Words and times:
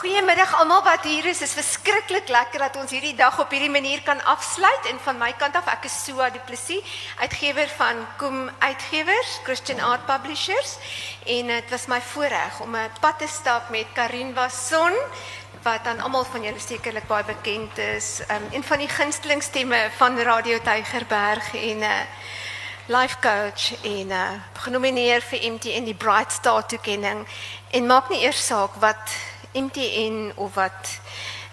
Goeiemiddag 0.00 0.54
almal 0.56 0.80
wat 0.80 1.02
hier 1.04 1.26
is. 1.28 1.42
Dit 1.42 1.48
is 1.48 1.52
verskriklik 1.58 2.30
lekker 2.32 2.62
dat 2.64 2.76
ons 2.80 2.92
hierdie 2.94 3.12
dag 3.18 3.36
op 3.42 3.50
hierdie 3.52 3.70
manier 3.70 4.00
kan 4.00 4.22
afsluit 4.24 4.86
en 4.88 5.00
van 5.04 5.18
my 5.20 5.28
kant 5.36 5.58
af 5.58 5.66
ek 5.68 5.84
is 5.90 5.96
Sua 6.06 6.30
Du 6.32 6.38
Plessis, 6.48 6.94
uitgewer 7.20 7.68
van 7.76 8.00
Koem 8.16 8.48
Uitgewers, 8.64 9.34
Christian 9.44 9.82
Art 9.84 10.06
Publishers 10.08 10.78
en 11.26 11.52
dit 11.52 11.68
was 11.68 11.84
my 11.92 12.00
voorreg 12.00 12.62
om 12.64 12.76
'n 12.76 12.88
pad 13.00 13.18
te 13.18 13.28
stap 13.28 13.68
met 13.68 13.92
Karin 13.92 14.32
Wasson 14.34 14.96
wat 15.68 15.84
aan 15.84 16.00
almal 16.00 16.24
van 16.24 16.42
julle 16.42 16.60
sekerlik 16.60 17.06
baie 17.06 17.24
bekend 17.24 17.78
is. 17.78 18.22
Um, 18.30 18.48
een 18.56 18.64
van 18.64 18.78
die 18.78 18.88
gunsteling 18.88 19.42
stemme 19.42 19.90
van 19.96 20.18
Radio 20.18 20.58
Tygerberg 20.58 21.54
en 21.54 21.78
'n 21.78 21.82
uh, 21.82 22.00
life 22.86 23.16
coach 23.20 23.84
en 23.84 24.08
uh, 24.10 24.30
genomineer 24.52 25.20
vir 25.20 25.52
MTN 25.52 25.84
die 25.84 25.94
Bright 25.94 26.32
Star 26.32 26.66
toekenning 26.66 27.26
en 27.70 27.86
maak 27.86 28.08
nie 28.08 28.22
eers 28.24 28.46
saak 28.46 28.74
wat 28.80 29.12
MTN 29.54 30.32
of 30.36 30.54
wat 30.54 30.98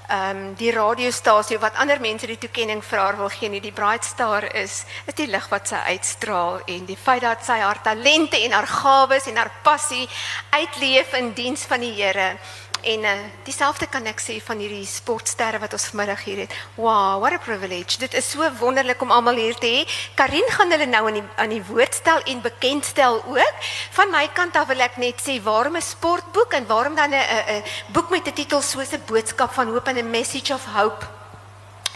ehm 0.08 0.38
um, 0.38 0.54
die 0.56 0.72
radiostasie 0.72 1.58
wat 1.60 1.76
ander 1.76 2.00
mense 2.00 2.28
die 2.28 2.38
toekenning 2.40 2.80
vir 2.84 3.00
haar 3.00 3.18
wil 3.20 3.28
gee 3.30 3.50
nie 3.52 3.60
die 3.60 3.74
Bright 3.76 4.06
Star 4.08 4.46
is 4.56 4.86
is 5.06 5.18
die 5.20 5.28
lig 5.28 5.50
wat 5.52 5.68
sy 5.68 5.82
uitstraal 5.92 6.62
en 6.66 6.86
die 6.88 6.96
feit 6.96 7.26
dat 7.26 7.44
sy 7.44 7.58
haar 7.60 7.82
talente 7.84 8.40
en 8.40 8.56
haar 8.56 8.70
gawes 8.72 9.28
en 9.28 9.36
haar 9.36 9.52
passie 9.64 10.08
uitleef 10.56 11.12
in 11.14 11.34
diens 11.34 11.66
van 11.68 11.84
die 11.84 11.92
Here 11.92 12.38
En 12.88 13.04
uh, 13.04 13.12
dieselfde 13.44 13.90
kan 13.92 14.06
ek 14.08 14.22
sê 14.24 14.38
van 14.40 14.62
hierdie 14.64 14.86
sportsterre 14.88 15.60
wat 15.60 15.74
ons 15.76 15.90
vanmiddag 15.92 16.22
hier 16.24 16.38
het. 16.46 16.54
Wow, 16.78 17.18
what 17.20 17.34
a 17.36 17.40
privilege. 17.44 17.98
Dit 18.00 18.14
is 18.16 18.30
so 18.32 18.48
wonderlik 18.62 19.02
om 19.04 19.12
almal 19.12 19.36
hier 19.36 19.58
te 19.60 19.68
hê. 19.68 19.82
Karin 20.16 20.48
gaan 20.56 20.72
hulle 20.72 20.88
nou 20.88 21.02
aan 21.10 21.18
die 21.20 21.24
aan 21.36 21.52
die 21.52 21.64
woord 21.68 21.98
stel 22.00 22.24
en 22.32 22.40
bekendstel 22.46 23.20
ook. 23.34 23.68
Van 23.98 24.14
my 24.14 24.24
kant 24.38 24.56
af 24.56 24.72
wil 24.72 24.86
ek 24.86 24.96
net 25.04 25.20
sê 25.20 25.36
waarom 25.44 25.76
'n 25.76 25.84
sportboek 25.84 26.56
en 26.56 26.68
waarom 26.72 26.96
dan 26.96 27.12
'n 27.12 27.28
'n 27.58 27.64
boek 27.92 28.10
met 28.10 28.28
'n 28.28 28.34
titel 28.40 28.62
soos 28.62 28.96
'n 28.96 29.04
boodskap 29.06 29.52
van 29.52 29.68
hoop 29.68 29.88
en 29.88 29.98
'n 29.98 30.10
message 30.10 30.54
of 30.54 30.64
hope. 30.72 31.04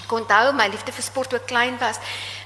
Ek 0.03 0.11
onthou 0.11 0.51
my 0.53 0.67
liefde 0.67 0.91
vir 0.91 1.03
sport 1.03 1.29
toe 1.29 1.39
ek 1.39 1.47
klein 1.47 1.77
was. 1.79 1.95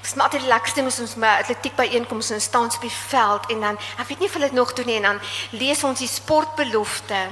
Dit 0.02 0.14
was 0.14 0.22
altyd 0.22 0.40
die 0.40 0.48
lekkerste 0.48 0.82
moes 0.82 1.00
ons 1.00 1.14
by 1.14 1.34
atletiek 1.42 1.74
byeenkomste 1.74 2.34
en 2.34 2.40
staan 2.40 2.70
op 2.70 2.80
die 2.80 2.98
veld 3.10 3.50
en 3.50 3.60
dan 3.60 3.78
ek 3.98 4.06
weet 4.08 4.18
nie 4.18 4.28
of 4.28 4.32
hulle 4.32 4.46
dit 4.46 4.58
nog 4.58 4.72
doen 4.72 4.86
nie 4.86 4.96
en 4.96 5.02
dan 5.02 5.20
lees 5.50 5.84
ons 5.84 5.98
die 5.98 6.08
sportbelofte 6.08 7.26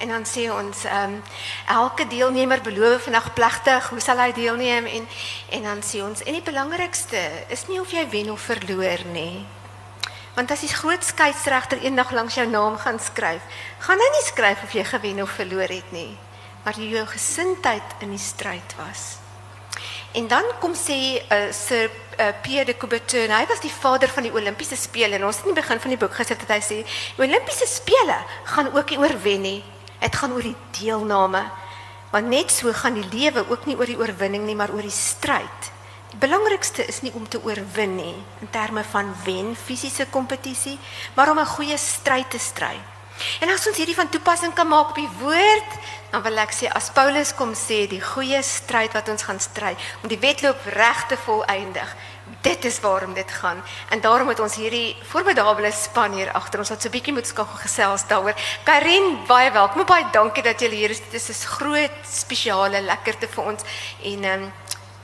En 0.00 0.08
dan 0.08 0.24
sê 0.26 0.48
ons 0.50 0.84
ehm 0.84 1.12
um, 1.12 1.22
elke 1.68 2.06
deelnemer 2.06 2.60
beloof 2.60 3.02
vandag 3.02 3.32
plegtig 3.34 3.88
hoe 3.88 4.00
sal 4.00 4.18
hy 4.18 4.32
deelneem 4.32 4.86
en 4.86 5.06
en 5.50 5.62
dan 5.62 5.82
sê 5.82 6.02
ons 6.02 6.22
en 6.22 6.34
die 6.34 6.42
belangrikste 6.42 7.20
is 7.48 7.66
nie 7.68 7.80
of 7.80 7.92
jy 7.92 8.08
wen 8.10 8.30
of 8.30 8.40
verloor 8.40 9.04
nie. 9.12 9.46
Want 10.34 10.50
as 10.50 10.64
die 10.66 10.74
groot 10.74 11.04
skeieregter 11.04 11.78
eendag 11.86 12.10
langs 12.10 12.34
jou 12.34 12.46
naam 12.50 12.78
gaan 12.78 12.98
skryf, 12.98 13.42
gaan 13.86 14.00
hy 14.02 14.08
nie 14.16 14.24
skryf 14.26 14.62
of 14.66 14.72
jy 14.74 14.84
gewen 14.84 15.22
of 15.22 15.30
verloor 15.30 15.70
het 15.70 15.92
nie, 15.94 16.16
maar 16.64 16.74
jy 16.74 16.90
jou 16.96 17.06
gesindheid 17.06 18.02
in 18.02 18.10
die 18.10 18.22
stryd 18.22 18.74
was. 18.80 19.22
En 20.14 20.26
dan 20.30 20.46
kom 20.62 20.74
sê 20.78 20.98
uh, 21.22 21.52
Sir 21.54 21.86
uh, 22.18 22.32
Pierre 22.42 22.66
de 22.66 22.76
Coubertin, 22.76 23.30
hy 23.30 23.46
was 23.50 23.62
die 23.62 23.72
vader 23.72 24.10
van 24.10 24.26
die 24.26 24.34
Olimpiese 24.34 24.76
spele 24.78 25.18
en 25.18 25.26
ons 25.26 25.38
het 25.38 25.46
in 25.46 25.54
die 25.54 25.60
begin 25.62 25.80
van 25.82 25.94
die 25.94 25.98
boek 25.98 26.14
gesit 26.18 26.42
dat 26.42 26.52
hy 26.54 26.60
sê, 26.62 26.82
Olimpiese 27.18 27.66
spele 27.70 28.18
gaan 28.54 28.70
ook 28.74 28.90
nie 28.90 29.00
oorwen 29.02 29.42
nie. 29.42 29.60
Dit 30.04 30.16
gaan 30.20 30.34
oor 30.36 30.44
die 30.44 30.56
deelname. 30.76 31.46
Want 32.12 32.28
net 32.28 32.52
so 32.52 32.72
gaan 32.76 32.98
die 32.98 33.08
lewe 33.08 33.46
ook 33.48 33.64
nie 33.66 33.76
oor 33.78 33.88
die 33.88 33.98
oorwinning 33.98 34.44
nie, 34.44 34.56
maar 34.58 34.72
oor 34.74 34.84
die 34.84 34.92
stryd. 34.92 35.70
Die 36.12 36.20
belangrikste 36.20 36.84
is 36.86 37.00
nie 37.02 37.12
om 37.16 37.24
te 37.28 37.40
oorwin 37.42 37.96
nie 37.96 38.14
in 38.44 38.50
terme 38.52 38.84
van 38.92 39.14
wen 39.24 39.54
fisiese 39.56 40.06
kompetisie, 40.12 40.78
maar 41.16 41.30
om 41.30 41.40
'n 41.40 41.54
goeie 41.56 41.78
stryd 41.78 42.30
te 42.30 42.38
stry. 42.38 42.76
En 43.40 43.50
as 43.50 43.66
ons 43.66 43.76
hierdie 43.76 43.94
van 43.94 44.08
toepassing 44.08 44.54
kan 44.54 44.68
maak 44.68 44.88
op 44.88 44.94
die 44.94 45.10
woord, 45.20 45.70
dan 46.10 46.22
wil 46.22 46.36
ek 46.42 46.52
sê 46.54 46.68
as 46.70 46.90
Paulus 46.94 47.34
kom 47.34 47.54
sê 47.54 47.86
die 47.90 48.02
goeie 48.02 48.42
stryd 48.42 48.92
wat 48.92 49.08
ons 49.08 49.22
gaan 49.22 49.40
stry 49.40 49.76
om 50.02 50.08
die 50.08 50.18
wedloop 50.18 50.66
reg 50.74 51.06
te 51.06 51.16
volëindig, 51.16 51.96
dit 52.44 52.64
is 52.64 52.80
waarom 52.80 53.14
dit 53.14 53.30
gaan 53.30 53.62
en 53.88 54.00
daarom 54.00 54.28
het 54.28 54.40
ons 54.40 54.54
hierdie 54.60 54.96
formidable 55.08 55.70
span 55.72 56.12
hier 56.12 56.32
agter 56.36 56.60
ons 56.60 56.72
wat 56.74 56.82
so 56.82 56.92
bietjie 56.92 57.14
moet 57.16 57.26
skakel 57.26 57.56
gesels 57.62 58.04
daaroor. 58.10 58.36
Karin, 58.68 59.18
baie 59.28 59.50
welkom. 59.52 59.86
Baie 59.88 60.04
dankie 60.12 60.44
dat 60.44 60.60
jy 60.60 60.68
hier 60.74 60.92
is. 60.92 61.00
Dit 61.00 61.14
is 61.14 61.28
'n 61.30 61.54
groot 61.56 61.96
spesiale 62.04 62.80
lekkerte 62.80 63.28
vir 63.28 63.44
ons 63.44 63.62
en 64.02 64.24
ehm 64.24 64.42
um, 64.42 64.52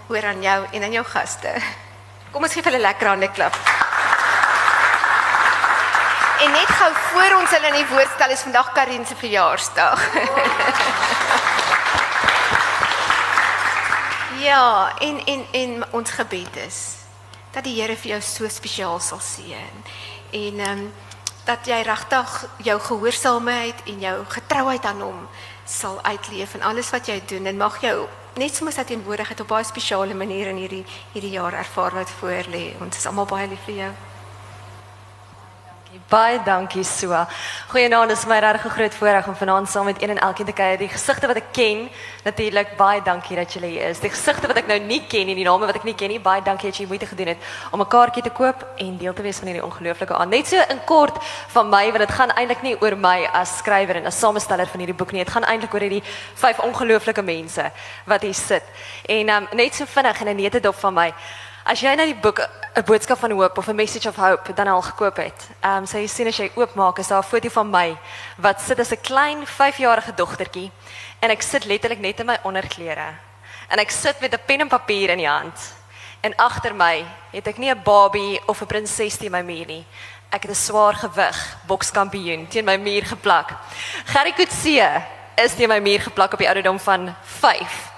hoor 0.08 0.24
aan 0.24 0.42
jou 0.42 0.66
en 0.72 0.82
aan 0.82 0.92
jou 0.92 1.04
gaste. 1.04 1.54
Kom 2.32 2.42
ons 2.42 2.52
gee 2.52 2.62
hulle 2.62 2.78
lekker 2.78 3.08
hande 3.08 3.30
klap. 3.30 3.56
En 6.40 6.50
net 6.52 6.68
gou 6.68 6.92
voor 6.94 7.40
ons 7.40 7.50
hulle 7.50 7.66
in 7.66 7.74
die 7.74 7.86
woord 7.94 8.10
stel 8.14 8.30
is 8.30 8.42
vandag 8.42 8.72
Karin 8.72 9.06
se 9.06 9.14
verjaarsdag. 9.16 10.00
ja, 14.48 14.92
en 14.98 15.26
en 15.26 15.46
en 15.52 15.84
ons 15.92 16.10
gebed 16.10 16.56
is 16.56 16.99
dat 17.52 17.64
die 17.64 17.76
Here 17.80 17.96
vir 17.96 18.10
jou 18.10 18.20
so 18.22 18.48
spesiaal 18.48 19.00
sal 19.00 19.20
seën. 19.20 19.84
En 20.30 20.58
ehm 20.58 20.78
um, 20.78 20.92
dat 21.44 21.66
jy 21.66 21.80
regtig 21.82 22.46
jou 22.62 22.80
gehoorsaamheid 22.80 23.74
en 23.86 24.00
jou 24.00 24.16
getrouheid 24.28 24.84
aan 24.84 25.00
hom 25.00 25.28
sal 25.64 25.98
uitleef 26.02 26.54
in 26.54 26.62
alles 26.62 26.90
wat 26.90 27.08
jy 27.08 27.22
doen 27.26 27.46
en 27.46 27.56
mag 27.56 27.80
jou 27.82 28.06
net 28.38 28.54
soos 28.54 28.76
hy 28.78 28.84
teenwoordigheid 28.86 29.40
op 29.42 29.48
baie 29.50 29.66
spesiale 29.66 30.14
maniere 30.14 30.52
in 30.54 30.62
hierdie 30.62 30.84
hierdie 31.14 31.32
jaar 31.34 31.56
ervaar 31.58 31.94
wat 31.94 32.12
voor 32.20 32.46
lê. 32.52 32.70
Ons 32.80 32.96
is 32.96 33.06
almal 33.06 33.26
baie 33.26 33.48
lief 33.50 33.66
vir 33.66 33.74
jou. 33.74 33.90
Baie 36.10 36.40
dankie 36.42 36.82
so. 36.82 37.14
Goeienaand, 37.70 38.10
is 38.10 38.24
my 38.26 38.40
regtig 38.42 38.64
'n 38.66 38.74
groot 38.74 38.94
voorreg 38.94 39.26
om 39.28 39.34
vanaand 39.36 39.68
saam 39.68 39.84
met 39.84 40.02
een 40.02 40.10
en 40.10 40.18
elkeen 40.18 40.46
te 40.46 40.52
kuier. 40.52 40.78
Die 40.78 40.88
gesigte 40.88 41.26
wat 41.26 41.36
ek 41.36 41.52
ken, 41.52 41.88
natuurlik 42.24 42.76
baie 42.76 43.02
dankie 43.02 43.36
dat 43.36 43.52
julle 43.52 43.66
hier 43.66 43.88
is. 43.88 44.00
Die 44.00 44.10
gesigte 44.10 44.46
wat 44.46 44.56
ek 44.56 44.66
nou 44.66 44.78
nie 44.78 45.06
ken 45.06 45.26
nie, 45.26 45.34
die 45.34 45.44
name 45.44 45.66
wat 45.66 45.76
ek 45.76 45.84
nie 45.84 45.94
ken 45.94 46.08
nie, 46.08 46.18
baie 46.20 46.42
dankie 46.42 46.70
dat 46.70 46.78
jy 46.78 46.86
moeite 46.86 47.06
gedoen 47.06 47.26
het 47.26 47.38
om 47.70 47.80
'n 47.80 47.86
kaartjie 47.86 48.22
te 48.22 48.30
koop 48.30 48.66
en 48.76 48.98
deel 48.98 49.12
te 49.12 49.22
wees 49.22 49.38
van 49.38 49.46
hierdie 49.46 49.64
ongelooflike 49.64 50.14
aand. 50.14 50.30
Net 50.30 50.46
so 50.46 50.56
in 50.56 50.84
kort 50.84 51.16
van 51.48 51.68
my, 51.68 51.92
want 51.92 51.98
dit 51.98 52.10
gaan 52.10 52.30
eintlik 52.30 52.62
nie 52.62 52.76
oor 52.80 52.96
my 52.96 53.28
as 53.32 53.58
skrywer 53.58 53.96
en 53.96 54.06
as 54.06 54.18
samesteller 54.18 54.66
van 54.66 54.80
hierdie 54.80 54.96
boek 54.96 55.12
nie. 55.12 55.24
Dit 55.24 55.32
gaan 55.32 55.44
eintlik 55.44 55.74
oor 55.74 55.80
hierdie 55.80 56.02
vyf 56.34 56.58
ongelooflike 56.58 57.22
mense 57.22 57.70
wat 58.06 58.22
hier 58.22 58.34
sit. 58.34 58.64
En 59.06 59.28
um, 59.28 59.48
net 59.52 59.74
so 59.74 59.84
vinnig 59.86 60.20
en 60.20 60.28
'n 60.28 60.36
nette 60.36 60.60
dop 60.60 60.74
van 60.74 60.94
my. 60.94 61.14
As 61.64 61.80
jy 61.80 61.94
nou 61.94 62.06
die 62.06 62.20
boek 62.20 62.40
'n 62.74 62.84
boodskap 62.84 63.18
van 63.18 63.30
hoop 63.30 63.58
of 63.58 63.66
'n 63.66 63.74
message 63.74 64.08
of 64.08 64.16
hope 64.16 64.52
dan 64.52 64.66
al 64.66 64.82
gekoop 64.82 65.16
het. 65.16 65.48
Ehm 65.60 65.76
um, 65.76 65.86
so 65.86 65.98
jy 65.98 66.06
sien 66.06 66.26
as 66.26 66.36
jy 66.36 66.50
oopmaak 66.54 66.98
is 66.98 67.08
daar 67.08 67.22
'n 67.22 67.28
foto 67.28 67.48
van 67.48 67.70
my 67.70 67.98
wat 68.36 68.60
sit 68.60 68.78
as 68.78 68.90
'n 68.90 69.00
klein 69.00 69.46
5-jarige 69.46 70.14
dogtertjie 70.14 70.70
en 71.18 71.30
ek 71.30 71.42
sit 71.42 71.64
letterlik 71.64 71.98
net 71.98 72.20
in 72.20 72.26
my 72.26 72.38
onderklere. 72.42 73.14
En 73.68 73.78
ek 73.78 73.90
sit 73.90 74.20
met 74.20 74.32
'n 74.32 74.44
pen 74.46 74.60
en 74.60 74.68
papier 74.68 75.10
in 75.10 75.18
die 75.18 75.28
hand. 75.28 75.74
En 76.20 76.36
agter 76.36 76.74
my 76.74 77.04
het 77.30 77.46
ek 77.46 77.58
nie 77.58 77.70
'n 77.70 77.82
babie 77.82 78.40
of 78.46 78.60
'n 78.60 78.66
prinses 78.66 79.16
teen 79.16 79.30
my 79.30 79.42
muur 79.42 79.66
nie. 79.66 79.86
Ek 80.30 80.42
het 80.42 80.50
'n 80.50 80.54
swaar 80.54 80.94
gewig 80.94 81.56
bokskampioen 81.66 82.48
teen 82.48 82.64
my 82.64 82.76
muur 82.76 83.04
geplak. 83.04 83.50
Gerry 84.04 84.32
Coetzee 84.32 85.02
is 85.34 85.54
teen 85.54 85.68
my 85.68 85.78
muur 85.78 86.00
geplak 86.00 86.32
op 86.32 86.38
die 86.38 86.46
ouderdom 86.46 86.78
van 86.80 87.14
5. 87.22 87.89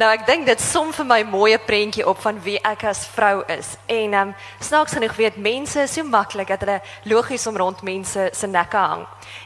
Nou 0.00 0.08
ek 0.08 0.22
dink 0.24 0.46
dit 0.48 0.60
som 0.64 0.94
vir 0.96 1.04
my 1.04 1.18
mooi 1.28 1.58
prentjie 1.60 2.06
op 2.08 2.22
van 2.22 2.38
wie 2.40 2.56
ek 2.64 2.86
as 2.88 3.02
vrou 3.12 3.42
is. 3.52 3.74
En 3.84 4.14
ehm 4.14 4.30
um, 4.30 4.34
snaaks 4.64 4.94
genoeg 4.96 5.12
weet 5.18 5.36
mense 5.36 5.82
so 5.92 6.04
maklik 6.08 6.48
dat 6.48 6.64
hulle 6.64 6.78
logies 7.12 7.44
om 7.50 7.58
rond 7.60 7.82
mense 7.84 8.28
se 8.32 8.48
nekke 8.48 8.80
hang. 8.80 9.02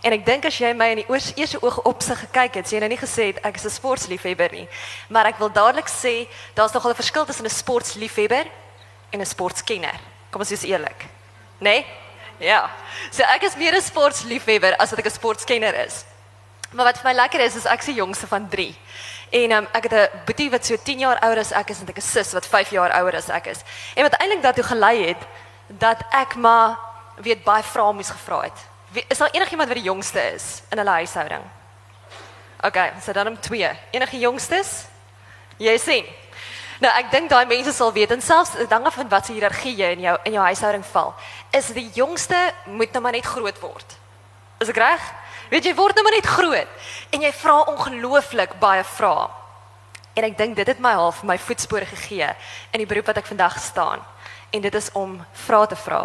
En 0.06 0.14
ek 0.14 0.22
dink 0.26 0.46
as 0.46 0.60
jy 0.60 0.70
my 0.78 0.92
in 0.92 1.00
die 1.02 1.08
oors, 1.10 1.32
eerste 1.34 1.58
oog 1.58 1.80
opsig 1.90 2.22
gekyk 2.28 2.60
het, 2.60 2.70
sê 2.70 2.76
jy 2.76 2.84
nou 2.84 2.92
nie 2.92 3.00
gesê 3.00 3.32
het 3.32 3.42
ek 3.42 3.58
is 3.58 3.66
'n 3.66 3.74
sportsliefhebber 3.80 4.52
nie. 4.52 4.68
Maar 5.08 5.32
ek 5.32 5.42
wil 5.42 5.50
dadelik 5.50 5.90
sê 5.90 6.28
daar's 6.54 6.72
nogal 6.72 6.90
'n 6.92 7.02
verskil 7.02 7.26
tussen 7.26 7.46
'n 7.46 7.50
sportsliefhebber 7.50 8.46
en 9.10 9.20
'n 9.20 9.26
sportskenner. 9.26 9.98
Kom 10.30 10.40
ons 10.40 10.50
wees 10.50 10.62
eerlik. 10.62 11.06
Né? 11.58 11.82
Nee? 11.82 11.86
Ja. 12.38 12.70
So 13.10 13.22
ek 13.22 13.42
is 13.42 13.56
meer 13.56 13.74
'n 13.74 13.82
sportsliefhebber 13.82 14.76
as 14.76 14.90
wat 14.90 14.98
ek 14.98 15.06
'n 15.06 15.18
sportskenner 15.18 15.74
is. 15.74 16.04
Maar 16.74 16.84
wat 16.84 16.98
vir 16.98 17.10
my 17.10 17.14
lekker 17.14 17.40
is 17.40 17.54
is 17.56 17.66
ek 17.66 17.82
se 17.82 17.92
jongste 17.92 18.26
van 18.26 18.48
3. 18.48 18.74
En 19.34 19.52
um, 19.52 19.66
ek 19.72 19.82
het 19.88 19.92
'n 19.92 20.08
boetie 20.24 20.50
wat 20.50 20.66
so 20.66 20.76
10 20.76 20.98
jaar 20.98 21.18
ouer 21.18 21.38
as 21.38 21.50
ek 21.52 21.70
is 21.70 21.80
en 21.80 21.88
ek 21.88 21.96
'n 21.96 22.00
sus 22.00 22.32
wat 22.32 22.46
5 22.46 22.70
jaar 22.70 22.92
ouer 22.92 23.16
as 23.16 23.28
ek 23.28 23.46
is. 23.46 23.60
En 23.94 24.02
wat 24.02 24.14
eintlik 24.14 24.42
daartoe 24.42 24.64
gelei 24.64 25.06
het 25.06 25.22
dat 25.66 25.98
ek 26.10 26.34
maar 26.34 26.78
weet 27.16 27.44
baie 27.44 27.62
vrae 27.62 27.92
moes 27.92 28.10
gevra 28.10 28.40
het. 28.40 28.58
Is 29.08 29.18
daar 29.18 29.30
enigiemand 29.30 29.68
wat 29.68 29.76
die 29.76 29.86
jongste 29.86 30.20
is 30.34 30.62
in 30.70 30.78
hulle 30.78 30.90
huishouding? 30.90 31.42
OK, 32.60 32.92
so 33.02 33.12
dan 33.12 33.26
om 33.26 33.40
2. 33.40 33.70
Enige 33.90 34.18
jongstes? 34.18 34.84
Jy 35.56 35.78
sien. 35.78 36.06
Nou 36.78 36.92
ek 36.98 37.10
dink 37.10 37.30
daai 37.30 37.46
mense 37.46 37.72
sal 37.72 37.92
weet 37.92 38.10
en 38.10 38.22
selfs 38.22 38.50
dan 38.68 38.86
af 38.86 38.94
van 38.94 39.08
wat 39.08 39.26
se 39.26 39.32
hiërargie 39.32 39.76
jy 39.76 39.90
in 39.94 40.00
jou 40.00 40.18
in 40.24 40.32
jou 40.32 40.44
huishouding 40.44 40.86
val, 40.86 41.14
is 41.50 41.66
die 41.66 41.90
jongste 41.94 42.52
moet 42.64 42.92
nou 42.92 43.02
maar 43.02 43.12
net 43.12 43.26
groot 43.26 43.60
word. 43.60 43.96
Is 44.58 44.68
ek 44.68 44.76
reg? 44.76 45.12
Weet 45.50 45.64
jy 45.64 45.74
word 45.76 45.94
nou 45.94 46.04
maar 46.04 46.16
net 46.16 46.26
groot 46.26 46.90
en 47.10 47.24
jy 47.24 47.32
vra 47.32 47.60
ongelooflik 47.72 48.58
baie 48.60 48.84
vrae. 48.84 49.28
En 50.14 50.24
ek 50.24 50.36
dink 50.38 50.56
dit 50.56 50.66
het 50.66 50.82
my 50.82 50.92
half 50.94 51.22
my 51.26 51.38
voetspore 51.38 51.86
gegee 51.90 52.28
in 52.72 52.82
die 52.82 52.86
beroep 52.86 53.10
wat 53.10 53.18
ek 53.22 53.30
vandag 53.30 53.58
staan. 53.60 54.02
En 54.54 54.62
dit 54.62 54.74
is 54.74 54.92
om 54.92 55.18
vrae 55.46 55.66
te 55.66 55.76
vra 55.76 56.02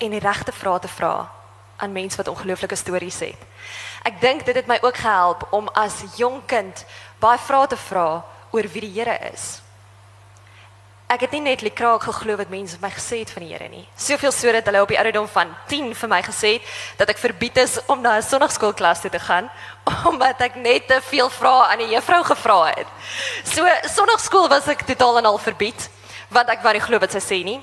en 0.00 0.16
die 0.16 0.22
regte 0.22 0.52
vrae 0.52 0.80
te 0.80 0.88
vra 0.88 1.28
aan 1.80 1.92
mense 1.92 2.16
wat 2.16 2.28
ongelooflike 2.28 2.76
stories 2.76 3.20
het. 3.20 3.40
Ek 4.04 4.20
dink 4.20 4.44
dit 4.44 4.56
het 4.56 4.68
my 4.68 4.78
ook 4.82 4.96
gehelp 4.96 5.46
om 5.52 5.68
as 5.76 6.02
jong 6.16 6.40
kind 6.48 6.84
baie 7.20 7.38
vrae 7.38 7.68
te 7.68 7.76
vra 7.76 8.22
oor 8.50 8.68
wie 8.72 8.88
die 8.88 8.94
Here 8.96 9.16
is. 9.32 9.60
Ek 11.10 11.24
het 11.24 11.32
nie 11.34 11.40
net 11.42 11.62
lekraak 11.66 12.04
geglo 12.06 12.36
wat 12.38 12.52
mense 12.52 12.76
my 12.78 12.88
gesê 12.94 13.24
het 13.24 13.32
van 13.34 13.42
die 13.42 13.50
Here 13.50 13.66
nie. 13.66 13.82
Soveel 13.98 14.30
so 14.30 14.52
dat 14.54 14.68
hulle 14.70 14.82
op 14.84 14.90
die 14.92 14.98
ouderdom 15.00 15.26
van 15.32 15.48
10 15.66 15.88
vir 15.98 16.08
my 16.12 16.20
gesê 16.22 16.52
het 16.60 16.68
dat 17.00 17.10
ek 17.10 17.18
verbied 17.18 17.56
is 17.58 17.80
om 17.90 17.98
na 18.00 18.12
'n 18.18 18.22
sonnaarskoolklas 18.22 19.00
toe 19.02 19.10
te 19.10 19.18
gaan 19.18 19.50
omdat 20.10 20.40
ek 20.40 20.54
net 20.54 20.86
te 20.86 21.00
veel 21.02 21.28
vrae 21.28 21.72
aan 21.72 21.82
die 21.82 21.90
juffrou 21.90 22.22
gevra 22.22 22.70
het. 22.76 22.86
So 23.42 23.66
sonnaarskool 23.96 24.48
was 24.48 24.68
ek 24.68 24.86
totaal 24.86 25.18
en 25.18 25.26
al 25.26 25.38
verbied 25.38 25.90
want 26.28 26.48
ek 26.48 26.62
wou 26.62 26.72
nie 26.72 26.86
glo 26.86 26.98
wat 26.98 27.10
sy 27.10 27.18
sê 27.18 27.42
nie. 27.44 27.58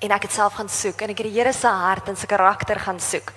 En 0.00 0.10
ek 0.10 0.22
het 0.22 0.32
self 0.32 0.54
gaan 0.54 0.68
soek 0.68 1.02
en 1.02 1.10
ek 1.10 1.18
het 1.18 1.28
die 1.28 1.36
Here 1.36 1.52
se 1.52 1.68
hart 1.68 2.08
en 2.08 2.16
sy 2.16 2.26
karakter 2.26 2.80
gaan 2.80 3.00
soek. 3.00 3.32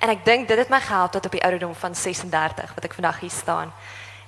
En 0.00 0.10
ek 0.10 0.24
dink 0.24 0.48
dit 0.48 0.58
het 0.58 0.68
my 0.68 0.80
gehelp 0.80 1.12
tot 1.12 1.24
op 1.24 1.32
die 1.32 1.42
ouderdom 1.42 1.74
van 1.74 1.94
36 1.94 2.74
wat 2.74 2.84
ek 2.84 2.94
vandag 2.94 3.20
hier 3.20 3.32
staan. 3.32 3.72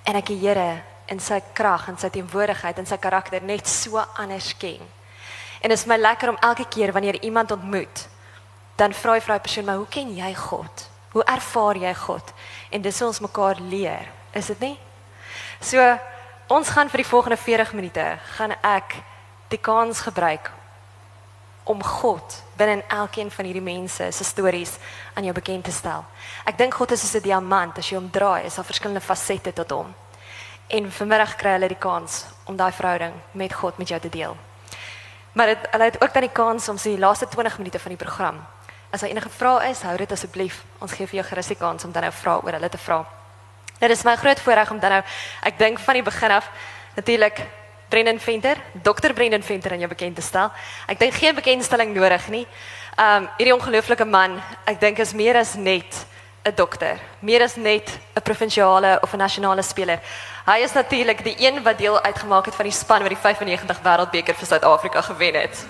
En 0.08 0.16
ek 0.16 0.32
die 0.32 0.40
Here 0.40 0.80
in 1.10 1.20
sy 1.20 1.40
krag 1.52 1.88
en 1.90 1.98
sy 1.98 2.08
teenwoordigheid 2.14 2.78
en 2.78 2.86
sy 2.86 2.96
karakter 3.02 3.42
net 3.42 3.68
so 3.68 3.98
anders 4.18 4.52
ken. 4.58 4.80
En 5.60 5.68
dit 5.68 5.78
is 5.78 5.86
my 5.86 5.98
lekker 5.98 6.32
om 6.32 6.38
elke 6.40 6.68
keer 6.70 6.92
wanneer 6.92 7.22
iemand 7.22 7.50
ontmoet, 7.50 8.06
dan 8.76 8.94
vra 8.96 9.14
jy 9.14 9.20
vir 9.20 9.34
daai 9.34 9.44
persoon, 9.44 9.64
"Maar 9.64 9.76
hoe 9.76 9.88
ken 9.90 10.14
jy 10.16 10.34
God? 10.34 10.88
Hoe 11.12 11.24
ervaar 11.24 11.76
jy 11.76 11.94
God?" 11.94 12.32
En 12.70 12.82
dis 12.82 12.98
hoe 12.98 13.08
ons 13.08 13.20
mekaar 13.20 13.56
leer, 13.60 14.08
is 14.32 14.46
dit 14.46 14.60
nie? 14.60 14.78
So 15.60 15.98
ons 16.48 16.68
gaan 16.68 16.88
vir 16.88 16.96
die 16.96 17.10
volgende 17.10 17.36
40 17.36 17.72
minute 17.72 18.18
gaan 18.36 18.52
ek 18.62 18.94
die 19.48 19.58
kans 19.58 20.00
gebruik 20.00 20.50
om 21.64 21.82
God 21.82 22.42
binne 22.56 22.72
in 22.72 22.88
elkeen 22.88 23.30
van 23.30 23.44
hierdie 23.44 23.62
mense 23.62 24.12
se 24.12 24.24
stories 24.24 24.78
aan 25.14 25.24
jou 25.24 25.34
bekend 25.34 25.64
te 25.64 25.72
stel. 25.72 26.04
Ek 26.44 26.58
dink 26.58 26.74
God 26.74 26.92
is 26.92 27.00
soos 27.00 27.14
'n 27.14 27.22
diamant, 27.22 27.78
as 27.78 27.88
jy 27.88 27.96
hom 27.96 28.10
draai, 28.10 28.44
is 28.44 28.54
daar 28.54 28.64
verskillende 28.64 29.00
fasette 29.00 29.52
tot 29.52 29.70
hom. 29.70 29.94
En 30.70 30.92
vanmiddag 30.92 31.34
kry 31.34 31.56
hulle 31.56 31.68
die 31.68 31.78
kans 31.82 32.24
om 32.46 32.54
daai 32.56 32.70
verhouding 32.72 33.14
met 33.34 33.54
God 33.58 33.78
met 33.78 33.88
jou 33.90 34.00
te 34.00 34.08
deel. 34.08 34.36
Maar 35.32 35.46
dit 35.46 35.64
hulle 35.70 35.84
het 35.84 36.02
ook 36.02 36.12
dan 36.12 36.22
die 36.22 36.32
kans 36.32 36.68
om 36.68 36.78
sy 36.78 36.92
laaste 36.98 37.26
20 37.28 37.58
minute 37.58 37.78
van 37.78 37.90
die 37.90 37.98
program. 37.98 38.38
As 38.90 39.00
daar 39.00 39.10
enige 39.10 39.32
vrae 39.34 39.70
is, 39.70 39.82
hou 39.82 39.96
dit 39.96 40.12
asseblief. 40.12 40.60
Ons 40.78 40.92
gee 40.92 41.06
vir 41.10 41.20
jou 41.20 41.24
gerus 41.26 41.50
die 41.50 41.56
kans 41.58 41.84
om 41.84 41.92
dan 41.92 42.06
nou 42.06 42.12
vrae 42.14 42.44
oor 42.44 42.58
hulle 42.58 42.68
te 42.70 42.78
vra. 42.78 43.00
Dit 43.80 43.90
is 43.90 44.04
my 44.06 44.14
groot 44.16 44.40
voorreg 44.40 44.70
om 44.70 44.78
dan 44.78 44.90
nou 44.90 45.02
ek 45.42 45.58
dink 45.58 45.82
van 45.82 45.98
die 45.98 46.04
begin 46.06 46.30
af 46.30 46.50
natuurlik 46.94 47.42
Brendan 47.90 48.20
Venter, 48.22 48.56
Dr. 48.82 49.12
Brendan 49.14 49.42
Venter 49.42 49.72
aan 49.72 49.82
jou 49.82 49.88
bekend 49.90 50.14
te 50.14 50.22
stel. 50.22 50.52
Ek 50.86 50.98
dink 50.98 51.18
geen 51.18 51.34
bekendstelling 51.34 51.94
nodig 51.94 52.28
nie. 52.30 52.46
Um 52.94 53.26
hierdie 53.38 53.54
ongelooflike 53.54 54.06
man, 54.06 54.38
ek 54.70 54.78
dink 54.80 55.02
is 55.02 55.14
meer 55.18 55.36
as 55.42 55.54
net 55.54 56.06
'n 56.46 56.54
dokter, 56.54 56.98
meer 57.20 57.42
as 57.42 57.56
net 57.56 57.98
provinsiale 58.30 58.98
of 59.02 59.12
'n 59.12 59.18
nasionale 59.18 59.62
speler. 59.62 59.98
Hy 60.46 60.58
is 60.62 60.72
natuurlik 60.72 61.24
die 61.24 61.36
een 61.38 61.62
wat 61.62 61.78
deel 61.78 62.00
uitgemaak 62.00 62.44
het 62.44 62.54
van 62.54 62.64
die 62.64 62.74
span 62.74 63.02
wat 63.02 63.08
die 63.08 63.22
95 63.22 63.78
Wêreldbeker 63.82 64.34
vir 64.34 64.46
Suid-Afrika 64.46 65.00
gewen 65.02 65.34
het. 65.34 65.66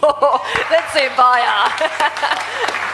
Dit 0.74 0.86
sê 0.94 1.08
baie. 1.16 1.52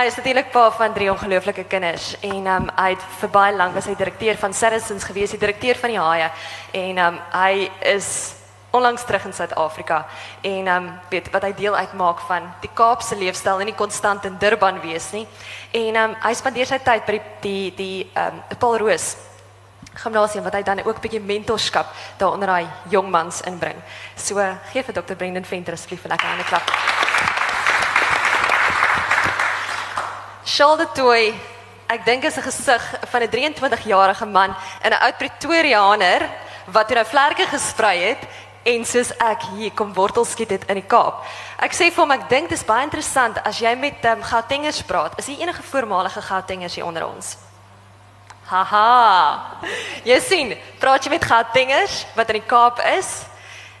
Hy 0.00 0.06
is 0.06 0.16
natuurlik 0.16 0.50
pa 0.50 0.70
van 0.70 0.92
drie 0.92 1.10
ongelooflike 1.12 1.64
kinders 1.64 2.14
en 2.20 2.46
um, 2.46 2.68
hy 2.76 2.90
het 2.94 3.02
vir 3.20 3.28
baie 3.28 3.56
lank 3.56 3.74
was 3.74 3.88
hy 3.90 3.94
direkteur 3.98 4.38
van 4.38 4.54
Saracens 4.54 5.04
gewees, 5.04 5.30
die 5.34 5.38
direkteur 5.38 5.76
van 5.76 5.90
die 5.90 5.98
Haie 5.98 6.30
en 6.72 6.98
um, 6.98 7.18
hy 7.34 7.70
is 7.90 8.39
onlangs 8.70 9.04
terug 9.04 9.24
in 9.24 9.32
Suid-Afrika 9.32 10.06
en 10.40 10.68
um, 10.68 10.90
weet 11.10 11.30
wat 11.30 11.42
hy 11.42 11.52
deel 11.54 11.76
uitmaak 11.76 12.20
van 12.28 12.46
die 12.60 12.70
Kaapse 12.74 13.16
leefstyl 13.18 13.60
en 13.60 13.66
nie 13.66 13.74
konstant 13.74 14.24
in 14.24 14.36
Durban 14.38 14.80
wees 14.80 15.10
nie. 15.12 15.26
En 15.70 15.96
um, 15.96 16.14
hy 16.22 16.32
spandeer 16.34 16.66
sy 16.66 16.78
tyd 16.78 17.06
by 17.06 17.18
die 17.18 17.24
die, 17.40 17.74
die 17.76 18.10
um, 18.14 18.42
Paul 18.58 18.78
Roos 18.78 19.16
gimnasium 19.94 20.44
wat 20.44 20.54
hy 20.54 20.62
dan 20.62 20.84
ook 20.84 20.96
'n 20.96 21.00
bietjie 21.00 21.20
mentorskap 21.20 21.86
daaronder 22.18 22.46
daai 22.46 22.68
jong 22.88 23.10
mans 23.10 23.40
inbring. 23.40 23.76
So 24.16 24.36
gee 24.72 24.82
vir 24.82 24.94
Dr. 24.94 25.14
Brendan 25.14 25.44
Venter 25.44 25.74
asseblief 25.74 26.04
'n 26.04 26.08
lekker 26.08 26.28
hande 26.28 26.44
klap. 26.44 26.62
Charles 30.44 30.78
de 30.78 30.88
Toey, 30.94 31.34
ek 31.88 32.04
dink 32.04 32.24
is 32.24 32.36
'n 32.36 32.42
gesig 32.42 32.82
van 33.10 33.22
'n 33.22 33.28
23-jarige 33.28 34.26
man 34.26 34.54
en 34.82 34.92
'n 34.92 35.02
oud 35.02 35.18
Pretoriaaner 35.18 36.28
wat 36.66 36.88
toe 36.88 36.96
nou 36.96 37.06
vlerke 37.06 37.46
gesprei 37.46 37.98
het 37.98 38.22
en 38.62 38.84
soos 38.84 39.12
ek 39.24 39.46
hier 39.54 39.72
kom 39.76 39.92
wortel 39.96 40.26
skiet 40.28 40.50
het 40.54 40.66
in 40.68 40.80
die 40.80 40.86
Kaap. 40.86 41.22
Ek 41.62 41.72
sê 41.76 41.88
vir 41.88 42.02
hom 42.02 42.12
ek 42.14 42.28
dink 42.28 42.50
dit 42.50 42.58
is 42.58 42.66
baie 42.66 42.84
interessant 42.84 43.40
as 43.46 43.60
jy 43.62 43.72
met 43.78 44.04
um, 44.12 44.22
Gautengers 44.22 44.82
praat. 44.88 45.16
Is 45.18 45.30
hier 45.30 45.46
enige 45.46 45.64
voormalige 45.70 46.22
Gautengers 46.22 46.76
hier 46.76 46.88
onder 46.88 47.06
ons? 47.08 47.36
Haha. 48.50 49.60
Jy 50.04 50.20
sien, 50.26 50.54
praat 50.82 51.04
jy 51.06 51.12
met 51.14 51.24
Gautengers 51.24 52.04
wat 52.16 52.32
in 52.32 52.40
die 52.40 52.48
Kaap 52.50 52.82
is? 52.96 53.10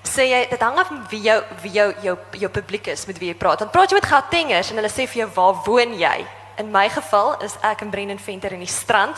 Sê 0.06 0.30
jy 0.30 0.44
dit 0.48 0.62
hang 0.64 0.78
af 0.80 0.92
wie 1.10 1.24
jou 1.26 1.40
wie 1.60 1.74
jou 1.76 1.88
jou 2.04 2.16
jou 2.40 2.50
publiek 2.50 2.86
is 2.88 3.04
met 3.06 3.18
wie 3.20 3.34
jy 3.34 3.36
praat. 3.36 3.60
Dan 3.60 3.72
praat 3.72 3.92
jy 3.92 3.98
met 4.00 4.08
Gautengers 4.08 4.70
en 4.70 4.80
hulle 4.80 4.92
sê 4.92 5.04
vir 5.04 5.26
jou 5.26 5.32
waar 5.36 5.58
woon 5.66 5.98
jy? 5.98 6.18
In 6.60 6.70
my 6.70 6.88
geval 6.92 7.38
is 7.40 7.54
ek 7.64 7.80
in 7.80 7.90
Brendan 7.90 8.18
Venter 8.20 8.52
in 8.52 8.60
die 8.60 8.68
strand. 8.68 9.16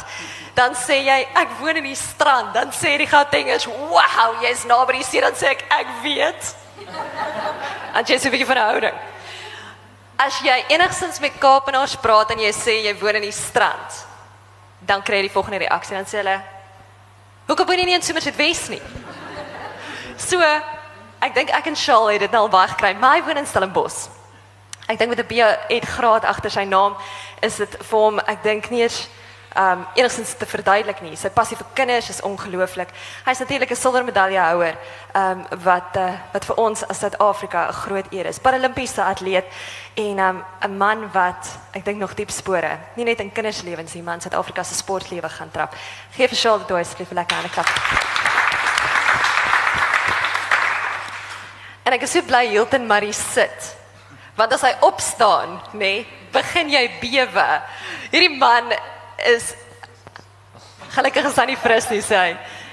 Dan 0.54 0.76
sê 0.78 1.00
jy 1.02 1.18
ek 1.34 1.56
woon 1.58 1.80
in 1.80 1.88
die 1.90 1.98
strand. 1.98 2.52
Dan 2.54 2.70
sê 2.70 2.94
die 3.00 3.08
Gautengers, 3.10 3.66
"Wow, 3.66 4.38
jy's 4.42 4.64
naby 4.64 4.92
die 4.92 5.02
see." 5.04 5.20
Dan 5.20 5.34
sê 5.34 5.50
ek, 5.50 5.64
"Ek 5.70 5.86
weet." 6.02 6.54
En 7.94 8.04
jy 8.04 8.16
sê 8.18 8.26
'n 8.26 8.30
bietjie 8.30 8.46
van 8.46 8.58
'n 8.58 8.68
houding. 8.70 8.94
As 10.16 10.38
jy 10.40 10.64
enigstens 10.68 11.18
met 11.20 11.38
Kaapenaars 11.38 11.96
praat 11.96 12.30
en 12.30 12.38
jy 12.38 12.52
sê 12.52 12.84
jy 12.84 12.94
woon 13.00 13.16
in 13.16 13.22
die 13.22 13.32
strand, 13.32 14.06
dan 14.78 15.02
kry 15.02 15.16
jy 15.16 15.22
die 15.22 15.34
volgende 15.34 15.58
reaksie. 15.58 15.96
Dan 15.96 16.06
sê 16.06 16.16
hulle, 16.22 16.42
"Hoekom 17.48 17.66
woon 17.66 17.78
jy 17.78 17.84
nie 17.84 17.94
in 17.94 18.02
Somerset 18.02 18.36
Wes 18.36 18.68
nie?" 18.68 18.82
So, 20.16 20.40
ek 21.20 21.34
dink 21.34 21.50
ek 21.50 21.66
en 21.66 21.76
Shaal 21.76 22.06
het 22.06 22.20
dit 22.20 22.30
nou 22.30 22.42
al 22.42 22.48
baie 22.48 22.68
gekry. 22.68 22.94
My 22.94 23.22
woon 23.22 23.36
in 23.36 23.46
Stellenbosch. 23.46 24.08
Ek 24.88 24.98
dink 24.98 25.10
met 25.10 25.18
'n 25.18 25.26
B.Ed 25.26 25.84
graad 25.86 26.24
agter 26.24 26.50
sy 26.50 26.64
naam 26.64 26.96
is 27.42 27.56
dit 27.56 27.76
vir 27.90 27.98
hom, 27.98 28.18
ek 28.18 28.42
dink 28.42 28.70
nie 28.70 28.82
eens 28.82 29.08
um 29.56 29.86
enigstens 29.94 30.34
te 30.34 30.46
verduidelik 30.46 31.02
nie. 31.04 31.16
Sy 31.16 31.28
passie 31.34 31.58
kinders 31.76 32.08
is 32.08 32.22
ongelooflik. 32.24 32.88
Hy's 33.26 33.38
natuurlik 33.38 33.70
'n 33.70 33.76
silwer 33.76 34.04
medaillehouer 34.04 34.76
um 35.14 35.44
wat 35.64 35.96
uh, 35.96 36.12
wat 36.32 36.44
vir 36.44 36.56
ons 36.56 36.84
as 36.88 36.98
Suid-Afrika 36.98 37.68
'n 37.68 37.72
groot 37.72 38.06
eer 38.12 38.26
is. 38.26 38.38
Paralimpiese 38.38 39.02
atleet 39.02 39.44
en 39.94 40.18
um 40.18 40.44
'n 40.64 40.76
man 40.76 41.10
wat 41.12 41.58
ek 41.72 41.84
dink 41.84 41.98
nog 41.98 42.14
diep 42.14 42.30
spore, 42.30 42.78
nie 42.96 43.04
net 43.04 43.20
in 43.20 43.32
kinders 43.32 43.62
lewens 43.62 43.94
nie, 43.94 44.02
maar 44.02 44.14
in 44.14 44.20
Suid-Afrika 44.20 44.62
se 44.62 44.74
sportlewe 44.74 45.28
gaan 45.28 45.50
trap. 45.50 45.74
Geef 46.16 46.30
vir 46.30 46.38
Charles 46.38 46.66
Doyle 46.66 46.80
asseblief 46.80 47.10
'n 47.10 47.14
lekker 47.14 47.36
hande 47.36 47.50
klap. 47.50 47.68
En 51.84 51.92
ek 51.92 52.02
is 52.02 52.10
so 52.10 52.22
bly 52.22 52.46
Hilton 52.48 52.86
Marie 52.86 53.12
sit. 53.12 53.76
Want 54.34 54.52
as 54.52 54.62
hy 54.62 54.74
opstaan, 54.80 55.60
nee, 55.72 56.06
begin 56.32 56.72
jy 56.72 56.86
bewe. 57.00 57.48
Hierdie 58.10 58.38
man 58.38 58.72
is 59.28 59.54
gelukkig 60.92 61.28
is 61.28 61.38
hy 61.38 61.46
nie 61.46 61.60
fris 61.60 61.88
nie, 61.90 62.02
sê 62.04 62.18
hy. 62.18 62.32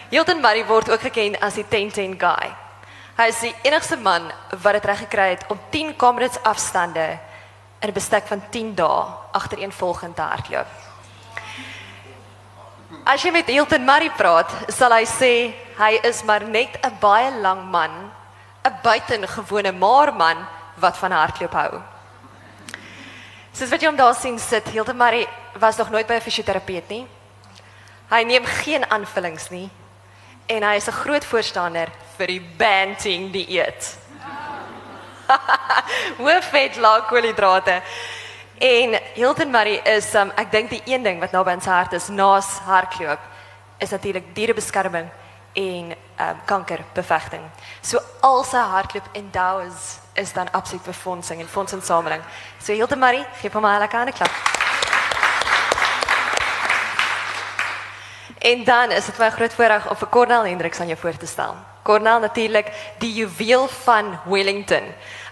Hilton 0.09 0.41
Marie 0.41 0.65
word 0.65 0.89
ook 0.89 1.05
geken 1.05 1.37
as 1.45 1.59
die 1.59 1.67
10-10 1.69 2.17
guy. 2.19 2.49
Hy 3.19 3.27
is 3.29 3.41
die 3.43 3.55
enigste 3.67 3.97
man 3.99 4.29
wat 4.63 4.77
dit 4.79 4.85
reg 4.87 5.03
gekry 5.05 5.33
het 5.35 5.43
om 5.51 5.59
10 5.71 5.95
Comrades 5.99 6.39
afstande 6.47 7.19
in 7.81 7.89
'n 7.89 7.93
bestek 7.93 8.27
van 8.27 8.41
10 8.49 8.75
dae 8.75 9.03
agtereenvolgend 9.31 10.15
te 10.15 10.21
hardloop. 10.21 10.67
As 13.05 13.21
jy 13.23 13.31
met 13.31 13.47
Hilton 13.47 13.85
Marie 13.85 14.11
praat, 14.11 14.51
sal 14.67 14.91
hy 14.91 15.05
sê 15.05 15.53
hy 15.77 15.99
is 16.03 16.23
maar 16.23 16.43
net 16.43 16.79
'n 16.83 16.97
baie 16.99 17.31
lang 17.41 17.69
man, 17.71 18.11
'n 18.65 18.79
buitengewone 18.83 19.71
maar 19.71 20.13
man 20.13 20.47
wat 20.75 20.97
van 20.97 21.11
hardloop 21.11 21.53
hou. 21.53 21.81
Soos 23.59 23.73
wat 23.73 23.81
jy 23.83 23.89
hom 23.89 23.97
daar 23.99 24.15
sien 24.15 24.37
sit, 24.39 24.69
Hilde 24.71 24.93
Marie 24.95 25.25
was 25.59 25.75
nog 25.75 25.89
nooit 25.91 26.07
by 26.07 26.13
'n 26.13 26.21
fisioterapeut 26.21 26.87
nie. 26.87 27.05
Hy 28.09 28.23
neem 28.23 28.45
geen 28.45 28.89
aanvullings 28.89 29.49
nie 29.49 29.69
en 30.47 30.63
hy 30.63 30.75
is 30.75 30.87
'n 30.87 30.91
groot 31.03 31.25
voorstander 31.25 31.91
vir 32.17 32.27
die 32.27 32.41
banting 32.57 33.31
dieet. 33.31 33.97
Hoe 36.23 36.41
vet 36.41 36.77
laag 36.77 37.07
koolhidrate. 37.07 37.81
En 38.57 38.99
Hilton 39.13 39.51
Marie 39.51 39.81
is 39.83 40.13
um, 40.15 40.31
ek 40.37 40.51
dink 40.51 40.69
die 40.69 40.81
een 40.85 41.03
ding 41.03 41.19
wat 41.19 41.31
naby 41.31 41.51
aan 41.51 41.61
sy 41.61 41.69
hart 41.69 41.93
is 41.93 42.07
naas 42.07 42.59
hardloop 42.59 43.19
is 43.77 43.89
natuurlik 43.89 44.35
dierebeskerming 44.35 45.09
en 45.53 45.95
um, 46.19 46.41
kankerbevegting. 46.45 47.43
So 47.81 47.99
al 48.21 48.43
sy 48.43 48.57
hardloop 48.57 49.09
endows 49.11 49.99
is 50.19 50.33
dan 50.33 50.51
absoluut 50.51 50.83
befondsing 50.83 51.41
en 51.41 51.47
fondsinsameling. 51.47 52.21
So 52.63 52.73
Hilde 52.73 52.95
Marie, 52.95 53.25
gee 53.41 53.49
hom 53.53 53.65
'n 53.65 53.79
lekker 53.79 53.97
hande 53.97 54.13
klap. 54.13 54.31
En 58.39 58.63
dan 58.63 58.91
is 58.91 59.05
dit 59.05 59.17
my 59.17 59.29
groot 59.29 59.53
voorreg 59.53 59.89
om 59.89 59.95
vir 59.95 60.09
Cornel 60.09 60.45
Hendriks 60.45 60.79
aan 60.79 60.87
jou 60.87 60.99
voor 60.99 61.17
te 61.17 61.25
stel. 61.27 61.55
Cornel 61.83 62.19
natuurlik 62.19 62.67
die 62.99 63.13
juweel 63.13 63.67
van 63.67 64.19
Wellington. 64.25 64.83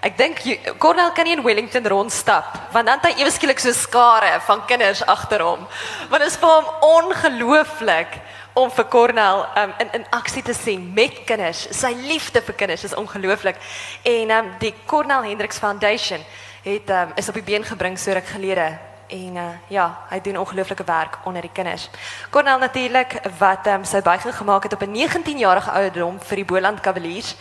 Ek 0.02 0.18
dink 0.18 0.38
ju- 0.38 0.60
Cornel 0.78 1.12
kan 1.12 1.24
nie 1.24 1.36
in 1.36 1.44
Wellington 1.44 1.88
rondstap 1.88 2.46
want 2.72 2.86
dan 2.86 3.00
het 3.02 3.14
hy 3.14 3.22
ewe 3.22 3.56
so 3.60 3.72
skare 3.72 4.40
van 4.42 4.66
kinders 4.66 5.06
agter 5.06 5.42
hom. 5.42 5.68
Want 6.10 6.22
dit 6.22 6.32
is 6.32 6.38
vir 6.38 6.50
hom 6.50 6.66
ongelooflik 6.82 8.08
om 8.58 8.72
vir 8.74 8.88
Cornel 8.90 9.46
um, 9.58 9.74
in 9.78 9.92
in 10.00 10.06
aksie 10.10 10.44
te 10.44 10.54
sien 10.54 10.92
met 10.94 11.22
kinders. 11.30 11.68
Sy 11.78 11.94
liefde 12.08 12.42
vir 12.42 12.56
kinders 12.58 12.84
is 12.84 12.96
ongelooflik. 12.98 13.60
En 14.04 14.34
um, 14.34 14.52
die 14.60 14.74
Cornel 14.86 15.24
Hendriks 15.30 15.62
Foundation 15.62 16.24
het 16.64 16.90
um, 16.90 17.14
is 17.16 17.30
op 17.30 17.38
die 17.38 17.46
been 17.46 17.64
gebring 17.64 18.00
so 18.00 18.12
ruk 18.12 18.26
gelede 18.34 18.72
en 19.08 19.38
uh, 19.40 19.44
ja, 19.72 19.86
hy 20.10 20.20
doen 20.22 20.40
ongelooflike 20.42 20.84
werk 20.84 21.20
onder 21.24 21.46
die 21.46 21.54
kinders. 21.54 21.90
Cornel 22.30 22.60
natuurlik 22.60 23.20
wat 23.40 23.70
um, 23.72 23.86
sy 23.86 24.02
buiging 24.02 24.36
gemaak 24.36 24.68
het 24.68 24.74
op 24.74 24.84
'n 24.84 24.96
19-jarige 24.96 25.72
ouderdom 25.72 26.20
vir 26.20 26.36
die 26.36 26.46
Boland 26.46 26.82
Cavaliers. 26.82 27.36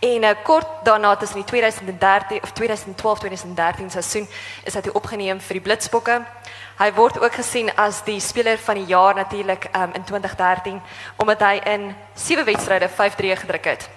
En 0.00 0.22
uh, 0.22 0.30
kort 0.42 0.84
daarna 0.84 1.16
tussen 1.16 1.36
die 1.36 1.44
2013 1.44 2.42
of 2.42 2.52
2012-2013 2.60 3.86
seisoen 3.86 4.28
is 4.64 4.74
hy 4.74 4.80
toe 4.80 4.92
opgeneem 4.92 5.40
vir 5.40 5.58
die 5.58 5.64
Blitsbokke. 5.64 6.22
Hy 6.80 6.88
word 6.96 7.18
ook 7.20 7.34
gesien 7.36 7.68
as 7.76 7.98
die 8.06 8.20
speler 8.24 8.58
van 8.58 8.78
die 8.80 8.88
jaar 8.88 9.14
natuurlik 9.14 9.66
um, 9.76 9.92
in 9.94 10.04
2013 10.04 10.80
omdat 11.20 11.42
hy 11.44 11.60
in 11.68 11.90
7 12.14 12.44
wedstryde 12.44 12.88
5-3 12.88 13.36
gedruk 13.42 13.64
het. 13.64 13.88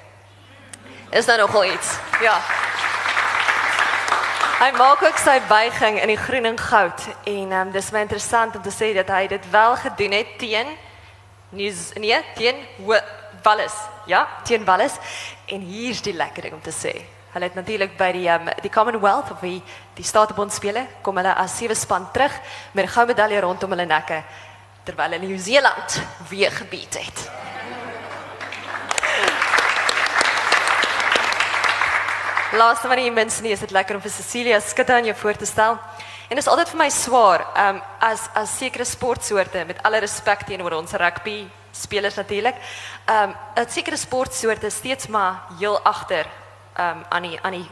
Is 1.09 1.25
daar 1.25 1.37
nogal 1.37 1.65
iets? 1.65 1.95
Ja. 2.21 2.35
Hy 4.59 4.71
maak 4.77 5.03
ook 5.03 5.17
sy 5.17 5.39
buiging 5.47 6.01
in 6.01 6.11
die 6.11 6.17
groen 6.19 6.45
en 6.45 6.59
goud 6.59 7.07
en 7.23 7.51
um, 7.51 7.71
dis 7.71 7.91
my 7.91 8.03
interessant 8.03 8.55
om 8.55 8.61
te 8.63 8.71
sê 8.71 8.91
dat 8.95 9.07
hy 9.15 9.27
dit 9.27 9.49
wel 9.51 9.75
gedoen 9.75 10.11
het 10.19 10.37
teen 10.39 10.75
News 11.53 11.91
nee, 12.01 12.17
teen 12.35 12.55
Wa- 12.81 13.03
Wallis. 13.43 13.73
Ja, 14.09 14.27
teen 14.43 14.65
Wallis 14.65 14.95
en 15.45 15.61
hier's 15.61 16.01
die 16.01 16.13
lekker 16.13 16.41
ding 16.47 16.53
om 16.53 16.61
te 16.61 16.73
sê. 16.73 16.93
Hulle 17.33 17.47
het 17.49 17.55
natuurlik 17.57 17.95
by 17.97 18.11
die 18.13 18.27
um, 18.29 18.45
die 18.61 18.69
Commonwealth 18.69 19.31
of 19.33 19.39
die 19.41 19.61
die 19.97 20.05
Statebond 20.05 20.53
kom 21.01 21.17
hulle 21.17 21.33
as 21.33 21.57
sewe 21.57 21.75
span 21.75 22.11
terug 22.13 22.31
met 22.73 22.85
'n 22.85 22.89
goue 22.89 23.05
medalje 23.05 23.39
rondom 23.41 23.69
hulle 23.69 23.85
nekke 23.85 24.23
terwyl 24.83 25.09
hulle 25.09 25.25
Nieu-Seeland 25.25 26.01
weer 26.29 26.51
gebied 26.51 26.93
het. 26.93 27.31
Laaste 32.53 32.87
nie 32.95 33.11
minste 33.11 33.41
nie, 33.41 33.51
is 33.51 33.59
dit 33.59 33.71
lekker 33.71 33.95
om 33.95 34.01
vir 34.01 34.11
Cecilia 34.11 34.59
Skutte 34.59 34.93
aan 34.93 35.05
jou 35.05 35.15
voor 35.15 35.35
te 35.35 35.45
stel. 35.45 35.79
En 36.29 36.35
dit 36.35 36.37
is 36.37 36.47
altyd 36.47 36.69
vir 36.69 36.77
my 36.77 36.89
swaar, 36.89 37.41
um 37.57 37.81
as 37.99 38.29
as 38.33 38.57
sekere 38.57 38.85
sportsoorte 38.85 39.65
met 39.65 39.81
alle 39.83 39.97
respek 39.97 40.45
teenoor 40.45 40.71
ons 40.73 40.91
rugby 40.91 41.49
spelers 41.71 42.15
natuurlik. 42.15 42.55
Um 43.09 43.35
dat 43.55 43.71
sekere 43.71 43.97
sportsoorte 43.97 44.69
steeds 44.69 45.07
maar 45.07 45.41
heel 45.59 45.79
agter 45.81 46.25
um 46.77 47.05
aan 47.09 47.21
die 47.21 47.39
aan 47.41 47.51
die 47.51 47.69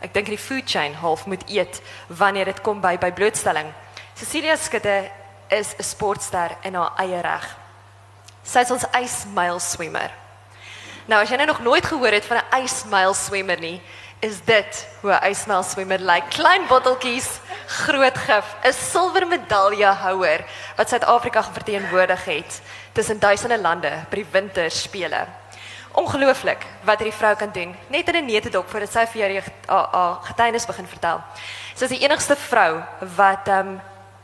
ek 0.00 0.14
dink 0.14 0.26
die 0.26 0.38
food 0.38 0.66
chain 0.66 0.94
half 0.94 1.26
moet 1.26 1.44
eet 1.48 1.82
wanneer 2.08 2.44
dit 2.44 2.60
kom 2.60 2.80
by 2.80 2.96
by 2.98 3.12
blootstelling. 3.12 3.72
Cecilia 4.14 4.56
Skutte 4.56 5.10
is 5.48 5.74
'n 5.78 5.82
sportster 5.82 6.56
in 6.62 6.74
haar 6.74 6.92
eie 6.98 7.20
reg. 7.20 7.56
Sy 8.42 8.58
is 8.60 8.70
ons 8.70 8.84
ysmyl 8.92 9.60
swemmer. 9.60 10.10
Nou 11.06 11.22
as 11.22 11.30
jy 11.30 11.36
nou 11.36 11.46
nog 11.46 11.60
nooit 11.60 11.86
gehoor 11.86 12.12
het 12.12 12.24
van 12.24 12.38
'n 12.38 12.64
ysmyl 12.64 13.14
swemmer 13.14 13.60
nie, 13.60 13.80
is 14.20 14.40
dit 14.44 14.86
hoe 15.00 15.12
'n 15.12 15.30
ysmyl 15.30 15.62
swemmer 15.62 15.98
lyk. 15.98 16.30
Klein 16.30 16.66
botteltjies, 16.66 17.40
groot 17.66 18.18
gif, 18.18 18.54
'n 18.64 18.72
silwer 18.72 19.26
medaljehouer 19.26 20.44
wat 20.76 20.88
Suid-Afrika 20.88 21.42
verteenwoordig 21.42 22.24
het 22.24 22.60
tussen 22.92 23.18
duisende 23.18 23.58
lande 23.58 24.04
by 24.10 24.16
die 24.16 24.26
winterspele. 24.30 25.26
Ongelooflik 25.92 26.66
wat 26.84 26.98
hierdie 26.98 27.18
vrou 27.18 27.34
kan 27.36 27.50
doen. 27.52 27.74
Net 27.88 28.08
in 28.08 28.16
'n 28.16 28.26
netedok 28.26 28.68
voordat 28.68 28.92
sy 28.92 29.06
vir 29.06 29.20
jou 29.20 29.42
haar 29.66 30.18
getuienis 30.22 30.66
begin 30.66 30.86
vertel. 30.86 31.20
Sy 31.74 31.84
is 31.84 31.90
die 31.90 32.04
enigste 32.04 32.36
vrou 32.36 32.82
wat 33.16 33.48
ehm 33.48 33.68
um, 33.68 33.80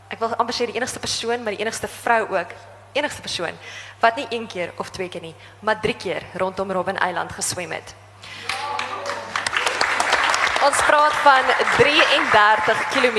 ek 0.09 0.19
wil 0.19 0.35
amper 0.37 0.55
sê 0.55 0.67
die 0.67 0.77
enigste 0.77 0.99
persoon, 0.99 1.43
maar 1.43 1.53
die 1.53 1.61
enigste 1.61 1.89
vrou 1.89 2.23
ook, 2.33 2.53
enigste 2.93 3.21
persoon 3.21 3.53
wat 4.01 4.17
nie 4.17 4.27
een 4.31 4.47
keer 4.47 4.73
of 4.77 4.91
twee 4.91 5.09
keer 5.09 5.21
nie, 5.21 5.35
maar 5.61 5.81
drie 5.81 5.97
keer 5.97 6.23
rondom 6.35 6.73
Robben 6.73 6.99
Eiland 6.99 7.33
geswem 7.33 7.73
het. 7.73 7.95
Ons 10.67 10.81
praat 10.87 11.15
van 11.23 11.45
33 11.77 12.89
km 12.89 13.19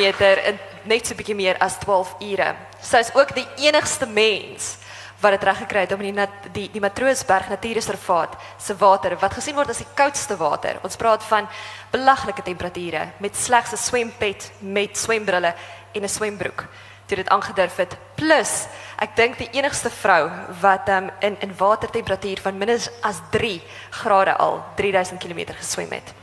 in 0.50 0.60
net 0.84 1.08
so 1.08 1.16
bietjie 1.16 1.36
meer 1.36 1.58
as 1.60 1.78
12 1.80 2.16
ure. 2.20 2.56
Sy 2.82 2.98
is 2.98 3.14
ook 3.16 3.34
die 3.36 3.48
enigste 3.68 4.08
mens 4.08 4.78
wat 5.20 5.40
dit 5.40 5.74
het 5.74 5.92
om 5.92 6.00
die 6.00 6.14
die, 6.52 6.70
die 6.72 6.82
Matroosberg 6.82 7.50
Natuurreservaat 7.50 8.36
se 8.58 8.76
water 8.76 9.18
wat 9.20 9.34
gesien 9.34 9.56
word 9.56 9.70
as 9.70 9.82
die 9.84 9.94
koudste 9.96 10.38
water. 10.38 10.80
Ons 10.84 10.96
praat 10.96 11.24
van 11.24 11.48
belaglike 11.92 12.42
temperature 12.42 13.10
met 13.20 13.36
slegs 13.36 13.72
'n 13.72 13.78
swempet 13.78 14.52
met 14.60 14.98
swembrille 14.98 15.54
en 15.94 16.04
'n 16.04 16.10
swembroek 16.10 16.66
toe 17.10 17.18
dit 17.18 17.30
aangedurf 17.30 17.76
het. 17.76 17.98
Plus, 18.16 18.68
ek 19.02 19.16
dink 19.16 19.38
die 19.38 19.50
enigste 19.58 19.90
vrou 19.90 20.30
wat 20.62 20.90
um, 20.90 21.10
in 21.20 21.40
in 21.40 21.56
watertemperatuur 21.58 22.42
van 22.42 22.58
minder 22.58 22.92
as 23.02 23.22
3 23.32 23.62
grade 23.90 24.38
al 24.38 24.64
3000 24.76 25.20
km 25.20 25.54
geswem 25.58 25.92
het. 25.92 26.14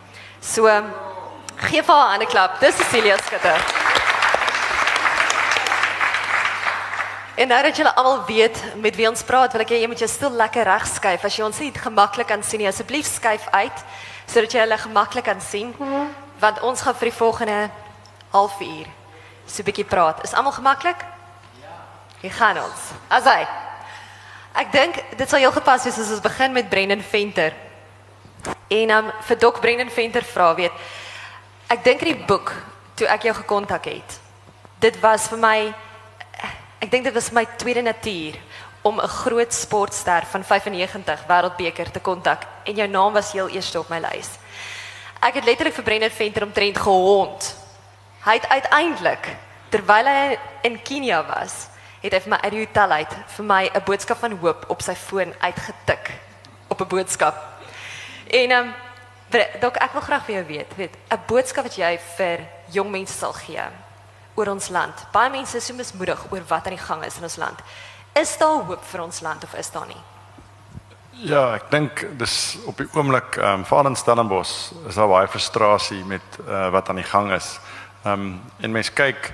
So 0.41 0.69
um, 0.71 0.93
gee 1.57 1.83
vir 1.83 1.95
haar 1.95 2.21
'n 2.21 2.27
klap. 2.27 2.61
Dis 2.61 2.77
Cecilia 2.77 3.17
Skutte. 3.17 4.06
En 7.37 7.49
nou 7.49 7.63
dat 7.63 7.77
julle 7.77 7.95
almal 7.95 8.25
weet 8.25 8.63
met 8.81 8.97
wie 8.97 9.09
ons 9.09 9.23
praat, 9.23 9.53
wil 9.53 9.61
ek 9.61 9.75
hê 9.75 9.83
jy 9.83 9.89
moet 9.93 10.01
jou 10.01 10.09
stoel 10.09 10.39
lekker 10.41 10.65
reg 10.65 10.87
skuif. 10.89 11.25
As 11.29 11.35
jy 11.37 11.45
ons 11.45 11.59
nie 11.61 11.69
gemaklik 11.75 12.31
kan 12.31 12.41
sien 12.41 12.63
nie, 12.63 12.69
asseblief 12.71 13.09
skuif 13.11 13.45
uit 13.53 13.83
sodat 14.27 14.57
jy 14.57 14.63
hulle 14.65 14.79
gemaklik 14.81 15.27
kan 15.29 15.43
sien. 15.45 15.75
Want 16.41 16.63
ons 16.65 16.81
gaan 16.81 16.97
vir 16.97 17.11
die 17.11 17.19
volgende 17.19 17.59
halfuur 18.33 18.89
so 19.47 19.63
'n 19.63 19.69
bietjie 19.69 19.85
praat. 19.85 20.25
Is 20.25 20.33
almal 20.33 20.53
gemaklik? 20.53 21.05
Ja. 21.61 21.77
Hier 22.21 22.33
gaan 22.33 22.57
ons. 22.59 22.81
Asai. 23.09 23.47
Ek 24.55 24.73
dink 24.73 24.97
dit 25.17 25.29
sal 25.29 25.39
heel 25.39 25.53
gepas 25.53 25.85
wees 25.85 25.99
as 25.99 26.11
ons 26.11 26.21
begin 26.21 26.53
met 26.53 26.69
Brendan 26.69 27.03
Venter. 27.03 27.53
En 28.69 28.91
um 28.91 29.13
vir 29.21 29.39
Dok 29.39 29.61
Brendan 29.61 29.91
Venter 29.91 30.25
vra 30.25 30.55
weet. 30.55 30.73
Ek 31.69 31.85
dink 31.85 32.01
in 32.01 32.17
die 32.17 32.25
boek 32.27 32.53
toe 32.95 33.07
ek 33.07 33.23
jou 33.23 33.35
gekontak 33.35 33.85
het. 33.85 34.21
Dit 34.81 35.01
was 35.01 35.29
vir 35.29 35.39
my 35.39 35.75
ek 36.87 36.93
dink 36.93 37.09
dit 37.09 37.17
was 37.17 37.33
my 37.35 37.43
tweede 37.59 37.83
natuur 37.83 38.37
om 38.87 39.01
'n 39.01 39.09
groot 39.09 39.53
sportster 39.53 40.23
van 40.31 40.45
95 40.45 41.27
wêreldbeker 41.27 41.91
te 41.91 42.01
kontak 42.01 42.47
en 42.65 42.75
jou 42.75 42.89
naam 42.89 43.13
was 43.13 43.33
heel 43.33 43.49
eerste 43.49 43.79
op 43.79 43.89
my 43.89 43.99
lys. 43.99 44.29
Ek 45.21 45.35
het 45.35 45.45
letterlik 45.45 45.75
vir 45.75 45.85
Brendan 45.85 46.11
Venter 46.11 46.43
omtrent 46.43 46.79
gehond. 46.79 47.57
Hy 48.23 48.35
het 48.35 48.49
uiteindelik 48.49 49.37
terwyl 49.69 50.07
hy 50.07 50.39
in 50.63 50.83
Kenia 50.83 51.27
was, 51.27 51.67
het 52.03 52.13
hy 52.13 52.21
vir 52.21 52.31
my 52.31 52.39
uit 52.43 52.53
die 52.53 52.67
hotel 52.67 52.91
uit 52.91 53.13
vir 53.37 53.45
my 53.45 53.71
'n 53.75 53.85
boodskap 53.85 54.19
van 54.19 54.39
hoop 54.39 54.65
op 54.69 54.83
sy 54.83 54.95
foon 54.95 55.35
uitgetik 55.41 56.11
op 56.69 56.81
'n 56.81 56.89
boodskap. 56.89 57.35
En 58.31 58.51
ehm 58.51 58.67
um, 58.67 58.75
dalk 59.61 59.77
ek 59.77 59.93
wil 59.93 60.03
graag 60.03 60.25
vir 60.25 60.35
jou 60.35 60.47
weet, 60.47 60.77
weet, 60.77 60.95
'n 61.11 61.27
boodskap 61.27 61.65
wat 61.65 61.77
jy 61.77 61.99
vir 62.17 62.39
jong 62.71 62.91
mense 62.91 63.19
sal 63.19 63.33
gee 63.33 63.86
oor 64.37 64.53
ons 64.53 64.69
land. 64.69 65.07
Baie 65.13 65.31
mense 65.31 65.57
is 65.57 65.67
so 65.67 65.75
mismoedig 65.75 66.27
oor 66.31 66.45
wat 66.49 66.67
aan 66.67 66.77
die 66.77 66.87
gang 66.87 67.05
is 67.05 67.17
in 67.17 67.23
ons 67.29 67.37
land. 67.41 67.63
Is 68.17 68.37
daar 68.39 68.63
hoop 68.69 68.85
vir 68.85 69.03
ons 69.03 69.21
land 69.21 69.45
of 69.45 69.55
is 69.55 69.71
daar 69.71 69.89
nie? 69.89 70.03
Ja, 71.25 71.55
ek 71.57 71.71
dink 71.73 72.03
dis 72.21 72.59
op 72.69 72.77
die 72.77 72.89
oomblik 72.93 73.39
ehm 73.41 73.63
um, 73.63 73.65
veral 73.65 73.89
in 73.89 73.97
Stellenbosch 73.97 74.73
is 74.89 74.99
daar 75.01 75.09
baie 75.09 75.29
frustrasie 75.29 76.03
met 76.05 76.41
uh, 76.45 76.69
wat 76.75 76.91
aan 76.93 77.01
die 77.01 77.09
gang 77.09 77.33
is. 77.33 77.55
Ehm 78.05 78.13
um, 78.13 78.35
en 78.61 78.73
mense 78.73 78.93
kyk 78.93 79.33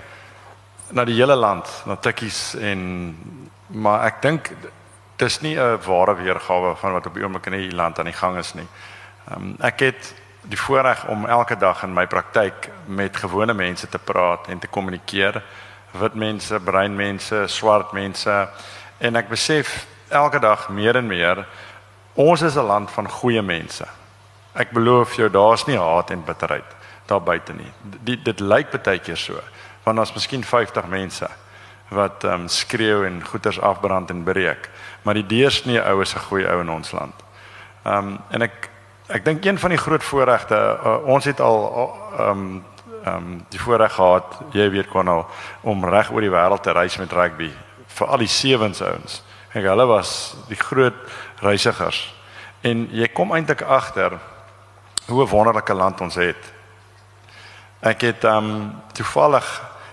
na 0.95 1.05
die 1.05 1.17
hele 1.19 1.35
land, 1.35 1.67
na 1.87 1.97
tikkies 1.97 2.55
en 2.55 2.83
maar 3.67 4.07
ek 4.07 4.23
dink 4.23 4.53
dis 5.19 5.41
nie 5.43 5.57
'n 5.59 5.81
ware 5.87 6.15
weergawe 6.15 6.77
van 6.77 6.93
wat 6.93 7.07
op 7.07 7.15
die 7.15 7.25
oomblik 7.25 7.47
in 7.47 7.59
die 7.59 7.75
land 7.75 7.99
aan 7.99 8.11
die 8.11 8.21
gang 8.21 8.39
is 8.39 8.55
nie. 8.55 8.69
Ehm 9.31 9.43
um, 9.43 9.57
ek 9.61 9.81
het 9.81 10.15
die 10.43 10.59
voorreg 10.59 11.07
om 11.07 11.27
elke 11.27 11.57
dag 11.57 11.83
in 11.83 11.95
my 11.95 12.07
praktyk 12.07 12.71
met 12.87 13.17
gewone 13.17 13.55
mense 13.55 13.89
te 13.89 13.99
praat 13.99 14.49
en 14.49 14.59
te 14.59 14.67
kommunikeer. 14.67 15.43
Wit 15.91 16.15
mense, 16.15 16.61
bruin 16.61 16.97
mense, 16.97 17.45
swart 17.47 17.93
mense 17.93 18.49
en 18.99 19.17
ek 19.17 19.29
besef 19.29 19.87
elke 20.09 20.41
dag 20.43 20.69
meer 20.69 20.97
en 20.97 21.07
meer 21.07 21.47
ons 22.15 22.43
is 22.43 22.57
'n 22.57 22.67
land 22.67 22.91
van 22.91 23.09
goeie 23.09 23.43
mense. 23.43 23.87
Ek 24.55 24.71
beloof 24.71 25.15
jou 25.17 25.31
daar's 25.31 25.67
nie 25.67 25.79
haat 25.79 26.11
en 26.11 26.25
bitterheid 26.25 26.77
daar 27.07 27.23
buite 27.23 27.53
nie. 27.53 27.73
Dit 27.83 28.25
dit 28.25 28.41
lyk 28.41 28.71
baie 28.85 28.99
keer 28.99 29.17
so 29.17 29.41
want 29.85 29.99
ons 29.99 30.15
miskien 30.15 30.45
50 30.45 30.87
mense 30.87 31.29
wat 31.89 32.25
ehm 32.25 32.33
um, 32.33 32.49
skreeu 32.49 33.07
en 33.07 33.25
goeders 33.25 33.61
afbrand 33.61 34.11
en 34.11 34.25
breek, 34.25 34.71
maar 35.03 35.15
die 35.15 35.27
deursnee 35.27 35.83
ou 35.83 36.01
is 36.01 36.15
'n 36.15 36.19
goeie 36.19 36.49
ou 36.49 36.61
in 36.61 36.71
ons 36.71 36.93
land. 36.93 37.15
Ehm 37.85 37.97
um, 37.97 38.19
en 38.31 38.43
ek 38.43 38.72
ek 39.13 39.25
dink 39.25 39.45
een 39.45 39.59
van 39.59 39.71
die 39.71 39.79
groot 39.79 40.05
voorregte 40.05 40.57
uh, 40.57 40.99
ons 41.07 41.25
het 41.25 41.41
al 41.41 41.59
ehm 42.19 42.31
um, 42.31 42.65
ehm 43.03 43.17
um, 43.17 43.45
die 43.51 43.59
voorreg 43.59 43.93
gehad, 43.93 44.39
jy 44.55 44.71
weet 44.71 44.89
kon 44.89 45.09
al 45.09 45.27
om 45.61 45.85
reg 45.85 46.13
oor 46.13 46.21
die 46.21 46.31
wêreld 46.31 46.63
te 46.63 46.73
reis 46.73 46.97
met 46.99 47.13
rugby 47.13 47.51
vir 47.87 48.07
al 48.07 48.19
die 48.19 48.31
sewens 48.31 48.83
ouens 48.83 49.23
Ek 49.53 49.67
hulle 49.69 49.85
was 49.85 50.33
die 50.49 50.57
groot 50.57 50.97
reisigers. 51.45 52.01
En 52.65 52.87
jy 52.95 53.09
kom 53.13 53.35
eintlik 53.37 53.61
agter 53.63 54.17
hoe 55.07 55.23
'n 55.23 55.29
wonderlike 55.29 55.75
land 55.75 56.01
ons 56.01 56.15
het. 56.15 56.41
Ek 57.81 58.01
het 58.01 58.25
um 58.25 58.81
toevallig 58.93 59.45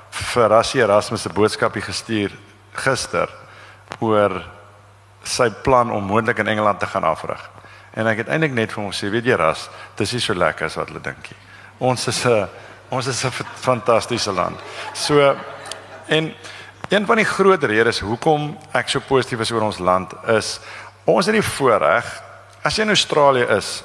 vir 0.10 0.48
Rassie 0.48 0.82
Erasmus 0.82 1.26
'n 1.26 1.34
boodskapie 1.34 1.82
gestuur 1.82 2.32
gister 2.74 3.30
oor 4.00 4.46
sy 5.24 5.50
plan 5.50 5.92
om 5.92 6.04
moontlik 6.04 6.38
in 6.38 6.48
Engeland 6.48 6.80
te 6.80 6.88
gaan 6.88 7.04
afrig. 7.04 7.50
En 8.00 8.08
ek 8.08 8.24
het 8.24 8.32
eintlik 8.32 8.56
net 8.56 8.72
vir 8.72 8.84
hom 8.84 8.92
gesê, 8.94 9.10
weet 9.12 9.28
jy 9.28 9.36
Ras, 9.40 9.68
dis 10.00 10.16
nie 10.16 10.24
so 10.24 10.38
lekker 10.38 10.70
as 10.70 10.78
wat 10.80 10.92
hulle 10.92 11.04
dink 11.04 11.32
nie. 11.32 11.40
Ons 11.90 12.08
is 12.08 12.26
'n 12.26 12.48
ons 12.90 13.08
is 13.08 13.26
'n 13.26 13.32
fantastiese 13.60 14.32
land. 14.32 14.58
So 14.94 15.36
en 16.08 16.34
een 16.90 17.06
van 17.06 17.18
die 17.18 17.26
groot 17.26 17.64
redes 17.64 18.00
hoekom 18.00 18.58
ek 18.74 18.90
so 18.90 19.00
positief 19.00 19.40
is 19.40 19.52
oor 19.52 19.62
ons 19.62 19.80
land 19.80 20.14
is 20.28 20.60
ons 21.06 21.26
het 21.26 21.36
die 21.36 21.42
voorreg 21.42 22.06
as 22.64 22.76
jy 22.76 22.84
in 22.84 22.90
Australië 22.90 23.46
is, 23.58 23.84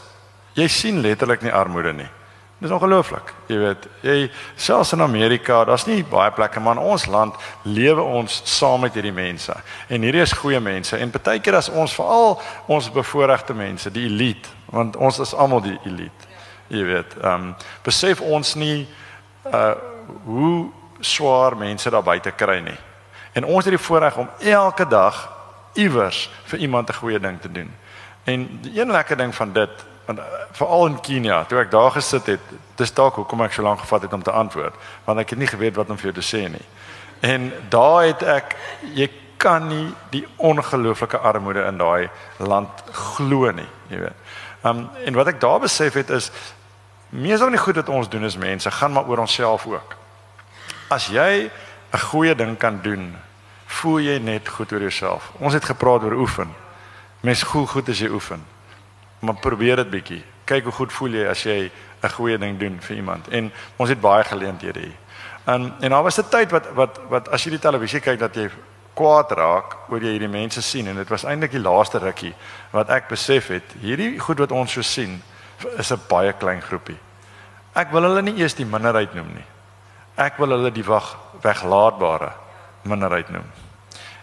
jy 0.54 0.68
sien 0.68 1.00
letterlik 1.00 1.42
nie 1.42 1.52
armoede 1.52 1.92
nie. 1.92 2.08
Dis 2.58 2.70
ongelooflik. 2.70 3.32
Jy 3.50 3.56
weet, 3.58 3.86
jy 4.00 4.30
selfs 4.56 4.92
in 4.94 5.02
Amerika, 5.02 5.64
daar's 5.64 5.86
nie 5.86 6.04
baie 6.06 6.30
plekke 6.32 6.60
maar 6.62 6.78
in 6.78 6.84
ons 6.94 7.06
land 7.10 7.34
lewe 7.62 8.02
ons 8.02 8.40
saam 8.48 8.80
met 8.86 8.94
hierdie 8.94 9.12
mense. 9.12 9.54
En 9.88 10.06
hierdie 10.06 10.22
is 10.22 10.32
goeie 10.32 10.60
mense 10.60 10.96
en 10.96 11.10
baie 11.10 11.40
keer 11.42 11.58
as 11.58 11.68
ons 11.68 11.94
veral 11.94 12.38
ons 12.70 12.90
bevoorregte 12.94 13.54
mense, 13.54 13.90
die 13.90 14.06
elite, 14.06 14.48
want 14.70 14.96
ons 14.96 15.18
is 15.18 15.34
almal 15.34 15.64
die 15.64 15.78
elite. 15.84 16.30
Jy 16.68 16.84
weet, 16.84 17.18
ehm 17.20 17.50
um, 17.50 17.52
besef 17.84 18.22
ons 18.22 18.54
nie 18.54 18.86
uh 19.50 19.74
hoe 20.24 20.70
swaar 21.00 21.56
mense 21.56 21.90
daar 21.90 22.04
buite 22.04 22.30
kry 22.32 22.60
nie. 22.64 22.76
En 23.34 23.44
ons 23.44 23.64
het 23.64 23.74
die 23.74 23.82
voorreg 23.86 24.16
om 24.16 24.28
elke 24.38 24.86
dag 24.88 25.18
iewers 25.74 26.30
vir 26.44 26.58
iemand 26.58 26.88
'n 26.88 26.94
goeie 26.94 27.20
ding 27.20 27.40
te 27.40 27.52
doen. 27.52 27.70
En 28.24 28.58
die 28.62 28.80
een 28.80 28.90
lekker 28.90 29.16
ding 29.16 29.34
van 29.34 29.52
dit, 29.52 29.70
want 30.06 30.18
uh, 30.18 30.24
veral 30.52 30.86
in 30.86 31.00
Kenia, 31.00 31.44
toe 31.44 31.58
ek 31.58 31.70
daar 31.70 31.90
gesit 31.90 32.26
het, 32.26 32.54
dis 32.76 32.92
dalk 32.94 33.14
hoekom 33.20 33.44
ek 33.46 33.52
so 33.52 33.62
lank 33.62 33.80
gevat 33.80 34.02
het 34.02 34.12
om 34.12 34.22
te 34.22 34.34
antwoord, 34.34 34.74
want 35.04 35.18
ek 35.22 35.34
het 35.34 35.38
nie 35.38 35.50
geweet 35.50 35.76
wat 35.76 35.90
om 35.90 36.00
vir 36.00 36.12
jou 36.12 36.16
te 36.20 36.26
sê 36.26 36.44
nie. 36.48 36.64
En 37.24 37.52
daar 37.72 38.04
het 38.04 38.22
ek 38.22 38.56
jy 38.94 39.08
kan 39.36 39.66
nie 39.68 39.88
die 40.12 40.24
ongelooflike 40.36 41.18
armoede 41.18 41.64
in 41.68 41.78
daai 41.80 42.08
land 42.38 42.84
glo 42.92 43.50
nie, 43.52 43.68
jy 43.92 44.04
weet. 44.06 44.20
Um 44.64 44.86
en 45.04 45.18
wat 45.18 45.34
ek 45.34 45.40
daar 45.40 45.60
besef 45.60 45.98
het 46.00 46.10
is 46.10 46.30
meestal 47.08 47.52
nie 47.52 47.60
goed 47.60 47.76
wat 47.76 47.92
ons 47.92 48.08
doen 48.08 48.24
as 48.24 48.38
mense 48.40 48.70
gaan 48.70 48.92
maar 48.92 49.08
oor 49.08 49.24
onsself 49.24 49.66
ook. 49.66 49.96
As 50.88 51.08
jy 51.12 51.50
'n 51.92 51.98
goeie 52.10 52.34
ding 52.34 52.56
kan 52.58 52.80
doen, 52.82 53.16
voel 53.66 53.98
jy 53.98 54.18
net 54.18 54.48
goed 54.48 54.72
oor 54.72 54.80
jouself. 54.80 55.30
Ons 55.38 55.54
het 55.54 55.64
gepraat 55.64 56.02
oor 56.02 56.16
oefen. 56.18 56.54
Mens 57.20 57.42
voel 57.42 57.66
goed 57.66 57.88
as 57.88 57.98
jy 57.98 58.08
oefen. 58.08 58.42
Maar 59.24 59.40
probeer 59.40 59.76
dit 59.76 59.90
bietjie. 59.90 60.22
Kyk 60.44 60.68
hoe 60.68 60.72
goed 60.72 60.92
voel 60.92 61.16
jy 61.16 61.26
as 61.28 61.42
jy 61.42 61.70
'n 62.02 62.08
goeie 62.08 62.38
ding 62.38 62.58
doen 62.58 62.80
vir 62.80 62.96
iemand. 62.96 63.28
En 63.28 63.52
ons 63.76 63.88
het 63.88 64.00
baie 64.00 64.24
geleenthede 64.24 64.80
hier. 64.80 64.98
En 65.44 65.72
en 65.80 65.90
daar 65.90 66.02
was 66.02 66.18
'n 66.18 66.28
tyd 66.28 66.50
wat 66.50 66.72
wat 66.72 67.00
wat 67.08 67.28
as 67.28 67.44
jy 67.44 67.50
die 67.50 67.58
televisie 67.58 68.00
kyk 68.00 68.18
dat 68.18 68.34
jy 68.34 68.50
kwaad 68.94 69.30
raak 69.30 69.76
oor 69.88 70.02
jy 70.02 70.14
hierdie 70.14 70.28
mense 70.28 70.62
sien 70.62 70.86
en 70.86 70.96
dit 70.96 71.08
was 71.08 71.24
eintlik 71.24 71.50
die 71.50 71.62
laaste 71.62 71.98
rukkie 71.98 72.34
wat 72.70 72.90
ek 72.90 73.08
besef 73.08 73.48
het 73.48 73.74
hierdie 73.80 74.18
goed 74.18 74.38
wat 74.38 74.52
ons 74.52 74.72
so 74.72 74.82
sien 74.82 75.22
is 75.78 75.92
'n 75.92 76.00
baie 76.08 76.32
klein 76.32 76.62
groepie. 76.62 76.98
Ek 77.74 77.90
wil 77.90 78.02
hulle 78.02 78.22
nie 78.22 78.38
eers 78.38 78.54
die 78.54 78.66
minderheid 78.66 79.14
noem 79.14 79.34
nie. 79.34 79.46
Ek 80.16 80.36
wil 80.38 80.48
hulle 80.48 80.70
die 80.70 80.84
wag 80.84 81.16
weglaatbare 81.42 82.32
minderheid 82.82 83.28
noem. 83.28 83.50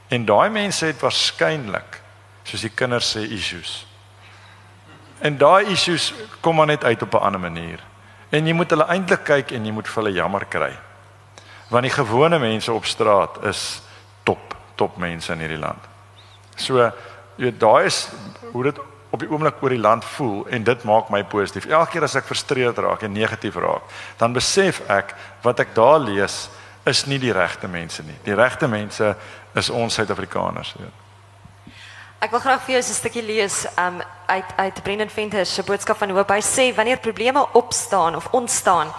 En 0.07 0.25
daai 0.25 0.49
mense 0.49 0.85
het 0.85 1.01
waarskynlik 1.01 2.01
soos 2.43 2.61
die 2.61 2.75
kinders 2.75 3.15
sê 3.15 3.31
issues. 3.31 3.85
En 5.21 5.37
daai 5.37 5.69
issues 5.69 6.13
kom 6.41 6.55
maar 6.57 6.69
net 6.71 6.83
uit 6.83 7.01
op 7.01 7.13
'n 7.13 7.23
ander 7.23 7.39
manier. 7.39 7.79
En 8.29 8.47
jy 8.47 8.53
moet 8.53 8.69
hulle 8.69 8.87
eintlik 8.87 9.23
kyk 9.23 9.51
en 9.51 9.65
jy 9.65 9.71
moet 9.71 9.87
vir 9.87 10.03
hulle 10.03 10.15
jammer 10.15 10.45
kry. 10.45 10.71
Want 11.67 11.83
die 11.83 11.93
gewone 11.93 12.39
mense 12.39 12.71
op 12.71 12.85
straat 12.85 13.43
is 13.43 13.81
top, 14.23 14.55
top 14.75 14.97
mense 14.97 15.33
in 15.33 15.39
hierdie 15.39 15.59
land. 15.59 15.83
So 16.55 16.77
jy 16.77 16.91
weet 17.35 17.59
daai 17.59 17.85
is 17.85 18.09
hoe 18.51 18.63
dit 18.63 18.79
op 19.11 19.19
die 19.19 19.29
oomblik 19.29 19.59
oor 19.63 19.69
die 19.69 19.79
land 19.79 20.05
voel 20.05 20.47
en 20.47 20.63
dit 20.63 20.83
maak 20.83 21.09
my 21.09 21.23
positief. 21.23 21.65
Elke 21.65 21.91
keer 21.91 22.03
as 22.03 22.15
ek 22.15 22.25
frustreerd 22.25 22.77
raak 22.77 23.03
en 23.03 23.11
negatief 23.11 23.55
raak, 23.55 23.83
dan 24.17 24.33
besef 24.33 24.81
ek 24.89 25.15
wat 25.41 25.59
ek 25.59 25.75
daar 25.75 25.99
lees 25.99 26.49
is 26.85 27.05
nie 27.05 27.19
die 27.19 27.33
regte 27.35 27.67
mense 27.67 28.03
nie. 28.03 28.15
Die 28.23 28.35
regte 28.35 28.67
mense 28.67 29.15
is 29.53 29.69
ons 29.69 29.93
Suid-Afrikaners, 29.93 30.73
weet. 30.79 31.10
Ek 32.21 32.29
wil 32.29 32.39
graag 32.39 32.61
vir 32.61 32.75
jou 32.75 32.81
'n 32.81 32.93
stukkie 32.93 33.23
lees 33.25 33.65
um, 33.81 33.97
uit 34.27 34.45
uit 34.55 34.83
Brendan 34.83 35.09
Venter 35.09 35.45
se 35.45 35.63
boodskap 35.63 35.97
van 35.97 36.09
hoop. 36.09 36.29
Hy 36.29 36.41
sê 36.41 36.75
wanneer 36.75 36.99
probleme 36.99 37.47
opstaan 37.53 38.15
of 38.15 38.27
ontstaan, 38.31 38.93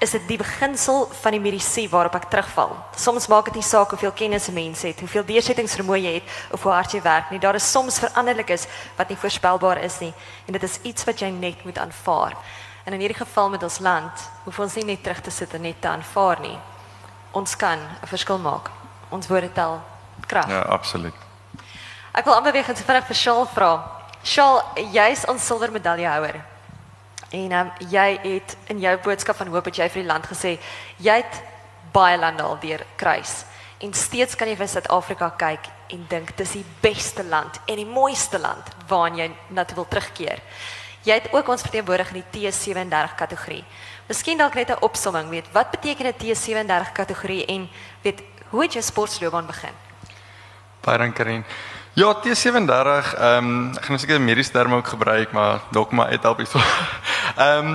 is 0.00 0.10
dit 0.10 0.26
die 0.28 0.36
beginsel 0.36 1.06
van 1.20 1.30
die 1.30 1.40
medisyne 1.40 1.88
waarop 1.88 2.14
ek 2.14 2.26
terugval. 2.30 2.74
Soms 2.96 3.28
maak 3.28 3.44
dit 3.44 3.54
nie 3.54 3.62
saak 3.62 3.90
hoeveel 3.90 4.10
kennis 4.10 4.48
'n 4.48 4.54
mens 4.54 4.82
het, 4.82 4.98
hoeveel 4.98 5.24
deursettingsvermoë 5.24 6.02
jy 6.02 6.14
het 6.14 6.22
of 6.50 6.62
hoe 6.62 6.72
hard 6.72 6.92
jy 6.92 7.02
werk 7.02 7.30
nie. 7.30 7.38
Daar 7.38 7.54
is 7.54 7.70
soms 7.70 7.98
veranderlikes 7.98 8.66
wat 8.96 9.08
nie 9.08 9.16
voorspelbaar 9.16 9.78
is 9.78 10.00
nie 10.00 10.14
en 10.46 10.52
dit 10.52 10.62
is 10.62 10.78
iets 10.82 11.04
wat 11.04 11.20
jy 11.20 11.30
net 11.30 11.64
moet 11.64 11.78
aanvaar. 11.78 12.36
En 12.84 12.92
in 12.92 13.00
hierdie 13.00 13.24
geval 13.26 13.50
met 13.50 13.62
ons 13.62 13.78
land, 13.78 14.30
hoef 14.44 14.58
ons 14.58 14.74
nie 14.74 14.84
net 14.84 15.02
terug 15.02 15.20
te 15.20 15.30
sit 15.30 15.54
en 15.54 15.62
net 15.62 15.80
te 15.80 15.88
aanvaar. 15.88 16.38
Ons 17.30 17.56
kan 17.56 17.78
'n 17.78 18.06
verskil 18.06 18.38
maak. 18.38 18.70
Ons 19.10 19.28
woorde 19.28 19.52
tel 19.52 19.80
krag. 20.26 20.48
Ja, 20.48 20.60
absoluut. 20.60 21.31
Ek 22.12 22.26
wil 22.28 22.34
aanbeweeg 22.36 22.68
en 22.68 22.76
vinnig 22.76 23.06
vir 23.08 23.16
Shaal 23.16 23.46
vra. 23.48 23.70
Shaal, 24.20 24.58
jy's 24.92 25.22
ons 25.32 25.44
silwer 25.48 25.70
medaljehouer. 25.72 26.36
En 27.32 27.54
um, 27.56 27.70
jy 27.88 28.08
het 28.20 28.52
in 28.68 28.82
jou 28.82 28.92
boodskap 29.06 29.38
van 29.38 29.48
hoop 29.48 29.70
het 29.70 29.78
jy 29.80 29.86
vir 29.94 30.02
die 30.02 30.10
land 30.10 30.28
gesê 30.28 30.58
jy 31.00 31.14
het 31.22 31.38
baie 31.94 32.18
lande 32.20 32.44
al 32.44 32.58
deur 32.60 32.84
kruis 33.00 33.46
en 33.80 33.94
steeds 33.96 34.36
kan 34.36 34.50
jy 34.50 34.58
vir 34.60 34.68
Suid-Afrika 34.68 35.30
kyk 35.40 35.70
en 35.96 36.04
dink 36.10 36.34
dis 36.36 36.52
die 36.58 36.66
beste 36.84 37.24
land 37.24 37.56
en 37.64 37.80
die 37.80 37.88
mooiste 37.88 38.36
land 38.38 38.68
waarna 38.92 39.24
jy 39.24 39.30
na 39.56 39.64
toe 39.64 39.80
wil 39.80 39.88
terugkeer. 39.88 40.44
Jy 41.08 41.16
het 41.16 41.32
ook 41.32 41.48
ons 41.48 41.64
verteenwoordig 41.64 42.12
in 42.12 42.20
die 42.20 42.28
T37 42.52 43.16
kategorie. 43.18 43.64
Miskien 44.06 44.38
dalk 44.38 44.54
net 44.54 44.70
'n 44.70 44.84
opsomming, 44.84 45.32
weet 45.32 45.48
wat 45.52 45.72
beteken 45.72 46.12
'n 46.12 46.20
T37 46.20 46.92
kategorie 46.92 47.46
en 47.46 47.68
weet 48.02 48.22
hoe 48.50 48.62
het 48.62 48.72
jou 48.72 48.82
sportloopbaan 48.84 49.46
begin? 49.46 49.74
Baie 50.82 50.98
dankie 50.98 51.16
Karin. 51.16 51.44
Ja, 51.94 52.14
T37, 52.16 53.18
ehm 53.20 53.44
um, 53.44 53.48
ek 53.76 53.84
gaan 53.84 53.98
seker 54.00 54.20
mediese 54.20 54.48
terme 54.50 54.78
ook 54.78 54.86
gebruik, 54.94 55.32
maar 55.36 55.58
dalk 55.76 55.90
maar 55.92 56.08
uit 56.08 56.22
help 56.22 56.38
hierso. 56.40 56.56
Ehm 57.36 57.74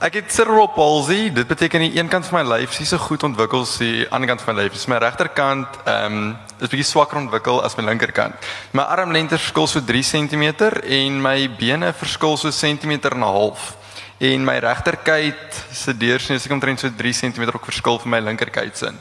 ek 0.00 0.14
het 0.14 0.32
cerebral 0.32 0.70
palsy. 0.72 1.28
Dit 1.32 1.46
beteken 1.46 1.84
die 1.84 1.98
een 1.98 2.08
kant 2.08 2.26
van 2.26 2.38
my 2.38 2.54
lyf 2.54 2.80
is 2.80 2.88
so 2.88 2.96
goed 2.96 3.22
ontwikkel 3.28 3.60
as 3.60 3.76
die 3.76 4.06
ander 4.08 4.28
kant 4.28 4.40
van 4.40 4.54
my 4.54 4.62
lyf. 4.62 4.72
Dis 4.72 4.88
my 4.88 4.96
regterkant 5.04 5.76
ehm 5.84 6.16
um, 6.16 6.32
is 6.60 6.72
bietjie 6.72 6.88
swakker 6.88 7.20
ontwikkel 7.20 7.60
as 7.60 7.76
my 7.76 7.84
linkerkant. 7.84 8.48
My 8.72 8.88
armlengte 8.88 9.36
verskil 9.36 9.68
so 9.68 9.84
3 9.84 10.02
cm 10.02 10.72
en 10.96 11.20
my 11.20 11.36
bene 11.60 11.92
verskil 11.92 12.40
so 12.40 12.50
sentimeter 12.50 13.12
en 13.12 13.20
'n 13.20 13.36
half. 13.36 13.76
En 14.18 14.44
my 14.44 14.58
regterkyt 14.58 15.64
se 15.72 15.96
deursnee 15.96 16.38
is 16.38 16.48
omtrent 16.48 16.80
so 16.80 16.88
3 16.88 17.12
cm 17.12 17.52
ook 17.52 17.68
verskil 17.68 17.98
van 17.98 18.10
my 18.10 18.20
linkerkyt 18.20 18.78
se. 18.78 18.94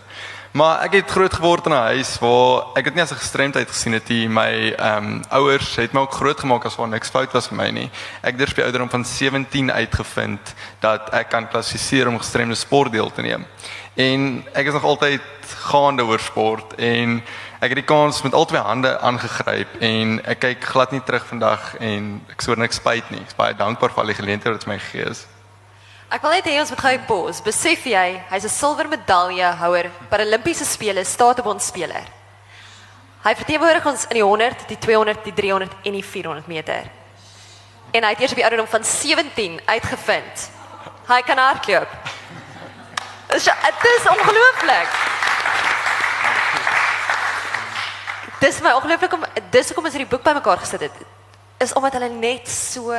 Maar 0.55 0.85
ek 0.87 0.93
het 0.95 1.09
groot 1.11 1.33
geword 1.33 1.65
in 1.65 1.71
'n 1.71 1.87
huis 1.91 2.19
waar 2.19 2.63
ek 2.79 2.83
dit 2.83 2.93
nie 2.93 3.03
as 3.03 3.11
'n 3.11 3.19
gestremdheid 3.23 3.67
gesien 3.67 3.93
het 3.93 4.07
nie. 4.07 4.29
My 4.29 4.71
ehm 4.71 5.05
um, 5.05 5.23
ouers 5.29 5.75
het 5.75 5.91
my 5.91 5.99
ook 5.99 6.11
groot 6.11 6.39
gemaak 6.39 6.65
as 6.65 6.75
waar 6.75 6.87
niks 6.87 7.09
fout 7.09 7.31
was 7.31 7.47
vir 7.47 7.57
my 7.57 7.69
nie. 7.69 7.91
Ek 8.21 8.39
het 8.39 8.55
by 8.55 8.61
ouderdom 8.61 8.89
van 8.89 9.05
17 9.05 9.71
uitgevind 9.71 10.53
dat 10.79 11.09
ek 11.13 11.29
kan 11.29 11.47
klassifiseer 11.47 12.07
om 12.07 12.17
gestremde 12.17 12.55
sport 12.55 12.91
deel 12.91 13.11
te 13.11 13.21
neem. 13.21 13.45
En 13.95 14.45
ek 14.53 14.67
is 14.67 14.73
nog 14.73 14.83
altyd 14.83 15.21
gaande 15.57 16.03
oor 16.05 16.19
sport 16.19 16.73
en 16.75 17.23
ek 17.59 17.69
het 17.69 17.75
die 17.75 17.95
kans 17.95 18.21
met 18.21 18.33
albei 18.33 18.61
hande 18.61 18.99
aangegryp 18.99 19.75
en 19.79 20.25
ek 20.25 20.39
kyk 20.39 20.63
glad 20.63 20.91
nie 20.91 21.03
terug 21.03 21.25
vandag 21.25 21.75
en 21.79 22.25
ek 22.31 22.41
sou 22.41 22.55
niks 22.55 22.75
spyt 22.75 23.09
nie. 23.09 23.19
Ek 23.19 23.27
is 23.27 23.35
baie 23.35 23.55
dankbaar 23.55 23.89
vir 23.89 23.99
al 23.99 24.07
die 24.07 24.21
geleenthede 24.23 24.55
wat 24.55 24.67
my 24.67 24.79
gegee 24.79 25.09
is. 25.09 25.27
Ek 26.13 26.21
wil 26.21 26.35
net 26.35 26.45
hê 26.45 26.59
ons 26.61 26.69
moet 26.69 26.83
gou 26.85 26.97
pause. 27.07 27.41
Besef 27.43 27.85
jy, 27.89 28.21
hy's 28.29 28.45
'n 28.45 28.49
silwer 28.49 28.87
medaljehouer 28.87 29.89
by 30.09 30.17
Olimpiese 30.21 30.65
spele, 30.65 31.03
staatebond 31.03 31.61
speler. 31.61 32.05
Hy 33.25 33.33
verteenwoordig 33.33 33.85
ons 33.85 34.05
in 34.05 34.19
die 34.19 34.23
100, 34.23 34.67
die 34.67 34.77
200, 34.77 35.23
die 35.23 35.33
300 35.33 35.71
en 35.83 35.93
die 35.93 36.03
400 36.03 36.47
meter. 36.47 36.85
En 37.91 38.03
hy 38.03 38.09
het 38.09 38.21
eers 38.21 38.31
op 38.31 38.37
die 38.37 38.43
ouderdom 38.43 38.67
van 38.67 38.83
17 38.83 39.61
uitgevind. 39.65 40.49
Hy 41.07 41.21
kan 41.21 41.37
hardloop. 41.37 41.89
Dit 43.27 43.43
dit 43.81 43.97
is 43.97 44.07
ongelooflik. 44.07 44.89
Dis 48.39 48.61
my 48.61 48.71
ongelooflik 48.77 49.13
om 49.13 49.23
dis 49.49 49.67
hoekom 49.67 49.85
ons 49.85 49.93
hierdie 49.95 50.09
boek 50.11 50.23
bymekaar 50.23 50.61
gesit 50.61 50.81
het. 50.81 50.97
Is 51.57 51.73
omdat 51.73 51.93
hulle 51.97 52.09
net 52.09 52.49
so 52.49 52.93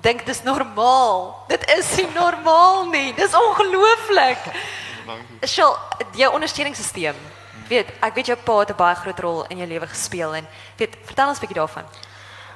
dink 0.00 0.26
dis 0.26 0.42
normaal. 0.42 1.44
Dit 1.48 1.64
is 1.78 1.96
nie 1.96 2.08
normaal 2.14 2.88
nie. 2.90 3.14
Dis 3.14 3.34
ongelooflik. 3.34 4.38
Dankie. 5.06 5.48
Sjoe, 5.48 5.76
jou 6.12 6.32
ondersteuningssisteem. 6.32 7.14
weet 7.70 7.90
ek 8.02 8.14
weet 8.18 8.30
jou 8.32 8.38
pa 8.44 8.58
het 8.60 8.70
'n 8.70 8.76
baie 8.76 8.94
groot 8.94 9.20
rol 9.20 9.44
in 9.48 9.58
jou 9.58 9.68
lewe 9.68 9.86
gespeel 9.86 10.34
en 10.34 10.46
weet 10.76 10.96
vertel 11.04 11.28
ons 11.28 11.38
'n 11.38 11.40
bietjie 11.40 11.60
daarvan. 11.62 11.84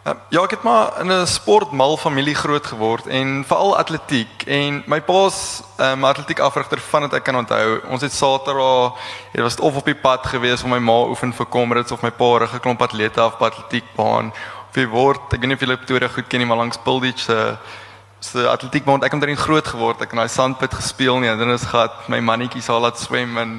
Um, 0.07 0.21
ja, 0.29 0.43
ek 0.43 0.51
het 0.51 0.63
maar 0.63 1.01
in 1.01 1.13
'n 1.13 1.27
sportmal 1.27 1.97
familie 1.97 2.35
groot 2.35 2.67
geword 2.67 3.07
en 3.07 3.45
veral 3.47 3.79
atletiek 3.79 4.43
en 4.47 4.83
my 4.87 5.01
pa's 5.01 5.63
um, 5.79 6.05
atletiek 6.05 6.39
afrigter 6.39 6.81
van 6.81 7.01
wat 7.01 7.15
ek 7.15 7.25
kan 7.25 7.37
onthou. 7.37 7.81
Ons 7.89 8.03
het 8.03 8.13
Saterdag, 8.13 8.93
dit 9.33 9.43
was 9.43 9.61
of 9.61 9.77
op 9.77 9.85
die 9.85 9.95
pad 9.95 10.27
gewees 10.27 10.63
om 10.63 10.71
my 10.71 10.79
ma 10.79 10.99
oefen 11.09 11.33
vir 11.33 11.47
Comrades 11.47 11.93
of 11.93 12.03
my 12.03 12.11
pa 12.11 12.37
rig 12.39 12.53
'n 12.53 12.61
klomp 12.61 12.83
atlete 12.83 13.21
af 13.21 13.39
by 13.39 13.45
atletiekbaan. 13.45 14.33
Jy 14.75 14.89
word, 14.91 15.29
ek 15.31 15.39
weet 15.39 15.53
nie 15.53 15.55
of 15.55 15.61
jy 15.63 15.77
Pretoria 15.77 16.09
goed 16.11 16.27
ken 16.27 16.41
nie, 16.43 16.47
maar 16.51 16.59
langs 16.59 16.81
Pilditch 16.83 17.23
se 17.29 17.57
se 18.25 18.47
atletiekbaan, 18.49 19.03
ek 19.05 19.13
het 19.13 19.21
daarin 19.21 19.37
groot 19.37 19.67
geword. 19.69 20.01
Ek 20.03 20.15
in 20.15 20.23
daai 20.23 20.33
sandpit 20.33 20.73
gespeel 20.75 21.19
nie, 21.21 21.29
dan 21.37 21.53
is 21.53 21.67
gehad 21.69 22.09
my 22.09 22.23
mannetjies 22.25 22.71
al 22.73 22.81
laat 22.81 22.99
swem 22.99 23.37
en 23.39 23.59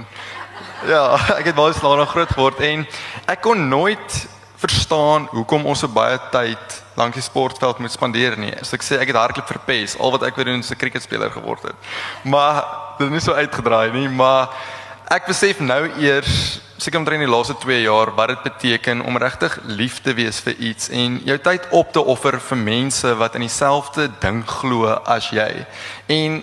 ja, 0.90 1.04
ek 1.40 1.52
het 1.52 1.56
baie 1.56 1.74
nog 2.00 2.12
groot 2.12 2.32
geword 2.34 2.64
en 2.66 2.88
ek 3.30 3.44
kon 3.46 3.62
nooit 3.70 4.18
verstaan 4.60 5.28
hoekom 5.32 5.68
ons 5.70 5.84
so 5.84 5.92
baie 5.92 6.18
tyd 6.34 6.80
langs 6.98 7.16
die 7.16 7.24
sportveld 7.24 7.80
moet 7.84 7.94
spandeer 7.94 8.38
nie. 8.40 8.54
As 8.58 8.74
ek 8.74 8.84
sê 8.84 8.98
ek 9.00 9.12
het 9.12 9.20
hardloop 9.20 9.48
verpes, 9.52 9.98
al 10.00 10.16
wat 10.16 10.26
ek 10.28 10.40
wou 10.40 10.46
doen 10.48 10.64
is 10.64 10.72
'n 10.72 10.80
cricketspeler 10.80 11.32
geword 11.32 11.64
het. 11.70 11.78
Maar 12.24 12.64
dit 12.98 13.08
is 13.08 13.14
nie 13.14 13.24
so 13.24 13.34
uitgedraai 13.34 13.92
nie, 13.92 14.10
maar 14.10 14.50
ek 15.14 15.28
besef 15.30 15.60
nou 15.62 15.84
eers 16.02 16.62
seker 16.82 17.00
omtrent 17.00 17.22
die 17.22 17.30
laaste 17.30 17.54
2 17.62 17.84
jaar 17.84 18.10
wat 18.18 18.32
dit 18.34 18.42
beteken 18.48 19.04
om 19.06 19.18
regtig 19.22 19.54
lief 19.70 20.00
te 20.04 20.16
wees 20.18 20.40
vir 20.44 20.58
iets 20.70 20.90
en 20.90 21.20
jou 21.28 21.38
tyd 21.46 21.68
op 21.78 21.92
te 21.94 22.02
offer 22.02 22.40
vir 22.42 22.58
mense 22.58 23.14
wat 23.20 23.38
in 23.38 23.46
dieselfde 23.46 24.10
ding 24.24 24.42
glo 24.50 24.90
as 25.06 25.30
jy. 25.30 25.50
En 26.12 26.42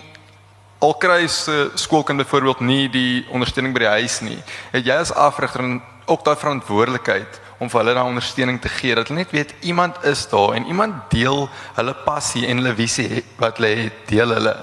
al 0.83 0.95
kry 0.95 1.27
se 1.27 1.71
skoolkind 1.75 2.23
byvoorbeeld 2.23 2.61
nie 2.61 2.89
die 2.91 3.25
ondersteuning 3.35 3.75
by 3.75 3.85
die 3.85 3.95
huis 3.99 4.21
nie, 4.23 4.39
het 4.73 4.87
jy 4.87 4.99
as 4.99 5.15
afrigter 5.15 5.81
ook 6.07 6.25
daai 6.25 6.37
verantwoordelikheid 6.39 7.41
om 7.63 7.71
vir 7.71 7.83
hulle 7.83 7.95
daai 7.99 8.11
ondersteuning 8.11 8.61
te 8.63 8.71
gee 8.73 8.95
dat 8.99 9.11
hulle 9.11 9.23
net 9.23 9.35
weet 9.35 9.55
iemand 9.61 9.99
is 10.07 10.25
daar 10.31 10.55
en 10.55 10.67
iemand 10.71 11.11
deel 11.11 11.49
hulle 11.77 11.95
passie 12.07 12.47
en 12.47 12.63
hulle 12.63 12.75
visie 12.79 13.25
wat 13.43 13.59
hulle 13.59 13.75
het, 13.85 14.07
deel 14.11 14.35
hulle. 14.39 14.55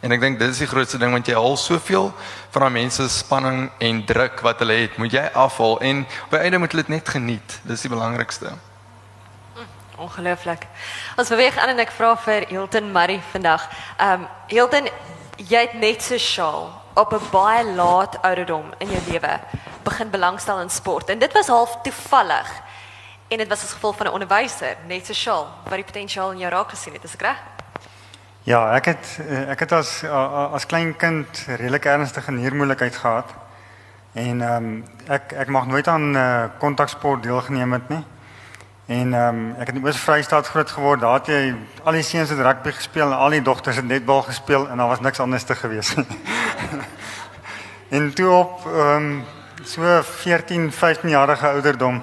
En 0.00 0.14
ek 0.14 0.20
dink 0.22 0.38
dit 0.38 0.50
is 0.52 0.60
die 0.62 0.70
grootste 0.70 0.98
ding 0.98 1.10
want 1.10 1.26
jy 1.26 1.34
haal 1.34 1.56
soveel 1.58 2.12
van 2.54 2.64
daai 2.64 2.74
mense 2.76 3.02
se 3.02 3.18
spanning 3.18 3.64
en 3.82 4.04
druk 4.06 4.40
wat 4.46 4.62
hulle 4.62 4.76
het, 4.84 4.96
moet 4.96 5.12
jy 5.12 5.24
afhaal 5.34 5.80
en 5.82 6.04
die 6.30 6.38
einde 6.38 6.60
moet 6.62 6.74
hulle 6.74 6.86
dit 6.86 6.94
net 6.94 7.08
geniet. 7.08 7.58
Dis 7.66 7.82
die 7.82 7.90
belangrikste. 7.90 8.54
Ongelooflik. 9.98 10.68
Ons 11.18 11.32
beweeg 11.34 11.58
aan 11.58 11.74
en 11.74 11.82
ek 11.82 11.90
vra 11.90 12.12
vir 12.22 12.46
Hilton 12.52 12.92
Murray 12.94 13.18
vandag. 13.32 13.66
Ehm 13.98 14.22
um, 14.22 14.28
Hilton, 14.48 14.86
jy 15.36 15.64
het 15.66 15.74
net 15.74 16.02
so 16.02 16.18
sjaal 16.18 16.70
op 16.94 17.12
'n 17.12 17.30
baie 17.32 17.64
laat 17.74 18.22
ouderdom 18.22 18.70
in 18.78 18.90
jou 18.90 19.02
lewe 19.10 19.40
begin 19.82 20.10
belangstel 20.10 20.60
in 20.60 20.70
sport 20.70 21.10
en 21.10 21.18
dit 21.18 21.32
was 21.32 21.46
half 21.46 21.78
toevallig. 21.82 22.48
En 23.28 23.38
dit 23.38 23.48
was 23.48 23.62
as 23.62 23.72
gevolg 23.72 23.96
van 23.96 24.06
'n 24.06 24.12
onderwyser, 24.12 24.76
net 24.86 25.06
so 25.06 25.12
sjaal, 25.12 25.46
wat 25.64 25.74
die 25.74 25.84
potensiaal 25.84 26.30
in 26.30 26.38
jou 26.38 26.50
raak 26.50 26.70
gesien 26.70 26.92
het, 26.92 27.04
is 27.04 27.14
ek 27.14 27.22
reg? 27.22 27.36
Ja, 28.48 28.70
ek 28.72 28.86
het 28.88 29.08
eh, 29.28 29.50
ek 29.52 29.60
het 29.60 29.72
as 29.76 29.90
as 30.08 30.64
klein 30.66 30.94
kind 30.96 31.40
redelik 31.46 31.84
ernstige 31.84 32.32
niermoeilikheid 32.32 32.96
gehad. 32.96 33.34
En 34.12 34.40
ehm 34.40 34.68
um, 34.68 34.84
ek 35.06 35.34
ek 35.42 35.50
mag 35.52 35.66
nooit 35.66 35.88
aan 35.88 36.16
uh, 36.16 36.44
kontaksport 36.58 37.22
deelgeneem 37.22 37.72
het 37.72 37.88
nie. 37.92 38.00
En 38.86 39.12
ehm 39.14 39.36
um, 39.36 39.52
ek 39.60 39.66
het 39.66 39.76
in 39.76 39.84
Oos-Vrystaat 39.84 40.48
groot 40.48 40.70
geword. 40.70 41.00
Daar 41.00 41.20
het 41.20 41.28
jy 41.28 41.54
al 41.84 42.00
die 42.00 42.02
seuns 42.02 42.32
het 42.32 42.40
rugby 42.40 42.72
gespeel 42.72 43.12
en 43.12 43.18
al 43.18 43.36
die 43.36 43.42
dogters 43.42 43.76
het 43.76 43.84
netbal 43.84 44.22
gespeel 44.22 44.68
en 44.68 44.76
daar 44.80 44.94
was 44.96 45.04
niks 45.04 45.20
anders 45.20 45.44
te 45.44 45.54
gewees 45.54 45.94
nie. 45.94 46.06
en 48.00 48.12
toe 48.14 48.30
op 48.30 48.66
ehm 48.66 48.96
um, 48.96 49.24
so 49.64 50.02
14, 50.02 50.72
15 50.72 51.10
jarige 51.10 51.48
ouderdom 51.48 52.02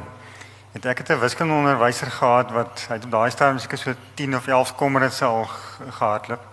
het 0.77 0.85
ek 0.85 1.09
'n 1.09 1.19
wiskundeonderwyser 1.19 2.11
gehad 2.11 2.51
wat 2.51 2.85
hy 2.89 3.01
op 3.03 3.11
daai 3.11 3.31
stadium 3.31 3.59
seker 3.59 3.77
so 3.77 3.93
10 4.13 4.35
of 4.35 4.47
11 4.47 4.75
kommers 4.75 5.21
al 5.21 5.49
gehardloop. 5.89 6.43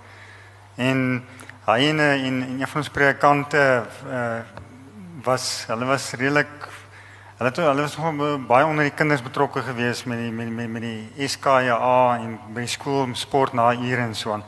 En 0.74 1.24
hy 1.64 1.78
en 1.88 1.98
in 2.00 2.42
in 2.42 2.60
een 2.60 2.68
van 2.68 2.80
ons 2.80 2.90
predikante 2.90 3.82
uh, 4.08 4.40
was 5.22 5.64
hulle 5.66 5.84
was 5.84 6.10
redelik 6.12 6.68
hulle 7.36 7.50
het 7.50 7.56
hulle 7.56 7.86
was 7.86 7.96
baie 8.46 8.66
onder 8.66 8.84
die 8.84 8.94
kinders 8.94 9.22
betrokke 9.22 9.62
gewees 9.62 10.04
met 10.04 10.18
die 10.18 10.32
met 10.32 10.46
die, 10.46 10.68
met 10.68 10.82
die 10.82 11.28
SKA 11.28 12.18
en 12.18 12.38
by 12.54 12.60
die 12.60 12.74
skool 12.74 13.08
sport 13.14 13.52
na 13.52 13.72
ure 13.72 14.02
en 14.02 14.14
so 14.14 14.32
aan. 14.32 14.44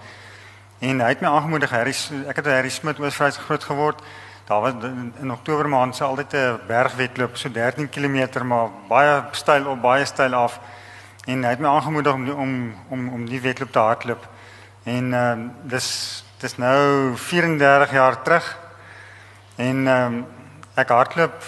En 0.84 1.00
hy 1.00 1.08
het 1.08 1.20
my 1.20 1.28
aangemoedig, 1.28 1.70
Harry, 1.70 1.94
ek 2.28 2.42
het 2.42 2.46
Harry 2.50 2.68
Smit 2.68 2.98
oorvrys 3.00 3.38
groot 3.46 3.64
geword. 3.64 4.02
Daar 4.44 4.60
was 4.60 4.74
in 5.20 5.30
Oktober 5.32 5.68
maand 5.68 5.96
se 5.96 6.04
altyd 6.04 6.34
'n 6.34 6.60
bergwedloop 6.66 7.36
so 7.36 7.50
13 7.50 7.88
km 7.88 8.44
maar 8.44 8.68
baie 8.88 9.24
styl 9.30 9.66
op 9.66 9.80
baie 9.80 10.04
styl 10.04 10.34
af. 10.34 10.60
En 11.24 11.42
hy 11.42 11.50
het 11.50 11.58
my 11.58 11.68
aangemoedig 11.68 12.12
om 12.12 12.28
om 12.28 12.74
om 12.88 13.08
om 13.08 13.26
die 13.26 13.40
wedloop 13.40 13.72
te 13.72 13.78
hardloop. 13.78 14.28
En 14.84 15.14
ehm 15.14 15.40
uh, 15.40 15.50
dis 15.62 15.88
dis 16.38 16.56
nou 16.56 17.16
34 17.16 17.92
jaar 17.92 18.22
terug. 18.22 18.58
En 19.56 19.86
ehm 19.86 20.14
um, 20.14 20.26
ek 20.74 20.88
hardloop 20.88 21.44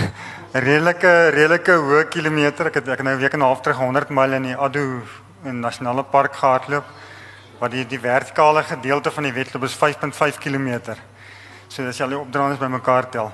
redelike 0.66 1.12
redelike 1.32 1.72
hoë 1.80 2.02
kilometer. 2.12 2.68
Ek 2.68 2.74
het 2.82 2.90
ek 2.92 3.02
nou 3.06 3.16
week 3.16 3.32
en 3.32 3.40
'n 3.40 3.48
half 3.48 3.62
terug 3.64 3.80
100 3.80 4.10
myl 4.10 4.36
in 4.36 4.50
die 4.50 4.56
Addo 4.56 5.00
in 5.44 5.60
Nasionale 5.60 6.04
Park 6.04 6.36
gehardloop. 6.36 6.84
Wat 7.58 7.70
die 7.70 7.86
die 7.86 8.00
vertikale 8.00 8.62
gedeelte 8.62 9.10
van 9.10 9.22
die 9.22 9.32
wedloop 9.32 9.64
is 9.64 9.76
5.5 9.76 10.38
km. 10.38 10.94
So 11.68 11.84
dis 11.84 12.00
al 12.00 12.08
die 12.08 12.18
opdraandes 12.18 12.58
bymekaar 12.58 13.08
tel. 13.08 13.32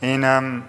En 0.00 0.24
ehm 0.24 0.44
um, 0.44 0.64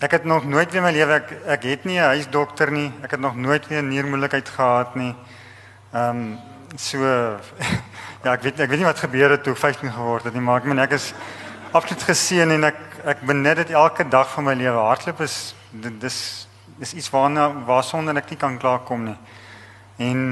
ek 0.00 0.10
het 0.10 0.24
nog 0.24 0.44
nooit 0.44 0.72
weer 0.72 0.82
my 0.82 0.90
lewe 0.90 1.12
ek 1.12 1.30
ek 1.46 1.62
het 1.62 1.84
nie 1.84 2.00
'n 2.00 2.10
huisdokter 2.10 2.72
nie. 2.72 2.92
Ek 3.02 3.10
het 3.10 3.20
nog 3.20 3.36
nooit 3.36 3.68
weer 3.68 3.82
niermoeilikheid 3.82 4.48
gehad 4.48 4.94
nie. 4.94 5.14
Ehm 5.92 6.10
um, 6.10 6.38
so 6.74 6.98
ja, 8.24 8.32
ek 8.32 8.42
weet 8.42 8.60
ek 8.60 8.70
weet 8.70 8.82
nie 8.82 8.88
wat 8.88 9.02
gebeur 9.04 9.36
het 9.36 9.44
toe 9.46 9.54
ek 9.54 9.62
15 9.62 9.92
geword 9.94 10.26
het 10.26 10.34
nie, 10.34 10.42
maar 10.42 10.62
ek 10.62 10.68
meen 10.70 10.82
ek 10.82 10.96
is 10.98 11.12
absoluut 11.76 12.02
geseën 12.08 12.56
en 12.56 12.68
ek 12.72 12.82
ek 13.06 13.22
benut 13.28 13.60
dit 13.60 13.70
elke 13.76 14.06
dag 14.10 14.26
van 14.32 14.48
my 14.48 14.54
lewe. 14.58 14.82
Hardloop 14.88 15.22
is 15.22 15.54
dis 15.70 16.18
dis 16.76 16.94
iets 16.98 17.10
waarna 17.12 17.48
waarsonder 17.68 18.16
ek 18.18 18.32
nie 18.34 18.40
kan 18.40 18.58
klaarkom 18.60 19.06
nie. 19.06 19.16
En 20.02 20.24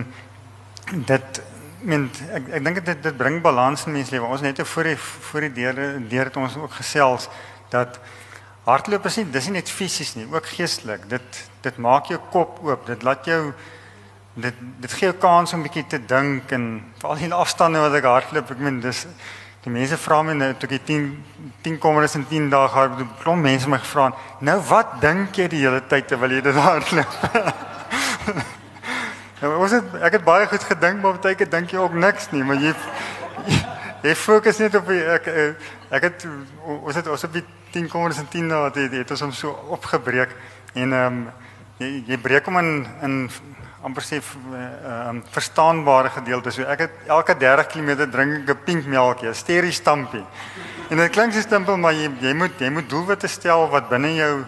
dit 1.07 1.41
men 1.85 2.09
ek 2.35 2.51
ek 2.59 2.67
dink 2.67 2.83
dit 2.91 3.03
dit 3.07 3.17
bring 3.17 3.41
balans 3.45 3.87
in 3.87 3.95
mens 3.95 4.11
lewe. 4.11 4.27
Ons 4.27 4.43
net 4.45 4.61
voor 4.75 4.91
die 4.91 4.99
voor 4.99 5.47
die 5.47 5.55
deur 5.61 5.81
deur 6.11 6.31
het 6.31 6.41
ons 6.41 6.59
ook 6.59 6.77
gesels 6.81 7.29
dat 7.73 8.01
hardloop 8.65 9.07
is 9.07 9.21
nie 9.21 9.27
dis 9.31 9.49
nie 9.49 9.59
net 9.61 9.71
fisies 9.71 10.15
nie, 10.17 10.27
ook 10.33 10.51
geestelik. 10.57 11.09
Dit 11.09 11.45
dit 11.63 11.79
maak 11.79 12.11
jou 12.11 12.21
kop 12.33 12.59
oop. 12.65 12.87
Dit 12.91 13.05
laat 13.07 13.25
jou 13.29 13.53
dit 14.35 14.55
dit 14.81 14.93
gee 14.93 15.09
jou 15.09 15.15
kans 15.19 15.53
om 15.53 15.61
'n 15.61 15.63
bietjie 15.63 15.87
te 15.87 16.05
dink 16.05 16.51
en 16.53 16.83
veral 16.99 17.17
in 17.17 17.33
afstande 17.33 17.79
wat 17.79 17.95
ek 17.95 18.05
hardloop, 18.05 18.51
ek 18.51 18.59
meen 18.59 18.81
dis 18.81 19.07
die 19.65 19.71
mense 19.71 19.97
vra 19.97 20.23
my 20.23 20.33
nou 20.33 20.55
toe 20.55 20.69
ek 20.69 20.85
10 20.87 21.25
10 21.63 21.79
kommers 21.79 22.15
in 22.15 22.27
10 22.29 22.51
dae 22.51 22.69
hardloop. 22.69 23.21
Klom 23.23 23.41
mense 23.41 23.69
my 23.69 23.79
gevra, 23.79 24.13
"Nou 24.41 24.61
wat 24.69 25.01
dink 25.01 25.37
jy 25.37 25.49
die 25.49 25.61
hele 25.61 25.81
tyd 25.87 26.09
terwyl 26.09 26.31
jy 26.31 26.41
dit 26.41 26.55
hardloop?" 26.67 27.15
Ja, 29.41 29.49
ons 29.65 29.71
het 29.71 29.95
ek 30.03 30.13
het 30.13 30.25
baie 30.25 30.47
goed 30.47 30.65
gedink, 30.65 31.03
maar 31.03 31.19
baie 31.19 31.35
keer 31.35 31.51
dink 31.51 31.71
jy 31.71 31.79
ook 31.79 31.95
niks 31.95 32.31
nie, 32.31 32.43
maar 32.43 32.57
jy 32.57 32.75
jy 34.03 34.15
fokus 34.15 34.59
net 34.59 34.75
op 34.75 34.89
ek 34.91 35.29
ek 35.91 36.03
het 36.03 36.27
ons 36.65 36.95
het 36.95 37.07
ons 37.07 37.25
op 37.25 37.33
die 37.33 37.45
10 37.73 37.89
kommers 37.89 38.19
en 38.19 38.29
10 38.29 38.49
dae 38.49 38.71
het, 38.75 38.93
het 38.93 39.23
ons 39.23 39.39
so 39.39 39.57
opgebreek 39.69 40.31
en 40.75 40.93
ehm 40.93 41.07
um, 41.07 41.31
jy 41.79 42.05
jy 42.07 42.19
breek 42.19 42.45
hom 42.47 42.59
in 42.59 42.87
in 43.03 43.31
amper 43.85 44.03
sê 44.03 44.21
ehm 44.21 45.09
um, 45.11 45.23
verstaanbare 45.31 46.11
gedeeltes. 46.11 46.57
So 46.57 46.65
ek 46.65 46.87
het 46.87 47.09
elke 47.09 47.37
30 47.37 47.69
km 47.73 48.11
drink 48.11 48.49
ek 48.49 48.57
'n 48.57 48.65
pink 48.65 48.87
melkie, 48.87 49.29
'n 49.29 49.35
sterry 49.35 49.73
stampie. 49.73 50.25
En 50.91 50.97
dit 50.97 51.11
klink 51.11 51.33
so 51.33 51.41
simpel, 51.41 51.77
maar 51.77 51.93
jy 51.93 52.11
jy 52.21 52.33
moet 52.35 52.59
jy 52.59 52.71
moet 52.71 52.89
doelwitte 52.89 53.29
stel 53.29 53.69
wat 53.69 53.89
binne 53.89 54.15
jou 54.15 54.45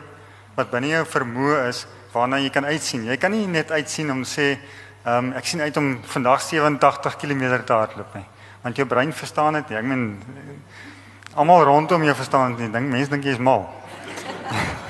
wat 0.57 0.71
binne 0.71 0.89
jou 0.89 1.05
vermoë 1.05 1.69
is 1.69 1.87
waarna 2.13 2.39
jy 2.39 2.51
kan 2.51 2.65
uitsien. 2.65 3.05
Jy 3.05 3.17
kan 3.17 3.31
nie 3.31 3.47
net 3.47 3.71
uitsien 3.71 4.11
om 4.11 4.25
sê 4.25 4.57
Ehm 5.07 5.25
um, 5.25 5.33
ek 5.39 5.47
sien 5.47 5.61
uit 5.63 5.77
om 5.77 6.01
vandag 6.03 6.41
87 6.43 7.17
km 7.17 7.63
te 7.63 7.73
hardloop 7.73 8.15
nie. 8.19 8.25
Want 8.63 8.77
jou 8.77 8.87
brein 8.91 9.13
verstaan 9.15 9.55
dit 9.55 9.69
nie. 9.69 9.79
Ek 9.79 9.85
meen 9.87 10.23
almal 11.39 11.63
rondom 11.63 12.03
jou 12.03 12.15
verstaan 12.15 12.57
dit 12.57 12.65
nie. 12.65 12.73
Dink 12.75 12.91
mense 12.91 13.13
dink 13.15 13.23
jy 13.23 13.37
is 13.37 13.39
mal. 13.39 13.69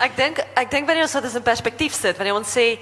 ek 0.00 0.16
dink 0.16 0.40
ek 0.56 0.70
dink 0.72 0.88
wanneer 0.88 1.04
ons 1.04 1.12
dit 1.12 1.36
in 1.36 1.44
perspektief 1.44 1.94
sit, 1.94 2.16
wanneer 2.16 2.38
ons 2.38 2.56
sê 2.56 2.78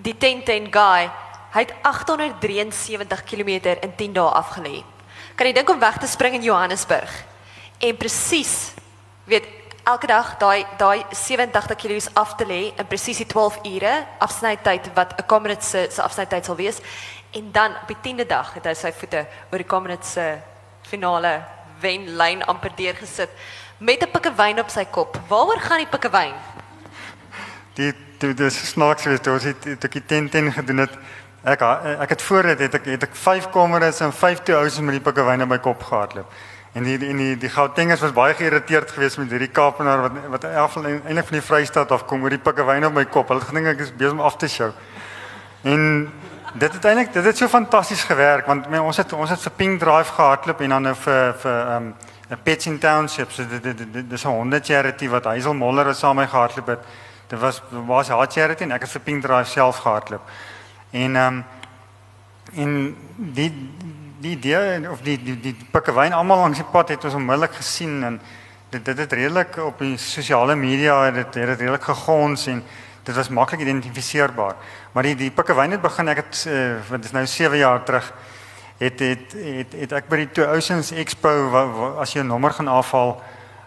die 0.00 0.14
10-10 0.14 0.70
guy, 0.72 1.10
hy 1.54 1.64
het 1.66 1.74
873 1.82 3.24
km 3.26 3.74
in 3.82 3.94
10 3.96 4.12
dae 4.16 4.34
afgelê. 4.38 4.80
Kan 5.36 5.48
jy 5.48 5.54
dink 5.56 5.70
om 5.70 5.80
weg 5.82 5.98
te 5.98 6.06
spring 6.06 6.38
in 6.38 6.46
Johannesburg? 6.46 7.10
En 7.80 7.96
presies 7.96 8.72
weet 9.26 9.48
elke 9.88 10.06
dag 10.06 10.34
daai 10.38 10.66
daai 10.78 11.04
87 11.10 11.76
kg 11.80 12.08
af 12.14 12.34
te 12.36 12.46
lê 12.46 12.60
in 12.70 12.86
presies 12.86 13.22
12 13.26 13.60
ure 13.64 13.94
afsnytyd 14.18 14.90
wat 14.94 15.14
'n 15.18 15.26
kamerit 15.26 15.64
se 15.64 15.88
se 15.90 16.02
afsnytyd 16.02 16.44
sal 16.44 16.56
wees 16.56 16.78
en 17.32 17.52
dan 17.52 17.72
op 17.82 17.88
die 17.88 18.00
10de 18.04 18.26
dag 18.26 18.54
het 18.54 18.64
hy 18.64 18.74
sy 18.74 18.92
voete 18.92 19.26
oor 19.50 19.58
die 19.58 19.72
kamerit 19.74 20.04
se 20.04 20.38
finale 20.82 21.42
wenlyn 21.80 22.42
amper 22.42 22.70
deur 22.76 22.94
gesit 22.94 23.30
met 23.80 24.02
'n 24.02 24.10
pikkewyn 24.10 24.58
op 24.58 24.68
sy 24.68 24.84
kop. 24.84 25.20
Waaroor 25.28 25.60
gaan 25.60 25.78
die 25.78 25.86
pikkewyn? 25.86 26.34
Die 27.74 27.94
toe 28.18 28.34
dis 28.34 28.68
snaaks 28.68 29.02
geweest 29.02 29.22
toe 29.22 29.32
ons 29.32 29.42
het 29.44 29.62
toe 29.62 29.90
die 29.90 30.06
10 30.06 30.28
10 30.28 30.52
gedoen 30.52 30.76
het. 30.76 30.90
Ek 31.42 31.60
ek 32.00 32.08
het 32.08 32.22
voor 32.22 32.42
dit 32.42 32.58
het 32.58 32.74
ek 32.74 32.84
het 32.84 33.02
ek 33.02 33.14
5 33.16 33.50
kameras 33.50 34.00
en 34.00 34.12
5 34.12 34.42
toe 34.42 34.54
ouens 34.54 34.80
met 34.80 34.94
die 34.94 35.12
pikkewyn 35.12 35.42
op 35.42 35.48
my 35.48 35.58
kop 35.58 35.82
gehardloop. 35.82 36.32
En 36.72 36.82
die 36.82 37.08
en 37.08 37.16
die 37.16 37.36
die 37.36 37.48
Gautengers 37.48 38.00
was 38.00 38.12
baie 38.12 38.34
geïrriteerd 38.34 38.90
geweest 38.90 39.18
met 39.18 39.30
hierdie 39.30 39.48
Kaapenaar 39.48 40.00
wat 40.00 40.12
wat 40.28 40.44
eintlik 40.44 41.26
van 41.26 41.38
die 41.38 41.46
Vrystaat 41.46 41.90
af 41.90 42.04
kom 42.04 42.22
oor 42.22 42.30
die 42.30 42.38
pikkewyn 42.38 42.86
op 42.86 42.92
my 42.92 43.04
kop. 43.04 43.28
Hulle 43.28 43.40
gedink 43.40 43.66
ek 43.66 43.80
is 43.80 43.96
besig 43.96 44.12
om 44.12 44.20
af 44.20 44.36
te 44.36 44.48
show. 44.48 44.70
En 45.62 46.12
dit 46.54 46.72
het 46.72 46.84
eintlik 46.84 47.12
dit 47.12 47.24
het 47.24 47.36
so 47.36 47.48
fantasties 47.48 48.04
gewerk 48.04 48.46
want 48.46 48.68
my, 48.70 48.78
ons 48.78 48.96
het 48.96 49.12
ons 49.12 49.30
het 49.30 49.40
vir 49.40 49.52
Pink 49.56 49.80
Drive 49.80 50.12
gehardloop 50.12 50.60
en 50.60 50.68
dan 50.68 50.82
nou 50.82 50.94
vir 50.94 51.34
vir 51.42 51.60
ehm 51.66 51.76
um, 51.76 51.94
'n 52.30 52.38
Pets 52.42 52.66
in 52.66 52.78
Township 52.78 53.30
so 53.30 53.44
dit 53.48 53.62
dit 53.62 54.10
dis 54.10 54.24
'n 54.24 54.28
honde 54.28 54.60
charity 54.62 55.08
wat 55.08 55.24
Hazel 55.24 55.54
Moller 55.54 55.86
het 55.86 55.96
saam 55.96 56.16
met 56.16 56.24
my 56.24 56.30
gehardloop 56.30 56.66
het. 56.66 56.78
Dit 57.26 57.38
was 57.38 57.62
was 57.70 58.08
haar 58.08 58.30
charity 58.30 58.62
en 58.62 58.72
ek 58.72 58.80
het 58.80 58.90
vir 58.90 59.00
Pink 59.00 59.22
Drive 59.22 59.50
self 59.50 59.76
gehardloop. 59.76 60.22
En 60.90 61.16
ehm 61.16 61.34
um, 61.34 61.44
en 62.54 62.96
die 63.16 63.52
die 64.20 64.36
idee 64.36 64.90
of 64.90 65.00
die 65.00 65.22
die 65.22 65.40
die 65.40 65.56
pikkewyn 65.70 66.12
almal 66.12 66.38
langs 66.38 66.58
die 66.58 66.66
pad 66.72 66.88
het 66.88 67.04
ons 67.04 67.14
onmiddellik 67.14 67.54
gesien 67.54 68.04
en 68.04 68.20
dit 68.70 68.84
dit 68.84 68.98
het 68.98 69.12
redelik 69.12 69.56
op 69.56 69.78
die 69.78 69.96
sosiale 69.98 70.54
media 70.54 71.10
dit 71.10 71.34
het 71.34 71.58
redelik 71.58 71.82
gegons 71.82 72.46
en 72.46 72.62
dit 73.02 73.14
was 73.14 73.28
maklik 73.28 73.60
identifiseerbaar. 73.60 74.54
Maar 74.92 75.02
die 75.02 75.16
die 75.16 75.30
pikkewyn 75.30 75.70
het 75.70 75.82
begin 75.82 76.08
ek 76.08 76.16
het 76.16 76.44
uh, 76.48 76.74
wat 76.88 77.04
is 77.04 77.10
nou 77.10 77.26
7 77.26 77.58
jaar 77.58 77.82
terug 77.82 78.12
het 78.80 79.00
het 79.00 79.32
het, 79.36 79.72
het 79.76 79.92
ek 79.92 80.08
by 80.08 80.22
die 80.22 80.30
Two 80.32 80.46
Oceans 80.48 80.92
Expo 80.92 81.32
wa, 81.52 81.64
wa, 81.68 81.88
as 82.00 82.14
jy 82.14 82.22
'n 82.22 82.32
nommer 82.32 82.52
gaan 82.56 82.68
afhaal 82.68 83.20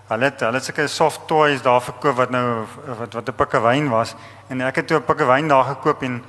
hulle 0.10 0.26
het 0.26 0.39
hulle 0.39 0.60
sulke 0.60 0.88
soft 0.88 1.28
toys 1.28 1.62
daar 1.62 1.82
verkoop 1.82 2.15
wat 2.15 2.32
nou 2.32 2.65
wat 2.99 3.13
wat 3.13 3.30
'n 3.30 3.36
pikkewyn 3.36 3.89
was 3.89 4.15
en 4.49 4.62
ek 4.62 4.76
het 4.76 4.88
toe 4.88 4.97
'n 4.97 5.06
pikkewyn 5.06 5.47
daar 5.47 5.63
gekoop 5.63 6.04
en 6.04 6.23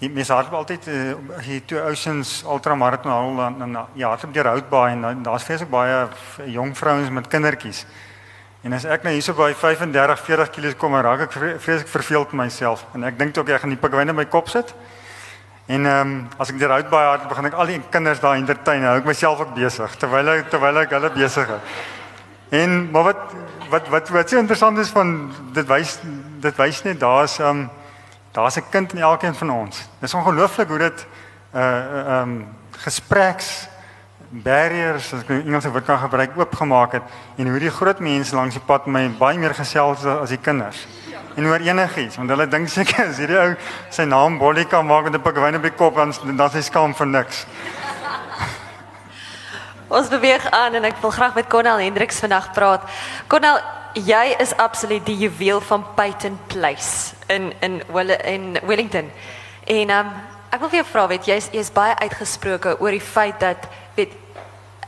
die 0.00 0.10
mense 0.10 0.34
het 0.34 0.52
altyd 0.52 0.86
uh, 0.88 1.14
hier 1.40 1.64
Two 1.64 1.80
Oceans 1.80 2.42
ultramarathon 2.44 3.12
al 3.12 3.36
dan 3.36 3.86
ja, 3.94 4.10
het 4.10 4.24
op 4.24 4.32
die 4.32 4.42
Roadbaai 4.42 4.92
en 4.92 5.22
daar's 5.22 5.44
vreeslik 5.44 5.70
baie 5.70 6.08
jong 6.44 6.76
vrouens 6.76 7.10
met 7.10 7.28
kindertjies. 7.28 7.86
En 8.62 8.72
as 8.72 8.84
ek 8.84 9.02
nou 9.02 9.12
hierso 9.14 9.32
by 9.32 9.54
35, 9.54 10.20
40 10.20 10.50
kg 10.50 10.76
kom, 10.76 10.94
raak 10.94 11.20
ek 11.20 11.32
vreeslik 11.32 11.88
verveeld 11.88 12.32
met 12.32 12.46
myself 12.46 12.84
en 12.94 13.04
ek 13.04 13.18
dink 13.18 13.38
ook 13.38 13.48
ek 13.48 13.60
gaan 13.60 13.72
die 13.72 13.80
pikwyne 13.80 14.12
in 14.12 14.16
my 14.16 14.26
kop 14.26 14.48
sit. 14.52 14.74
En 15.66 15.86
ehm 15.86 16.00
um, 16.08 16.28
as 16.38 16.50
ek 16.52 16.58
daar 16.58 16.78
uit 16.78 16.88
baie 16.88 17.06
hard 17.08 17.28
begin 17.28 17.48
ek 17.48 17.54
al 17.58 17.66
die 17.66 17.80
kinders 17.90 18.20
daar 18.22 18.36
in 18.38 18.46
die 18.46 18.54
tuin 18.62 18.84
hou 18.86 18.98
ek 19.00 19.08
myself 19.08 19.40
ook 19.42 19.54
besig 19.54 19.96
terwyl 19.98 20.28
ek 20.36 20.50
terwyl 20.50 20.78
ek 20.84 20.92
hulle 20.94 21.10
besig 21.10 21.48
is. 21.50 21.80
En 22.54 22.90
maar 22.90 23.08
wat 23.08 23.34
wat 23.70 23.88
wat 23.90 24.12
wat 24.14 24.30
so 24.30 24.38
interessant 24.38 24.78
is 24.78 24.92
van 24.94 25.32
dit 25.56 25.66
wys 25.66 25.98
dit 26.44 26.56
wys 26.62 26.82
net 26.86 27.00
daar's 27.02 27.38
ehm 27.40 27.66
um, 27.66 27.70
daar's 28.32 28.56
'n 28.56 28.70
kind 28.70 28.92
in 28.92 29.02
elkeen 29.02 29.34
van 29.34 29.50
ons. 29.50 29.88
Dis 29.98 30.14
ongelooflik 30.14 30.68
hoe 30.68 30.78
dit 30.78 31.06
uh, 31.54 31.60
eh, 31.60 32.06
ehm 32.06 32.22
um, 32.22 32.46
gespreks 32.70 33.68
barriers 34.30 35.12
as 35.14 35.22
ek 35.22 35.28
nou 35.28 35.40
Engelse 35.40 35.70
woord 35.70 35.84
kan 35.84 35.98
gebruik 35.98 36.36
oopgemaak 36.36 36.92
het 36.92 37.02
en 37.36 37.48
hoe 37.48 37.58
die 37.58 37.70
groot 37.70 37.98
mense 37.98 38.34
langs 38.34 38.54
die 38.54 38.62
pad 38.66 38.86
my 38.86 39.08
baie 39.18 39.38
meer 39.38 39.54
gesels 39.54 40.04
as 40.04 40.28
die 40.28 40.42
kinders. 40.42 40.86
En 41.36 41.46
oor 41.46 41.60
enigiets, 41.60 42.16
want 42.16 42.30
hulle 42.32 42.46
dink 42.48 42.68
seker 42.72 43.10
as 43.10 43.18
hierdie 43.20 43.36
ou 43.36 43.50
sy 43.92 44.06
naam 44.08 44.38
Bollika 44.40 44.80
maak 44.82 45.10
met 45.10 45.18
'n 45.18 45.22
pikwyn 45.22 45.58
op 45.58 45.62
die 45.62 45.76
kop 45.76 45.96
dan 45.96 46.14
dan 46.36 46.50
sy 46.50 46.62
skaam 46.64 46.94
vir 46.94 47.06
niks. 47.06 47.44
Ons 49.96 50.08
beweeg 50.08 50.50
aan 50.50 50.74
en 50.74 50.84
ek 50.84 50.96
wil 51.02 51.10
graag 51.10 51.34
met 51.34 51.48
Cornel 51.48 51.78
Hendriks 51.78 52.20
vandag 52.24 52.52
praat. 52.52 52.88
Cornel, 53.28 53.60
jy 53.92 54.36
is 54.38 54.56
absoluut 54.56 55.04
die 55.06 55.16
juweel 55.16 55.60
van 55.60 55.84
Peyton 55.94 56.38
Place 56.46 57.14
in 57.28 57.52
in 57.60 57.82
in 58.24 58.58
Wellington. 58.62 59.12
En 59.64 59.90
um, 59.90 60.12
ek 60.50 60.60
wil 60.60 60.68
vir 60.68 60.78
jou 60.80 60.88
vra, 60.92 61.06
weet 61.08 61.26
jy 61.26 61.34
jy's 61.34 61.48
jy's 61.52 61.72
baie 61.72 61.94
uitgesproke 62.00 62.80
oor 62.80 62.90
die 62.90 63.00
feit 63.00 63.40
dat 63.40 63.68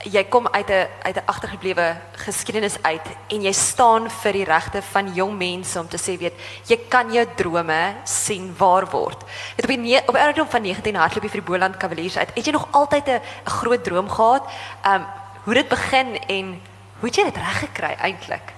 jy 0.06 0.24
kom 0.30 0.46
uit 0.48 0.70
'n 0.70 0.86
uit 1.02 1.16
'n 1.16 1.26
agtergeblewe 1.26 1.96
geskiedenis 2.12 2.82
uit 2.82 3.06
en 3.28 3.42
jy 3.42 3.52
staan 3.52 4.10
vir 4.10 4.32
die 4.32 4.44
regte 4.44 4.82
van 4.82 5.14
jong 5.14 5.36
mense 5.36 5.80
om 5.80 5.88
te 5.88 5.96
sê 5.96 6.18
weet 6.18 6.34
jy 6.66 6.78
kan 6.88 7.12
jou 7.12 7.26
drome 7.36 7.94
sien 8.04 8.54
waar 8.58 8.86
word. 8.86 9.24
Het 9.56 9.64
op 9.64 9.70
die 9.70 10.00
op 10.06 10.14
ouderdom 10.14 10.48
van 10.48 10.62
19 10.62 10.94
hardloop 10.94 11.22
jy 11.22 11.30
vir 11.30 11.40
die 11.40 11.50
Boland 11.50 11.76
Cavaliers 11.76 12.16
uit. 12.16 12.30
Het 12.34 12.46
jy 12.46 12.52
nog 12.52 12.68
altyd 12.70 13.06
'n 13.08 13.20
'n 13.20 13.50
groot 13.50 13.84
droom 13.84 14.10
gehad? 14.10 14.42
Um 14.86 15.06
hoe 15.44 15.54
dit 15.54 15.68
begin 15.68 16.18
en 16.28 16.60
hoe 16.98 17.08
het 17.08 17.16
jy 17.16 17.24
dit 17.24 17.36
reg 17.36 17.58
gekry 17.58 17.96
eintlik? 18.00 18.52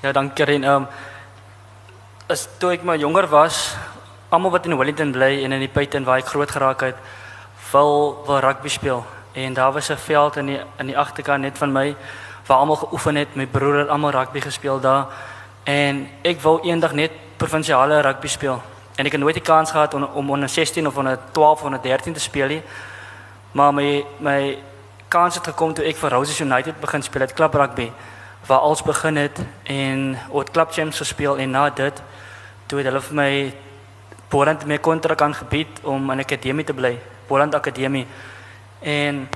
Ja, 0.00 0.12
dankie 0.12 0.44
Karen. 0.44 0.64
Um 0.64 0.86
as 2.28 2.48
toe 2.58 2.72
ek 2.72 2.82
maar 2.82 2.96
jonger 2.96 3.26
was, 3.26 3.76
almal 4.28 4.50
wat 4.50 4.66
in 4.66 4.76
Wellington 4.76 5.12
bly 5.12 5.44
en 5.44 5.52
in 5.52 5.60
die 5.60 5.68
Python 5.68 6.04
waar 6.04 6.18
ek 6.18 6.26
groot 6.26 6.50
geraak 6.50 6.80
het, 6.80 6.96
wil 7.72 8.22
wil 8.26 8.40
rugby 8.40 8.68
speel 8.68 9.04
en 9.34 9.52
daar 9.52 9.72
was 9.72 9.88
'n 9.90 9.96
veld 9.96 10.36
in 10.36 10.46
die 10.46 10.60
in 10.76 10.86
die 10.86 10.98
agterkant 10.98 11.40
net 11.40 11.58
van 11.58 11.72
my 11.72 11.96
waar 12.46 12.58
almal 12.58 12.76
geoefen 12.76 13.14
het. 13.14 13.34
My 13.34 13.46
broer 13.46 13.78
het 13.78 13.88
almal 13.88 14.10
rugby 14.10 14.40
gespeel 14.40 14.80
daar 14.80 15.06
en 15.62 16.08
ek 16.22 16.40
wou 16.40 16.60
eendag 16.62 16.92
net 16.92 17.10
provinsiale 17.36 18.00
rugby 18.00 18.26
speel. 18.26 18.62
En 18.94 19.06
ek 19.06 19.12
het 19.12 19.20
nooit 19.20 19.34
die 19.34 19.42
kans 19.42 19.70
gehad 19.70 19.94
om 19.94 20.02
om 20.02 20.30
onder 20.30 20.48
16 20.48 20.86
of 20.86 20.96
onder 20.96 21.18
12 21.32 21.58
of 21.58 21.64
onder 21.64 21.82
13 21.82 22.12
te 22.12 22.20
speel 22.20 22.46
nie. 22.46 22.62
Maar 23.52 23.74
my 23.74 24.04
my 24.18 24.58
kans 25.08 25.34
het 25.34 25.44
gekom 25.44 25.74
toe 25.74 25.84
ek 25.84 25.96
vir 25.96 26.10
Roses 26.10 26.40
United 26.40 26.80
begin 26.80 27.02
speel 27.02 27.20
het 27.20 27.32
klub 27.32 27.54
rugby 27.54 27.92
waar 28.46 28.58
alles 28.58 28.82
begin 28.82 29.16
het 29.16 29.38
en 29.62 30.18
oud 30.32 30.50
klub 30.50 30.72
champs 30.72 30.96
gespeel 30.96 31.38
en 31.38 31.50
na 31.50 31.70
dit 31.70 32.02
toe 32.66 32.78
het 32.78 32.86
hulle 32.86 33.00
vir 33.00 33.14
my 33.14 33.54
Boland 34.28 34.66
my 34.66 34.78
kontrak 34.78 35.20
aangebied 35.22 35.80
om 35.82 36.10
in 36.10 36.16
'n 36.16 36.20
akademie 36.20 36.64
te 36.64 36.74
bly, 36.74 36.98
Boland 37.26 37.54
Akademie. 37.54 38.06
En 38.84 39.28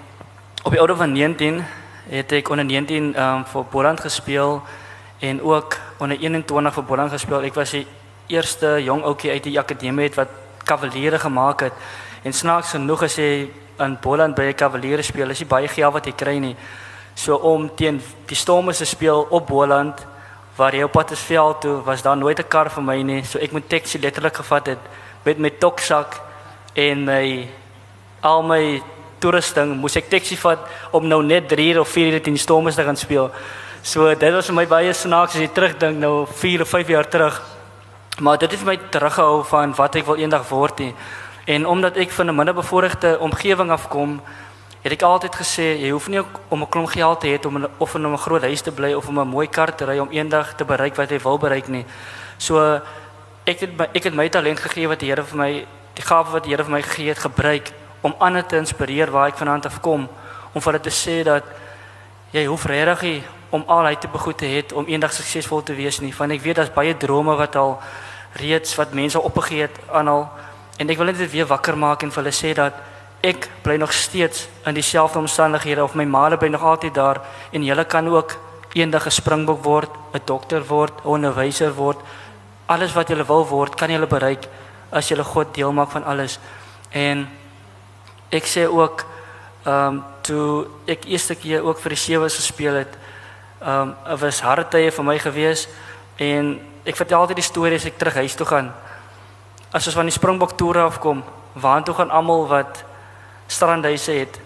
op 0.62 0.70
die 0.70 0.78
ouder 0.78 0.96
van 0.96 1.12
19 1.12 1.64
het 2.08 2.32
ek 2.32 2.48
onder 2.48 2.64
19 2.64 3.14
ehm 3.14 3.37
um, 3.37 3.44
vir 3.44 3.64
Boland 3.64 4.00
gespeel 4.00 4.62
en 5.18 5.42
ook 5.42 5.76
onder 5.98 6.18
21 6.18 6.74
vir 6.74 6.84
Boland 6.84 7.11
gespeel. 7.11 7.42
Ek 7.42 7.54
was 7.54 7.70
die 7.70 7.87
eerste 8.26 8.76
jong 8.84 9.02
ouetjie 9.02 9.30
uit 9.30 9.42
die 9.48 9.58
akademie 9.58 10.04
het 10.04 10.18
wat 10.20 10.28
kavaliere 10.64 11.18
gemaak 11.18 11.61
het. 11.61 11.72
En 12.22 12.32
snaaks 12.32 12.74
genoeg 12.76 13.02
as 13.02 13.16
jy 13.16 13.48
in 13.78 13.96
Boland 14.00 14.34
by 14.34 14.42
'n 14.52 14.54
kavaliere 14.54 15.02
speel, 15.02 15.30
is 15.30 15.38
jy 15.38 15.46
baie 15.46 15.68
geld 15.68 15.92
wat 15.92 16.06
jy 16.06 16.12
kry 16.12 16.37
nie. 16.38 16.56
So 17.14 17.37
om 17.37 17.74
teen 17.74 18.02
die 18.26 18.37
Stormers 18.37 18.78
te 18.78 18.84
speel 18.84 19.26
op 19.30 19.46
Boland 19.46 20.06
waar 20.56 20.74
jy 20.74 20.82
op 20.82 20.92
pad 20.92 21.11
is 21.11 21.20
veld 21.20 21.61
toe, 21.61 21.82
was 21.84 22.02
daar 22.02 22.16
nooit 22.16 22.38
'n 22.38 22.48
kar 22.48 22.70
vir 22.70 22.82
my 22.82 23.02
nie. 23.02 23.24
So 23.24 23.38
ek 23.38 23.52
moet 23.52 23.68
taxi 23.68 23.98
letterlik 23.98 24.37
gevat 24.37 24.66
het 24.66 24.78
met 25.22 25.38
my 25.38 25.50
toksak 25.50 26.20
en 26.74 27.04
my 27.04 27.48
al 28.20 28.42
my 28.42 28.82
toerusting 29.20 29.76
moes 29.76 29.96
ek 29.96 30.11
taxi 30.11 30.37
vat 30.37 30.59
om 30.92 31.07
nou 31.09 31.22
net 31.22 31.48
3 31.48 31.81
of 31.81 31.88
4 31.88 32.12
ure 32.12 32.20
teen 32.20 32.38
Stormers 32.38 32.76
te 32.76 32.85
gaan 32.85 32.96
speel. 32.96 33.31
So 33.83 34.14
dit 34.14 34.33
was 34.33 34.46
vir 34.46 34.54
my 34.54 34.66
baie 34.66 34.92
snaaks 34.92 35.35
as 35.35 35.40
jy 35.40 35.48
terugdink 35.54 35.98
nou 35.98 36.26
4 36.26 36.62
of 36.62 36.68
5 36.68 36.88
jaar 36.88 37.09
terug. 37.09 37.42
Maar 38.20 38.38
dit 38.38 38.50
het 38.50 38.64
my 38.64 38.76
teruggehou 38.90 39.44
van 39.44 39.74
wat 39.74 39.96
ek 39.96 40.07
wil 40.07 40.16
eendag 40.16 40.48
word 40.48 40.78
nie. 40.78 40.94
En 41.46 41.66
omdat 41.66 41.96
ek 41.96 42.11
van 42.11 42.26
'n 42.26 42.35
minderbevoorregte 42.35 43.18
omgewing 43.18 43.70
afkom, 43.70 44.20
het 44.83 44.92
ek 44.92 45.02
altyd 45.02 45.35
gesê 45.35 45.81
jy 45.81 45.90
hoef 45.90 46.09
nie 46.09 46.20
om 46.48 46.62
'n 46.62 46.68
klomp 46.68 46.88
geld 46.88 47.20
te 47.20 47.26
hê 47.28 47.46
om 47.46 47.66
of 47.78 47.94
in 47.94 48.07
'n 48.07 48.18
groot 48.18 48.42
huis 48.42 48.61
te 48.61 48.72
bly 48.72 48.92
of 48.92 49.09
om 49.09 49.18
'n 49.20 49.28
mooi 49.28 49.46
kar 49.46 49.74
te 49.74 49.85
ry 49.85 49.98
om 49.98 50.11
eendag 50.11 50.54
te 50.54 50.64
bereik 50.64 50.96
wat 50.96 51.11
jy 51.11 51.18
wil 51.18 51.38
bereik 51.38 51.68
nie. 51.68 51.85
So 52.37 52.81
ek 53.44 53.61
het 53.61 53.76
my, 53.76 53.88
ek 53.94 54.04
het 54.04 54.14
my 54.14 54.28
talent 54.28 54.61
gegee 54.61 54.88
wat 54.88 55.00
die 55.00 55.09
Here 55.09 55.22
vir 55.22 55.38
my 55.38 55.66
die 55.94 56.02
gawe 56.02 56.31
wat 56.31 56.44
die 56.44 56.50
Here 56.50 56.64
vir 56.64 56.72
my 56.72 56.83
gegee 56.83 57.09
het 57.09 57.18
gebruik 57.18 57.72
om 58.00 58.14
ander 58.18 58.46
te 58.46 58.56
inspireer 58.56 59.11
waar 59.11 59.28
ek 59.28 59.38
vanaand 59.38 59.66
af 59.66 59.80
kom 59.80 60.08
om 60.52 60.61
vir 60.61 60.72
hulle 60.72 60.82
te 60.82 60.94
sê 60.94 61.22
dat 61.24 61.44
jy 62.32 62.44
hoef 62.46 62.66
regtig 62.66 63.24
om 63.50 63.64
al 63.66 63.84
uit 63.92 64.00
te 64.00 64.08
begoed 64.08 64.38
te 64.38 64.46
hê 64.46 64.64
om 64.74 64.87
eendag 64.87 65.12
suksesvol 65.12 65.62
te 65.62 65.74
wees 65.74 66.00
nie 66.00 66.12
want 66.18 66.32
ek 66.32 66.42
weet 66.42 66.56
daar's 66.56 66.74
baie 66.74 66.96
drome 66.96 67.37
wat 67.37 67.56
al 67.56 67.78
reeds 68.40 68.76
wat 68.76 68.94
mense 68.94 69.20
opgegee 69.20 69.66
het 69.66 69.80
aan 69.92 70.08
al 70.08 70.28
en 70.78 70.90
ek 70.90 70.98
wil 70.98 71.11
net 71.11 71.30
weer 71.30 71.46
wakker 71.46 71.76
maak 71.76 72.02
en 72.02 72.11
vir 72.11 72.22
hulle 72.22 72.34
sê 72.34 72.54
dat 72.54 72.74
ek 73.20 73.48
bly 73.62 73.76
nog 73.76 73.92
steeds 73.92 74.46
in 74.66 74.74
dieselfde 74.74 75.18
omstandighede 75.18 75.82
of 75.82 75.94
my 75.94 76.04
maale 76.04 76.37
bly 76.37 76.48
nog 76.48 76.62
altyd 76.62 76.94
daar 76.94 77.20
en 77.52 77.64
julle 77.64 77.84
kan 77.84 78.08
ook 78.08 78.37
eendag 78.72 79.06
'n 79.06 79.11
springbok 79.11 79.64
word, 79.64 79.90
'n 80.12 80.20
dokter 80.24 80.66
word, 80.66 80.92
'n 81.04 81.08
onderwyser 81.08 81.74
word. 81.74 81.98
Alles 82.66 82.92
wat 82.92 83.08
julle 83.08 83.24
wil 83.24 83.46
word, 83.46 83.74
kan 83.74 83.90
julle 83.90 84.06
bereik 84.06 84.48
as 84.90 85.08
julle 85.08 85.24
God 85.24 85.54
deel 85.54 85.72
maak 85.72 85.90
van 85.90 86.04
alles. 86.04 86.38
En 86.90 87.28
ek 88.31 88.47
sê 88.47 88.67
ook 88.67 89.05
ehm 89.64 89.99
um, 89.99 90.05
toe 90.23 90.67
ek 90.87 91.07
eerste 91.09 91.35
keer 91.35 91.64
ook 91.64 91.79
vir 91.81 91.95
die 91.95 92.01
sewe 92.01 92.29
gespeel 92.29 92.75
het, 92.85 92.99
ehm 93.61 93.81
um, 93.81 93.95
dit 94.11 94.21
was 94.21 94.41
harde 94.41 94.69
tye 94.71 94.91
vir 94.91 95.05
my 95.05 95.19
gewees 95.19 95.69
en 96.17 96.59
ek 96.85 96.97
vertel 96.97 97.21
altyd 97.21 97.41
die 97.41 97.49
stories 97.49 97.85
ek 97.85 97.99
terug 97.99 98.14
huis 98.14 98.35
toe 98.35 98.47
gaan. 98.47 98.73
As 99.73 99.87
ons 99.87 99.97
van 99.97 100.09
die 100.09 100.14
Springbok 100.14 100.57
toere 100.57 100.87
afkom, 100.88 101.23
waar 101.53 101.83
toe 101.85 101.95
gaan 101.95 102.11
almal 102.11 102.47
wat 102.49 102.85
strandhuise 103.47 104.12
het. 104.12 104.41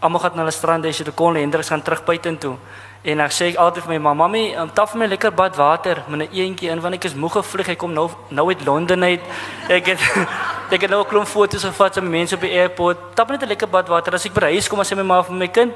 Almal 0.00 0.20
gaan 0.20 0.34
na 0.34 0.42
hulle 0.42 0.54
strandhuise 0.54 1.04
toe 1.04 1.14
kon 1.14 1.36
Hendriks 1.36 1.68
gaan 1.68 1.82
terug 1.82 2.04
buite 2.04 2.38
toe. 2.38 2.56
En 3.02 3.18
ek 3.18 3.32
sê 3.34 3.48
ek 3.50 3.56
altyd 3.58 3.82
vir 3.82 3.92
my 3.92 3.98
mamma, 3.98 4.28
"Mamy, 4.28 4.54
um, 4.54 4.70
vir 4.70 4.98
my 4.98 5.06
lekker 5.06 5.32
bad 5.34 5.56
water 5.56 6.04
met 6.08 6.20
'n 6.20 6.34
eentjie 6.34 6.70
in 6.70 6.80
want 6.80 6.94
ek 6.94 7.04
is 7.04 7.14
moeg 7.14 7.32
gevlieg. 7.32 7.68
Ek 7.68 7.78
kom 7.78 7.92
nou 7.92 8.10
nou 8.28 8.48
uit 8.48 8.64
Londen 8.64 9.02
uit. 9.02 9.20
Ek 9.68 9.86
het 9.86 10.00
ek 10.74 10.80
het 10.80 10.90
nou 10.90 11.02
'n 11.02 11.08
klomp 11.08 11.26
foto's 11.26 11.64
gevat 11.64 11.94
van 11.94 12.10
mense 12.10 12.34
op 12.34 12.40
die 12.40 12.58
airport. 12.58 12.96
Tap 13.14 13.28
net 13.30 13.42
'n 13.42 13.48
lekker 13.48 13.68
bad 13.68 13.88
water. 13.88 14.14
As 14.14 14.24
ek 14.24 14.32
by 14.32 14.52
huis 14.52 14.68
kom, 14.68 14.78
dan 14.78 14.86
sê 14.86 14.96
my 14.96 15.02
ma 15.02 15.22
vir 15.22 15.34
my 15.34 15.48
kind, 15.48 15.72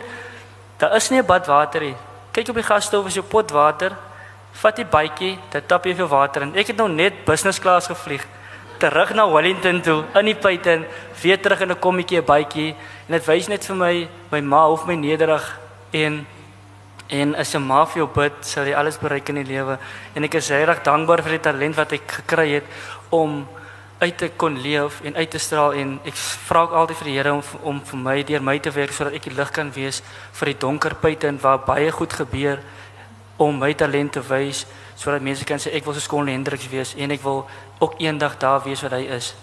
daar 0.78 0.94
is 0.94 1.10
nie 1.10 1.18
'n 1.18 1.26
bad 1.26 1.46
water 1.46 1.80
nie. 1.80 1.96
Kyk 2.32 2.48
op 2.48 2.54
die 2.54 2.62
gasstowwe 2.62 3.06
is 3.08 3.14
jou 3.14 3.24
pot 3.24 3.50
water. 3.50 3.96
Vat 4.52 4.76
die 4.76 4.84
bytjie, 4.84 5.38
dit 5.50 5.68
tap 5.68 5.84
jy 5.84 5.94
vir 5.94 6.08
water 6.08 6.42
en 6.42 6.54
ek 6.56 6.66
het 6.66 6.76
nou 6.76 6.88
net 6.88 7.24
business 7.24 7.58
class 7.58 7.86
gevlieg 7.86 8.24
terug 8.78 9.14
na 9.14 9.28
Wellington 9.28 9.80
toe 9.80 10.04
in 10.14 10.24
die 10.24 10.34
Python, 10.34 10.84
weer 11.22 11.40
terug 11.40 11.60
in 11.60 11.70
'n 11.70 11.78
kommetjie 11.78 12.18
'n 12.18 12.24
bytjie 12.24 12.74
en 13.08 13.12
dit 13.12 13.26
wys 13.26 13.48
net 13.48 13.64
vir 13.64 13.76
my 13.76 14.08
my 14.30 14.40
ma 14.40 14.66
hoef 14.66 14.86
my 14.86 14.94
nederig 14.94 15.58
en 15.90 16.26
En 17.08 17.34
as 17.34 17.54
'n 17.54 17.66
ma 17.66 17.84
vir 17.86 17.96
jou 17.96 18.08
bid, 18.14 18.32
sal 18.40 18.64
jy 18.66 18.74
alles 18.74 18.98
bereik 18.98 19.28
in 19.28 19.34
die 19.34 19.52
lewe. 19.54 19.78
En 20.14 20.24
ek 20.24 20.34
is 20.34 20.50
regtig 20.50 20.82
dankbaar 20.82 21.22
vir 21.22 21.30
die 21.30 21.40
talent 21.40 21.76
wat 21.76 21.92
ek 21.92 22.02
gekry 22.06 22.50
het 22.54 22.64
om 23.10 23.46
uit 23.98 24.18
te 24.18 24.30
kon 24.36 24.60
leef 24.60 25.00
en 25.00 25.16
uit 25.16 25.30
te 25.30 25.38
straal 25.38 25.72
en 25.72 26.00
ek 26.04 26.16
vra 26.16 26.62
ook 26.66 26.72
altyd 26.72 26.96
vir 26.96 27.08
die 27.08 27.16
Here 27.16 27.32
om 27.32 27.42
om 27.62 27.80
vir 27.80 27.98
my 27.98 28.16
deur 28.28 28.42
my 28.42 28.58
te 28.58 28.70
werk 28.70 28.92
sodat 28.92 29.16
ek 29.16 29.28
die 29.30 29.36
lig 29.36 29.50
kan 29.56 29.72
wees 29.72 30.02
vir 30.32 30.52
die 30.52 30.58
donker 30.58 30.94
puite 31.00 31.26
en 31.26 31.40
waar 31.40 31.62
baie 31.64 31.90
goed 31.90 32.12
gebeur 32.12 32.60
om 33.36 33.58
my 33.58 33.72
talent 33.72 34.12
te 34.12 34.20
wys 34.20 34.66
sodat 34.96 35.24
mense 35.24 35.44
kan 35.48 35.58
sê 35.58 35.72
ek 35.72 35.84
wil 35.84 35.96
so 35.96 36.04
skoon 36.04 36.28
Hendriks 36.28 36.68
wees 36.68 36.94
en 36.96 37.10
ek 37.10 37.24
wil 37.24 37.46
ook 37.80 37.96
eendag 38.00 38.36
daar 38.38 38.60
wees 38.64 38.82
wat 38.84 38.92
hy 38.92 39.06
is. 39.16 39.34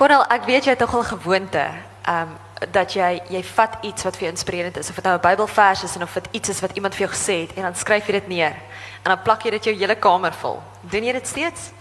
Konal, 0.00 0.22
ek 0.32 0.46
weet 0.48 0.64
jy 0.64 0.72
het 0.72 0.80
tog 0.80 0.94
al 0.96 1.02
gewoonte, 1.04 1.60
um, 2.08 2.30
dat 2.72 2.94
jy 2.96 3.08
jy 3.28 3.40
vat 3.44 3.74
iets 3.84 4.06
wat 4.06 4.14
vir 4.16 4.24
jou 4.26 4.30
inspirerend 4.32 4.78
is 4.80 4.88
of 4.88 4.96
dit 4.96 5.04
nou 5.04 5.12
'n 5.16 5.20
Bybelvers 5.20 5.82
is 5.84 5.96
en 5.96 6.02
of 6.02 6.12
dit 6.12 6.28
iets 6.30 6.48
is 6.48 6.60
wat 6.60 6.72
iemand 6.72 6.94
vir 6.94 7.06
jou 7.06 7.10
gesê 7.12 7.36
het 7.44 7.56
en 7.56 7.62
dan 7.62 7.74
skryf 7.74 8.06
jy 8.06 8.12
dit 8.12 8.28
neer 8.28 8.56
en 9.04 9.12
dan 9.12 9.22
plak 9.22 9.42
jy 9.42 9.50
dit 9.50 9.64
jou 9.64 9.74
hele 9.76 9.94
kamer 9.94 10.32
vol. 10.32 10.62
Doen 10.80 11.04
jy 11.04 11.12
dit 11.12 11.26
steeds? 11.26 11.72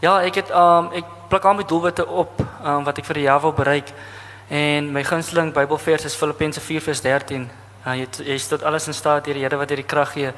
Ja, 0.00 0.20
ek 0.20 0.34
het 0.34 0.50
ehm 0.50 0.86
ek 0.94 1.04
plak 1.28 1.44
al 1.44 1.54
my 1.54 1.62
doelwitte 1.62 2.06
op 2.06 2.40
ehm 2.64 2.84
wat 2.84 2.98
ek 2.98 3.04
vir 3.04 3.14
die 3.14 3.22
jaar 3.22 3.40
wil 3.40 3.52
bereik. 3.52 3.92
En 4.48 4.92
my 4.92 5.04
gunsteling 5.04 5.52
Bybelvers 5.52 6.04
is 6.04 6.14
Filippense 6.14 6.60
4:13. 6.60 7.50
Ja, 7.84 7.94
jy 7.94 8.06
jy 8.24 8.38
stot 8.38 8.62
alles 8.62 8.86
in 8.86 8.94
staat 8.94 9.24
deur 9.24 9.34
die 9.34 9.42
Here 9.42 9.56
wat 9.56 9.70
jy 9.70 9.76
die 9.76 9.86
krag 9.86 10.12
gee. 10.12 10.32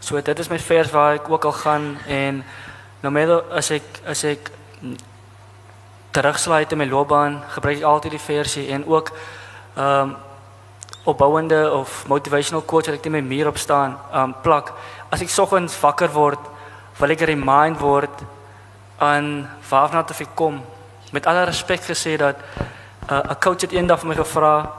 So 0.00 0.20
dit 0.20 0.38
is 0.38 0.48
my 0.48 0.58
vers 0.58 0.90
waar 0.90 1.14
ek 1.14 1.30
ook 1.30 1.44
al 1.44 1.52
gaan 1.52 1.98
en 2.06 2.44
nou 3.00 3.12
met 3.12 3.28
as 3.50 3.70
ek 3.70 3.82
as 4.06 4.24
ek 4.24 4.50
terugslaai 6.10 6.64
uit 6.64 6.76
my 6.76 6.86
loopbaan, 6.86 7.42
gebruik 7.48 7.78
ek 7.78 7.84
altyd 7.84 8.16
die 8.16 8.26
versie 8.26 8.68
en 8.74 8.86
ook 8.86 9.12
ehm 9.76 10.10
um, 10.10 10.16
opbouende 11.04 11.72
of 11.72 12.04
motivational 12.06 12.62
quotes 12.62 12.90
wat 12.90 12.98
ek 12.98 13.06
in 13.08 13.12
my 13.12 13.20
muur 13.24 13.48
op 13.48 13.58
staan, 13.58 13.96
ehm 14.12 14.22
um, 14.22 14.34
plak. 14.42 14.72
As 15.08 15.20
ek 15.20 15.30
soggens 15.30 15.80
wakker 15.80 16.12
word, 16.12 16.40
wil 16.98 17.10
ek 17.10 17.20
remind 17.20 17.80
word 17.80 18.22
aan 18.98 19.48
waarna 19.70 20.02
te 20.04 20.26
kom. 20.34 20.60
Met 21.12 21.26
alle 21.26 21.44
respek 21.48 21.80
gesê 21.80 22.16
dat 22.16 22.36
uh, 23.10 23.18
'n 23.30 23.38
coach 23.40 23.60
het 23.60 23.72
eendag 23.72 24.00
vir 24.00 24.08
my 24.08 24.14
gevra, 24.14 24.72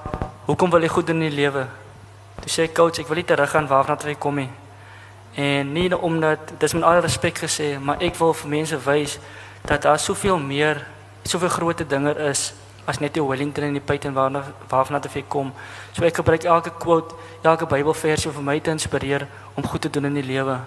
"Hoekom 0.45 0.69
wil 0.69 0.81
jy 0.81 0.87
goed 0.87 1.07
doen 1.07 1.21
in 1.21 1.29
die 1.29 1.41
lewe?" 1.41 1.65
Toe 2.41 2.49
sê 2.49 2.63
ek, 2.63 2.73
"Coach, 2.73 2.99
ek 2.99 3.07
wil 3.07 3.15
nie 3.15 3.25
teruggaan 3.25 3.67
waarna 3.67 3.95
te 3.95 4.15
kom 4.15 4.35
nie." 4.35 4.49
En 5.35 5.71
nie 5.73 5.97
omdat 5.97 6.39
dis 6.57 6.73
met 6.73 6.83
alle 6.83 6.99
respek 6.99 7.37
gesê, 7.37 7.79
maar 7.79 8.01
ek 8.01 8.15
wil 8.15 8.33
vir 8.33 8.49
mense 8.49 8.77
wys 8.77 9.19
dat 9.65 9.81
daar 9.81 9.99
soveel 9.99 10.39
meer 10.39 10.85
soveel 11.23 11.49
groter 11.49 11.87
dinge 11.87 12.15
is 12.29 12.53
as 12.85 12.99
net 12.99 13.13
die 13.13 13.23
Wellington 13.23 13.63
en 13.63 13.77
die 13.77 13.83
Python 13.83 14.13
waarna 14.13 14.43
waarna 14.69 14.99
te 14.99 15.09
vir 15.09 15.23
kom. 15.27 15.51
So 15.93 16.05
ek 16.05 16.17
gebruik 16.21 16.43
elke 16.43 16.71
quote, 16.79 17.15
elke 17.43 17.65
Bybelversie 17.69 18.29
om 18.31 18.35
vir 18.39 18.47
my 18.47 18.59
te 18.59 18.73
inspireer 18.73 19.27
om 19.55 19.67
goed 19.67 19.81
te 19.81 19.89
doen 19.89 20.09
in 20.09 20.17
die 20.17 20.25
lewe. 20.25 20.59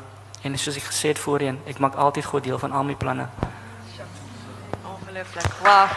En 0.45 0.59
soos 0.59 0.77
ek 0.77 0.91
gesê 0.91 1.11
het 1.15 1.19
voorheen, 1.19 1.59
ek 1.67 1.81
maak 1.81 1.97
altyd 1.97 2.25
goed 2.29 2.45
deel 2.45 2.59
van 2.61 2.73
al 2.73 2.85
my 2.85 2.95
planne. 2.95 3.27
Ongelooflik. 4.85 5.51
Wow. 5.65 5.89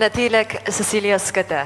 Natuurlik 0.00 0.60
Cecilia 0.70 1.18
Skutte. 1.18 1.64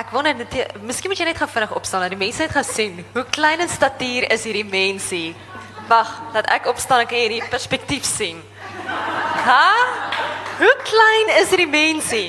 Ek 0.00 0.10
wonder 0.12 0.34
net 0.34 0.80
miskien 0.82 1.12
moet 1.12 1.20
jy 1.20 1.26
net 1.28 1.38
gou 1.38 1.46
vinnig 1.48 1.72
opstaan 1.76 2.02
dat 2.04 2.12
die 2.12 2.18
mense 2.18 2.42
het 2.42 2.52
gesien 2.52 3.04
hoe 3.14 3.24
klein 3.30 3.60
in 3.60 3.68
statuur 3.68 4.26
is 4.32 4.44
hierdie 4.48 4.66
mensie. 4.66 5.36
Wag, 5.90 6.10
dat 6.32 6.46
ek 6.46 6.68
opstaan 6.70 7.02
en 7.02 7.10
hierdie 7.10 7.42
perspektief 7.50 8.04
sien. 8.06 8.38
Ha? 9.42 9.70
Hoe 10.60 10.76
klein 10.86 11.32
is 11.40 11.50
hierdie 11.50 11.66
mensie? 11.70 12.28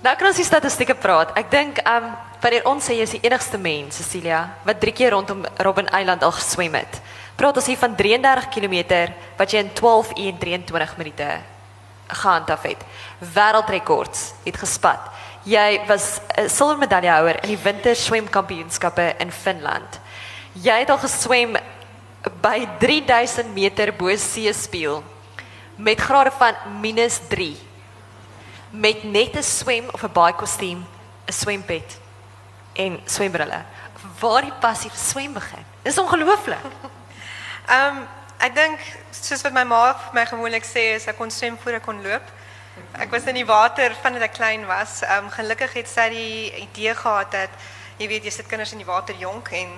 Nou 0.00 0.14
kan 0.16 0.30
ons 0.30 0.40
die 0.40 0.46
statistieke 0.46 0.96
praat. 0.96 1.34
Ek 1.36 1.50
dink 1.52 1.82
ehm 1.84 2.08
um, 2.08 2.16
wanneer 2.38 2.68
ons 2.70 2.86
sê 2.86 2.94
jy 2.94 3.02
is 3.02 3.12
die 3.16 3.24
enigste 3.26 3.58
mens, 3.58 3.96
Cecilia, 3.98 4.44
wat 4.64 4.78
3 4.80 4.92
keer 4.94 5.10
rondom 5.10 5.42
Robben 5.58 5.88
Island 5.90 6.22
al 6.22 6.32
geswem 6.36 6.76
het. 6.78 7.00
Praat 7.36 7.58
ons 7.58 7.66
hier 7.66 7.80
van 7.80 7.96
33 7.98 8.46
km 8.54 8.76
wat 9.36 9.52
jy 9.52 9.64
in 9.66 9.72
12 9.74 10.12
uur 10.14 10.28
en 10.30 10.38
23 10.38 10.96
minute 11.02 11.26
gehandhaaf 12.22 12.62
het. 12.62 12.84
Wêreldrekords 13.34 14.22
het 14.44 14.56
gespat. 14.56 15.10
Jy 15.44 15.82
was 15.90 16.20
'n 16.38 16.48
silwermedaljehouer 16.48 17.42
in 17.42 17.50
die 17.56 17.62
winter 17.62 17.96
swemkampioenskappe 17.96 19.14
in 19.18 19.32
Finland. 19.32 20.00
Jy 20.52 20.78
het 20.78 20.90
al 20.90 20.98
geswem 20.98 21.58
by 22.40 22.68
3000 22.78 23.54
meter 23.54 23.92
bo 23.96 24.16
seespieël 24.16 25.02
met 25.76 26.00
grade 26.00 26.30
van 26.30 26.54
-3 26.82 27.56
met 28.70 29.02
net 29.02 29.36
'n 29.36 29.42
swem 29.42 29.88
of 29.92 30.02
'n 30.02 30.12
baie 30.12 30.34
kostuum, 30.34 30.86
'n 31.26 31.32
swempet 31.32 31.98
en 32.72 33.00
swembrille. 33.04 33.64
Waar 34.20 34.42
die 34.42 34.52
passie 34.60 34.90
vir 34.90 34.98
swem 34.98 35.32
begin. 35.32 35.64
Dis 35.82 35.98
ongelooflik. 35.98 36.58
Ehm 37.68 37.96
um, 37.96 38.08
ek 38.38 38.54
dink 38.54 38.80
soos 39.10 39.42
wat 39.42 39.52
my 39.52 39.64
ma 39.64 39.92
vir 39.92 40.14
my 40.14 40.24
gewoonlik 40.26 40.64
sê 40.64 40.94
is 40.94 41.06
ek 41.06 41.16
kon 41.16 41.30
swem 41.30 41.58
voor 41.58 41.72
ek 41.72 41.82
kon 41.82 42.02
loop. 42.02 42.22
Ek 42.92 43.10
was 43.10 43.26
in 43.26 43.34
die 43.34 43.46
water 43.46 43.94
vandat 44.02 44.22
ek 44.22 44.32
klein 44.32 44.66
was. 44.66 45.02
Ehm 45.02 45.24
um, 45.24 45.30
gelukkig 45.30 45.72
het 45.72 45.88
sy 45.88 46.08
die 46.08 46.52
idee 46.62 46.94
gehad 46.94 47.32
dat 47.32 47.50
jy 47.98 48.08
weet 48.08 48.24
jy 48.24 48.30
sit 48.30 48.46
kinders 48.46 48.72
in 48.72 48.78
die 48.78 48.86
water 48.86 49.14
jonk 49.14 49.50
en 49.52 49.68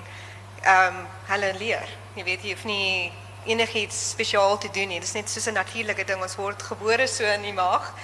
ehm 0.63 0.87
um, 0.87 1.07
hulle 1.33 1.55
leer. 1.59 2.00
Jy 2.21 2.27
weet 2.27 2.43
jy 2.45 2.51
hoef 2.53 2.65
nie 2.69 3.13
enigiets 3.49 3.97
spesiaal 4.11 4.59
te 4.61 4.69
doen 4.71 4.91
nie. 4.93 4.99
Dit 5.01 5.09
is 5.09 5.15
net 5.17 5.31
soos 5.31 5.47
'n 5.49 5.57
natuurlike 5.57 6.05
ding. 6.05 6.21
Ons 6.21 6.37
word 6.37 6.63
gebore 6.63 7.07
so 7.07 7.25
in 7.25 7.43
die 7.43 7.53
maag 7.53 7.95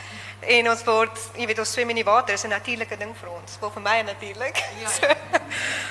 en 0.40 0.70
ons 0.70 0.84
word 0.84 1.18
jy 1.36 1.46
weet 1.46 1.58
ons 1.58 1.72
swem 1.72 1.90
in 1.90 2.00
die 2.00 2.04
water. 2.04 2.32
Dit 2.32 2.38
is 2.38 2.44
'n 2.44 2.48
natuurlike 2.48 2.96
ding 2.96 3.12
vir 3.16 3.28
ons. 3.28 3.58
Wel 3.60 3.70
vir 3.70 3.82
my 3.82 4.00
natuurlik. 4.00 4.56
Ja. 4.80 4.88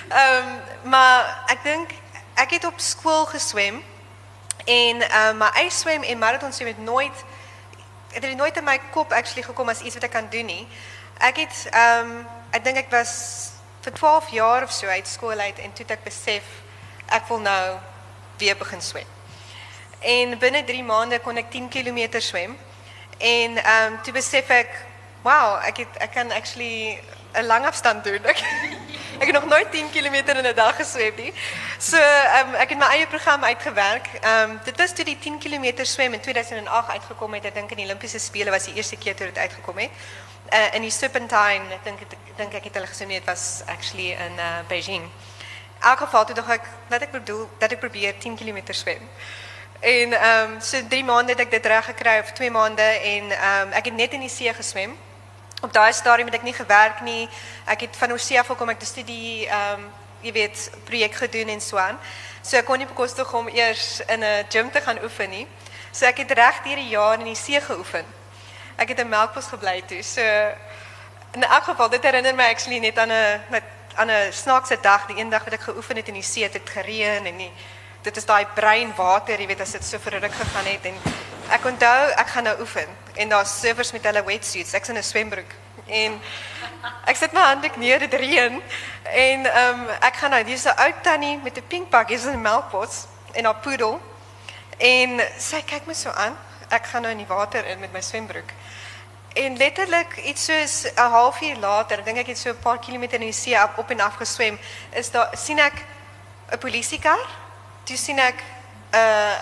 Ehm 0.10 0.48
um, 0.48 0.90
maar 0.90 1.44
ek 1.48 1.64
dink 1.64 1.94
ek 2.34 2.50
het 2.50 2.66
op 2.66 2.80
skool 2.80 3.26
geswem 3.26 3.84
en 4.66 5.02
ehm 5.02 5.30
um, 5.30 5.38
maar 5.38 5.62
yswem 5.62 6.04
en 6.04 6.18
marathon 6.18 6.54
swem 6.54 6.68
het 6.68 6.80
nooit 6.80 7.24
het 8.12 8.24
er 8.24 8.36
nooit 8.36 8.58
in 8.58 8.64
my 8.64 8.80
kop 8.92 9.12
actually 9.12 9.44
gekom 9.44 9.70
as 9.70 9.82
iets 9.82 9.94
wat 9.94 10.04
ek 10.04 10.12
kan 10.12 10.30
doen 10.30 10.46
nie. 10.46 10.68
Ek 11.20 11.38
het 11.38 11.68
ehm 11.72 12.10
um, 12.10 12.28
ek 12.50 12.64
dink 12.64 12.78
ek 12.78 12.90
was 12.90 13.52
vir 13.82 13.94
12 13.94 14.30
jaar 14.30 14.64
of 14.64 14.72
so 14.72 14.88
uit 14.88 15.08
skool 15.08 15.40
uit 15.40 15.60
en 15.60 15.74
toe 15.74 15.86
het 15.86 15.98
ek 15.98 16.04
besef 16.04 16.44
ek 17.06 17.28
wil 17.28 17.40
nou 17.40 17.94
weer 18.38 18.58
begin 18.58 18.82
swem. 18.82 19.08
En 20.00 20.38
binne 20.38 20.64
3 20.64 20.84
maande 20.84 21.20
kon 21.20 21.38
ek 21.38 21.52
10 21.52 21.70
km 21.70 22.20
swem. 22.20 22.58
En 23.18 23.58
ehm 23.58 23.94
um, 24.06 24.14
besef 24.14 24.50
ek, 24.50 24.86
wow, 25.22 25.62
ek 25.64 26.12
kan 26.14 26.32
actually 26.32 27.00
'n 27.34 27.46
lang 27.46 27.66
afstand 27.66 28.04
doen. 28.04 28.20
Ek 29.20 29.32
het 29.32 29.32
nog 29.32 29.46
nooit 29.46 29.72
10 29.72 29.90
km 29.92 30.14
in 30.14 30.46
'n 30.46 30.56
dag 30.56 30.76
geswem 30.76 31.14
nie. 31.16 31.34
So 31.80 31.98
ehm 31.98 32.48
um, 32.48 32.54
ek 32.54 32.70
het 32.70 32.78
my 32.78 32.86
eie 32.86 33.08
program 33.08 33.44
uitgewerk. 33.44 34.08
Ehm 34.22 34.58
dit 34.64 34.78
was 34.78 34.94
toe 34.94 35.06
die 35.06 35.20
10 35.20 35.38
km 35.40 35.86
swem 35.86 36.14
in 36.14 36.20
2008 36.20 36.90
uitgekom 36.90 37.34
het. 37.34 37.46
Ek 37.46 37.54
dink 37.54 37.72
in 37.72 37.78
die 37.78 37.86
Olimpiese 37.86 38.20
spele 38.20 38.52
was 38.52 38.64
die 38.64 38.74
eerste 38.74 38.98
keer 38.98 39.16
toe 39.16 39.26
dit 39.26 39.38
uitgekom 39.38 39.78
het. 39.78 39.90
Uh, 40.54 40.74
in 40.74 40.82
die 40.82 40.92
Serpentine, 40.92 41.74
ek 41.74 41.84
dink 41.84 42.00
dink 42.36 42.54
ek 42.54 42.64
het 42.64 42.74
hulle 42.74 42.88
gesien 42.88 43.22
was 43.26 43.62
actually 43.66 44.12
in 44.12 44.34
uh, 44.38 44.60
Beijing. 44.68 45.10
Elk 45.86 45.98
geval 45.98 46.26
toe 46.26 46.36
dink 46.36 46.48
ek 46.50 46.70
dat 46.90 47.02
ek 47.06 47.12
bedoel 47.14 47.50
dat 47.62 47.72
ek 47.72 47.80
probeer 47.80 48.16
10 48.18 48.38
km 48.38 48.74
swem. 48.74 49.04
En 49.80 50.14
ehm 50.14 50.54
um, 50.54 50.62
so 50.62 50.82
3 50.90 51.04
maande 51.04 51.32
het 51.32 51.44
ek 51.44 51.52
dit 51.52 51.66
reg 51.66 51.86
gekry 51.86 52.20
of 52.20 52.32
2 52.32 52.52
maande 52.52 52.82
en 52.82 53.32
ehm 53.32 53.68
um, 53.68 53.72
ek 53.72 53.86
het 53.92 53.94
net 53.94 54.16
in 54.18 54.26
die 54.26 54.30
see 54.30 54.54
geswem. 54.54 54.96
Op 55.62 55.74
daai 55.74 55.94
stadium 55.94 56.32
het 56.32 56.40
ek 56.40 56.48
nie 56.48 56.54
gewerk 56.54 57.02
nie. 57.02 57.30
Ek 57.66 57.86
het 57.86 57.98
van 57.98 58.12
Oorsee 58.12 58.40
af 58.40 58.50
gekom 58.50 58.70
ek 58.74 58.82
het 58.82 58.88
studie 58.88 59.46
ehm 59.46 59.86
um, 59.86 59.86
jy 60.26 60.32
weet 60.34 60.72
projek 60.90 61.14
gedoen 61.22 61.54
en 61.54 61.62
so 61.62 61.78
aan. 61.78 62.00
So 62.42 62.58
ek 62.58 62.66
kon 62.66 62.82
nie 62.82 62.90
bekostig 62.90 63.34
om 63.34 63.48
eers 63.48 64.02
in 64.08 64.24
'n 64.24 64.46
gym 64.50 64.72
te 64.72 64.82
gaan 64.82 65.04
oefen 65.04 65.30
nie. 65.30 65.48
So 65.92 66.06
ek 66.06 66.18
het 66.18 66.32
reg 66.32 66.64
deur 66.64 66.76
die 66.76 66.90
jaar 66.90 67.20
in 67.20 67.26
die 67.26 67.36
see 67.36 67.62
geoefen. 67.62 68.06
Ek 68.76 68.90
het 68.90 69.00
in 69.00 69.10
Melkbos 69.10 69.48
gebly 69.48 69.84
toe. 69.88 70.04
So 70.04 70.22
in 71.32 71.44
elk 71.44 71.64
geval 71.64 71.90
dit 71.90 72.04
herinner 72.04 72.36
my 72.36 72.50
actually 72.50 72.80
net 72.80 72.98
aan 72.98 73.12
'n 73.12 73.42
aan 73.96 74.12
'n 74.12 74.32
snaakse 74.32 74.78
dag, 74.82 75.06
die 75.06 75.18
een 75.18 75.30
dag 75.30 75.44
wat 75.44 75.54
ek 75.54 75.62
geoefen 75.62 75.96
het 75.96 76.08
in 76.08 76.14
die 76.14 76.24
see, 76.24 76.44
het 76.44 76.54
dit 76.54 76.70
gereën 76.70 77.26
en 77.26 77.36
nie 77.36 77.52
dit 78.02 78.18
is 78.18 78.26
daai 78.26 78.46
brein 78.54 78.94
water, 78.96 79.40
jy 79.40 79.48
weet 79.48 79.62
as 79.62 79.72
dit 79.72 79.86
so 79.86 79.98
ruk 79.98 80.34
gegaan 80.34 80.66
het 80.66 80.86
en 80.86 80.94
ek 81.50 81.66
onthou 81.66 82.12
ek 82.22 82.28
gaan 82.28 82.44
nou 82.44 82.60
oefen 82.60 82.88
en 83.16 83.30
daar's 83.30 83.60
surfers 83.60 83.92
met 83.92 84.04
hulle 84.04 84.24
wetsuits. 84.24 84.74
Ek's 84.74 84.90
in 84.90 84.98
'n 84.98 85.04
swembroek 85.04 85.52
en 85.88 86.22
ek 87.06 87.16
sit 87.16 87.34
my 87.34 87.42
hande 87.42 87.70
neer 87.78 88.00
dit 88.00 88.14
reën 88.14 88.62
en 89.04 89.46
ehm 89.46 89.80
um, 89.80 89.90
ek 90.02 90.16
gaan 90.16 90.32
nou 90.32 90.44
hier's 90.44 90.66
'n 90.66 90.78
ou 90.78 90.92
tannie 91.02 91.40
met 91.44 91.58
'n 91.58 91.68
pink 91.68 91.90
pak, 91.90 92.10
hier's 92.10 92.26
'n 92.26 92.42
melkbos 92.42 93.08
en 93.34 93.48
'n 93.48 93.60
poedel. 93.62 94.02
En 94.78 95.22
sy 95.38 95.62
kyk 95.62 95.86
my 95.88 95.94
so 95.94 96.10
aan. 96.10 96.38
Ek 96.70 96.86
gaan 96.86 97.02
nou 97.02 97.12
in 97.12 97.18
die 97.18 97.28
water 97.28 97.66
in 97.66 97.80
met 97.80 97.94
my 97.94 98.02
swembroek. 98.02 98.50
En 99.36 99.58
letterlik 99.58 100.18
iets 100.24 100.46
soos 100.46 100.92
'n 100.96 101.10
halfuur 101.12 101.58
later, 101.60 102.04
dink 102.04 102.18
ek 102.18 102.28
het 102.28 102.38
so 102.38 102.50
'n 102.50 102.60
paar 102.60 102.80
kilometer 102.80 103.20
in 103.20 103.26
die 103.26 103.34
see 103.34 103.64
op, 103.64 103.78
op 103.78 103.90
en 103.90 104.00
af 104.00 104.16
geswem, 104.16 104.60
is 104.92 105.12
daar 105.12 105.30
sien 105.34 105.60
ek 105.60 105.74
'n 106.52 106.58
polisiekar. 106.58 107.20
Toe 107.84 107.98
sien 107.98 108.20
ek 108.20 108.44
'n 108.92 108.98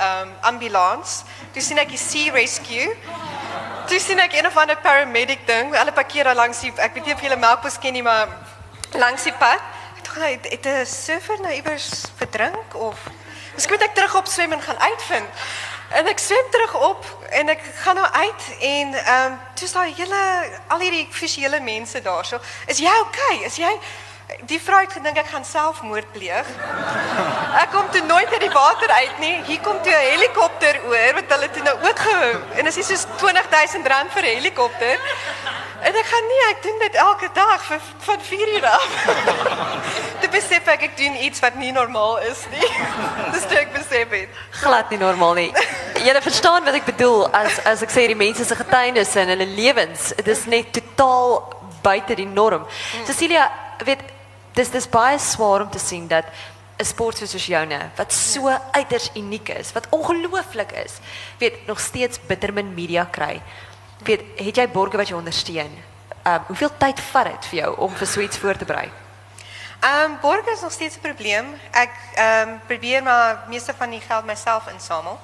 um, 0.07 0.35
ambulans. 0.41 1.23
Toe 1.51 1.61
sien 1.61 1.77
ek 1.77 1.89
die 1.89 1.97
sea 1.97 2.31
rescue. 2.31 2.95
Toe 3.87 3.99
sien 3.99 4.19
ek 4.19 4.33
een 4.33 4.47
of 4.47 4.57
ander 4.57 4.77
paramedic 4.77 5.47
ding. 5.47 5.75
Hulle 5.75 5.91
parkeer 5.91 6.23
daar 6.23 6.35
langs 6.35 6.59
die 6.59 6.73
ek 6.75 6.93
weet 6.93 7.05
nie 7.05 7.13
of 7.13 7.21
julle 7.21 7.37
melkbos 7.37 7.79
ken 7.79 7.93
nie, 7.93 8.03
maar 8.03 8.27
langs 8.91 9.23
die 9.23 9.33
pad. 9.33 9.61
Ek 9.97 10.03
dink 10.03 10.15
hy 10.15 10.31
het 10.31 10.65
'n 10.65 10.85
surfer 10.85 11.41
nou 11.41 11.53
iewers 11.53 12.05
verdrink 12.17 12.75
of 12.75 12.97
Miskien 13.53 13.77
moet 13.77 13.85
ek 13.85 13.93
terug 13.93 14.15
op 14.15 14.27
swem 14.27 14.51
en 14.51 14.61
gaan 14.61 14.79
uitvind. 14.79 15.29
En 15.93 16.07
ek 16.09 16.19
swem 16.19 16.45
terug 16.49 16.73
op 16.89 17.05
en 17.29 17.49
ek 17.53 17.61
gaan 17.83 17.95
nou 17.95 18.07
uit 18.07 18.43
en 18.59 18.93
ehm 18.93 19.31
um, 19.31 19.39
toe 19.53 19.67
is 19.67 19.75
daai 19.75 19.93
hele 19.93 20.21
al 20.67 20.79
hierdie 20.79 21.07
visuele 21.11 21.59
mense 21.61 22.01
daarso. 22.01 22.39
Is 22.65 22.81
jy 22.81 22.93
okay? 23.05 23.43
Is 23.45 23.55
jy 23.61 23.73
die 24.49 24.59
vrou 24.61 24.79
het 24.81 24.93
gedink 24.93 25.17
ek 25.17 25.29
gaan 25.31 25.45
selfmoord 25.45 26.11
pleeg. 26.11 26.47
Ek 27.61 27.71
kom 27.71 27.89
toe 27.91 28.03
nooit 28.05 28.31
uit 28.33 28.43
die 28.43 28.53
water 28.53 28.91
uit 28.91 29.19
nie. 29.19 29.35
Hier 29.47 29.61
kom 29.61 29.81
toe 29.83 29.93
'n 29.93 30.09
helikopter 30.13 30.79
oor 30.89 31.13
wat 31.19 31.33
hulle 31.35 31.49
toe 31.51 31.63
nou 31.63 31.77
ook 31.87 31.99
gehou. 31.99 32.35
En 32.57 32.63
dit 32.65 32.77
is 32.77 32.87
soos 32.87 33.05
20000 33.17 33.87
rand 33.87 34.11
vir 34.11 34.23
'n 34.23 34.35
helikopter. 34.35 34.99
En 35.83 35.95
ek 35.95 36.05
gaan 36.05 36.27
nie, 36.31 36.41
ek 36.49 36.61
doen 36.63 36.77
dit 36.79 36.95
elke 36.95 37.29
dag 37.33 37.63
vir 37.63 37.79
van 38.05 38.21
4 38.21 38.53
uur 38.55 38.65
af. 38.67 38.91
Dit 40.23 40.31
besef 40.31 40.67
ek 40.67 40.81
ek 40.81 40.97
doen 40.97 41.15
iets 41.25 41.39
wat 41.43 41.55
nie 41.59 41.71
normaal 41.75 42.19
is 42.19 42.45
nie. 42.51 42.69
Dis 43.33 43.43
dit 43.51 43.57
ek 43.59 43.73
besef 43.73 44.09
het. 44.15 44.29
Glad 44.61 44.89
nie 44.89 44.99
normaal 45.01 45.33
nie. 45.33 45.51
Jy 46.05 46.21
verstaan 46.21 46.63
wat 46.63 46.79
ek 46.79 46.85
bedoel 46.85 47.27
as 47.35 47.59
as 47.67 47.83
ek 47.83 47.91
sê 47.91 48.07
die 48.07 48.15
mense 48.15 48.45
se 48.47 48.55
getuienisse 48.55 49.19
en 49.19 49.33
hulle 49.35 49.49
lewens, 49.59 50.13
dit 50.15 50.27
is 50.27 50.45
net 50.45 50.71
totaal 50.71 51.41
buite 51.83 52.15
die 52.15 52.29
norm. 52.31 52.63
Cecilia, 53.03 53.51
weet 53.83 53.99
dis 54.53 54.71
dis 54.71 54.89
baie 54.89 55.19
swaar 55.19 55.61
om 55.61 55.69
te 55.69 55.79
sien 55.79 56.07
dat 56.07 56.25
'n 56.79 56.85
sport 56.85 57.17
soos 57.17 57.45
joune 57.45 57.79
wat 57.95 58.13
so 58.13 58.49
uiters 58.71 59.09
uniek 59.15 59.49
is, 59.49 59.71
wat 59.71 59.87
ongelooflik 59.89 60.71
is, 60.71 60.93
weet 61.37 61.65
nog 61.65 61.79
steeds 61.79 62.19
bitter 62.27 62.53
min 62.53 62.73
media 62.73 63.05
kry. 63.05 63.41
Weet, 64.03 64.21
het 64.35 64.55
jy 64.55 64.67
borge 64.69 64.97
wat 64.97 65.07
jou 65.07 65.19
ondersteun? 65.19 65.71
Ehm 66.23 66.35
um, 66.35 66.43
hoeveel 66.47 66.71
tyd 66.77 66.99
vat 66.99 67.25
dit 67.25 67.45
vir 67.45 67.59
jou 67.59 67.77
om 67.77 67.95
vir 67.95 68.07
suits 68.07 68.37
voor 68.37 68.57
te 68.57 68.65
berei? 68.65 68.91
Ehm 69.83 70.11
um, 70.11 70.17
borge 70.21 70.51
is 70.51 70.61
nog 70.61 70.71
steeds 70.71 70.95
'n 70.95 71.01
probleem. 71.01 71.45
Ek 71.71 71.91
ehm 72.15 72.49
um, 72.49 72.61
probeer 72.67 73.03
maar 73.03 73.43
meeste 73.47 73.73
van 73.77 73.89
die 73.89 74.01
geld 74.01 74.25
myself 74.25 74.67
insamel. 74.67 75.19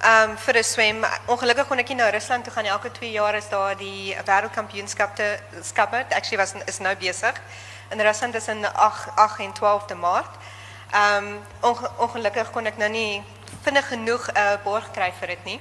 Ehm 0.00 0.30
um, 0.30 0.38
vir 0.38 0.58
'n 0.58 0.64
swem. 0.64 1.04
Ongelukkig 1.26 1.66
kon 1.66 1.78
ek 1.78 1.88
nie 1.88 1.96
na 1.96 2.08
Rusland 2.08 2.44
toe 2.44 2.52
gaan 2.52 2.62
nie. 2.62 2.72
Elke 2.72 2.92
2 2.92 3.10
jaar 3.10 3.34
is 3.34 3.48
daar 3.48 3.76
die 3.76 4.16
wêreldkampioenskap 4.24 5.16
te 5.16 5.38
skappe. 5.62 6.04
Actually 6.10 6.36
was 6.36 6.54
is 6.66 6.78
nou 6.78 6.96
besig. 6.96 7.34
In 7.88 8.00
Rusland 8.00 8.34
is 8.34 8.48
in 8.48 8.66
8 8.66 9.08
8 9.14 9.38
en 9.38 9.52
12de 9.52 9.94
Maart. 9.94 10.34
Ehm 10.90 11.24
um, 11.24 11.40
onge, 11.60 11.90
ongelukkig 11.96 12.50
kon 12.50 12.66
ek 12.66 12.76
nou 12.76 12.88
nie 12.90 13.22
vinnig 13.62 13.88
genoeg 13.88 14.28
'n 14.32 14.36
uh, 14.36 14.56
borg 14.64 14.90
kry 14.90 15.12
vir 15.20 15.28
dit 15.28 15.44
nie. 15.44 15.60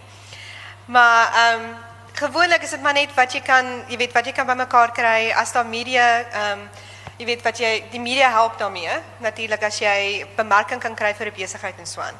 Maar 0.86 1.34
ehm 1.34 1.64
um, 1.64 1.76
gewoonlik 2.14 2.62
is 2.64 2.70
dit 2.70 2.82
maar 2.82 2.94
net 2.94 3.14
wat 3.14 3.34
jy 3.34 3.42
kan, 3.42 3.84
jy 3.88 3.98
weet 3.98 4.14
wat 4.14 4.26
jy 4.26 4.32
kan 4.32 4.46
bymekaar 4.46 4.92
kry 4.92 5.32
as 5.32 5.52
daar 5.52 5.66
media 5.66 6.20
ehm 6.20 6.60
um, 6.60 6.70
jy 7.18 7.26
weet 7.26 7.42
wat 7.44 7.58
jy 7.58 7.84
die 7.92 8.00
media 8.00 8.30
help 8.30 8.58
daarmee. 8.58 9.00
Natuurlik 9.20 9.64
as 9.64 9.80
jy 9.80 10.26
bemarking 10.36 10.82
kan 10.82 10.96
kry 10.96 11.14
vir 11.14 11.28
'n 11.28 11.36
besigheid 11.36 11.80
en 11.80 11.88
so 11.88 12.02
aan. 12.02 12.20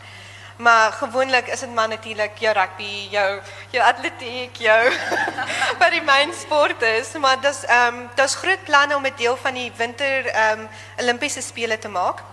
Maar 0.58 0.92
gewoonlik 0.92 1.48
is 1.48 1.60
dit 1.60 1.74
maar 1.74 1.88
natuurlik 1.88 2.38
jou 2.38 2.54
rugby, 2.54 3.08
jou 3.10 3.42
jou 3.70 3.84
atletiek, 3.84 4.56
jou 4.56 4.92
wat 5.80 5.92
die 5.92 6.02
main 6.02 6.34
sport 6.34 6.82
is, 6.82 7.12
maar 7.22 7.42
dis 7.42 7.66
ehm 7.66 7.96
um, 7.96 8.10
daar's 8.16 8.36
groot 8.36 8.64
planne 8.64 8.96
om 8.96 9.06
'n 9.06 9.14
deel 9.16 9.38
van 9.38 9.54
die 9.54 9.72
winter 9.76 10.26
ehm 10.26 10.60
um, 10.60 10.70
Olimpiese 10.98 11.42
spele 11.42 11.78
te 11.78 11.88
maak. 11.88 12.24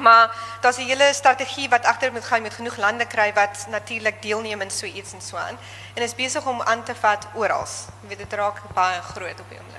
Maar 0.00 0.30
daar's 0.60 0.76
'n 0.76 0.86
hele 0.86 1.12
strategie 1.12 1.68
wat 1.68 1.84
agter 1.84 2.12
moet 2.12 2.24
gaan 2.24 2.42
met 2.42 2.54
genoeg 2.54 2.76
lande 2.76 3.06
kry 3.06 3.32
wat 3.32 3.66
natuurlik 3.68 4.22
deelneem 4.22 4.60
in 4.60 4.70
so 4.70 4.86
iets 4.86 5.12
en 5.12 5.20
so 5.20 5.36
aan. 5.36 5.58
En 5.94 6.02
is 6.02 6.14
besig 6.14 6.46
om 6.46 6.62
aan 6.62 6.82
te 6.82 6.94
vat 6.94 7.26
oral. 7.34 7.66
Jy 8.00 8.08
weet 8.08 8.18
dit 8.18 8.32
raak 8.32 8.62
baie 8.74 9.00
groot 9.02 9.40
op 9.40 9.48
die 9.48 9.58
oomblik. 9.58 9.77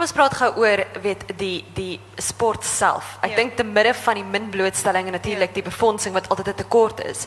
Kom 0.00 0.06
ons 0.08 0.16
praat 0.16 0.32
gou 0.32 0.62
oor 0.62 0.80
weet 1.04 1.26
die 1.36 1.58
die 1.76 1.98
sport 2.16 2.64
self. 2.64 3.18
Ek 3.20 3.30
Ja. 3.30 3.36
dink 3.36 3.56
te 3.56 3.62
midde 3.64 3.92
van 3.94 4.14
die 4.14 4.24
min 4.24 4.48
blootstelling 4.48 5.04
en 5.06 5.12
natuurlik 5.12 5.48
Ja. 5.48 5.54
die 5.54 5.62
befondsing 5.62 6.14
wat 6.14 6.28
altyd 6.30 6.48
'n 6.48 6.54
tekort 6.54 7.00
is. 7.04 7.26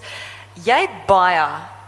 Jy 0.63 0.79
het 0.81 1.05
baie 1.05 1.37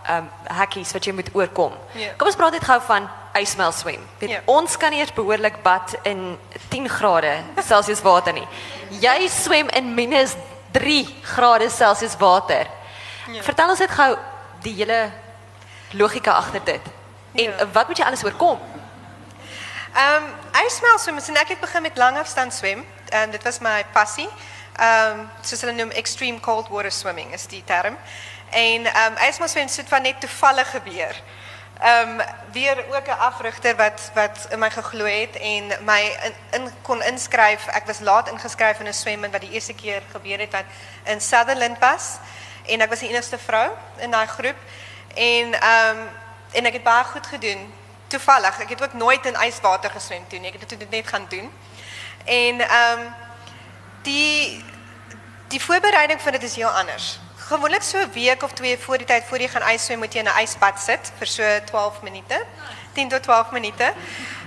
ehm 0.05 0.17
um, 0.17 0.29
hekkies 0.43 0.91
wat 0.93 1.03
jy 1.05 1.11
moet 1.13 1.29
oorkom. 1.33 1.73
Ja. 1.95 2.13
Kom 2.17 2.27
ons 2.27 2.35
praat 2.35 2.51
net 2.51 2.63
gou 2.63 2.79
van 2.81 3.09
ysmel 3.33 3.71
swem. 3.71 3.99
Weet 4.19 4.29
Ja. 4.29 4.41
ons 4.45 4.77
kan 4.77 4.91
nie 4.91 4.99
eers 4.99 5.13
behoorlik 5.13 5.63
bad 5.63 5.95
in 6.03 6.37
10 6.69 6.87
grade 6.89 7.33
Celsius 7.65 8.01
water 8.01 8.33
nie. 8.33 8.47
Jy 9.01 9.27
swem 9.27 9.67
in 9.69 9.93
minus 9.95 10.35
3 10.71 11.07
grade 11.23 11.69
Celsius 11.69 12.15
water. 12.17 12.67
Ja. 13.31 13.41
Vertel 13.41 13.69
ons 13.69 13.79
net 13.79 13.89
gou 13.91 14.17
die 14.61 14.73
hele 14.75 15.11
logika 15.93 16.31
agter 16.31 16.63
dit. 16.63 16.81
En 17.33 17.43
Ja. 17.43 17.65
wat 17.73 17.87
moet 17.87 17.97
jy 17.97 18.05
alles 18.05 18.23
oorkom? 18.23 18.59
Ehm 19.95 20.23
um, 20.23 20.43
ysmel 20.63 20.99
swem, 20.99 21.19
so 21.19 21.33
ek 21.33 21.47
het 21.47 21.59
begin 21.59 21.81
met 21.81 21.97
langafstand 21.97 22.53
swem. 22.53 22.85
En 23.09 23.31
dit 23.31 23.43
was 23.43 23.59
my 23.59 23.85
passie. 23.93 24.29
Ehm 24.75 25.19
um, 25.19 25.29
soos 25.41 25.61
hulle 25.61 25.73
extreme 25.91 26.39
cold 26.39 26.67
water 26.69 26.91
swimming 26.91 27.33
is 27.33 27.47
die 27.47 27.63
term. 27.63 27.97
En 28.49 28.85
ehm 28.85 29.11
um, 29.11 29.17
het 29.75 29.89
net 30.01 30.19
toevallig 30.19 30.69
gebeur. 30.69 31.15
Ehm 31.79 32.09
weer 32.51 32.85
ook 32.95 33.07
'n 33.07 33.19
afrigter 33.19 33.75
wat 33.75 34.11
wat 34.13 34.47
in 34.49 34.59
my 34.59 34.69
en 35.35 35.71
my 35.81 36.17
in, 36.51 36.71
kon 36.81 37.03
inskryf. 37.03 37.67
Ek 37.67 37.85
was 37.85 37.99
laat 37.99 38.29
ingeskryf 38.29 38.79
in 38.79 38.87
'n 38.87 38.93
swembad 38.93 39.31
wat 39.31 39.41
die 39.41 39.51
eerste 39.51 39.73
keer 39.73 40.01
gebeur 40.11 40.39
het 40.39 40.51
wat 40.51 40.65
in 41.03 41.21
Sutherland 41.21 41.79
was 41.79 42.17
en 42.65 42.81
ek 42.81 42.89
was 42.89 42.99
die 42.99 43.09
enigste 43.09 43.37
vrou 43.37 43.71
in 43.97 44.11
daai 44.11 44.27
groep 44.27 44.57
en 45.13 45.53
ehm 45.53 45.97
um, 45.97 46.09
en 46.51 46.65
ek 46.65 46.73
het 46.73 46.83
baie 46.83 47.03
goed 47.03 47.27
gedoen 47.27 47.73
toevallig. 48.07 48.59
Ek 48.59 48.69
het 48.69 48.83
ook 48.83 48.93
nooit 48.93 49.25
in 49.25 49.37
yswater 49.47 49.89
geswem 49.89 50.27
toe 50.27 50.39
nie. 50.39 50.51
Ek 50.51 50.59
het 50.59 50.79
dit 50.79 50.89
net 50.89 51.07
gaan 51.07 51.25
doen. 51.29 51.51
En 52.25 52.59
ehm 52.59 52.99
die 54.01 54.63
die 55.47 55.61
voorbereiding 55.61 56.21
van 56.21 56.31
dit 56.31 56.43
is 56.43 56.55
heel 56.55 56.69
anders. 56.69 57.19
Gewoonlik 57.35 57.81
so 57.81 58.09
week 58.13 58.43
of 58.43 58.51
twee 58.51 58.77
voor 58.79 58.97
die 58.97 59.05
tyd 59.07 59.23
voor 59.27 59.39
jy 59.39 59.47
gaan 59.47 59.69
yswem 59.73 59.99
moet 59.99 60.13
jy 60.13 60.19
in 60.19 60.29
'n 60.29 60.41
ysbad 60.41 60.79
sit 60.79 61.11
vir 61.17 61.27
so 61.27 61.43
12 61.65 62.01
minute. 62.01 62.45
10 62.93 63.09
tot 63.09 63.23
12 63.23 63.51
minute. 63.51 63.93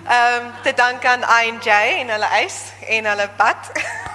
Ehm 0.07 0.45
te 0.63 0.75
dank 0.75 1.05
aan 1.05 1.23
I&J 1.45 1.69
en 2.01 2.09
hulle 2.09 2.29
ys 2.45 2.55
en 2.87 3.05
hulle 3.05 3.31
bad. 3.37 3.71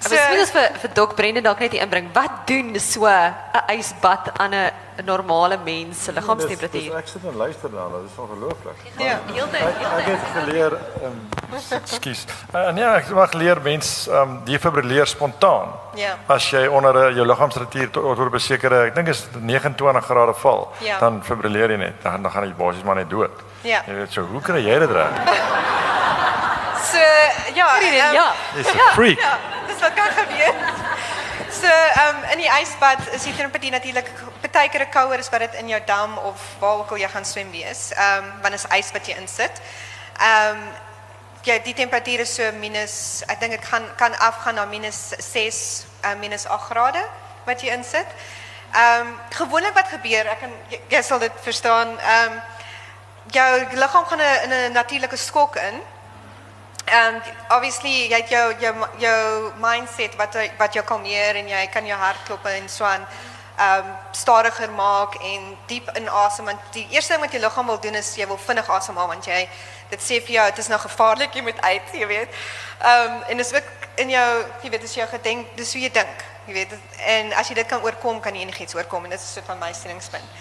So, 0.00 0.14
Miskien 0.14 0.40
is 0.40 0.50
vir 0.54 0.68
vir 0.82 0.90
Dok 0.94 1.14
Brendan 1.18 1.42
dalk 1.42 1.58
net 1.60 1.72
die 1.74 1.80
inbring. 1.82 2.10
Wat 2.14 2.46
doen 2.46 2.78
so 2.80 3.06
'n 3.06 3.34
ysbad 3.74 4.30
aan 4.38 4.54
'n 4.54 4.70
'n 4.98 5.04
normale 5.04 5.58
mens 5.64 6.04
se 6.04 6.12
liggaamstemperatuur? 6.12 6.96
Ek 6.96 7.08
sit 7.08 7.24
en 7.24 7.36
luister 7.36 7.68
daarna, 7.70 7.98
dis 8.02 8.16
ongelooflik. 8.18 8.76
ja. 8.98 9.18
Heeltyd, 9.32 9.62
Ek 9.98 10.04
het 10.06 10.18
geleer 10.34 10.72
ehm 11.02 11.82
ekskuus. 11.82 12.24
Uh, 12.54 12.70
nee, 12.70 12.84
ek 12.84 13.08
mag 13.10 13.32
leer 13.32 13.60
mens 13.62 14.06
ehm 14.08 14.20
um, 14.22 14.40
defibrilleer 14.44 15.06
spontaan. 15.06 15.68
Ja. 15.94 16.16
As 16.28 16.50
jy 16.50 16.66
onder 16.66 16.94
uh, 17.08 17.14
jou 17.16 17.26
liggaamstemperatuur 17.26 17.90
tot 17.90 18.02
tot 18.16 18.18
'n 18.26 18.30
besekerde, 18.30 18.84
ek 18.86 18.94
dink 18.94 19.08
is 19.08 19.26
29 19.40 20.04
grade 20.04 20.34
val, 20.34 20.72
Ja. 20.80 20.98
dan 20.98 21.22
fibrilleer 21.24 21.70
jy 21.70 21.76
net. 21.76 22.02
Dan 22.02 22.22
dan 22.22 22.30
gaan 22.32 22.44
jy 22.44 22.54
basies 22.54 22.82
maar 22.82 22.94
net 22.96 23.10
dood. 23.10 23.30
Ja. 23.62 23.82
Jy 23.86 23.94
weet 23.94 24.12
so, 24.12 24.22
hoe 24.22 24.40
kry 24.40 24.60
jy 24.64 24.78
dit 24.78 24.90
reg? 24.90 25.10
So 26.88 26.98
ja, 27.54 27.78
ehm, 27.80 28.12
ja. 28.14 28.32
Jy's 28.56 28.66
'n 28.72 28.78
freak. 28.94 29.18
Ja, 29.20 29.38
dis 29.78 29.86
wat 29.86 29.94
kan 29.94 30.10
gebeur. 30.10 30.54
So, 31.50 31.66
ehm 31.66 32.16
um, 32.16 32.24
in 32.32 32.38
die 32.42 32.50
ysbad 32.60 32.98
is 33.14 33.22
die 33.24 33.34
temperatuur 33.36 33.70
natuurlik 33.70 34.10
baie 34.52 34.68
keer 34.68 34.86
kouer 34.92 35.18
as 35.22 35.30
wat 35.30 35.40
dit 35.46 35.54
in 35.62 35.68
jou 35.68 35.80
dam 35.86 36.18
of 36.18 36.40
waar 36.60 36.82
ook 36.82 36.90
al 36.90 37.00
jy 37.00 37.08
gaan 37.08 37.24
swem 37.24 37.50
wees. 37.54 37.90
Ehm 37.94 38.24
um, 38.24 38.32
want 38.42 38.54
is 38.54 38.66
ys 38.74 38.90
wat 38.92 39.06
jy 39.06 39.16
insit. 39.16 39.60
Ehm 40.20 40.56
um, 40.58 40.68
ja, 41.42 41.58
die 41.64 41.74
temperatuur 41.74 42.20
is 42.20 42.34
so 42.34 42.50
minus 42.60 43.22
ek 43.28 43.40
dink 43.40 43.52
dit 43.56 43.64
gaan 43.70 43.86
kan 43.96 44.18
afgaan 44.18 44.54
na 44.54 44.64
minus 44.66 45.14
6 45.18 45.86
uh, 46.04 46.14
minus 46.20 46.46
8 46.46 46.62
grade 46.72 47.04
wat 47.46 47.62
jy 47.62 47.72
insit. 47.72 48.06
Ehm 48.74 49.06
um, 49.06 49.14
gewoonlik 49.30 49.74
wat 49.74 49.88
gebeur, 49.88 50.26
ek 50.26 50.40
kan 50.40 50.52
jy, 50.68 50.80
jy 50.88 51.02
sal 51.02 51.18
dit 51.18 51.32
verstaan, 51.42 51.98
ehm 51.98 52.32
um, 52.32 52.40
jou 53.32 53.64
liggaam 53.76 54.04
gaan 54.04 54.20
'n- 54.20 54.42
in 54.44 54.52
'n 54.52 54.72
natuurlike 54.72 55.16
skok 55.16 55.56
in. 55.56 55.80
And 56.90 57.22
obviously 57.50 58.08
jy 58.08 58.20
het 58.22 58.30
jou 58.30 58.54
jou 58.60 58.74
jou 58.98 59.52
mindset 59.60 60.16
wat 60.16 60.36
wat 60.58 60.74
jou 60.74 60.84
kalmeer 60.84 61.36
en 61.36 61.48
jy 61.48 61.66
kan 61.72 61.86
jou 61.86 61.98
hart 61.98 62.22
klop 62.26 62.46
en 62.46 62.68
so 62.68 62.84
aan. 62.84 63.06
ehm 63.58 63.86
um, 63.86 63.94
stadiger 64.12 64.70
maak 64.70 65.14
en 65.14 65.56
diep 65.66 65.90
inasem 65.98 66.44
want 66.44 66.60
die 66.72 66.86
eerste 66.90 67.12
ding 67.12 67.22
wat 67.24 67.32
jou 67.34 67.40
liggaam 67.42 67.66
wil 67.66 67.80
doen 67.80 67.94
is 67.94 68.14
jy 68.14 68.26
wil 68.30 68.38
vinnig 68.38 68.68
asemhaal 68.70 69.08
want 69.10 69.26
jy 69.26 69.40
dit 69.90 70.04
sê 70.04 70.20
vir 70.26 70.34
jou 70.36 70.44
dit 70.50 70.60
is 70.62 70.68
nou 70.70 70.78
gevaarlik 70.84 71.34
jy 71.34 71.42
moet 71.42 71.60
uit 71.60 71.88
jy 72.00 72.06
weet. 72.06 72.38
Ehm 72.78 73.16
um, 73.16 73.22
en 73.32 73.42
dis 73.42 73.52
ook 73.54 73.72
in 74.04 74.14
jou 74.14 74.28
jy 74.62 74.70
weet 74.70 74.84
as 74.84 74.94
jy 74.94 75.06
gedenk 75.10 75.56
dis 75.56 75.72
hoe 75.74 75.82
jy 75.82 75.90
dink 75.98 76.22
jy 76.46 76.54
weet 76.60 76.76
en 77.16 77.34
as 77.42 77.50
jy 77.50 77.58
dit 77.58 77.70
kan 77.72 77.82
oorkom 77.82 78.20
kan 78.20 78.38
jy 78.38 78.46
enigiets 78.46 78.78
oorkom 78.78 79.04
en 79.04 79.16
dit 79.16 79.20
is 79.20 79.32
soort 79.32 79.50
van 79.50 79.58
my 79.58 79.72
stellingspunt. 79.72 80.38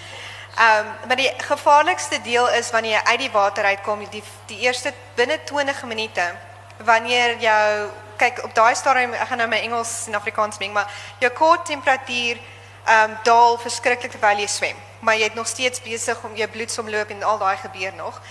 Ehm 0.58 0.86
um, 0.86 1.08
maar 1.08 1.16
die 1.16 1.34
gevaarlikste 1.38 2.22
deel 2.22 2.50
is 2.50 2.72
wanneer 2.72 2.92
jy 2.92 3.04
uit 3.04 3.20
die 3.20 3.32
water 3.32 3.64
uitkom 3.64 4.00
die 4.10 4.24
die 4.46 4.60
eerste 4.60 4.94
binne 5.16 5.40
20 5.44 5.84
minute 5.84 6.34
wanneer 6.78 7.38
jou 7.40 7.90
kyk 8.18 8.44
op 8.44 8.56
daai 8.56 8.76
stadium 8.76 9.14
ek 9.14 9.28
gaan 9.28 9.38
nou 9.38 9.50
my 9.50 9.60
Engels 9.62 10.08
en 10.08 10.16
Afrikaans 10.16 10.58
meng 10.58 10.74
maar 10.74 10.90
jou 11.20 11.32
kort 11.32 11.66
temperatuur 11.66 12.38
ehm 12.38 13.12
um, 13.12 13.18
daal 13.24 13.58
verskriklik 13.58 14.12
terwyl 14.12 14.40
jy 14.42 14.48
swem 14.48 14.86
maar 15.00 15.16
jy 15.16 15.24
het 15.24 15.34
nog 15.34 15.48
steeds 15.48 15.82
besig 15.82 16.24
om 16.24 16.36
jou 16.36 16.50
bloedsomloop 16.50 17.10
en 17.10 17.24
al 17.24 17.38
daai 17.38 17.58
gebeur 17.58 17.94
nog. 17.94 18.22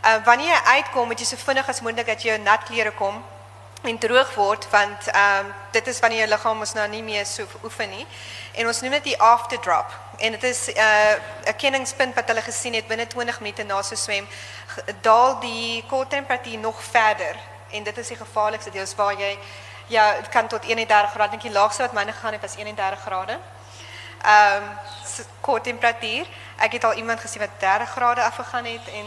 Ehm 0.00 0.18
uh, 0.18 0.24
wanneer 0.24 0.52
jy 0.52 0.60
uitkom 0.76 1.06
moet 1.06 1.18
jy 1.18 1.26
so 1.26 1.36
vinnig 1.36 1.68
as 1.68 1.80
moontlik 1.80 2.06
jy 2.06 2.28
jou 2.28 2.38
nat 2.38 2.64
klere 2.68 2.92
kom 2.92 3.22
en 3.82 3.98
droog 3.98 4.34
word 4.34 4.66
want 4.70 5.08
ehm 5.08 5.46
um, 5.46 5.54
dit 5.70 5.86
is 5.86 6.00
wanneer 6.00 6.18
jou 6.18 6.28
liggaam 6.28 6.60
ons 6.60 6.72
nou 6.72 6.88
nie 6.88 7.02
meer 7.02 7.26
so 7.26 7.46
oefen 7.64 7.90
nie. 7.90 8.06
En 8.52 8.66
ons 8.66 8.80
noem 8.80 8.90
dit 8.90 9.04
die 9.04 9.20
after 9.20 9.60
drop 9.60 9.88
en 10.22 10.30
dit 10.38 10.42
is 10.42 10.60
'n 10.66 10.78
uh, 10.78 11.54
kenningspunt 11.56 12.14
wat 12.14 12.28
hulle 12.30 12.42
gesien 12.42 12.74
het 12.74 12.86
binne 12.86 13.06
20 13.06 13.40
minute 13.40 13.64
na 13.64 13.82
so 13.82 13.94
swem 13.94 14.26
daal 15.00 15.40
die 15.40 15.84
kort 15.88 16.10
temperatuur 16.10 16.58
nog 16.58 16.82
verder 16.82 17.36
en 17.70 17.82
dit 17.82 17.98
is 17.98 18.08
die 18.08 18.16
gevaarlikste 18.16 18.70
deel 18.70 18.82
is 18.82 18.94
waar 18.94 19.18
jy 19.18 19.38
ja, 19.86 20.14
kan 20.30 20.46
tot 20.46 20.64
31 20.64 21.10
grade, 21.10 21.30
dink 21.30 21.42
die 21.42 21.52
laagste 21.52 21.82
wat 21.82 21.92
myne 21.92 22.12
gegaan 22.12 22.32
het 22.32 22.40
was 22.40 22.56
31 22.56 23.00
grade. 23.00 23.38
Ehm 24.22 24.62
um, 24.62 24.78
kort 25.40 25.64
temperatuur. 25.64 26.26
Ek 26.56 26.72
het 26.72 26.84
al 26.84 26.94
iemand 26.94 27.20
gesien 27.20 27.40
wat 27.40 27.50
30 27.58 27.90
grade 27.90 28.22
afgegaan 28.22 28.64
het 28.64 28.88
en 28.94 29.06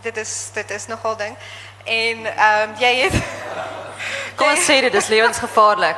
dit 0.00 0.16
is 0.16 0.50
dit 0.52 0.70
is 0.70 0.86
nogal 0.86 1.16
ding. 1.16 1.36
En 1.84 2.26
ehm 2.36 2.70
um, 2.70 2.74
jy 2.78 2.94
het 2.96 3.12
Kom 4.38 4.48
ons 4.48 4.64
sê 4.64 4.80
dit 4.80 4.94
is 4.94 5.06
lewensgevaarlik. 5.06 5.96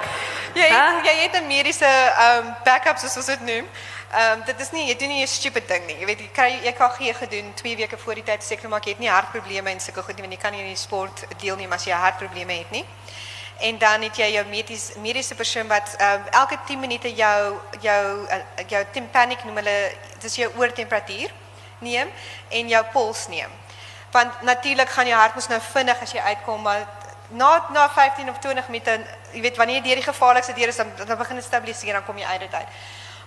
jy 0.54 0.68
het, 0.68 1.04
jy 1.04 1.16
het 1.22 1.40
'n 1.42 1.46
mediese 1.46 1.86
ehm 1.86 2.46
um, 2.46 2.54
backup 2.64 2.98
soos 2.98 3.16
ons 3.16 3.26
dit 3.26 3.40
noem. 3.40 3.68
Ehm 4.10 4.38
um, 4.38 4.44
dit 4.44 4.60
is 4.60 4.70
nie 4.70 4.88
jy 4.88 4.96
doen 4.98 5.08
nie 5.08 5.22
'n 5.22 5.26
stupid 5.26 5.68
ding 5.68 5.86
nie. 5.86 5.98
Jy 5.98 6.06
weet 6.06 6.20
jy 6.20 6.28
kry 6.34 6.60
EKG 6.66 7.16
gedoen 7.18 7.54
2 7.54 7.76
weke 7.76 7.98
voor 7.98 8.14
die 8.14 8.22
tyd 8.22 8.42
seker 8.42 8.68
maak 8.68 8.84
jy 8.84 8.90
het 8.90 8.98
nie 8.98 9.08
hartprobleme 9.10 9.70
en 9.70 9.80
sulke 9.80 10.02
goed 10.02 10.14
nie 10.14 10.22
want 10.22 10.32
jy 10.32 10.40
kan 10.40 10.52
nie 10.52 10.60
in 10.60 10.66
die 10.66 10.76
sport 10.76 11.24
deelneem 11.38 11.72
as 11.72 11.84
jy 11.84 11.92
hartprobleme 11.92 12.52
het 12.52 12.70
nie. 12.70 12.84
En 13.60 13.78
dan 13.78 14.02
het 14.02 14.16
jy 14.16 14.32
jou 14.32 14.46
medies, 14.46 14.90
mediese 14.96 15.34
persoon 15.34 15.68
wat 15.68 15.94
um, 16.00 16.24
elke 16.30 16.58
10 16.66 16.80
minute 16.80 17.14
jou 17.14 17.60
jou 17.80 18.26
uh, 18.26 18.38
jou 18.68 18.84
tympanic 18.92 19.44
noem 19.44 19.56
hulle 19.56 19.92
dis 20.20 20.36
jou 20.36 20.50
oortemperatuur 20.56 21.30
neem 21.78 22.08
en 22.48 22.68
jou 22.68 22.84
pols 22.92 23.28
neem. 23.28 23.50
Want 24.10 24.42
natuurlik 24.42 24.88
gaan 24.88 25.06
jou 25.06 25.20
hart 25.20 25.34
mos 25.34 25.48
nou 25.48 25.60
vinnig 25.60 26.02
as 26.02 26.12
jy 26.12 26.20
uitkom 26.20 26.62
maar 26.62 26.88
na 27.28 27.66
na 27.72 27.88
15 27.88 28.30
of 28.30 28.38
20 28.38 28.68
minute 28.68 29.06
jy 29.32 29.40
weet 29.40 29.56
wanneer 29.56 29.82
die 29.82 30.02
gevaarlikste 30.02 30.52
deur 30.52 30.68
is 30.68 30.76
dan, 30.76 30.90
dan 31.06 31.18
begin 31.18 31.36
dit 31.36 31.44
stabiliseer 31.44 31.92
dan 31.92 32.04
kom 32.04 32.18
jy 32.18 32.24
uit 32.24 32.40
dit 32.40 32.54
uit. 32.54 32.68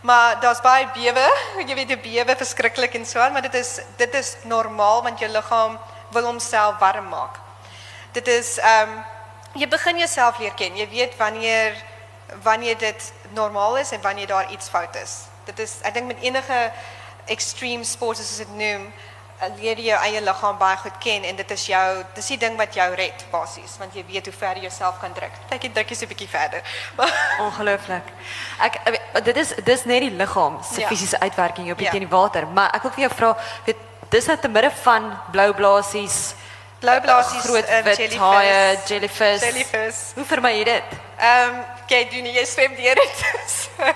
Maar 0.03 0.39
daar's 0.39 0.59
baie 0.59 0.87
bewe, 0.91 1.23
jy 1.63 1.75
weet 1.77 1.93
die 1.93 1.99
bewe 2.03 2.33
verskriklik 2.35 2.95
en 2.99 3.05
so 3.07 3.21
aan, 3.23 3.31
maar 3.31 3.45
dit 3.45 3.53
is 3.55 3.77
dit 3.95 4.15
is 4.19 4.33
normaal 4.43 4.99
want 5.05 5.19
jou 5.19 5.29
liggaam 5.31 5.77
wil 6.11 6.25
homself 6.27 6.75
warm 6.81 7.07
maak. 7.07 7.37
Dit 8.11 8.27
is 8.27 8.57
ehm 8.59 8.97
um, 8.97 8.97
jy 9.55 9.67
begin 9.71 10.01
jouself 10.01 10.41
leer 10.43 10.51
ken. 10.59 10.75
Jy 10.75 10.89
weet 10.89 11.15
wanneer 11.17 11.79
wanneer 12.43 12.77
dit 12.77 13.13
normaal 13.31 13.77
is 13.77 13.91
en 13.95 14.01
wanneer 14.01 14.27
daar 14.27 14.51
iets 14.51 14.67
fout 14.69 14.95
is. 14.95 15.13
Dit 15.47 15.59
is 15.59 15.77
ek 15.87 15.95
dink 15.95 16.11
met 16.11 16.19
enige 16.19 16.59
extreme 17.31 17.87
sport 17.87 18.19
soos 18.19 18.43
dit 18.43 18.55
noem, 18.59 18.89
leer 19.57 19.77
jy 19.77 19.85
jou 19.91 19.99
eie 20.05 20.21
liggaam 20.21 20.57
baie 20.57 20.77
goed 20.77 20.97
ken 20.99 21.23
en 21.23 21.35
dit 21.35 21.51
is 21.51 21.65
jou 21.67 22.03
dis 22.15 22.27
die 22.27 22.37
ding 22.37 22.57
wat 22.57 22.73
jou 22.75 22.87
red 22.95 23.25
basies 23.31 23.77
want 23.79 23.93
jy 23.95 24.03
weet 24.07 24.25
hoe 24.25 24.33
ver 24.33 24.55
jy 24.55 24.61
jouself 24.67 24.99
kan 25.01 25.13
druk. 25.13 25.31
Kyk 25.49 25.63
jy 25.63 25.69
druk 25.73 25.89
jy 25.89 25.95
so 25.95 26.05
'n 26.05 26.09
bietjie 26.09 26.27
verder. 26.29 26.61
Ongelooflik. 27.45 28.03
Ek 28.59 28.79
dit 29.23 29.37
is 29.37 29.53
dis 29.63 29.85
net 29.85 30.01
die 30.01 30.11
liggaam 30.11 30.59
se 30.63 30.81
Ja. 30.81 30.87
fisiese 30.87 31.19
uitwerking 31.19 31.71
op 31.71 31.77
die 31.77 31.85
Ja. 31.85 31.91
teen 31.91 32.05
die 32.07 32.09
water, 32.17 32.47
maar 32.47 32.69
ek 32.75 32.81
wil 32.83 32.91
vir 32.91 33.07
jou 33.07 33.11
vra, 33.15 33.37
weet 33.65 33.77
dis 34.09 34.25
net 34.27 34.41
te 34.41 34.47
midde 34.47 34.71
van 34.83 35.19
blou 35.31 35.53
blaasies, 35.53 36.35
Blou 36.79 36.99
blaasies, 37.01 37.43
groot 37.43 37.65
ehm, 37.65 37.83
wit 37.83 37.97
jellyfish. 37.97 38.19
haie, 38.19 38.77
jellyfish. 38.87 39.41
Jellyfish. 39.41 39.99
Hoe 40.15 40.25
vermy 40.25 40.51
jy 40.57 40.63
dit? 40.63 40.83
Ehm 41.19 41.49
um, 41.49 41.63
kyk 41.87 42.11
doen 42.11 42.25
jy 42.25 42.45
swem 42.45 42.75
deur 42.75 42.95
dit. 42.95 43.23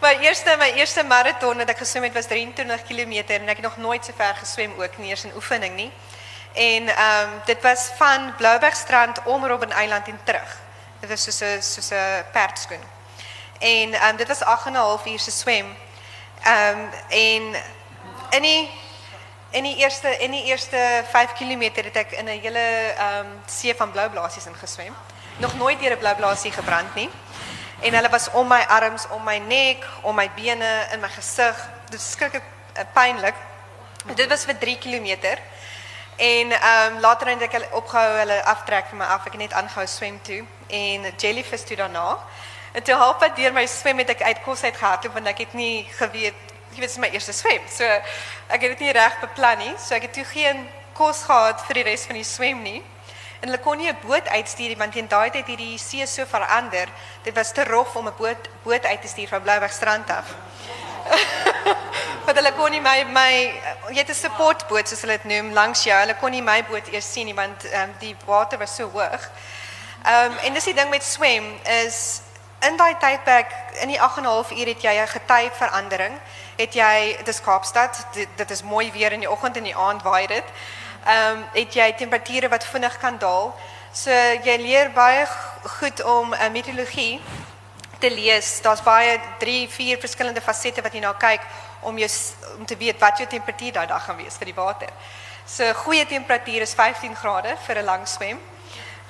My 0.00 0.14
eerste 0.22 0.54
my 0.58 0.68
eerste 0.78 1.02
maraton 1.02 1.58
wat 1.58 1.70
ek 1.72 1.80
geswem 1.82 2.04
het 2.06 2.14
was 2.14 2.28
23 2.30 2.82
km 2.86 3.32
en 3.34 3.48
ek 3.50 3.58
het 3.58 3.64
nog 3.66 3.78
nooit 3.82 4.04
so 4.06 4.14
ver 4.14 4.36
geswem 4.38 4.76
ook 4.78 4.98
nie 5.02 5.10
eers 5.10 5.24
in 5.26 5.34
oefening 5.34 5.74
nie. 5.74 5.88
En 6.54 6.86
ehm 6.86 7.32
um, 7.32 7.40
dit 7.46 7.62
was 7.62 7.88
van 7.98 8.34
Bloubergstrand 8.36 9.18
om 9.24 9.46
Robben 9.46 9.70
Eiland 9.70 10.06
en 10.06 10.20
terug. 10.24 10.60
Dit 11.00 11.10
was 11.10 11.22
soos 11.22 11.40
'n 11.40 11.62
soos 11.62 11.90
'n 11.90 12.24
perdskoen. 12.32 12.84
En 13.58 13.94
ehm 13.94 14.08
um, 14.08 14.16
dit 14.16 14.28
was 14.28 14.42
8 14.42 14.66
en 14.66 14.72
'n 14.72 14.76
half 14.76 15.06
uur 15.06 15.18
se 15.18 15.30
swem. 15.30 15.76
Ehm 16.42 16.78
um, 16.78 16.90
en 17.08 17.42
in 18.30 18.42
die 18.42 18.70
in 19.50 19.62
die 19.62 19.76
eerste 19.76 20.16
in 20.18 20.30
die 20.30 20.44
eerste 20.44 21.04
5 21.10 21.32
km 21.32 21.62
het 21.74 21.96
ek 21.96 22.10
in 22.12 22.24
'n 22.24 22.40
hele 22.40 22.94
ehm 22.98 23.26
um, 23.26 23.42
see 23.46 23.74
van 23.74 23.90
blou 23.90 24.10
blaasies 24.10 24.46
ingeswem. 24.46 24.94
Nog 25.36 25.54
nooit 25.54 25.80
deur 25.80 25.92
'n 25.92 25.98
blou 25.98 26.14
blaasie 26.14 26.52
gebrand 26.52 26.94
nie. 26.94 27.10
En 27.80 27.94
hulle 27.94 28.08
was 28.08 28.30
om 28.30 28.48
my 28.48 28.64
arms, 28.68 29.06
om 29.14 29.22
my 29.24 29.38
nek, 29.38 29.86
om 30.02 30.14
my 30.14 30.30
bene, 30.34 30.86
in 30.92 31.00
my 31.00 31.08
gesig. 31.08 31.68
Dit 31.90 32.00
is 32.00 32.10
skrikkelik 32.10 32.44
uh, 32.74 32.82
pynlik. 32.92 33.34
Dit 34.14 34.26
was 34.28 34.44
vir 34.44 34.58
3 34.58 34.78
km. 34.78 35.38
En 36.16 36.50
ehm 36.50 36.94
um, 36.94 37.00
later 37.00 37.28
het 37.28 37.42
ek 37.46 37.52
hulle 37.52 37.70
opgehou 37.78 38.18
hulle 38.18 38.42
aftrek 38.44 38.90
vir 38.90 38.98
my 38.98 39.06
af. 39.06 39.26
Ek 39.26 39.36
het 39.38 39.44
net 39.46 39.54
aangehou 39.54 39.86
swem 39.86 40.18
toe 40.26 40.42
en 40.66 41.06
jellyfish 41.16 41.62
toe 41.62 41.76
daarna. 41.78 42.18
En 42.72 42.82
toe 42.82 42.94
halfpad 42.94 43.36
deur 43.36 43.54
my 43.54 43.66
swem 43.66 44.02
het 44.02 44.10
ek 44.10 44.22
uit 44.22 44.42
kos 44.42 44.62
uit 44.62 44.76
gehardloop 44.76 45.14
want 45.14 45.30
ek 45.30 45.46
het 45.46 45.54
nie 45.54 45.86
geweet 46.00 46.48
jy 46.74 46.82
weet 46.82 46.90
dit 46.90 46.90
is 46.90 46.98
my 46.98 47.08
eerste 47.14 47.32
swem. 47.32 47.62
So 47.70 47.84
ek 47.84 48.60
het 48.60 48.74
dit 48.74 48.86
nie 48.86 48.92
reg 48.92 49.20
beplan 49.22 49.58
nie. 49.62 49.72
So 49.78 49.94
ek 49.94 50.08
het 50.08 50.12
toe 50.18 50.24
geen 50.24 50.66
kos 50.98 51.22
gehad 51.26 51.62
vir 51.66 51.80
die 51.80 51.86
res 51.92 52.06
van 52.10 52.18
die 52.18 52.26
swem 52.26 52.62
nie. 52.62 52.82
En 53.40 53.48
hulle 53.48 53.60
kon 53.62 53.76
nie 53.76 53.88
'n 53.88 53.98
boot 54.06 54.28
uitstuur 54.28 54.76
want 54.76 54.92
teen 54.92 55.08
daai 55.08 55.30
tyd 55.30 55.46
het 55.46 55.46
hierdie 55.46 55.78
see 55.78 56.06
so 56.06 56.24
verander. 56.26 56.88
Dit 57.22 57.34
was 57.34 57.52
te 57.52 57.64
rof 57.64 57.94
om 57.96 58.06
'n 58.06 58.14
boot 58.16 58.48
boot 58.62 58.84
uit 58.84 59.00
te 59.00 59.08
stuur 59.08 59.28
van 59.28 59.42
Bloubergstrand 59.42 60.10
af. 60.10 60.26
Want 62.24 62.36
hulle 62.36 62.52
kon 62.52 62.70
nie 62.70 62.80
my 62.80 63.04
my 63.04 63.32
jy 63.88 63.98
het 63.98 64.10
'n 64.10 64.14
supportboot 64.14 64.88
soos 64.88 65.00
hulle 65.00 65.18
dit 65.22 65.24
noem 65.24 65.52
langs 65.52 65.84
jou. 65.84 65.98
Hulle 66.00 66.16
kon 66.16 66.30
nie 66.30 66.42
my 66.42 66.64
boot 66.64 66.88
eers 66.92 67.12
sien 67.12 67.24
nie 67.24 67.34
want 67.34 67.64
um, 67.64 67.94
die 67.98 68.16
water 68.26 68.58
was 68.58 68.74
so 68.74 68.90
hoog. 68.90 69.30
Ehm 70.04 70.32
um, 70.32 70.38
en 70.38 70.52
dis 70.52 70.64
die 70.64 70.74
ding 70.74 70.90
met 70.90 71.04
swem 71.04 71.60
is 71.62 72.20
in 72.60 72.76
daai 72.76 72.94
tydperk 72.98 73.52
in 73.80 73.88
die 73.88 74.00
8 74.00 74.16
en 74.16 74.22
'n 74.22 74.26
half 74.26 74.50
uur 74.50 74.66
het 74.66 74.82
jy 74.82 74.94
'n 75.00 75.08
getyverandering. 75.08 76.18
Het 76.56 76.74
jy 76.74 77.18
dis 77.24 77.40
Kaapstad, 77.40 78.06
dit, 78.12 78.28
dit 78.36 78.50
is 78.50 78.62
mooi 78.62 78.92
weer 78.92 79.12
in 79.12 79.20
die 79.20 79.30
oggend 79.30 79.56
en 79.56 79.62
die 79.62 79.76
aand 79.76 80.02
waai 80.02 80.26
dit. 80.26 80.44
Ehm 81.04 81.36
um, 81.36 81.44
het 81.52 81.74
jy 81.74 81.92
temperature 81.92 82.48
wat 82.48 82.64
vinnig 82.64 82.98
kan 82.98 83.18
daal. 83.18 83.54
So 83.92 84.10
jy 84.44 84.56
leer 84.56 84.90
baie 84.92 85.26
goed 85.80 86.02
om 86.04 86.32
uh, 86.32 86.50
meteorologie 86.50 87.20
te 87.98 88.10
lees. 88.10 88.60
Daar's 88.60 88.82
baie 88.82 89.20
3, 89.38 89.68
4 89.68 89.98
verskillende 89.98 90.40
fasette 90.40 90.82
wat 90.82 90.92
jy 90.92 91.00
na 91.00 91.12
kyk 91.12 91.40
om 91.80 91.98
jou 91.98 92.10
om 92.58 92.66
te 92.66 92.76
weet 92.76 92.98
wat 92.98 93.18
jou 93.18 93.28
temperatuur 93.28 93.72
daai 93.72 93.86
dag 93.86 94.04
gaan 94.04 94.16
wees 94.16 94.36
vir 94.36 94.50
die 94.50 94.54
water. 94.54 94.92
So 95.46 95.72
goeie 95.72 96.06
temperatuur 96.06 96.60
is 96.60 96.74
15 96.74 97.16
grade 97.16 97.56
vir 97.66 97.78
'n 97.78 97.84
lang 97.84 98.06
swem 98.08 98.40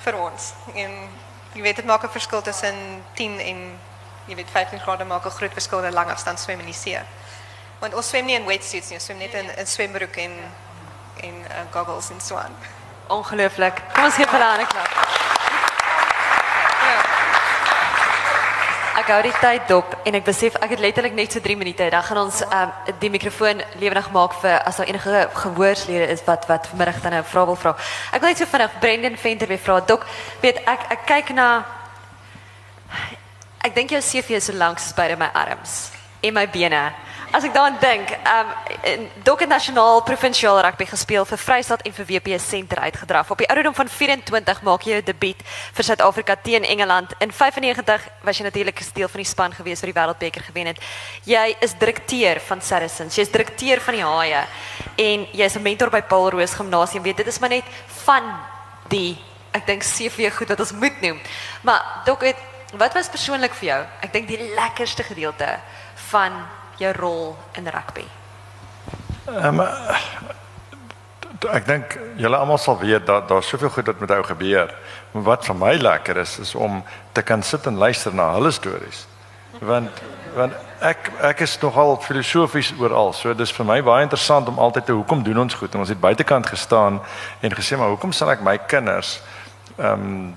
vir 0.04 0.14
ons. 0.14 0.52
En 0.74 1.08
jy 1.54 1.62
weet 1.62 1.76
dit 1.76 1.84
maak 1.84 2.04
'n 2.04 2.08
verskil 2.08 2.42
tussen 2.42 3.04
10 3.14 3.40
en 3.40 3.80
jy 4.26 4.34
weet 4.34 4.50
15 4.50 4.80
grade 4.80 5.04
maak 5.04 5.26
'n 5.26 5.30
groot 5.30 5.52
verskil 5.52 5.78
in 5.78 5.90
'n 5.90 5.94
lang 5.94 6.10
afstand 6.10 6.40
swem 6.40 6.60
in 6.60 6.66
die 6.66 6.74
see. 6.74 7.00
Want 7.80 7.94
ons 7.94 8.08
swem 8.08 8.24
nie 8.24 8.34
in 8.34 8.46
wetsuits 8.46 8.88
nie, 8.88 8.96
ons 8.96 9.04
swem 9.04 9.18
net 9.18 9.34
in 9.34 9.50
'n 9.50 9.66
swembroek 9.66 10.16
en 10.16 10.32
en 11.20 11.34
uh, 11.48 11.62
goggles 11.72 12.10
en 12.10 12.20
so 12.20 12.36
aan. 12.36 12.54
Ongelooflik. 13.08 13.82
Kom 13.94 14.04
ons 14.04 14.14
gee 14.14 14.26
vir 14.26 14.40
hulle 14.40 14.62
'n 14.62 14.66
klap. 14.66 15.08
Ek 18.98 19.12
hou 19.14 19.20
die 19.22 19.36
tyd 19.38 19.68
dop 19.70 19.92
en 20.04 20.16
ek 20.18 20.24
besef 20.26 20.56
ek 20.58 20.72
het 20.74 20.80
letterlik 20.82 21.14
net 21.14 21.32
so 21.32 21.40
3 21.40 21.56
minute. 21.56 21.86
Dan 21.90 22.02
gaan 22.02 22.18
ons 22.18 22.42
um, 22.42 22.72
die 22.98 23.10
mikrofoon 23.10 23.62
lewendig 23.78 24.10
maak 24.10 24.34
vir 24.42 24.58
as 24.66 24.76
daar 24.76 24.90
enige 24.90 25.28
gehoorslede 25.34 26.08
is 26.10 26.24
wat 26.26 26.46
wat 26.50 26.66
vanmiddag 26.66 26.98
dan 27.02 27.14
'n 27.14 27.24
vraag 27.24 27.46
wil 27.46 27.56
vra. 27.56 27.76
Ek 28.12 28.20
wil 28.20 28.28
net 28.28 28.38
so 28.38 28.46
vinnig 28.46 28.78
Brendan 28.80 29.16
Venter 29.16 29.48
weer 29.48 29.58
vra. 29.58 29.80
Dok, 29.80 30.06
weet 30.40 30.58
ek 30.66 30.80
ek 30.90 31.06
kyk 31.06 31.30
na 31.34 31.64
ek 33.62 33.74
dink 33.74 33.90
jou 33.90 34.00
CV 34.00 34.30
is 34.30 34.44
so 34.44 34.52
soos 34.52 34.94
beide 34.94 35.16
my 35.16 35.30
arms 35.32 35.90
en 36.20 36.34
bene. 36.52 37.07
Ek 37.28 37.52
daaraan 37.52 37.76
dink, 37.80 38.08
ehm 38.10 38.46
um, 38.88 39.08
Dok 39.22 39.40
het 39.40 39.48
nasionaal 39.48 40.02
provinsiaal 40.02 40.60
rugby 40.64 40.86
gespeel 40.88 41.26
vir 41.28 41.38
Vrystaat 41.38 41.82
en 41.84 41.92
vir 41.92 42.06
WP 42.08 42.38
Senter 42.40 42.78
uitgedraf. 42.78 43.30
Op 43.30 43.38
die 43.38 43.48
ouderdom 43.48 43.74
van 43.74 43.88
24 43.88 44.62
maak 44.62 44.82
jy 44.82 44.92
jou 44.96 45.02
debuut 45.04 45.42
vir 45.76 45.84
Suid-Afrika 45.84 46.36
teen 46.42 46.64
Engeland. 46.64 47.12
In 47.20 47.32
95 47.32 48.08
was 48.24 48.38
jy 48.38 48.44
natuurlik 48.44 48.80
'n 48.80 48.90
deel 48.94 49.08
van 49.08 49.20
die 49.20 49.28
span 49.28 49.52
gewees 49.52 49.80
wat 49.80 49.92
die 49.92 50.00
Wêreldbeker 50.00 50.42
gewen 50.42 50.66
het. 50.66 50.80
Jy 51.24 51.56
is 51.60 51.74
direkteur 51.78 52.40
van 52.40 52.62
Saracens. 52.62 53.14
Jy 53.14 53.22
is 53.22 53.30
direkteur 53.30 53.80
van 53.80 53.94
die 53.94 54.04
Haie 54.04 54.46
en 54.96 55.26
is 55.32 55.54
'n 55.54 55.62
mentor 55.62 55.90
by 55.90 56.02
Paul 56.02 56.30
Roos 56.30 56.54
Gimnasium. 56.54 57.02
Weet 57.02 57.16
dit 57.16 57.26
is 57.26 57.38
maar 57.38 57.50
net 57.50 57.64
van 58.04 58.22
die 58.88 59.18
ek 59.52 59.66
dink 59.66 59.82
CV 59.82 60.32
goed 60.32 60.48
wat 60.48 60.60
ons 60.60 60.72
moet 60.72 61.00
noem. 61.00 61.20
Maar 61.60 62.02
Dok 62.04 62.24
wat 62.72 62.94
was 62.94 63.08
persoonlik 63.08 63.54
vir 63.54 63.68
jou? 63.68 63.86
Ek 64.00 64.12
dink 64.12 64.28
die 64.28 64.54
lekkerste 64.54 65.02
gedeelte 65.02 65.60
van 65.94 66.32
jou 66.78 66.92
rol 66.96 67.36
in 67.52 67.68
rugby? 67.68 68.06
Ehm 69.26 69.60
um, 69.60 69.66
ek 71.54 71.66
dink 71.68 71.92
julle 72.18 72.36
almal 72.36 72.58
sal 72.58 72.78
weet 72.80 73.06
dat 73.06 73.28
daar 73.28 73.42
soveel 73.46 73.70
goed 73.70 73.86
wat 73.86 74.00
met 74.02 74.10
jou 74.10 74.22
gebeur. 74.24 74.74
Maar 75.12 75.22
wat 75.22 75.44
vir 75.46 75.56
my 75.56 75.74
lekker 75.76 76.16
is 76.16 76.38
is 76.38 76.54
om 76.54 76.82
te 77.12 77.22
kan 77.22 77.42
sit 77.42 77.66
en 77.66 77.78
luister 77.78 78.14
na 78.14 78.32
hulle 78.32 78.50
stories. 78.50 79.06
Want 79.60 80.02
want 80.34 80.52
ek 80.80 81.10
ek 81.22 81.40
is 81.46 81.58
nogal 81.60 81.96
filosofies 82.02 82.72
oral. 82.78 83.12
So 83.12 83.34
dis 83.34 83.52
vir 83.52 83.66
my 83.66 83.80
baie 83.82 84.02
interessant 84.02 84.48
om 84.48 84.58
altyd 84.58 84.86
te 84.86 84.92
hoekom 84.92 85.22
doen 85.22 85.38
ons 85.38 85.54
goed? 85.54 85.74
En 85.74 85.80
ons 85.80 85.88
het 85.88 86.00
buitekant 86.00 86.46
gestaan 86.46 87.00
en 87.40 87.54
gesê 87.54 87.78
maar 87.78 87.94
hoekom 87.94 88.12
sal 88.12 88.30
ek 88.34 88.44
my 88.44 88.58
kinders 88.58 89.20
ehm 89.78 90.06
um, 90.06 90.36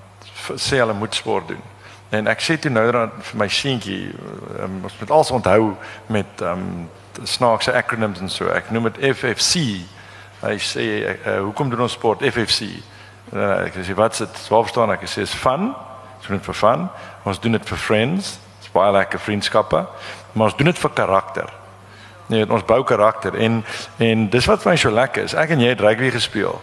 sê 0.58 0.80
hulle 0.82 0.94
moet 0.94 1.16
sport 1.16 1.48
doen? 1.48 1.70
En 2.12 2.28
ek 2.28 2.41
sê 2.43 2.57
toe 2.59 2.72
nou 2.72 2.84
dan 2.91 3.12
vir 3.24 3.38
my 3.39 3.47
seentjie, 3.47 4.09
um, 4.59 4.82
ons 4.84 4.97
moet 4.99 5.12
alles 5.16 5.32
onthou 5.32 5.70
met 6.12 6.41
um, 6.43 6.89
snaakse 7.24 7.72
acronyms 7.72 8.20
en 8.20 8.32
so. 8.32 8.49
Ek 8.51 8.72
noem 8.72 8.89
dit 8.89 8.99
FFC. 9.16 9.62
Hy 10.41 10.57
sê 10.59 10.88
uh, 11.07 11.38
hoekom 11.45 11.72
doen 11.72 11.86
ons 11.88 11.95
sport 11.95 12.26
FFC? 12.28 12.68
Uh, 13.32 13.64
ek 13.64 13.80
sê 13.80 13.95
wat 13.95 14.18
dit 14.20 14.41
sou 14.43 14.59
verstaan 14.66 14.91
ek 14.91 15.05
sê 15.07 15.24
is 15.24 15.36
fun. 15.36 15.72
Ons 16.20 16.28
doen 16.28 16.36
dit 16.36 16.49
vir 16.49 16.59
fun. 16.59 16.84
Ons 17.24 17.39
doen 17.39 17.55
dit 17.55 17.72
vir 17.72 17.82
friends. 17.86 18.34
Dis 18.59 18.74
baie 18.76 18.91
lekker 18.97 19.24
vriendskappe. 19.24 19.86
Maar 20.34 20.51
ons 20.51 20.57
doen 20.59 20.72
dit 20.72 20.84
vir 20.84 20.93
karakter. 20.97 21.55
Nee, 22.32 22.43
ons 22.47 22.64
bou 22.68 22.84
karakter 22.88 23.36
en 23.36 23.64
en 23.99 24.28
dis 24.32 24.45
wat 24.47 24.62
vir 24.64 24.72
my 24.72 24.76
so 24.80 24.91
lekker 24.91 25.32
is. 25.32 25.36
Ek 25.36 25.55
en 25.55 25.64
jy 25.64 25.72
het 25.74 25.84
rugby 25.84 26.12
gespeel. 26.12 26.59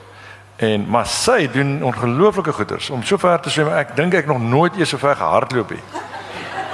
En 0.59 0.89
maar 0.91 1.07
sy 1.07 1.47
doen 1.55 1.85
ongelooflike 1.87 2.53
goeders 2.53 2.91
om 2.91 3.03
so 3.07 3.17
ver 3.17 3.39
te 3.41 3.51
swem. 3.51 3.69
Ek 3.79 3.93
dink 3.97 4.15
ek 4.19 4.27
nog 4.27 4.41
nooit 4.43 4.75
eers 4.77 4.91
so 4.91 4.99
ver 4.99 5.15
gehardloop 5.15 5.71
het. 5.71 6.01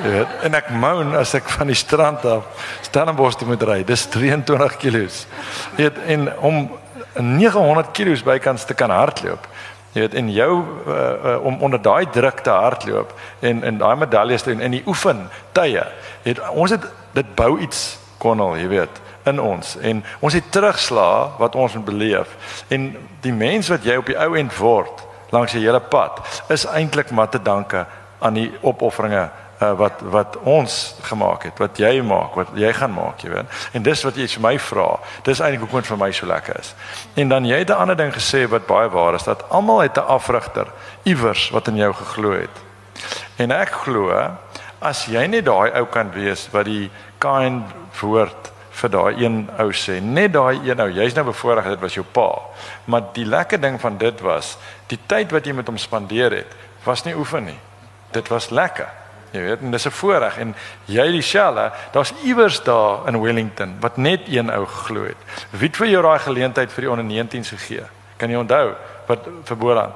Jy 0.05 0.13
weet, 0.15 0.33
en 0.49 0.57
ek 0.57 0.71
moan 0.73 1.13
as 1.21 1.35
ek 1.37 1.51
van 1.53 1.69
die 1.69 1.77
strand 1.77 2.25
af 2.29 2.65
Stellenbosch 2.87 3.37
toe 3.41 3.49
moet 3.51 3.63
ry. 3.69 3.83
Dis 3.85 4.07
23 4.09 4.79
kg. 4.81 5.03
Jy 5.77 5.85
weet, 5.85 6.01
en 6.17 6.31
om 6.41 6.59
900 7.21 7.93
kg 7.93 8.25
bykans 8.25 8.65
te 8.65 8.75
kan 8.75 8.93
hardloop. 8.93 9.45
Jy 9.93 10.07
weet, 10.07 10.17
en 10.17 10.33
jou 10.33 10.51
uh, 10.65 10.97
uh, 10.97 11.37
om 11.45 11.61
onder 11.69 11.83
daai 11.83 12.09
druk 12.11 12.41
te 12.41 12.57
hardloop 12.57 13.13
en 13.45 13.63
en 13.69 13.85
daai 13.85 13.97
medaljes 14.01 14.49
te 14.49 14.55
doen 14.55 14.65
in 14.65 14.79
die 14.81 14.85
oefen 14.89 15.27
tye. 15.53 15.85
Weet, 16.25 16.41
ons 16.57 16.73
het 16.73 16.89
dit 17.13 17.37
bou 17.37 17.59
iets 17.61 17.99
konnel, 18.19 18.57
jy 18.65 18.73
weet 18.79 19.04
in 19.25 19.41
ons. 19.41 19.77
En 19.81 20.05
ons 20.21 20.33
het 20.33 20.51
terugslaa 20.51 21.31
wat 21.39 21.55
ons 21.55 21.75
moet 21.75 21.85
beleef. 21.85 22.63
En 22.69 22.97
die 23.21 23.33
mens 23.33 23.69
wat 23.69 23.85
jy 23.85 23.97
op 23.97 24.07
die 24.07 24.19
ou 24.19 24.37
end 24.37 24.57
word 24.57 25.05
langs 25.35 25.53
die 25.53 25.65
hele 25.65 25.81
pad 25.81 26.21
is 26.49 26.67
eintlik 26.67 27.11
maar 27.11 27.29
te 27.29 27.43
danke 27.43 27.87
aan 28.19 28.37
die 28.39 28.51
opofferinge 28.61 29.25
uh, 29.25 29.73
wat 29.79 30.01
wat 30.01 30.37
ons 30.43 30.95
gemaak 31.09 31.49
het 31.49 31.59
wat 31.59 31.79
jy 31.79 31.99
maak 32.07 32.37
wat 32.39 32.53
jy 32.59 32.73
gaan 32.73 32.95
maak 32.95 33.25
jy 33.25 33.33
weet. 33.35 33.59
En 33.73 33.83
dis 33.83 34.05
wat 34.07 34.17
jy 34.17 34.29
vir 34.37 34.45
my 34.47 34.55
vra. 34.59 34.89
Dis 35.27 35.41
eintlik 35.41 35.65
hoekom 35.65 35.83
dit 35.83 35.91
vir 35.93 36.01
my 36.01 36.11
so 36.13 36.29
lekker 36.31 36.61
is. 36.61 36.75
En 37.21 37.33
dan 37.33 37.49
jy 37.49 37.59
het 37.65 37.71
'n 37.71 37.81
ander 37.83 37.97
ding 37.97 38.15
gesê 38.15 38.47
wat 38.49 38.67
baie 38.67 38.89
waar 38.89 39.15
is 39.15 39.25
dat 39.25 39.45
almal 39.49 39.81
het 39.81 39.97
'n 39.99 40.07
afrigter 40.07 40.67
iewers 41.03 41.51
wat 41.51 41.69
in 41.69 41.77
jou 41.77 41.93
geglo 41.93 42.33
het. 42.33 42.57
En 43.37 43.51
ek 43.51 43.71
glo 43.71 44.31
as 44.79 45.07
jy 45.07 45.27
net 45.27 45.45
daai 45.45 45.73
ou 45.73 45.87
kan 45.87 46.11
wees 46.13 46.49
wat 46.53 46.65
die 46.65 46.91
kind 47.19 47.65
woord 48.01 48.53
vir 48.75 48.91
daai 48.91 49.23
een 49.23 49.37
ou 49.59 49.69
sê. 49.73 50.01
Net 50.03 50.33
daai 50.35 50.59
een 50.67 50.81
ou, 50.83 50.89
jy's 50.91 51.15
nou 51.15 51.25
bevoorreg 51.29 51.75
dit 51.75 51.81
was 51.85 51.95
jou 51.95 52.05
pa. 52.13 52.29
Maar 52.91 53.11
die 53.15 53.27
lekker 53.27 53.61
ding 53.61 53.79
van 53.81 53.99
dit 53.99 54.21
was, 54.21 54.57
die 54.91 54.99
tyd 55.07 55.33
wat 55.35 55.47
jy 55.47 55.55
met 55.55 55.71
hom 55.71 55.79
spandeer 55.79 56.35
het, 56.43 56.59
was 56.85 57.05
nie 57.07 57.15
oefen 57.17 57.49
nie. 57.53 57.59
Dit 58.13 58.29
was 58.29 58.51
lekker. 58.51 58.91
Jy 59.35 59.43
weet, 59.43 59.63
en 59.67 59.71
dis 59.71 59.87
'n 59.87 59.91
voorreg 59.91 60.39
en 60.39 60.55
jy 60.87 61.11
dieselfde, 61.11 61.73
daar's 61.93 62.13
iewers 62.23 62.63
daar 62.63 63.09
in 63.09 63.21
Wellington 63.21 63.77
wat 63.81 63.97
net 63.97 64.21
een 64.29 64.51
ou 64.51 64.67
geglo 64.67 65.05
het. 65.05 65.17
Wie 65.51 65.69
het 65.69 65.77
vir 65.77 65.87
jou 65.87 66.03
daai 66.03 66.19
geleentheid 66.19 66.73
vir 66.73 66.81
die 66.81 66.91
onder 66.91 67.05
19s 67.05 67.49
gegee? 67.49 67.83
Kan 68.17 68.31
jy 68.31 68.37
onthou 68.37 68.75
wat 69.07 69.29
verbode 69.45 69.81
aan? 69.81 69.93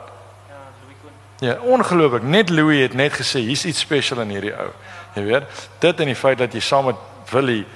Ja, 1.39 1.57
ongelooflik. 1.63 2.23
Net 2.23 2.51
Louis 2.51 2.83
het 2.83 2.95
net 2.95 3.13
gesê 3.13 3.39
hier's 3.39 3.65
iets 3.65 3.79
spesiaal 3.79 4.21
in 4.21 4.29
hierdie 4.29 4.55
ou. 4.59 4.73
Jy 5.15 5.23
weet, 5.23 5.43
dit 5.79 6.01
en 6.01 6.07
die 6.07 6.19
feit 6.19 6.39
dat 6.39 6.53
jy 6.53 6.61
saam 6.61 6.85
met 6.85 6.97
Willie 7.31 7.67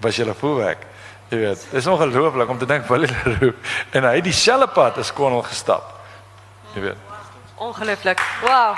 was 0.00 0.16
julle 0.16 0.34
voorwerk. 0.34 0.86
Jy 1.28 1.38
weet, 1.38 1.66
dit 1.70 1.80
is 1.80 1.86
ongelooflik 1.86 2.48
om 2.48 2.58
te 2.58 2.66
dink 2.68 2.86
Willie 2.86 3.08
Leroux 3.24 3.56
en 3.90 4.04
hy 4.04 4.14
het 4.18 4.26
dieselfde 4.26 4.68
pad 4.74 4.98
as 5.00 5.12
Konel 5.12 5.42
gestap. 5.46 5.94
Jy 6.74 6.84
weet. 6.88 7.00
Ongelooflik. 7.64 8.20
Wow. 8.42 8.76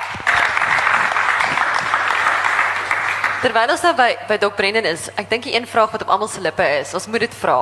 Terwyl 3.42 3.74
ons 3.74 3.84
nou 3.84 3.92
by 3.98 4.08
by 4.28 4.38
Dok 4.40 4.56
Brendan 4.56 4.88
is, 4.88 5.10
ek 5.20 5.28
dink 5.30 5.46
die 5.48 5.54
een 5.56 5.66
vraag 5.68 5.92
wat 5.94 6.06
op 6.06 6.12
almal 6.14 6.30
se 6.30 6.40
lippe 6.40 6.64
is, 6.78 6.94
ons 6.96 7.06
moet 7.10 7.26
dit 7.26 7.36
vra. 7.42 7.58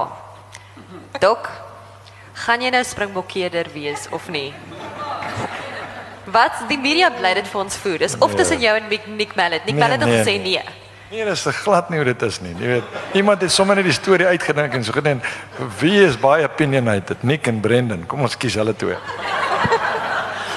Dok, 1.22 1.50
gaan 2.44 2.62
jy 2.62 2.70
nou 2.74 2.82
springbokkeerder 2.84 3.70
wees 3.74 4.06
of 4.14 4.28
nie? 4.32 4.50
Wat 6.34 6.64
die 6.70 6.78
media 6.80 7.10
bly 7.14 7.34
dit 7.38 7.50
vir 7.50 7.60
ons 7.60 7.76
voer. 7.82 7.98
Dis 8.02 8.16
of 8.24 8.34
tussen 8.34 8.62
jou 8.62 8.72
en 8.78 8.88
Nick 9.18 9.36
Mallet. 9.36 9.66
Nick 9.66 9.78
Mallet 9.78 10.00
het 10.00 10.08
nee, 10.08 10.22
gesê 10.22 10.38
nee. 10.40 10.62
Nee, 10.62 10.83
dis 11.22 11.44
glad 11.62 11.90
nie 11.90 12.00
hoe 12.00 12.06
dit 12.08 12.22
is 12.22 12.40
nie. 12.40 12.54
Jy 12.58 12.66
weet, 12.66 12.98
iemand 13.14 13.40
het 13.44 13.52
sommer 13.52 13.76
net 13.78 13.86
die 13.86 13.94
storie 13.94 14.26
uitgedink 14.26 14.74
en 14.74 14.84
so 14.84 14.92
gedink, 14.92 15.22
wie 15.78 16.00
is 16.02 16.18
baie 16.18 16.44
opinionated? 16.44 17.22
Nick 17.22 17.46
en 17.46 17.60
Brendan. 17.60 18.06
Kom 18.06 18.24
ons 18.26 18.36
kies 18.36 18.58
hulle 18.60 18.74
twee. 18.74 18.98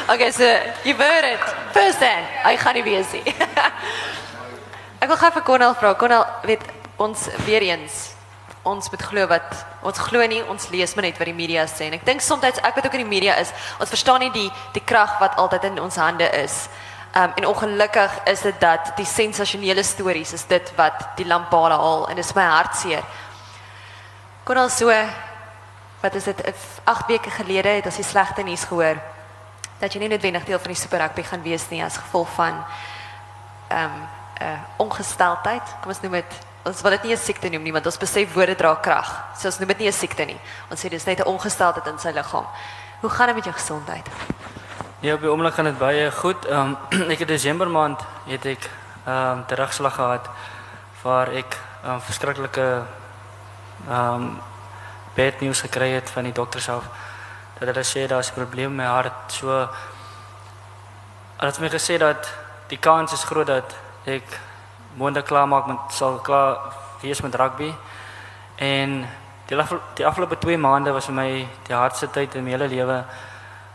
Okay, 0.07 0.31
so 0.31 0.43
you 0.85 0.95
heard 0.95 1.25
it. 1.25 1.43
First 1.73 1.99
then, 1.99 2.23
I 2.45 2.55
gaan 2.55 2.77
nie 2.79 2.83
wees 2.85 3.11
nie. 3.11 3.27
ek 5.03 5.09
wil 5.11 5.19
gou 5.19 5.31
vir 5.35 5.43
Cornel 5.43 5.75
vra. 5.75 5.91
Cornel, 5.99 6.23
weet 6.47 6.63
ons 6.95 7.27
weer 7.43 7.65
eens 7.67 8.05
ons 8.67 8.89
moet 8.91 9.03
glo 9.09 9.27
wat 9.31 9.55
ons 9.87 9.99
glo 10.09 10.23
nie, 10.27 10.41
ons 10.51 10.69
lees 10.73 10.93
maar 10.95 11.07
net 11.07 11.19
wat 11.19 11.29
die 11.29 11.37
media 11.37 11.63
sê. 11.69 11.87
En 11.87 11.95
ek 11.97 12.05
dink 12.07 12.23
soms 12.23 12.43
ek 12.43 12.75
wat 12.75 12.87
ook 12.87 12.97
in 12.97 13.05
die 13.05 13.13
media 13.15 13.37
is, 13.41 13.53
ons 13.79 13.91
verstaan 13.93 14.25
nie 14.25 14.31
die 14.35 14.49
die 14.75 14.83
krag 14.83 15.17
wat 15.21 15.37
altyd 15.39 15.69
in 15.71 15.81
ons 15.83 15.99
hande 16.01 16.27
is. 16.41 16.65
Um, 17.17 17.31
en 17.35 17.47
ongelukkig 17.47 18.23
is 18.23 18.41
dit 18.41 18.59
dat 18.59 18.91
die 18.95 19.05
sensasionele 19.05 19.83
stories 19.83 20.33
is 20.33 20.43
dit 20.45 20.71
wat 20.75 21.07
die 21.15 21.25
lampade 21.25 21.73
haal 21.73 22.09
en 22.09 22.17
is 22.17 22.33
my 22.37 22.43
hartseer. 22.45 23.01
Kon 24.43 24.57
al 24.57 24.69
so 24.69 24.93
wat 26.01 26.15
is 26.15 26.23
dit 26.23 26.43
8 26.83 27.07
weke 27.07 27.29
gelede 27.29 27.69
het 27.79 27.85
ons 27.89 27.97
die 27.97 28.05
slegte 28.05 28.43
nuus 28.45 28.67
gehoor 28.69 29.01
dat 29.79 29.93
jy 29.93 30.03
nie 30.03 30.11
noodwendig 30.11 30.45
deel 30.45 30.59
van 30.59 30.73
die 30.73 30.77
Super 30.77 31.01
Rugby 31.01 31.23
gaan 31.23 31.41
wees 31.41 31.65
nie 31.69 31.81
gevolg 31.81 32.29
van 32.35 32.61
ehm 33.67 33.83
um, 33.83 34.05
uh, 34.41 34.59
ongesteldheid. 34.77 35.73
Kom 35.81 35.89
ons 35.89 36.01
noem 36.01 36.19
dit 36.19 36.35
ons 36.69 36.81
wil 36.81 36.91
dit 36.91 37.03
nie 37.03 37.13
'n 37.13 37.17
siekte 37.17 37.49
noem 37.49 37.63
nie 37.63 37.73
want 37.73 37.85
ons 37.85 37.97
besef 37.97 38.33
woorde 38.33 38.55
dra 38.55 38.75
krag. 38.75 39.09
So 39.39 39.47
ons 39.47 39.59
noem 39.59 39.67
dit 39.67 39.79
nie 39.79 39.87
'n 39.87 39.93
siekte 39.93 40.25
nie. 40.25 40.39
Ons 40.69 40.85
sê 40.85 40.89
dis 40.89 41.05
net 41.05 41.19
'n 41.19 41.27
ongesteldheid 41.27 41.87
in 41.87 41.99
sy 41.99 42.11
liggaam. 42.11 42.45
Hoe 43.01 43.09
gaan 43.09 43.25
dit 43.27 43.35
met 43.35 43.45
jou 43.45 43.55
gesondheid? 43.55 44.05
Ja, 44.99 45.13
op 45.13 45.21
die 45.21 45.29
oomblik 45.29 45.53
gaan 45.53 45.65
dit 45.69 45.77
baie 45.77 46.11
goed. 46.11 46.45
Ehm 46.45 46.75
um, 46.89 47.01
ek 47.13 47.19
het 47.19 47.27
Desember 47.27 47.69
maand 47.69 48.01
het 48.25 48.45
ek 48.45 48.63
ehm 49.05 49.37
um, 49.37 49.43
terugslag 49.45 49.93
gehad 49.93 50.29
waar 51.01 51.29
ek 51.29 51.57
ehm 51.83 51.91
um, 51.93 52.01
verskriklike 52.01 52.65
ehm 53.87 54.13
um, 54.13 54.41
bad 55.13 55.39
news 55.41 55.61
gekry 55.61 55.91
het 55.91 56.09
van 56.09 56.23
die 56.23 56.33
dokter 56.33 56.61
self. 56.61 56.89
Dat 57.59 57.67
hulle 57.67 57.83
sê 57.83 58.07
daar's 58.07 58.31
'n 58.31 58.33
probleem 58.41 58.75
met 58.75 58.85
my 58.85 58.91
hart. 58.91 59.31
So 59.31 59.47
hulle 61.37 61.51
het 61.51 61.59
my 61.59 61.69
gesê 61.69 61.97
dat 61.97 62.33
die 62.67 62.79
kans 62.79 63.13
is 63.13 63.23
groot 63.23 63.47
dat 63.47 63.75
ek 64.05 64.39
môre 64.97 65.21
klaar 65.21 65.47
maak 65.47 65.67
met 65.67 65.79
sal 65.89 66.19
klaar 66.19 66.57
wees 67.01 67.21
met 67.21 67.35
rugby. 67.35 67.73
En 68.55 69.05
die, 69.45 69.57
die 69.93 70.07
afgelope 70.07 70.37
2 70.37 70.57
maande 70.57 70.91
was 70.91 71.05
vir 71.05 71.15
my 71.15 71.47
die 71.67 71.75
hardste 71.75 72.09
tyd 72.09 72.35
in 72.35 72.43
my 72.43 72.49
hele 72.49 72.67
lewe 72.67 73.03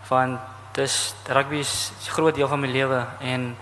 van 0.02 0.40
dis 0.72 1.14
rugby 1.28 1.56
is 1.56 1.92
'n 2.06 2.10
groot 2.10 2.34
deel 2.34 2.48
van 2.48 2.60
my 2.60 2.68
lewe 2.68 3.06
en 3.20 3.56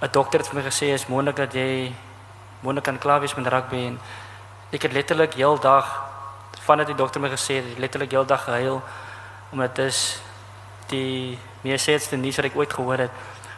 'n 0.00 0.10
dokter 0.10 0.38
het 0.40 0.48
vir 0.48 0.62
my 0.62 0.70
gesê 0.70 0.92
is 0.94 1.06
moontlik 1.06 1.36
dat 1.36 1.52
jy 1.52 1.92
moontlik 2.60 2.84
kan 2.84 2.98
klaar 2.98 3.20
wees 3.20 3.34
met 3.34 3.46
rugby 3.46 3.86
en 3.86 4.00
ek 4.70 4.82
het 4.82 4.92
letterlik 4.92 5.34
heeldag 5.34 5.86
vandat 6.60 6.86
die 6.86 6.96
dokter 6.96 7.20
my 7.20 7.28
gesê 7.28 7.54
het 7.54 7.78
letterlik 7.78 8.10
heeldag 8.10 8.44
gehuil 8.44 8.82
omdat 9.50 9.74
dit 9.74 9.86
is 9.86 10.20
die 10.86 11.38
meesste 11.60 12.16
nuus 12.16 12.36
wat 12.36 12.44
ek 12.44 12.56
ooit 12.56 12.72
gehoor 12.72 12.98
het 12.98 13.10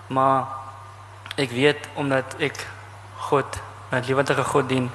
maar 0.06 0.46
ek 1.36 1.50
weet 1.50 1.88
omdat 1.94 2.34
ek 2.38 2.66
God 3.16 3.60
my 3.90 4.00
lewendige 4.00 4.44
God 4.44 4.68
dien 4.68 4.90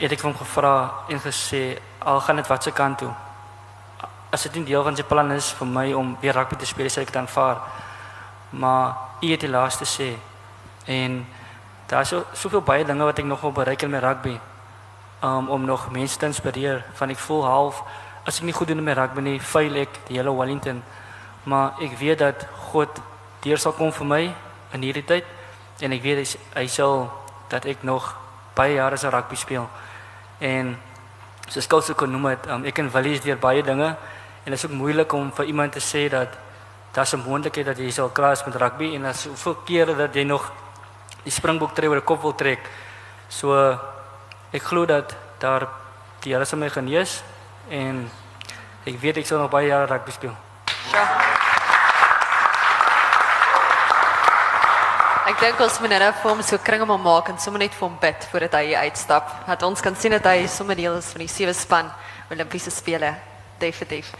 het 0.00 0.12
ek 0.12 0.22
hom 0.24 0.34
gevra 0.36 1.04
en 1.08 1.20
gesê 1.20 1.78
al 1.98 2.20
gaan 2.24 2.40
dit 2.40 2.48
watse 2.48 2.72
kant 2.72 2.98
toe. 2.98 3.10
As 4.30 4.42
dit 4.42 4.54
nie 4.54 4.64
deel 4.64 4.82
van 4.82 4.96
sy 4.96 5.02
plan 5.02 5.30
is 5.34 5.50
vir 5.58 5.66
my 5.66 5.92
om 5.92 6.16
weer 6.20 6.34
rugby 6.34 6.56
te 6.56 6.66
speel, 6.66 6.90
sê 6.90 7.02
ek 7.02 7.12
dan 7.12 7.28
vaar. 7.28 7.58
Maar 8.50 8.94
u 9.22 9.30
het 9.30 9.40
die 9.40 9.50
laaste 9.50 9.84
sê 9.84 10.14
en 10.86 11.26
daar 11.86 12.00
is 12.06 12.08
so 12.08 12.24
soveel 12.32 12.62
baie 12.62 12.84
dinge 12.84 13.04
wat 13.04 13.18
ek 13.18 13.26
nog 13.26 13.40
wil 13.40 13.52
bereik 13.52 13.82
in 13.82 13.90
my 13.90 13.98
rugby. 13.98 14.38
Um, 15.22 15.48
om 15.48 15.64
nog 15.64 15.90
mense 15.90 16.18
te 16.18 16.26
inspireer 16.26 16.84
van 16.94 17.10
ek 17.10 17.18
voel 17.18 17.44
half 17.44 17.82
as 18.24 18.38
ek 18.38 18.46
nie 18.48 18.54
goed 18.54 18.68
doen 18.68 18.78
in 18.78 18.84
my 18.84 18.94
rugby 18.96 19.20
nie, 19.24 19.40
fail 19.40 19.76
ek 19.82 19.98
die 20.08 20.16
hele 20.18 20.32
Wellington. 20.36 20.82
Maar 21.50 21.80
ek 21.82 21.98
weet 21.98 22.22
dat 22.22 22.46
God 22.70 23.00
deur 23.44 23.58
sal 23.58 23.74
kom 23.76 23.92
vir 23.92 24.06
my 24.06 24.22
in 24.76 24.84
hierdie 24.86 25.04
tyd 25.06 25.26
en 25.80 25.96
ek 25.96 26.02
weet 26.04 26.22
hy, 26.22 26.26
hy 26.60 26.66
sal 26.70 27.08
dat 27.50 27.66
ek 27.66 27.82
nog 27.82 28.12
baie 28.54 28.76
jare 28.76 28.96
'n 28.96 29.10
rugby 29.10 29.36
speel. 29.36 29.68
En 30.38 30.76
soos 31.48 31.66
Kous 31.66 31.90
ook 31.90 31.98
genoem 31.98 32.24
het, 32.24 32.46
um, 32.46 32.64
ek 32.64 32.78
en 32.78 32.90
Willie 32.90 33.14
is 33.14 33.20
deur 33.20 33.38
baie 33.38 33.62
dinge 33.62 33.96
en 34.50 34.56
dit 34.56 34.64
is 34.64 34.70
ook 34.70 34.76
moeilik 34.76 35.12
om 35.12 35.28
vir 35.32 35.44
iemand 35.44 35.72
te 35.72 35.80
sê 35.80 36.08
dat 36.10 36.28
daar's 36.92 37.12
'n 37.14 37.22
moontlikheid 37.26 37.66
dat 37.66 37.78
jy 37.78 37.90
sal 37.90 38.08
klaar 38.08 38.42
met 38.46 38.54
rugby 38.54 38.94
en 38.94 39.04
as 39.04 39.24
hoeveel 39.24 39.54
kere 39.64 39.96
dat 39.96 40.14
jy 40.14 40.24
nog 40.24 40.52
die 41.22 41.32
springboek 41.32 41.74
tree 41.74 41.88
oor 41.88 41.96
'n 41.96 42.04
kop 42.04 42.22
wil 42.22 42.34
trek. 42.34 42.58
So 43.28 43.78
ek 44.52 44.62
glo 44.62 44.86
dat 44.86 45.14
daar 45.38 45.68
die 46.20 46.32
Here 46.32 46.44
sal 46.44 46.58
my 46.58 46.68
genees 46.68 47.22
en 47.68 48.10
ek 48.84 49.00
weet 49.00 49.16
ek 49.16 49.26
sal 49.26 49.38
nog 49.38 49.50
baie 49.50 49.66
jare 49.66 49.86
rugby 49.86 50.10
speel. 50.10 50.36
Ja. 50.92 51.04
Ek 55.26 55.38
dink 55.40 55.60
ons 55.60 55.80
moet 55.80 55.90
nou 55.90 56.12
vir 56.12 56.30
hom 56.30 56.42
so 56.42 56.58
kringe 56.58 56.86
maar 56.86 56.98
maak 56.98 57.28
en 57.28 57.38
sommer 57.38 57.60
net 57.60 57.74
vir 57.74 57.88
hom 57.88 57.98
bid 58.00 58.26
voordat 58.30 58.52
hy 58.52 58.74
uitstap. 58.74 59.46
Dat 59.46 59.62
ons 59.62 59.80
kan 59.80 59.96
sien 59.96 60.10
dat 60.10 60.24
hy 60.24 60.46
sommer 60.46 60.76
deel 60.76 60.96
is 60.96 61.12
van 61.12 61.20
die 61.20 61.28
sewe 61.28 61.52
span 61.52 61.90
Olimpiese 62.30 62.70
spele. 62.70 63.29
Definitief. 63.60 64.10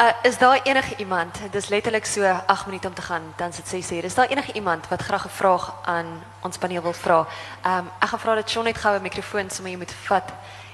Uh 0.00 0.08
is 0.22 0.38
daar 0.38 0.60
enige 0.62 0.96
iemand, 0.96 1.38
dis 1.50 1.68
letterlik 1.68 2.04
so 2.04 2.40
8 2.46 2.66
minute 2.66 2.88
om 2.88 2.94
te 2.94 3.02
gaan, 3.02 3.22
dan 3.36 3.52
sit 3.52 3.68
6 3.68 3.90
uur. 3.90 4.04
Is 4.04 4.14
daar 4.14 4.26
enige 4.26 4.52
iemand 4.52 4.88
wat 4.88 5.02
graag 5.02 5.26
'n 5.26 5.28
vraag 5.28 5.74
aan 5.84 6.06
ons 6.40 6.58
paneel 6.58 6.82
wil 6.82 6.92
vra? 6.92 7.26
Um 7.66 7.90
ek 8.00 8.08
gaan 8.08 8.18
vra 8.18 8.34
dat 8.34 8.50
Shaun 8.50 8.64
net 8.64 8.78
gou 8.78 8.96
'n 8.96 9.02
mikrofoon 9.02 9.50
sommer 9.50 9.72
jy 9.72 9.78
moet 9.78 9.94
vat 10.04 10.32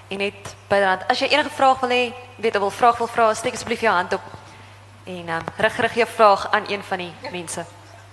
en 0.09 0.19
net 0.19 0.55
byderhand. 0.69 1.09
As 1.09 1.19
jy 1.19 1.27
enige 1.27 1.51
vraag 1.51 1.81
wil 1.81 1.91
hê, 1.91 2.15
weet 2.37 2.55
jy 2.55 2.61
wil 2.61 2.71
vraag 2.71 2.99
wil 2.99 3.07
vra, 3.07 3.35
steek 3.35 3.55
asseblief 3.55 3.81
jou 3.81 3.95
hand 3.95 4.13
op 4.13 4.23
en 5.05 5.29
um 5.29 5.45
rig 5.57 5.77
rig 5.77 5.95
jou 5.95 6.09
vraag 6.09 6.51
aan 6.51 6.65
een 6.69 6.83
van 6.83 6.99
die 6.99 7.13
mense. 7.31 7.65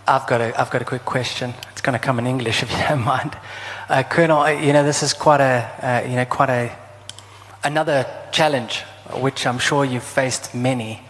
I've 0.07 0.27
got 0.27 0.39
a, 0.39 0.53
I've 0.61 0.69
got 0.69 0.81
a 0.81 0.85
quick 0.85 1.03
question. 1.03 1.53
It's 1.71 1.81
going 1.81 1.99
to 1.99 2.05
come 2.05 2.19
in 2.19 2.27
English 2.27 2.61
if 2.63 2.71
you 2.71 2.77
don't 2.87 3.03
mind. 3.03 3.35
Uh, 3.89 4.03
Colonel, 4.03 4.49
you 4.51 4.71
know, 4.71 4.83
this 4.83 5.01
is 5.01 5.13
quite 5.13 5.41
a, 5.41 5.67
uh, 5.81 6.07
you 6.07 6.15
know, 6.15 6.25
quite 6.25 6.49
a, 6.49 6.71
another 7.63 8.05
challenge, 8.31 8.83
which 9.13 9.45
I'm 9.45 9.59
sure 9.59 9.85
you've 9.85 10.03
faced 10.03 10.53
many. 10.53 11.01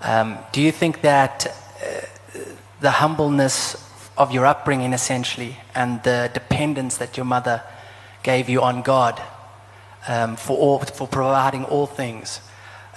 Um, 0.00 0.38
do 0.52 0.60
you 0.60 0.72
think 0.72 1.00
that 1.02 1.46
uh, 1.46 2.38
the 2.80 2.90
humbleness 2.90 3.76
of 4.16 4.32
your 4.32 4.46
upbringing, 4.46 4.92
essentially, 4.92 5.56
and 5.74 6.02
the 6.02 6.30
dependence 6.34 6.96
that 6.98 7.16
your 7.16 7.26
mother 7.26 7.62
gave 8.22 8.48
you 8.48 8.62
on 8.62 8.82
God 8.82 9.20
um, 10.06 10.36
for, 10.36 10.56
all, 10.56 10.78
for 10.78 11.08
providing 11.08 11.64
all 11.64 11.86
things, 11.86 12.40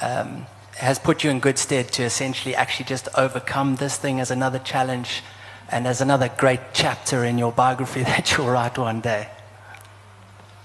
um, 0.01 0.45
has 0.77 0.99
put 0.99 1.23
you 1.23 1.29
in 1.29 1.39
good 1.39 1.57
stead 1.57 1.91
to 1.93 2.03
essentially 2.03 2.55
actually 2.55 2.85
just 2.85 3.07
overcome 3.15 3.77
this 3.77 3.97
thing 3.97 4.19
as 4.19 4.29
another 4.29 4.59
challenge 4.59 5.23
and 5.71 5.87
as 5.87 6.01
another 6.01 6.29
great 6.37 6.59
chapter 6.73 7.23
in 7.23 7.37
your 7.37 7.51
biography 7.51 8.03
that 8.11 8.31
you'll 8.31 8.49
write 8.49 8.77
one 8.77 9.01
day. 9.01 9.27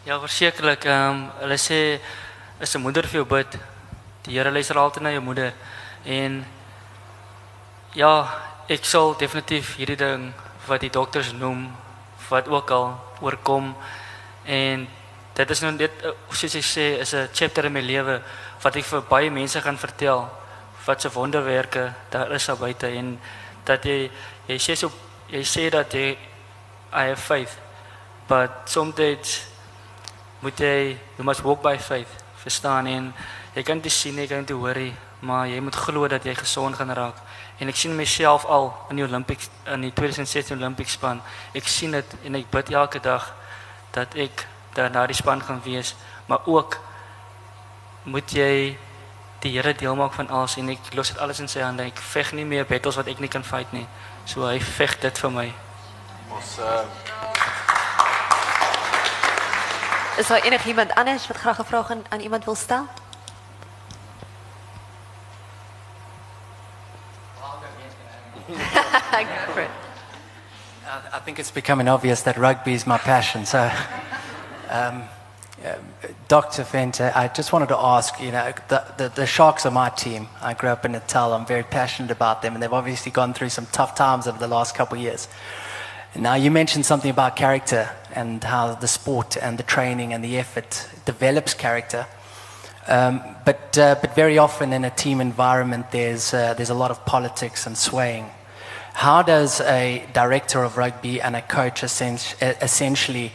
Ja, 0.07 0.18
versekerlik. 0.18 0.87
Um, 0.87 1.31
hulle 1.41 1.59
sê 1.59 2.01
as 2.59 2.74
'n 2.74 2.83
moeder 2.83 3.07
vir 3.07 3.24
bid, 3.24 3.59
die 4.27 4.37
Here 4.37 4.51
luister 4.51 4.79
altyd 4.79 5.03
na 5.03 5.11
jou 5.14 5.23
moeder. 5.25 5.55
En 6.05 6.45
ja, 7.97 8.12
ek 8.68 8.85
sal 8.85 9.14
definitief 9.18 9.75
hierdie 9.81 9.97
ding 9.97 10.31
wat 10.68 10.85
die 10.85 10.93
dokters 10.93 11.33
noem 11.33 11.71
wat 12.29 12.49
ook 12.49 12.71
al 12.71 12.93
oorkom. 13.21 13.73
En 14.45 14.87
dit 15.35 15.51
is 15.51 15.62
nou 15.64 15.73
dit 15.79 16.05
soos 16.31 16.55
jy 16.55 16.62
sê 16.62 16.87
is 17.01 17.14
'n 17.14 17.29
chapter 17.33 17.64
in 17.64 17.73
my 17.73 17.81
lewe 17.81 18.21
wat 18.62 18.77
ek 18.77 18.85
vir 18.85 19.03
baie 19.09 19.31
mense 19.31 19.61
gaan 19.61 19.79
vertel 19.79 20.29
wat 20.87 21.01
se 21.01 21.09
wonderwerke 21.11 21.93
daar 22.11 22.33
is 22.33 22.47
daar 22.47 22.57
buite. 22.57 22.87
En 22.87 23.21
dat 23.64 23.85
jy 23.85 24.11
jy 24.47 24.59
sê 24.59 24.77
so 24.77 24.91
jy 25.29 25.43
sê 25.45 25.71
dat 25.71 25.93
jy 25.93 26.18
I 26.93 27.09
have 27.09 27.23
faith 27.23 27.59
but 28.29 28.51
sometimes 28.64 29.47
moet 30.41 30.59
jy 30.59 30.99
you 31.18 31.25
must 31.25 31.43
walk 31.43 31.62
by 31.62 31.79
faith 31.79 32.25
verstaan? 32.37 32.87
En 32.87 33.14
jy 33.55 33.62
kan 33.62 33.80
dit 33.80 33.92
sien 33.92 34.18
jy 34.18 34.26
kan 34.26 34.44
dit 34.44 34.57
hoor 34.57 34.80
maar 35.20 35.46
jy 35.48 35.61
moet 35.61 35.76
glo 35.76 36.09
dat 36.09 36.24
jy 36.24 36.34
gesond 36.34 36.76
gaan 36.76 36.92
raak 36.96 37.16
en 37.59 37.68
ek 37.68 37.76
sien 37.76 37.96
myself 37.96 38.44
al 38.44 38.72
in 38.90 38.96
die 38.96 39.05
Olympics 39.05 39.51
in 39.66 39.80
die 39.88 39.92
2016 39.92 40.57
Olympics 40.57 40.92
span 40.92 41.22
ek 41.55 41.68
sien 41.68 41.90
dit 41.90 42.14
en 42.24 42.34
ek 42.34 42.51
bid 42.51 42.70
elke 42.70 43.01
dag 43.01 43.32
dat 43.92 44.14
ek 44.14 44.46
daar 44.74 44.90
na 44.90 45.07
die 45.07 45.18
span 45.18 45.42
gaan 45.42 45.61
wees 45.64 45.94
maar 46.26 46.46
ook 46.46 46.78
moet 48.05 48.32
jy 48.32 48.78
die 49.40 49.53
Here 49.57 49.74
deel 49.74 49.96
maak 49.96 50.12
van 50.12 50.28
alles 50.28 50.57
en 50.61 50.68
ek 50.68 50.92
los 50.94 51.09
dit 51.12 51.18
alles 51.18 51.40
in 51.40 51.48
sy 51.48 51.62
hande. 51.64 51.86
Ek 51.88 52.01
veg 52.12 52.34
nie 52.36 52.44
meer 52.44 52.66
battles 52.68 52.98
wat 53.01 53.09
ek 53.09 53.22
nie 53.24 53.30
kan 53.32 53.44
fight 53.44 53.72
nie. 53.72 53.86
So 54.28 54.44
hy 54.44 54.59
veg 54.61 54.98
dit 55.01 55.20
vir 55.24 55.32
my. 55.32 55.46
Ons 56.30 56.59
uh, 56.61 56.84
Is 60.20 60.28
daar 60.28 60.44
enigiemand 60.44 60.92
anders 61.01 61.26
wat 61.26 61.36
graag 61.40 61.61
'n 61.61 61.64
vraag 61.64 61.90
aan, 61.90 62.05
aan 62.09 62.20
iemand 62.20 62.44
wil 62.44 62.55
stel? 62.55 62.84
I, 71.12 71.20
think 71.24 71.38
it's 71.38 71.51
becoming 71.51 71.88
obvious 71.88 72.22
that 72.22 72.36
rugby 72.36 72.72
is 72.72 72.86
my 72.86 72.98
passion. 72.98 73.46
So, 73.46 73.70
um, 74.68 75.03
uh, 75.64 75.74
Dr. 76.28 76.64
Venter, 76.64 77.12
I 77.14 77.28
just 77.28 77.53
wanted 77.53 77.68
to 77.68 77.76
ask 77.76 78.20
you 78.20 78.32
know, 78.32 78.53
the, 78.68 78.84
the, 78.96 79.09
the 79.11 79.26
Sharks 79.26 79.66
are 79.66 79.70
my 79.70 79.90
team. 79.90 80.28
I 80.40 80.55
grew 80.55 80.70
up 80.70 80.84
in 80.84 80.92
Natal. 80.92 81.32
I'm 81.32 81.46
very 81.46 81.62
passionate 81.62 82.11
about 82.11 82.42
them, 82.42 82.55
and 82.55 82.62
they've 82.62 82.72
obviously 82.72 83.12
gone 83.12 83.34
through 83.34 83.51
some 83.51 83.66
tough 83.66 83.94
times 83.94 84.26
over 84.26 84.38
the 84.38 84.48
last 84.48 84.74
couple 84.74 84.96
of 84.96 85.05
years. 85.05 85.28
Now, 86.16 86.34
you 86.34 86.51
mentioned 86.51 86.86
something 86.86 87.11
about 87.11 87.36
character 87.36 87.88
and 88.12 88.42
how 88.42 88.74
the 88.74 88.88
sport 88.88 89.36
and 89.36 89.59
the 89.59 89.62
training 89.62 90.12
and 90.12 90.24
the 90.24 90.38
effort 90.38 90.88
develops 91.05 91.55
character. 91.55 92.07
Um, 92.88 93.20
but, 93.44 93.78
uh, 93.78 93.96
but 94.01 94.16
very 94.16 94.38
often 94.38 94.72
in 94.72 94.84
a 94.84 94.90
team 94.90 95.20
environment, 95.20 95.92
there's, 95.92 96.34
uh, 96.34 96.55
there's 96.55 96.70
a 96.70 96.74
lot 96.74 96.90
of 96.90 97.07
politics 97.07 97.66
and 97.66 97.78
swaying. 97.78 98.28
How 99.01 99.22
does 99.22 99.62
a 99.62 100.05
director 100.12 100.62
of 100.62 100.76
rugby 100.76 101.22
and 101.22 101.34
a 101.34 101.40
coach 101.40 101.82
essentially 101.82 103.32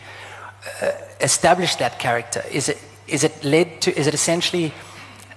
uh, 0.80 0.92
establish 1.20 1.76
that 1.78 1.98
character? 1.98 2.44
Is 2.52 2.70
it, 2.70 2.78
is 3.08 3.24
it 3.24 3.44
led 3.44 3.82
to, 3.82 4.00
is 4.00 4.06
it 4.06 4.14
essentially 4.14 4.74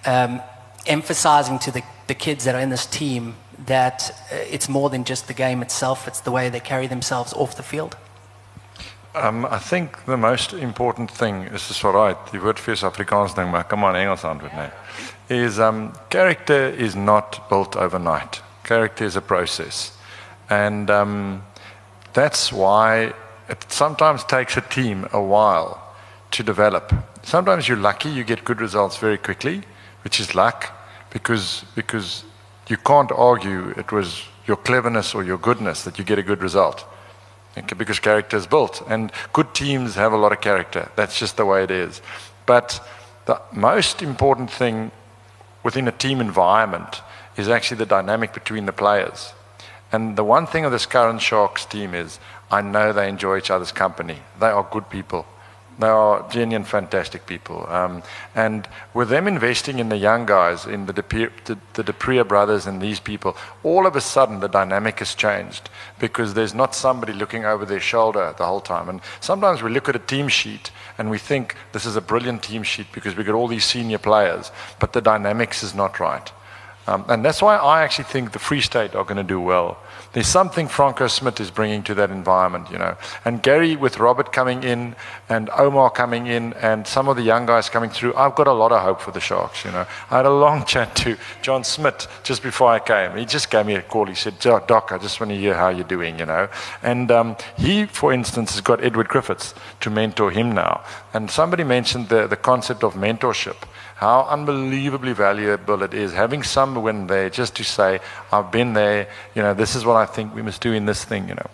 um, 0.04 0.42
emphasizing 0.86 1.58
to 1.60 1.70
the, 1.70 1.82
the 2.08 2.14
kids 2.14 2.44
that 2.44 2.54
are 2.54 2.60
in 2.60 2.68
this 2.68 2.84
team 2.84 3.36
that 3.64 4.10
uh, 4.30 4.36
it's 4.50 4.68
more 4.68 4.90
than 4.90 5.04
just 5.04 5.28
the 5.28 5.32
game 5.32 5.62
itself, 5.62 6.06
it's 6.06 6.20
the 6.20 6.30
way 6.30 6.50
they 6.50 6.60
carry 6.60 6.86
themselves 6.86 7.32
off 7.32 7.56
the 7.56 7.62
field? 7.62 7.96
Um, 9.14 9.46
I 9.46 9.58
think 9.58 10.04
the 10.04 10.18
most 10.18 10.52
important 10.52 11.10
thing 11.10 11.44
is 11.54 11.68
dis 11.68 11.82
right. 11.82 12.18
Die 12.32 12.38
woord 12.38 12.58
vir 12.58 12.74
Afrikaans 12.74 13.34
ding, 13.34 13.50
maar 13.50 13.64
kom 13.64 13.84
aan 13.84 13.96
Engels 13.96 14.24
antwoord 14.24 14.52
net. 14.52 14.72
Is 15.28 15.58
um 15.58 15.92
character 16.10 16.68
is 16.68 16.94
not 16.94 17.40
built 17.48 17.76
overnight. 17.76 18.42
Character 18.62 19.06
is 19.06 19.16
a 19.16 19.22
process. 19.22 19.97
And 20.50 20.90
um 20.90 21.42
that's 22.14 22.52
why 22.52 23.12
it 23.48 23.64
sometimes 23.68 24.24
takes 24.24 24.56
a 24.56 24.60
team 24.60 25.06
a 25.12 25.20
while 25.20 25.82
to 26.32 26.42
develop. 26.42 26.92
Sometimes 27.22 27.68
you're 27.68 27.76
lucky, 27.76 28.08
you 28.08 28.24
get 28.24 28.44
good 28.44 28.60
results 28.60 28.96
very 28.96 29.18
quickly, 29.18 29.62
which 30.04 30.20
is 30.20 30.34
luck 30.34 30.72
because 31.10 31.64
because 31.74 32.24
you 32.68 32.76
can't 32.76 33.12
argue 33.12 33.70
it 33.76 33.92
was 33.92 34.22
your 34.46 34.56
cleverness 34.56 35.14
or 35.14 35.24
your 35.24 35.38
goodness 35.38 35.84
that 35.84 35.98
you 35.98 36.04
get 36.04 36.18
a 36.18 36.22
good 36.22 36.42
result 36.42 36.84
because 37.76 37.98
character 37.98 38.36
is 38.36 38.46
built. 38.46 38.82
And 38.88 39.12
good 39.32 39.54
teams 39.54 39.94
have 39.94 40.12
a 40.12 40.16
lot 40.16 40.32
of 40.32 40.40
character. 40.40 40.90
That's 40.96 41.18
just 41.18 41.36
the 41.36 41.44
way 41.44 41.64
it 41.64 41.70
is. 41.70 42.00
But 42.46 42.80
the 43.26 43.40
most 43.52 44.02
important 44.02 44.50
thing 44.50 44.90
within 45.62 45.88
a 45.88 45.92
team 45.92 46.20
environment 46.20 47.02
is 47.36 47.48
actually 47.48 47.78
the 47.78 47.86
dynamic 47.86 48.32
between 48.32 48.66
the 48.66 48.72
players. 48.72 49.32
And 49.90 50.16
the 50.16 50.24
one 50.24 50.46
thing 50.46 50.64
of 50.64 50.72
this 50.72 50.86
current 50.86 51.22
Sharks 51.22 51.64
team 51.64 51.94
is 51.94 52.18
I 52.50 52.60
know 52.60 52.92
they 52.92 53.08
enjoy 53.08 53.38
each 53.38 53.50
other's 53.50 53.72
company. 53.72 54.18
They 54.40 54.48
are 54.48 54.66
good 54.70 54.88
people. 54.90 55.26
They 55.78 55.86
are 55.86 56.28
genuine, 56.28 56.64
fantastic 56.64 57.24
people. 57.24 57.64
Um, 57.68 58.02
and 58.34 58.66
with 58.94 59.10
them 59.10 59.28
investing 59.28 59.78
in 59.78 59.90
the 59.90 59.96
young 59.96 60.26
guys, 60.26 60.66
in 60.66 60.86
the 60.86 60.92
De, 60.92 61.30
the, 61.74 62.24
brothers 62.24 62.66
and 62.66 62.82
these 62.82 62.98
people, 62.98 63.36
all 63.62 63.86
of 63.86 63.94
a 63.94 64.00
sudden 64.00 64.40
the 64.40 64.48
dynamic 64.48 64.98
has 64.98 65.14
changed 65.14 65.70
because 66.00 66.34
there's 66.34 66.54
not 66.54 66.74
somebody 66.74 67.12
looking 67.12 67.44
over 67.44 67.64
their 67.64 67.78
shoulder 67.78 68.34
the 68.36 68.44
whole 68.44 68.60
time. 68.60 68.88
And 68.88 69.00
sometimes 69.20 69.62
we 69.62 69.70
look 69.70 69.88
at 69.88 69.94
a 69.94 70.00
team 70.00 70.26
sheet 70.26 70.72
and 70.98 71.10
we 71.10 71.18
think 71.18 71.54
this 71.72 71.86
is 71.86 71.94
a 71.94 72.00
brilliant 72.00 72.42
team 72.42 72.64
sheet 72.64 72.88
because 72.92 73.14
we 73.14 73.22
got 73.22 73.36
all 73.36 73.46
these 73.46 73.64
senior 73.64 73.98
players, 73.98 74.50
but 74.80 74.92
the 74.92 75.00
dynamics 75.00 75.62
is 75.62 75.76
not 75.76 76.00
right. 76.00 76.32
Um, 76.88 77.04
and 77.08 77.22
that's 77.22 77.42
why 77.42 77.56
I 77.56 77.82
actually 77.82 78.06
think 78.06 78.32
the 78.32 78.38
Free 78.38 78.62
State 78.62 78.94
are 78.94 79.04
going 79.04 79.18
to 79.18 79.22
do 79.22 79.38
well. 79.38 79.76
There's 80.14 80.26
something 80.26 80.68
Franco 80.68 81.06
Smith 81.06 81.38
is 81.38 81.50
bringing 81.50 81.82
to 81.82 81.94
that 81.96 82.10
environment, 82.10 82.70
you 82.70 82.78
know. 82.78 82.96
And 83.26 83.42
Gary 83.42 83.76
with 83.76 83.98
Robert 83.98 84.32
coming 84.32 84.62
in 84.62 84.96
and 85.28 85.50
Omar 85.50 85.90
coming 85.90 86.28
in 86.28 86.54
and 86.54 86.86
some 86.86 87.06
of 87.06 87.16
the 87.16 87.22
young 87.22 87.44
guys 87.44 87.68
coming 87.68 87.90
through, 87.90 88.14
I've 88.14 88.34
got 88.34 88.46
a 88.46 88.54
lot 88.54 88.72
of 88.72 88.80
hope 88.80 89.02
for 89.02 89.10
the 89.10 89.20
Sharks, 89.20 89.66
you 89.66 89.70
know. 89.70 89.86
I 90.10 90.16
had 90.16 90.24
a 90.24 90.32
long 90.32 90.64
chat 90.72 90.96
to 90.96 91.18
John 91.42 91.62
Smith 91.62 92.08
just 92.24 92.42
before 92.42 92.70
I 92.70 92.78
came. 92.78 93.18
He 93.18 93.26
just 93.26 93.50
gave 93.50 93.66
me 93.66 93.74
a 93.74 93.82
call. 93.82 94.06
He 94.06 94.14
said, 94.14 94.38
Doc, 94.38 94.90
I 94.90 94.96
just 94.96 95.20
want 95.20 95.30
to 95.30 95.36
hear 95.36 95.52
how 95.52 95.68
you're 95.68 95.84
doing, 95.84 96.18
you 96.18 96.24
know. 96.24 96.48
And 96.82 97.10
um, 97.10 97.36
he, 97.58 97.84
for 97.84 98.14
instance, 98.14 98.52
has 98.52 98.62
got 98.62 98.82
Edward 98.82 99.08
Griffiths 99.08 99.52
to 99.80 99.90
mentor 99.90 100.30
him 100.30 100.52
now. 100.52 100.84
And 101.12 101.30
somebody 101.30 101.64
mentioned 101.64 102.08
the, 102.08 102.26
the 102.26 102.36
concept 102.36 102.82
of 102.82 102.94
mentorship 102.94 103.56
how 103.98 104.28
unbelievably 104.30 105.12
valuable 105.12 105.82
it 105.82 105.92
is 105.92 106.12
having 106.12 106.44
someone 106.44 107.08
there 107.08 107.28
just 107.28 107.56
to 107.56 107.64
say, 107.64 107.98
I've 108.30 108.52
been 108.52 108.72
there, 108.72 109.08
you 109.34 109.42
know, 109.42 109.54
this 109.54 109.74
is 109.74 109.84
what 109.84 109.96
I 109.96 110.06
think 110.06 110.36
we 110.36 110.40
must 110.40 110.60
do 110.60 110.72
in 110.72 110.86
this 110.86 111.04
thing, 111.04 111.28
you 111.28 111.34
know. 111.34 111.50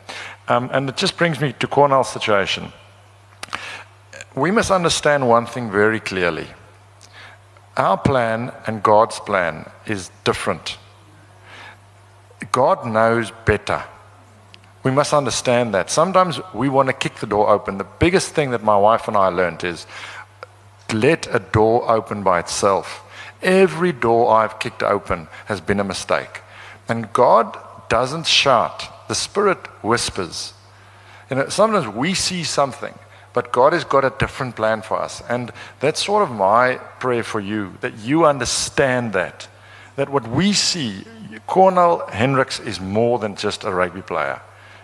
Um, 0.48 0.68
and 0.70 0.90
it 0.90 0.98
just 0.98 1.16
brings 1.16 1.40
me 1.40 1.54
to 1.54 1.66
Cornell's 1.66 2.10
situation. 2.10 2.70
We 4.36 4.50
must 4.50 4.70
understand 4.70 5.26
one 5.26 5.46
thing 5.46 5.70
very 5.70 6.00
clearly. 6.00 6.46
Our 7.78 7.96
plan 7.96 8.52
and 8.66 8.82
God's 8.82 9.18
plan 9.20 9.64
is 9.86 10.10
different. 10.24 10.76
God 12.52 12.86
knows 12.86 13.32
better. 13.46 13.82
We 14.82 14.90
must 14.90 15.14
understand 15.14 15.72
that. 15.72 15.88
Sometimes 15.88 16.40
we 16.52 16.68
want 16.68 16.90
to 16.90 16.92
kick 16.92 17.20
the 17.20 17.26
door 17.26 17.48
open. 17.48 17.78
The 17.78 17.86
biggest 17.98 18.34
thing 18.34 18.50
that 18.50 18.62
my 18.62 18.76
wife 18.76 19.08
and 19.08 19.16
I 19.16 19.28
learned 19.28 19.64
is 19.64 19.86
let 20.92 21.32
a 21.34 21.38
door 21.38 21.90
open 21.90 22.22
by 22.22 22.40
itself. 22.40 23.02
Every 23.42 23.92
door 23.92 24.32
I've 24.32 24.58
kicked 24.58 24.82
open 24.82 25.28
has 25.46 25.60
been 25.60 25.80
a 25.80 25.84
mistake. 25.84 26.40
And 26.88 27.12
God 27.12 27.58
doesn't 27.88 28.26
shout, 28.26 29.08
the 29.08 29.14
Spirit 29.14 29.58
whispers. 29.82 30.54
You 31.30 31.36
know, 31.36 31.48
sometimes 31.48 31.88
we 31.88 32.14
see 32.14 32.44
something, 32.44 32.94
but 33.32 33.52
God 33.52 33.72
has 33.72 33.84
got 33.84 34.04
a 34.04 34.14
different 34.18 34.56
plan 34.56 34.82
for 34.82 35.00
us. 35.00 35.22
And 35.28 35.52
that's 35.80 36.04
sort 36.04 36.22
of 36.22 36.34
my 36.34 36.76
prayer 37.00 37.22
for 37.22 37.40
you 37.40 37.74
that 37.80 37.98
you 37.98 38.24
understand 38.26 39.12
that. 39.12 39.48
That 39.96 40.08
what 40.08 40.26
we 40.28 40.52
see, 40.52 41.04
Cornell 41.46 42.06
Hendricks 42.08 42.60
is 42.60 42.80
more 42.80 43.18
than 43.18 43.36
just 43.36 43.64
a 43.64 43.72
rugby 43.72 44.02
player. 44.02 44.40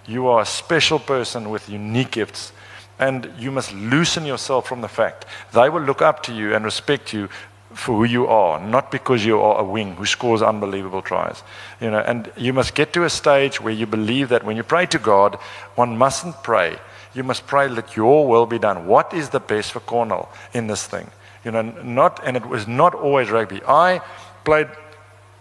You 0.07 0.29
are 0.29 0.43
a 0.43 0.47
special 0.47 0.99
person 0.99 1.51
with 1.51 1.69
unique 1.69 2.13
gifts 2.13 2.53
and 3.01 3.29
you 3.39 3.51
must 3.51 3.73
loosen 3.73 4.25
yourself 4.25 4.69
from 4.69 4.83
the 4.83 4.89
fact 4.89 5.25
they 5.53 5.69
will 5.69 5.83
look 5.83 6.03
up 6.03 6.23
to 6.23 6.33
you 6.33 6.55
and 6.55 6.65
respect 6.65 7.13
you 7.13 7.29
for 7.73 7.97
who 7.99 8.05
you 8.05 8.27
are, 8.27 8.61
not 8.61 8.91
because 8.91 9.25
you 9.25 9.41
are 9.41 9.61
a 9.61 9.65
wing 9.65 9.95
who 9.95 10.05
scores 10.05 10.43
unbelievable 10.43 11.03
tries. 11.03 11.43
You 11.81 11.91
know, 11.91 12.01
and 12.01 12.31
you 12.37 12.53
must 12.53 12.75
get 12.75 12.93
to 12.95 13.05
a 13.05 13.11
stage 13.11 13.61
where 13.61 13.73
you 13.73 13.87
believe 13.87 14.29
that 14.31 14.45
when 14.45 14.57
you 14.57 14.65
pray 14.65 14.87
to 14.87 14.99
God, 14.99 15.37
one 15.77 15.97
mustn't 15.97 16.43
pray. 16.43 16.79
You 17.15 17.23
must 17.23 17.47
pray 17.47 17.69
that 17.69 17.97
your 17.97 18.27
will 18.27 18.47
be 18.47 18.59
done. 18.59 18.87
What 18.87 19.15
is 19.15 19.29
the 19.29 19.41
best 19.41 19.73
for 19.73 19.81
Cornell 19.81 20.29
in 20.53 20.67
this 20.67 20.85
thing? 20.87 21.11
You 21.45 21.53
know, 21.53 21.63
not 21.63 22.21
and 22.25 22.37
it 22.37 22.45
was 22.45 22.67
not 22.67 22.95
always 22.95 23.31
rugby. 23.31 23.61
I 23.67 24.01
played 24.45 24.69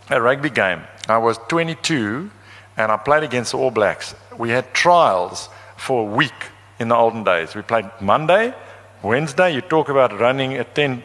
a 0.10 0.22
rugby 0.22 0.52
game. 0.52 0.82
I 1.08 1.18
was 1.18 1.40
22 1.50 2.30
and 2.78 2.92
I 2.92 2.98
played 2.98 3.24
against 3.24 3.52
the 3.52 3.58
All 3.58 3.72
Blacks. 3.72 4.14
We 4.38 4.50
had 4.50 4.72
trials 4.74 5.50
for 5.78 6.04
a 6.08 6.16
week 6.16 6.52
in 6.80 6.88
the 6.88 6.96
olden 6.96 7.24
days. 7.24 7.56
We 7.56 7.62
played 7.62 7.90
Monday, 8.02 8.54
Wednesday, 9.02 9.54
you 9.54 9.62
talk 9.62 9.88
about 9.88 10.20
running 10.20 10.56
at 10.56 10.76
10, 10.76 11.04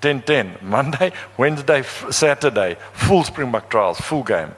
10, 0.00 0.22
10. 0.22 0.58
Monday, 0.62 1.12
Wednesday, 1.36 1.82
Saturday, 2.10 2.76
full 2.92 3.22
Springbok 3.22 3.70
trials, 3.70 4.00
full 4.00 4.24
game 4.24 4.52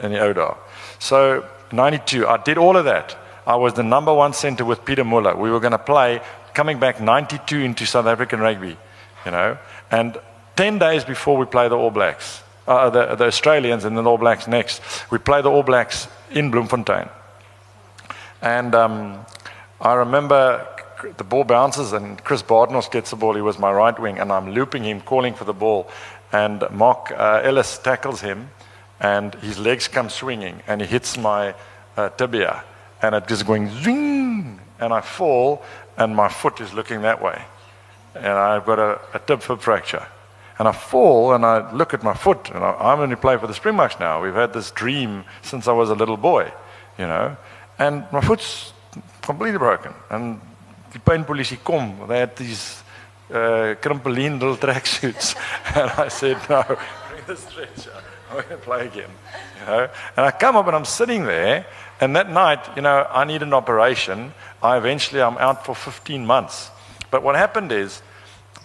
in 0.00 0.12
the 0.12 0.18
ODA. 0.18 0.56
So, 0.98 1.48
92, 1.70 2.26
I 2.26 2.36
did 2.38 2.58
all 2.58 2.76
of 2.76 2.84
that. 2.84 3.16
I 3.46 3.56
was 3.56 3.74
the 3.74 3.82
number 3.82 4.12
one 4.12 4.32
center 4.32 4.64
with 4.64 4.84
Peter 4.84 5.04
Muller. 5.04 5.36
We 5.36 5.50
were 5.50 5.60
going 5.60 5.72
to 5.72 5.78
play 5.78 6.20
coming 6.54 6.78
back 6.78 7.00
92 7.00 7.60
into 7.60 7.86
South 7.86 8.06
African 8.06 8.40
rugby, 8.40 8.76
you 9.24 9.30
know. 9.30 9.58
And 9.90 10.18
10 10.56 10.78
days 10.78 11.04
before 11.04 11.36
we 11.36 11.46
play 11.46 11.68
the 11.68 11.76
All 11.76 11.90
Blacks, 11.90 12.42
uh, 12.66 12.90
the, 12.90 13.14
the 13.14 13.24
Australians 13.24 13.84
and 13.84 13.96
the 13.96 14.02
All 14.02 14.18
Blacks 14.18 14.46
next, 14.46 14.80
we 15.10 15.18
play 15.18 15.42
the 15.42 15.50
All 15.50 15.62
Blacks 15.62 16.08
in 16.30 16.50
Bloemfontein. 16.50 17.08
And 18.40 18.74
um, 18.74 19.24
I 19.82 19.94
remember 19.94 20.64
the 21.16 21.24
ball 21.24 21.42
bounces 21.42 21.92
and 21.92 22.22
Chris 22.22 22.40
Bardnos 22.40 22.88
gets 22.88 23.10
the 23.10 23.16
ball. 23.16 23.34
He 23.34 23.42
was 23.42 23.58
my 23.58 23.72
right 23.72 23.98
wing, 23.98 24.20
and 24.20 24.30
I'm 24.30 24.52
looping 24.52 24.84
him, 24.84 25.00
calling 25.00 25.34
for 25.34 25.44
the 25.44 25.52
ball. 25.52 25.90
And 26.30 26.62
Mark 26.70 27.10
uh, 27.10 27.40
Ellis 27.42 27.78
tackles 27.78 28.20
him, 28.20 28.50
and 29.00 29.34
his 29.36 29.58
legs 29.58 29.88
come 29.88 30.08
swinging, 30.08 30.62
and 30.68 30.80
he 30.80 30.86
hits 30.86 31.18
my 31.18 31.56
uh, 31.96 32.10
tibia, 32.10 32.62
and 33.02 33.16
it 33.16 33.26
just 33.26 33.44
going 33.44 33.70
zing, 33.82 34.60
and 34.78 34.92
I 34.92 35.00
fall, 35.00 35.64
and 35.96 36.14
my 36.14 36.28
foot 36.28 36.60
is 36.60 36.72
looking 36.72 37.02
that 37.02 37.20
way, 37.20 37.42
and 38.14 38.26
I've 38.26 38.64
got 38.64 38.78
a, 38.78 39.00
a 39.14 39.18
tib 39.18 39.42
fib 39.42 39.60
fracture. 39.60 40.06
And 40.60 40.68
I 40.68 40.72
fall 40.72 41.32
and 41.32 41.44
I 41.44 41.72
look 41.72 41.92
at 41.92 42.04
my 42.04 42.14
foot, 42.14 42.50
and 42.50 42.62
I, 42.62 42.92
am 42.92 43.00
only 43.00 43.16
playing 43.16 43.40
for 43.40 43.48
the 43.48 43.54
Springboks 43.54 43.98
now. 43.98 44.22
We've 44.22 44.34
had 44.34 44.52
this 44.52 44.70
dream 44.70 45.24
since 45.40 45.66
I 45.66 45.72
was 45.72 45.90
a 45.90 45.94
little 45.94 46.18
boy, 46.18 46.52
you 46.98 47.06
know, 47.06 47.36
and 47.80 48.06
my 48.12 48.20
foot's 48.20 48.72
completely 49.22 49.58
broken. 49.58 49.94
And 50.10 50.40
the 50.92 50.98
pain 50.98 51.24
police 51.24 51.54
come. 51.64 52.06
They 52.08 52.18
had 52.18 52.36
these 52.36 52.82
uh, 53.30 53.74
little 53.84 54.56
tracksuits. 54.56 55.36
and 55.76 55.90
I 55.90 56.08
said, 56.08 56.38
no, 56.50 56.62
bring 56.64 57.24
the 57.26 57.36
stretcher. 57.36 57.92
I'm 58.30 58.36
going 58.36 58.48
to 58.48 58.56
play 58.56 58.86
again. 58.86 59.10
You 59.60 59.66
know? 59.66 59.88
And 60.16 60.26
I 60.26 60.30
come 60.30 60.56
up 60.56 60.66
and 60.66 60.76
I'm 60.76 60.84
sitting 60.84 61.24
there. 61.24 61.66
And 62.00 62.16
that 62.16 62.30
night, 62.30 62.58
you 62.76 62.82
know, 62.82 63.06
I 63.10 63.24
need 63.24 63.42
an 63.42 63.54
operation. 63.54 64.34
I 64.62 64.76
eventually, 64.76 65.22
I'm 65.22 65.38
out 65.38 65.64
for 65.64 65.74
15 65.74 66.26
months. 66.26 66.70
But 67.10 67.22
what 67.22 67.36
happened 67.36 67.72
is, 67.72 68.02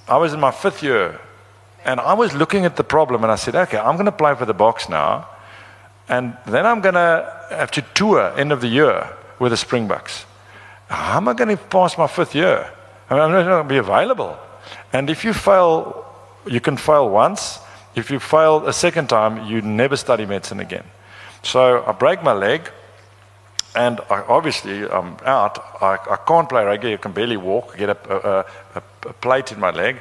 I 0.07 0.17
was 0.17 0.33
in 0.33 0.39
my 0.39 0.51
fifth 0.51 0.81
year. 0.81 1.19
And 1.85 1.99
I 1.99 2.13
was 2.13 2.33
looking 2.33 2.65
at 2.65 2.75
the 2.75 2.83
problem 2.83 3.23
and 3.23 3.31
I 3.31 3.35
said, 3.35 3.55
okay, 3.55 3.77
I'm 3.77 3.95
going 3.95 4.05
to 4.05 4.11
play 4.11 4.35
for 4.35 4.45
the 4.45 4.53
box 4.53 4.89
now. 4.89 5.29
And 6.09 6.35
then 6.45 6.65
I'm 6.65 6.81
going 6.81 6.95
to 6.95 7.47
have 7.49 7.71
to 7.71 7.81
tour 7.93 8.33
end 8.37 8.51
of 8.51 8.61
the 8.61 8.67
year 8.67 9.13
with 9.39 9.51
the 9.51 9.57
Springboks 9.57 10.25
how 10.89 11.17
am 11.17 11.27
I 11.27 11.33
going 11.33 11.49
to 11.49 11.57
pass 11.57 11.97
my 11.97 12.07
fifth 12.07 12.33
year? 12.33 12.71
I 13.09 13.13
mean, 13.13 13.23
I'm 13.23 13.31
not 13.31 13.43
going 13.43 13.63
to 13.63 13.69
be 13.69 13.77
available. 13.77 14.37
And 14.93 15.09
if 15.09 15.23
you 15.23 15.33
fail, 15.33 16.05
you 16.45 16.61
can 16.61 16.77
fail 16.77 17.09
once. 17.09 17.59
If 17.95 18.09
you 18.09 18.19
fail 18.19 18.67
a 18.67 18.73
second 18.73 19.09
time, 19.09 19.47
you 19.47 19.61
never 19.61 19.97
study 19.97 20.25
medicine 20.25 20.59
again. 20.59 20.85
So 21.43 21.83
I 21.85 21.91
break 21.91 22.23
my 22.23 22.33
leg, 22.33 22.69
and 23.75 23.99
I, 24.09 24.21
obviously 24.27 24.87
I'm 24.89 25.17
out. 25.25 25.59
I, 25.81 25.97
I, 26.09 26.17
can't 26.27 26.47
play 26.47 26.63
rugby. 26.63 26.93
I 26.93 26.97
can 26.97 27.11
barely 27.11 27.37
walk. 27.37 27.71
I 27.73 27.77
get 27.77 27.89
a, 27.89 28.45
a, 28.75 28.81
a, 29.09 29.13
plate 29.13 29.51
in 29.51 29.59
my 29.59 29.71
leg, 29.71 29.97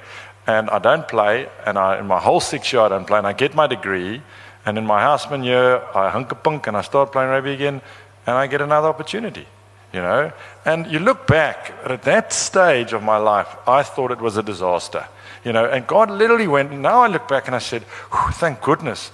and 0.47 0.71
I 0.71 0.79
don't 0.79 1.07
play. 1.07 1.49
And 1.65 1.79
I, 1.79 1.99
in 1.99 2.07
my 2.07 2.19
whole 2.19 2.41
six 2.41 2.73
year, 2.73 2.83
I 2.83 2.89
don't 2.89 3.07
play. 3.07 3.19
And 3.19 3.27
I 3.27 3.33
get 3.33 3.55
my 3.55 3.67
degree, 3.67 4.23
and 4.65 4.79
in 4.79 4.87
my 4.87 5.01
houseman 5.01 5.43
year, 5.43 5.83
I 5.95 6.11
hunk 6.11 6.33
a 6.33 6.37
punk, 6.37 6.67
and 6.67 6.77
I 6.77 6.83
start 6.83 7.13
playing 7.13 7.31
rugby 7.31 7.53
again, 7.53 7.81
and 8.27 8.37
I 8.37 8.47
get 8.47 8.61
another 8.61 8.89
opportunity 8.89 9.47
you 9.93 10.01
know. 10.01 10.33
And 10.65 10.87
you 10.87 10.99
look 10.99 11.27
back 11.27 11.73
at 11.85 12.03
that 12.03 12.33
stage 12.33 12.93
of 12.93 13.03
my 13.03 13.17
life, 13.17 13.49
I 13.67 13.83
thought 13.83 14.11
it 14.11 14.21
was 14.21 14.37
a 14.37 14.43
disaster, 14.43 15.07
you 15.45 15.53
know. 15.53 15.65
And 15.65 15.87
God 15.87 16.11
literally 16.11 16.49
went. 16.49 16.73
Now 16.73 17.03
I 17.03 17.09
look 17.09 17.29
back 17.29 17.47
and 17.47 17.55
I 17.55 17.61
said, 17.61 17.85
"Thank 18.33 18.63
goodness, 18.63 19.11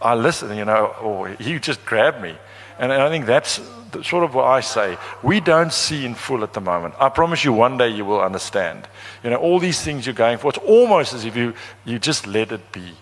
I 0.00 0.14
listened," 0.14 0.56
you 0.56 0.64
know. 0.64 0.94
Or 1.02 1.28
He 1.28 1.58
just 1.58 1.84
grabbed 1.84 2.22
me, 2.22 2.34
and 2.78 2.92
I 2.92 3.08
think 3.08 3.26
that's 3.26 3.60
sort 4.02 4.24
of 4.24 4.34
what 4.34 4.46
I 4.46 4.60
say. 4.60 4.96
We 5.22 5.40
don't 5.40 5.72
see 5.72 6.06
in 6.06 6.14
full 6.14 6.42
at 6.42 6.54
the 6.54 6.60
moment. 6.60 6.94
I 6.98 7.10
promise 7.10 7.44
you, 7.44 7.52
one 7.52 7.76
day 7.76 7.88
you 7.88 8.04
will 8.04 8.20
understand. 8.20 8.88
You 9.22 9.30
know, 9.30 9.36
all 9.36 9.58
these 9.58 9.82
things 9.82 10.06
you're 10.06 10.14
going 10.14 10.38
for. 10.38 10.48
It's 10.48 10.58
almost 10.58 11.12
as 11.12 11.24
if 11.24 11.36
you 11.36 11.54
you 11.84 11.98
just 11.98 12.26
let 12.26 12.52
it 12.52 12.72
be 12.72 12.94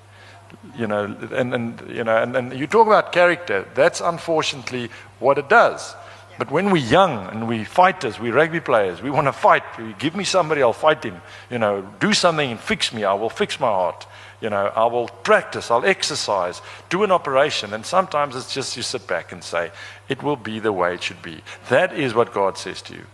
you 0.77 0.87
know, 0.87 1.05
and, 1.33 1.55
and 1.55 1.81
you 1.89 2.05
know, 2.05 2.16
and, 2.23 2.37
and 2.37 2.59
you 2.59 2.66
talk 2.66 2.87
about 2.87 3.12
character. 3.12 3.66
That's 3.75 4.01
unfortunately 4.01 4.91
what 5.18 5.39
it 5.39 5.49
does. 5.49 5.95
But 6.41 6.51
when 6.51 6.70
we're 6.70 6.78
young 6.78 7.26
and 7.26 7.47
we 7.47 7.64
fighters, 7.64 8.18
we 8.18 8.30
rugby 8.30 8.61
players, 8.61 9.03
we 9.03 9.11
want 9.11 9.26
to 9.26 9.32
fight. 9.32 9.62
Give 9.99 10.16
me 10.16 10.24
somebody, 10.24 10.62
I'll 10.62 10.72
fight 10.72 11.05
him. 11.05 11.20
You 11.51 11.59
know, 11.59 11.82
do 12.01 12.14
something 12.14 12.53
and 12.53 12.59
fix 12.59 12.95
me. 12.95 13.05
I 13.05 13.12
will 13.12 13.28
fix 13.28 13.61
my 13.61 13.66
heart. 13.66 14.07
You 14.41 14.49
know, 14.49 14.72
I 14.74 14.86
will 14.86 15.09
practice, 15.09 15.70
I'll 15.70 15.84
exercise, 15.84 16.62
do 16.88 17.03
an 17.03 17.12
operation. 17.12 17.74
And 17.74 17.84
sometimes 17.84 18.34
it's 18.34 18.55
just 18.55 18.74
you 18.74 18.82
sit 18.82 19.07
back 19.07 19.32
and 19.32 19.45
say, 19.45 19.70
it 20.09 20.22
will 20.22 20.36
be 20.36 20.61
the 20.61 20.72
way 20.72 20.95
it 20.95 21.03
should 21.03 21.20
be. 21.20 21.43
That 21.68 21.93
is 21.93 22.14
what 22.14 22.32
God 22.32 22.57
says 22.57 22.80
to 22.82 22.95
you. 22.95 23.05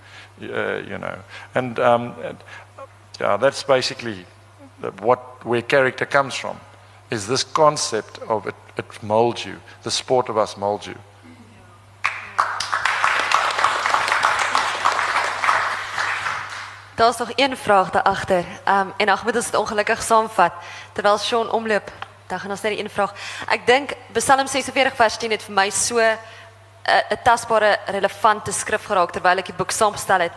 Uh, 0.55 0.83
you 0.89 0.97
know, 0.97 1.19
and 1.57 1.81
um, 1.81 2.15
yeah, 3.21 3.37
that's 3.39 3.65
basically 3.65 4.25
what 5.01 5.45
where 5.45 5.63
character 5.63 6.07
comes 6.07 6.37
from. 6.37 6.61
Is 7.11 7.27
this 7.27 7.43
concept 7.43 8.21
of 8.29 8.47
it, 8.47 8.55
it 8.79 9.03
molds 9.03 9.45
you. 9.45 9.57
The 9.83 9.91
sport 9.91 10.29
of 10.29 10.39
us 10.39 10.57
molds 10.57 10.87
you. 10.87 10.99
Daar's 16.97 17.17
nog 17.17 17.31
een 17.35 17.57
vraag 17.57 17.91
daar 17.91 18.03
agter. 18.03 18.45
Ehm 18.65 18.79
um, 18.79 18.93
en 18.97 19.09
Ahmed 19.09 19.35
het 19.35 19.45
dit 19.45 19.55
ongelukkig 19.55 20.03
saamvat 20.03 20.53
terwyl 20.93 21.19
Sean 21.19 21.51
omloop. 21.51 21.93
Dan 22.27 22.41
gaan 22.41 22.51
ons 22.51 22.61
net 22.61 22.79
een 22.79 22.91
vraag. 22.91 23.15
Ek 23.49 23.67
dink 23.67 23.93
Psalm 24.13 24.47
46 24.47 24.95
vers 24.95 25.17
10 25.17 25.31
het 25.31 25.43
vir 25.43 25.55
my 25.55 25.71
so 25.71 25.99
'n 25.99 26.19
'n 27.11 27.19
tasbare 27.23 27.79
relevante 27.87 28.53
skrif 28.53 28.85
geraak 28.85 29.11
terwyl 29.11 29.39
ek 29.39 29.47
die 29.47 29.55
boek 29.55 29.71
saamgestel 29.71 30.21
het. 30.21 30.33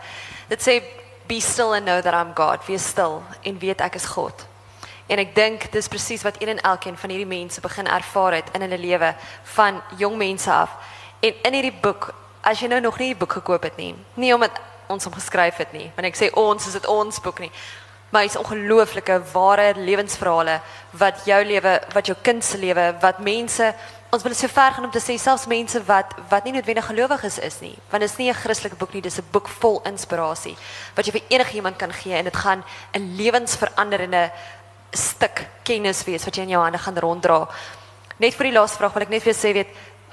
Dit 0.48 0.68
sê 0.68 0.82
be 1.26 1.40
still 1.40 1.72
and 1.72 1.84
know 1.84 2.02
that 2.02 2.14
I'm 2.14 2.32
God. 2.34 2.66
Wees 2.66 2.86
stil 2.86 3.22
en 3.42 3.58
weet 3.58 3.80
ek 3.80 3.94
is 3.94 4.04
God. 4.04 4.46
En 5.06 5.18
ek 5.18 5.34
dink 5.34 5.72
dis 5.72 5.88
presies 5.88 6.22
wat 6.22 6.42
een 6.42 6.48
en 6.48 6.60
elkeen 6.60 6.96
van 6.96 7.10
hierdie 7.10 7.38
mense 7.38 7.60
begin 7.60 7.86
ervaar 7.86 8.32
het 8.32 8.48
in 8.52 8.60
hulle 8.60 8.78
lewe 8.78 9.14
van 9.42 9.82
jong 9.96 10.16
mense 10.16 10.52
af. 10.52 10.70
En 11.20 11.34
in 11.42 11.52
hierdie 11.52 11.80
boek, 11.80 12.14
as 12.40 12.60
jy 12.60 12.68
nou 12.68 12.80
nog 12.80 12.98
nie 12.98 13.06
die 13.06 13.18
boek 13.18 13.32
gekoop 13.32 13.62
het 13.62 13.76
nie, 13.76 13.94
nie 14.14 14.34
omdat 14.34 14.60
ons 14.90 15.06
hom 15.06 15.14
geskryf 15.14 15.60
het 15.62 15.72
nie, 15.72 15.90
want 15.96 16.08
ek 16.10 16.18
sê 16.18 16.30
ons 16.38 16.66
is 16.66 16.76
dit 16.76 16.90
ons 16.90 17.22
boek 17.24 17.40
nie. 17.40 17.52
Maar 18.10 18.26
hy's 18.26 18.36
ongelooflike 18.36 19.20
ware 19.32 19.74
lewensverhale 19.78 20.58
wat 20.98 21.22
jou 21.24 21.38
lewe, 21.46 21.76
wat 21.94 22.10
jou 22.10 22.16
kind 22.26 22.54
lewe, 22.58 22.90
wat 23.00 23.22
mense 23.22 23.70
ons 24.10 24.24
wil 24.26 24.34
so 24.34 24.50
ver 24.50 24.74
gaan 24.74 24.88
om 24.88 24.90
te 24.90 24.98
sê 24.98 25.14
selfs 25.22 25.46
mense 25.46 25.78
wat 25.86 26.16
wat 26.32 26.44
nie 26.44 26.56
noodwendig 26.56 26.88
gelowiges 26.90 27.38
is 27.46 27.60
nie, 27.62 27.76
want 27.92 28.02
dit 28.02 28.10
is 28.10 28.18
nie 28.18 28.30
'n 28.30 28.34
Christelike 28.34 28.76
boek 28.76 28.94
nie, 28.94 29.02
dis 29.02 29.18
'n 29.18 29.30
boek 29.30 29.48
vol 29.48 29.80
inspirasie 29.84 30.56
wat 30.96 31.06
jy 31.06 31.12
vir 31.12 31.28
enigiemand 31.30 31.78
kan 31.78 31.92
gee 31.92 32.14
en 32.14 32.24
dit 32.24 32.36
gaan 32.36 32.64
'n 32.94 33.16
lewensveranderende 33.16 34.32
stuk 34.92 35.46
kennis 35.62 36.04
wees 36.04 36.24
wat 36.24 36.36
jy 36.36 36.42
in 36.42 36.48
jou 36.48 36.62
hande 36.62 36.78
gaan 36.78 36.98
ronddra. 36.98 37.48
Net 38.18 38.34
vir 38.34 38.44
die 38.44 38.58
laaste 38.58 38.78
vraag 38.78 38.92
wil 38.92 39.02
ek 39.02 39.08
net 39.08 39.24
jou 39.24 39.34
sê 39.34 39.52
weet 39.52 39.68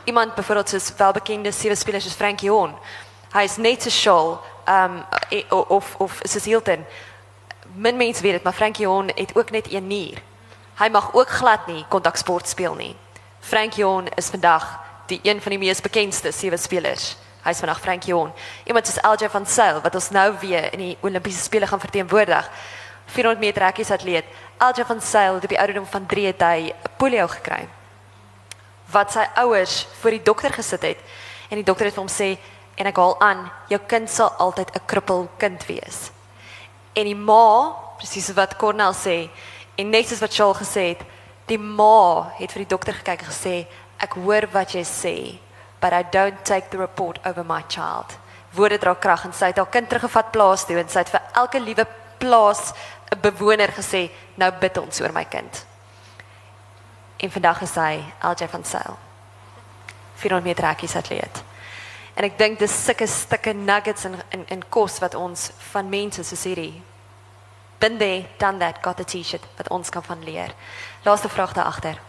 iemand 0.06 0.36
byvoorbeeld 0.36 0.70
soos 0.70 0.94
welbekende 0.98 1.52
sewe 1.52 1.76
spelers 1.76 2.04
soos 2.04 2.16
Frankie 2.16 2.50
Horn. 2.50 2.76
Hy 3.38 3.44
is 3.46 3.60
net 3.62 3.84
so 3.86 3.92
shoal 3.94 4.40
um 4.66 5.04
of 5.70 5.96
of 6.02 6.22
soos 6.26 6.46
Hilton. 6.50 6.86
Min 7.76 7.98
mense 7.98 8.22
weet 8.22 8.34
dit, 8.34 8.44
maar 8.44 8.54
Frankie 8.54 8.88
Horn 8.88 9.12
het 9.14 9.36
ook 9.38 9.52
net 9.54 9.70
een 9.72 9.88
nier. 9.88 10.18
Hy 10.80 10.88
mag 10.90 11.14
ook 11.14 11.30
glad 11.30 11.68
nie 11.68 11.86
kontaksport 11.88 12.50
speel 12.50 12.74
nie. 12.76 12.96
Frankie 13.40 13.84
Horn 13.86 14.08
is 14.16 14.32
vandag 14.34 14.66
die 15.06 15.20
een 15.22 15.42
van 15.42 15.54
die 15.54 15.60
mees 15.60 15.82
bekendste 15.82 16.32
sewe 16.32 16.58
spelers. 16.58 17.14
Hy 17.44 17.54
is 17.54 17.62
vandag 17.62 17.80
Frankie 17.80 18.14
Horn. 18.14 18.34
Iemand 18.66 18.90
soos 18.90 19.04
LJ 19.06 19.30
van 19.30 19.46
Sail 19.46 19.84
wat 19.86 19.96
ons 19.96 20.10
nou 20.10 20.34
weer 20.42 20.74
in 20.74 20.86
die 20.88 20.98
Olimpiese 21.06 21.44
spele 21.46 21.70
gaan 21.70 21.80
verteenwoordig. 21.86 22.50
400 23.06 23.46
meter 23.46 23.62
rekkies 23.62 23.94
atleet. 23.94 24.26
LJ 24.58 24.90
van 24.90 25.02
Sail 25.02 25.38
het 25.38 25.44
op 25.44 25.54
die 25.54 25.62
ouderdom 25.62 25.86
van 25.86 26.06
3 26.06 26.26
het 26.26 26.42
hy 26.42 26.74
polio 26.98 27.30
gekry. 27.38 27.68
Wat 28.90 29.14
sy 29.14 29.30
ouers 29.46 29.84
voor 30.02 30.18
die 30.18 30.26
dokter 30.26 30.54
gesit 30.58 30.82
het 30.82 31.10
en 31.50 31.62
die 31.62 31.68
dokter 31.68 31.86
het 31.86 31.94
vir 31.94 32.08
hom 32.08 32.12
sê 32.12 32.34
en 32.78 32.90
ek 32.90 33.00
haal 33.02 33.16
aan, 33.26 33.44
jou 33.72 33.80
kind 33.90 34.10
sal 34.10 34.32
altyd 34.38 34.70
'n 34.76 34.86
krippel 34.86 35.28
kind 35.38 35.66
wees. 35.66 36.12
En 36.94 37.06
die 37.06 37.16
ma, 37.16 37.74
presies 37.98 38.34
wat 38.34 38.56
Cornel 38.58 38.94
sê, 38.94 39.30
en 39.76 39.90
net 39.90 40.08
soos 40.08 40.20
wat 40.20 40.34
Charles 40.34 40.58
gesê 40.58 40.94
het, 40.94 41.02
die 41.46 41.58
ma 41.58 42.30
het 42.38 42.52
vir 42.52 42.66
die 42.66 42.74
dokter 42.76 42.94
gekyk 42.94 43.22
en 43.22 43.32
gesê, 43.32 43.68
ek 44.00 44.14
hoor 44.14 44.48
wat 44.52 44.74
jy 44.76 44.84
sê, 44.84 45.40
but 45.82 45.94
I 45.94 46.04
don't 46.12 46.46
take 46.46 46.70
the 46.70 46.78
report 46.78 47.20
over 47.26 47.44
my 47.44 47.64
child. 47.70 48.18
Woorde 48.54 48.78
dra 48.78 48.96
krag 48.96 49.26
en 49.26 49.34
sy 49.34 49.52
het 49.52 49.58
haar 49.58 49.70
kind 49.70 49.90
teruggevat 49.90 50.32
plaas 50.32 50.66
toe 50.66 50.78
en 50.80 50.90
sy 50.90 51.00
het 51.00 51.10
vir 51.10 51.22
elke 51.34 51.60
liewe 51.60 51.86
plaas 52.20 52.74
'n 53.12 53.22
bewoner 53.22 53.72
gesê, 53.72 54.10
nou 54.36 54.52
bid 54.52 54.78
ons 54.78 55.02
oor 55.02 55.14
my 55.14 55.24
kind. 55.26 55.66
En 57.18 57.32
vandag 57.32 57.62
is 57.62 57.76
hy 57.76 58.04
LJ 58.22 58.48
van 58.48 58.64
Sail. 58.64 58.98
400 60.16 60.44
meter 60.44 60.64
rekkies 60.64 60.96
atleet. 60.96 61.44
En 62.18 62.26
ek 62.26 62.38
dink 62.38 62.60
dis 62.60 62.74
sulke 62.86 63.06
stukke 63.08 63.54
nuggets 63.54 64.06
in 64.10 64.16
in 64.34 64.46
in 64.58 64.64
kos 64.70 65.00
wat 65.00 65.16
ons 65.16 65.52
van 65.72 65.90
mense 65.90 66.24
soos 66.24 66.44
hierdie 66.50 66.82
been 67.80 67.98
there, 67.98 68.26
done 68.38 68.58
that, 68.58 68.82
got 68.82 68.98
the 68.98 69.04
t-shirt 69.04 69.44
wat 69.58 69.70
ons 69.70 69.90
kan 69.90 70.04
van 70.04 70.24
leer. 70.24 70.54
Laaste 71.04 71.30
vraag 71.30 71.54
daar 71.54 71.66
agter. 71.66 72.00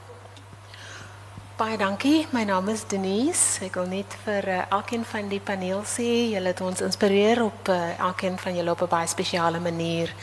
Baie 1.56 1.76
dankie. 1.76 2.26
My 2.30 2.44
naam 2.44 2.68
is 2.68 2.84
Denise. 2.86 3.64
Ek 3.66 3.74
wil 3.74 3.88
net 3.90 4.14
vir 4.24 4.46
uh, 4.48 5.02
van 5.10 5.28
die 5.28 5.40
paneel 5.40 5.82
sê, 5.84 6.30
julle 6.32 6.54
het 6.54 6.60
ons 6.60 6.80
inspireer 6.80 7.42
op 7.42 7.68
uh, 7.68 8.36
van 8.36 8.54
julle 8.54 8.70
op 8.70 8.82
'n 8.82 8.88
baie 8.88 9.06
spesiale 9.06 9.60
manier. 9.60 10.14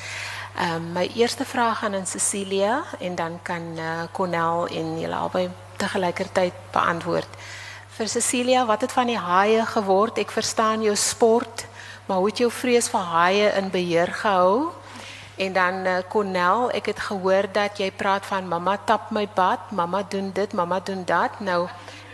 Ehm 0.57 0.93
my 0.93 1.09
eerste 1.15 1.45
vraag 1.45 1.83
aan 1.83 1.95
aan 1.95 2.07
Cecilia 2.07 2.83
en 2.99 3.15
dan 3.15 3.39
kan 3.43 3.61
uh, 3.77 4.03
Cornel 4.11 4.67
en 4.67 4.99
julle 4.99 5.15
albei 5.15 5.49
tegelykertyd 5.77 6.53
beantwoord. 6.71 7.27
Vir 7.95 8.09
Cecilia, 8.11 8.65
wat 8.67 8.81
het 8.83 8.91
van 8.91 9.07
die 9.07 9.15
haie 9.15 9.61
geword? 9.71 10.17
Ek 10.19 10.33
verstaan 10.35 10.81
jou 10.83 10.97
sport, 10.99 11.61
maar 12.09 12.17
hoe 12.19 12.27
het 12.27 12.41
jou 12.43 12.49
vrees 12.51 12.89
vir 12.91 13.05
haie 13.07 13.45
in 13.55 13.69
beheer 13.71 14.11
gehou? 14.11 14.73
En 15.39 15.55
dan 15.55 15.87
uh, 15.87 15.93
Cornel, 16.11 16.73
ek 16.75 16.89
het 16.91 16.99
gehoor 16.99 17.47
dat 17.55 17.79
jy 17.79 17.87
praat 17.95 18.27
van 18.27 18.51
mamma 18.51 18.75
tap 18.83 19.15
my 19.15 19.23
bad, 19.37 19.71
mamma 19.71 20.03
doen 20.11 20.27
dit, 20.35 20.51
mamma 20.51 20.81
doen 20.83 21.07
dat. 21.07 21.39
Nou, 21.39 21.69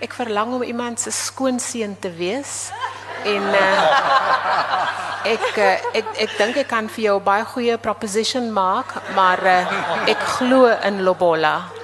ek 0.05 0.13
verlang 0.13 0.53
om 0.59 0.61
iemand 0.61 1.01
se 1.01 1.09
skoonseun 1.09 1.97
te 1.97 2.13
wees. 2.13 2.69
En 3.25 3.41
uh, 3.41 3.81
ek 5.33 5.49
uh, 5.57 5.97
ek 5.97 6.65
kan 6.69 6.93
vir 6.93 7.07
jou 7.09 7.19
baie 7.25 7.45
goeie 7.57 7.81
proposition 7.81 8.53
maak, 8.53 8.99
maar 9.17 9.41
uh, 9.41 9.61
ek 10.05 10.29
glo 10.37 10.69
in 10.69 11.01
Lobola. 11.01 11.80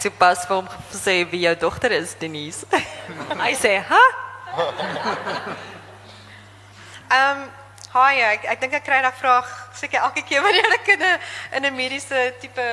Het 0.00 0.08
sopas 0.08 0.46
vir 0.48 0.56
hom 0.56 0.68
gesê 0.88 1.14
wie 1.28 1.42
jou 1.44 1.54
dogter 1.60 1.92
is, 1.92 2.14
Denise. 2.18 2.64
Hy 3.44 3.54
sê, 3.54 3.84
"Ha?" 3.84 4.04
Ehm 7.16 7.48
hi, 7.90 8.20
ek 8.22 8.44
ek 8.54 8.60
dink 8.60 8.74
ek 8.78 8.84
kry 8.86 9.00
daai 9.02 9.18
vraag 9.18 9.48
seker 9.74 10.00
elke 10.06 10.22
keer 10.22 10.42
wanneer 10.42 10.72
ek 10.78 10.88
in 10.94 11.02
'n 11.02 11.18
in 11.56 11.64
'n 11.66 11.74
mediese 11.76 12.34
tipe 12.40 12.66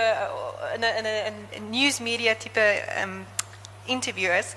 in 0.75 0.83
'n 0.83 0.93
in 0.99 1.05
'n 1.05 1.47
in 1.51 1.69
news 1.71 1.99
media 1.99 2.35
tipe 2.35 2.61
ehm 2.61 3.03
um, 3.03 3.27
interview 3.85 4.31
is. 4.31 4.53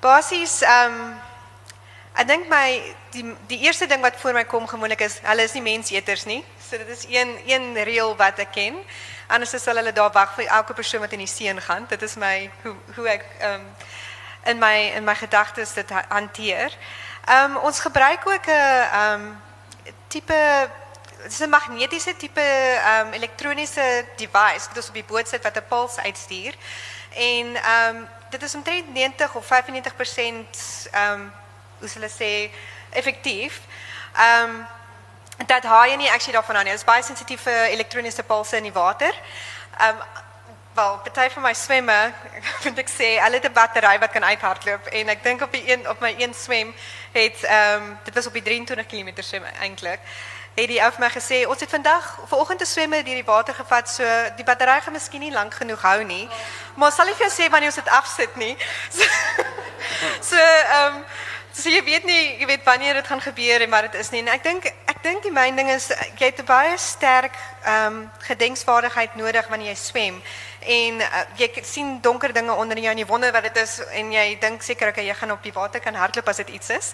Basies 0.00 0.62
ehm 0.62 0.92
um, 0.92 1.20
ek 2.16 2.26
dink 2.26 2.48
my 2.48 2.82
die 3.12 3.24
die 3.48 3.60
eerste 3.64 3.86
ding 3.86 4.02
wat 4.02 4.20
voor 4.20 4.32
my 4.32 4.44
kom 4.44 4.66
gewoonlik 4.66 5.00
is 5.00 5.20
hulle 5.22 5.42
is 5.42 5.54
nie 5.54 5.62
menseters 5.62 6.24
nie. 6.24 6.44
So 6.70 6.76
dit 6.76 6.88
is 6.88 7.06
een 7.08 7.38
een 7.46 7.84
reël 7.84 8.16
wat 8.16 8.38
ek 8.38 8.52
ken. 8.52 8.76
Anders 9.26 9.62
sal 9.62 9.76
hulle 9.76 9.92
daar 9.92 10.12
wag 10.12 10.34
vir 10.34 10.46
elke 10.46 10.72
persoon 10.72 11.00
wat 11.00 11.12
in 11.12 11.18
die 11.18 11.26
see 11.26 11.60
gaan. 11.60 11.86
Dit 11.88 12.02
is 12.02 12.14
my 12.14 12.50
hoe 12.62 12.74
hoe 12.94 13.08
ek 13.08 13.24
ehm 13.38 13.52
um, 13.54 13.66
in 14.44 14.58
my 14.58 14.92
in 14.94 15.04
my 15.04 15.14
gedagtes 15.14 15.72
dit 15.74 15.90
ha- 15.90 16.04
hanteer. 16.08 16.72
Ehm 17.24 17.56
ons 17.56 17.80
gebruik 17.80 18.26
ook 18.26 18.46
'n 18.46 18.50
ehm 18.50 19.12
um, 19.12 19.42
tipe 20.08 20.70
dis 21.22 21.40
'n 21.40 21.48
magnetiese 21.50 22.16
tipe 22.16 22.40
ehm 22.40 23.06
um, 23.06 23.12
elektroniese 23.12 24.04
device 24.16 24.68
wat 24.68 24.76
ons 24.76 24.88
op 24.88 24.94
die 24.94 25.04
boot 25.04 25.28
sit 25.28 25.42
wat 25.42 25.56
'n 25.56 25.66
puls 25.68 25.98
uitstuur. 25.98 26.54
En 27.14 27.56
ehm 27.56 27.96
um, 27.96 28.08
dit 28.30 28.42
is 28.42 28.54
omtrent 28.54 28.94
90 28.94 29.34
of 29.34 29.46
95% 29.46 30.88
ehm 30.90 31.12
um, 31.12 31.32
hoe 31.78 31.88
hulle 31.94 32.10
sê 32.10 32.50
effektief. 32.90 33.60
Ehm 34.16 34.75
dat 35.46 35.62
haai 35.62 35.96
nie 35.96 36.10
actually 36.10 36.32
daarvan 36.32 36.56
aan 36.56 36.64
nie. 36.64 36.72
Dit 36.72 36.80
is 36.80 36.86
baie 36.86 37.02
sensitief 37.02 37.42
vir 37.42 37.68
elektroniese 37.74 38.22
pulse 38.22 38.56
in 38.56 38.62
die 38.62 38.72
water. 38.72 39.12
Um, 39.80 39.96
wel, 40.74 40.98
party 40.98 41.30
van 41.30 41.42
my 41.42 41.52
swemme, 41.54 42.12
vind 42.64 42.78
ek 42.78 42.88
sê, 42.88 43.08
hulle 43.20 43.40
het 43.40 43.48
'n 43.48 43.52
battery 43.52 43.98
wat 43.98 44.10
kan 44.12 44.24
uithardloop 44.24 44.86
en 44.86 45.08
ek 45.08 45.22
dink 45.22 45.42
op 45.42 45.52
die 45.52 45.64
een 45.72 45.88
op 45.88 46.00
my 46.00 46.14
een 46.18 46.34
swem 46.34 46.74
het 47.12 47.44
um, 47.44 47.98
dit 48.04 48.14
was 48.14 48.26
op 48.26 48.32
die 48.32 48.42
23 48.42 48.86
km 48.86 49.22
swem 49.22 49.44
eintlik. 49.60 50.00
Het 50.56 50.68
die 50.68 50.80
ou 50.80 50.90
vir 50.92 51.00
my 51.00 51.10
gesê, 51.12 51.44
ons 51.48 51.60
het 51.60 51.70
vandag 51.70 52.18
vanoggend 52.26 52.60
'n 52.60 52.66
swemme 52.66 53.02
deur 53.02 53.20
die 53.20 53.24
water 53.24 53.54
gevat, 53.54 53.88
so 53.88 54.04
die 54.36 54.44
battery 54.44 54.80
gaan 54.80 54.92
miskien 54.92 55.20
nie 55.20 55.32
lank 55.32 55.54
genoeg 55.54 55.82
hou 55.82 56.02
nie. 56.02 56.28
Maar 56.74 56.92
sal 56.92 57.08
ek 57.08 57.16
vir 57.16 57.26
jou 57.26 57.34
sê 57.36 57.50
wanneer 57.50 57.68
ons 57.68 57.82
dit 57.84 57.88
afsit 57.88 58.36
nie. 58.36 58.56
So 60.20 60.36
ehm 60.36 60.96
um, 60.96 61.04
So 61.56 61.70
jy 61.72 61.80
weet 61.86 62.04
nie, 62.04 62.36
jy 62.36 62.46
weet 62.50 62.64
wanneer 62.68 62.98
dit 62.98 63.06
gaan 63.08 63.20
gebeur 63.24 63.62
en 63.64 63.70
wat 63.72 63.86
dit 63.88 63.94
is 64.02 64.10
nie. 64.12 64.20
En 64.20 64.26
ek 64.28 64.42
dink 64.44 64.66
ek 64.68 64.98
dink 65.00 65.22
die 65.24 65.32
myn 65.32 65.56
ding 65.56 65.70
is 65.72 65.86
jy 66.18 66.28
het 66.28 66.42
baie 66.44 66.74
sterk 66.76 67.32
ehm 67.64 67.86
um, 67.86 68.02
gedenksvaardigheid 68.26 69.16
nodig 69.16 69.48
wanneer 69.48 69.72
jy 69.72 69.78
swem. 69.80 70.18
En 70.60 71.00
uh, 71.00 71.22
jy 71.40 71.48
sien 71.64 71.94
donker 72.04 72.34
dinge 72.36 72.52
onder 72.52 72.76
jou 72.76 72.92
en 72.92 73.00
jy 73.00 73.08
wonder 73.08 73.32
wat 73.32 73.48
dit 73.48 73.62
is 73.62 73.78
en 73.88 74.12
jy 74.12 74.26
dink 74.42 74.68
seker 74.68 74.92
okay, 74.92 75.06
jy 75.08 75.16
gaan 75.16 75.32
op 75.32 75.48
die 75.48 75.54
water 75.56 75.80
kan 75.80 75.96
hardloop 75.96 76.28
as 76.28 76.42
dit 76.44 76.52
iets 76.60 76.74
is. 76.76 76.92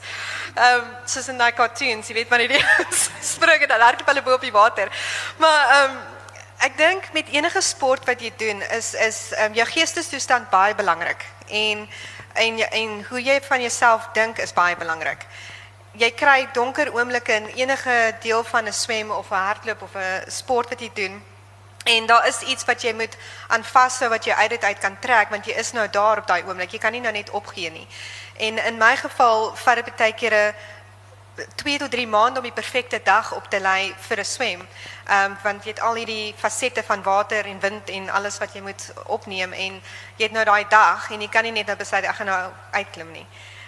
Ehm 0.55 0.79
um, 0.79 0.95
soos 1.11 1.27
in 1.35 1.43
daai 1.43 1.51
cartoons, 1.59 2.07
jy 2.07 2.21
weet 2.21 2.31
wanneer 2.31 2.55
die 2.55 2.65
spring 3.35 3.67
en 3.67 3.75
dan 3.75 3.87
hardloop 3.89 4.15
hulle 4.15 4.27
bo 4.31 4.39
op 4.39 4.47
die 4.47 4.55
water. 4.55 4.95
Maar 5.43 5.61
ehm 5.75 5.91
um, 5.91 6.01
ek 6.63 6.79
dink 6.79 7.11
met 7.19 7.35
enige 7.35 7.61
sport 7.67 8.07
wat 8.07 8.23
jy 8.23 8.31
doen 8.39 8.63
is 8.79 8.95
is 8.95 9.33
um, 9.43 9.59
jou 9.59 9.67
geestestoestand 9.75 10.51
baie 10.55 10.79
belangrik 10.79 11.27
en 11.51 11.89
en 12.35 12.59
en 12.71 13.05
hoe 13.09 13.23
jy 13.23 13.41
van 13.43 13.61
jouself 13.61 14.09
dink 14.13 14.39
is 14.39 14.53
baie 14.53 14.77
belangrik. 14.77 15.27
Jy 15.93 16.11
kry 16.11 16.49
donker 16.53 16.93
oomblikke 16.95 17.33
in 17.33 17.47
enige 17.47 18.15
deel 18.21 18.45
van 18.45 18.65
'n 18.67 18.73
swem 18.73 19.11
of 19.11 19.31
'n 19.31 19.35
hardloop 19.35 19.83
of 19.83 19.95
'n 19.95 20.31
sport 20.31 20.69
wat 20.69 20.81
jy 20.81 20.91
doen. 20.95 21.23
En 21.85 22.07
daar 22.07 22.27
is 22.27 22.41
iets 22.41 22.65
wat 22.65 22.83
jy 22.83 22.93
moet 22.93 23.17
aan 23.49 23.65
vashou 23.65 24.09
wat 24.11 24.25
jy 24.25 24.33
uit 24.33 24.51
dit 24.51 24.65
uit 24.65 24.79
kan 24.79 24.99
trek 24.99 25.29
want 25.29 25.47
jy 25.47 25.53
is 25.53 25.73
nou 25.73 25.89
daar 25.91 26.19
op 26.19 26.27
daai 26.27 26.43
oomblik. 26.47 26.71
Jy 26.71 26.79
kan 26.79 26.93
nie 26.93 27.01
nou 27.01 27.13
net 27.13 27.31
opgee 27.31 27.71
nie. 27.71 27.87
En 28.37 28.65
in 28.65 28.79
my 28.79 28.97
geval 28.97 29.57
vat 29.57 29.75
dit 29.75 29.97
baie 29.97 30.15
kere 30.15 30.55
2 31.35 31.79
tot 31.79 31.91
3 31.91 32.07
maande 32.07 32.39
om 32.39 32.45
die 32.45 32.53
perfekte 32.53 33.01
dag 33.05 33.33
op 33.33 33.49
te 33.49 33.61
lei 33.61 33.95
vir 33.99 34.19
'n 34.19 34.25
swem. 34.25 34.69
Ehm 35.07 35.31
um, 35.31 35.39
want 35.43 35.65
jy 35.65 35.71
het 35.71 35.81
al 35.81 35.95
hierdie 35.95 36.35
fasette 36.37 36.83
van 36.83 37.03
water 37.03 37.47
en 37.47 37.61
wind 37.61 37.89
en 37.89 38.11
alles 38.11 38.39
wat 38.39 38.53
jy 38.53 38.61
moet 38.61 38.93
opneem 39.07 39.53
en 39.53 39.83
jy 40.17 40.25
het 40.25 40.33
nou 40.33 40.45
daai 40.45 40.65
dag 40.69 41.11
en 41.11 41.21
jy 41.21 41.29
kan 41.29 41.43
nie 41.43 41.53
net 41.53 41.67
nou 41.67 41.77
besluit 41.77 42.05
ek 42.05 42.15
gaan 42.15 42.27
nou 42.27 42.51
uitklim 42.71 43.13
nie. 43.13 43.27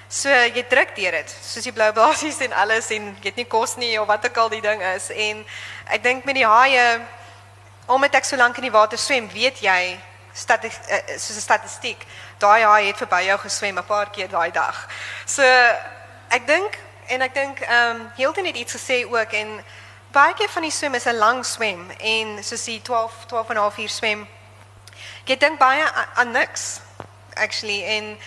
So 0.09 0.29
jy 0.29 0.65
druk 0.69 0.97
deur 0.97 1.11
dit, 1.11 1.37
soos 1.43 1.65
die 1.65 1.73
blou 1.73 1.93
basies 1.93 2.41
en 2.41 2.53
alles 2.53 2.91
en 2.91 3.17
jy 3.21 3.29
het 3.29 3.37
nie 3.37 3.49
kos 3.49 3.77
nie 3.77 4.01
of 4.01 4.07
wat 4.07 4.27
ook 4.27 4.37
al 4.37 4.49
die 4.49 4.61
ding 4.61 4.83
is 4.83 5.11
en 5.11 5.47
ek 5.87 6.03
dink 6.03 6.25
met 6.25 6.35
die 6.35 6.47
haie 6.47 7.01
omdat 7.87 8.15
ek 8.15 8.25
so 8.25 8.37
lank 8.37 8.57
in 8.57 8.63
die 8.63 8.73
water 8.73 8.99
swem, 8.99 9.29
weet 9.29 9.61
jy 9.61 10.01
statis, 10.35 10.79
uh, 10.91 11.19
soos 11.19 11.37
'n 11.37 11.41
statistiek, 11.41 12.07
daai 12.39 12.63
haai 12.63 12.87
het 12.87 12.97
verby 12.97 13.23
jou 13.25 13.39
geswem 13.39 13.79
'n 13.79 13.85
paar 13.85 14.11
keer 14.11 14.29
daai 14.29 14.51
dag. 14.51 14.89
So 15.27 15.43
ek 16.29 16.47
dink 16.47 16.79
en 17.07 17.21
ek 17.21 17.35
dink 17.35 17.61
ehm 17.61 18.01
um, 18.01 18.11
Hilton 18.17 18.45
het 18.45 18.57
iets 18.57 18.77
gesê 18.77 19.05
ook 19.07 19.33
en 19.33 19.65
baie 20.13 20.35
keer 20.35 20.49
van 20.49 20.63
die 20.63 20.71
swem 20.71 20.95
is 20.95 21.07
'n 21.07 21.17
lang 21.19 21.45
swem 21.47 21.91
en 21.91 22.45
soos 22.45 22.65
die 22.65 22.83
12 22.83 23.13
12 23.27 23.49
en 23.49 23.55
'n 23.57 23.59
half 23.59 23.79
uur 23.79 23.89
swem. 23.89 24.29
Jy 25.25 25.37
dink 25.37 25.59
baie 25.59 25.85
aan 26.15 26.31
niks 26.31 26.81
actually 27.35 27.85
en 27.85 28.19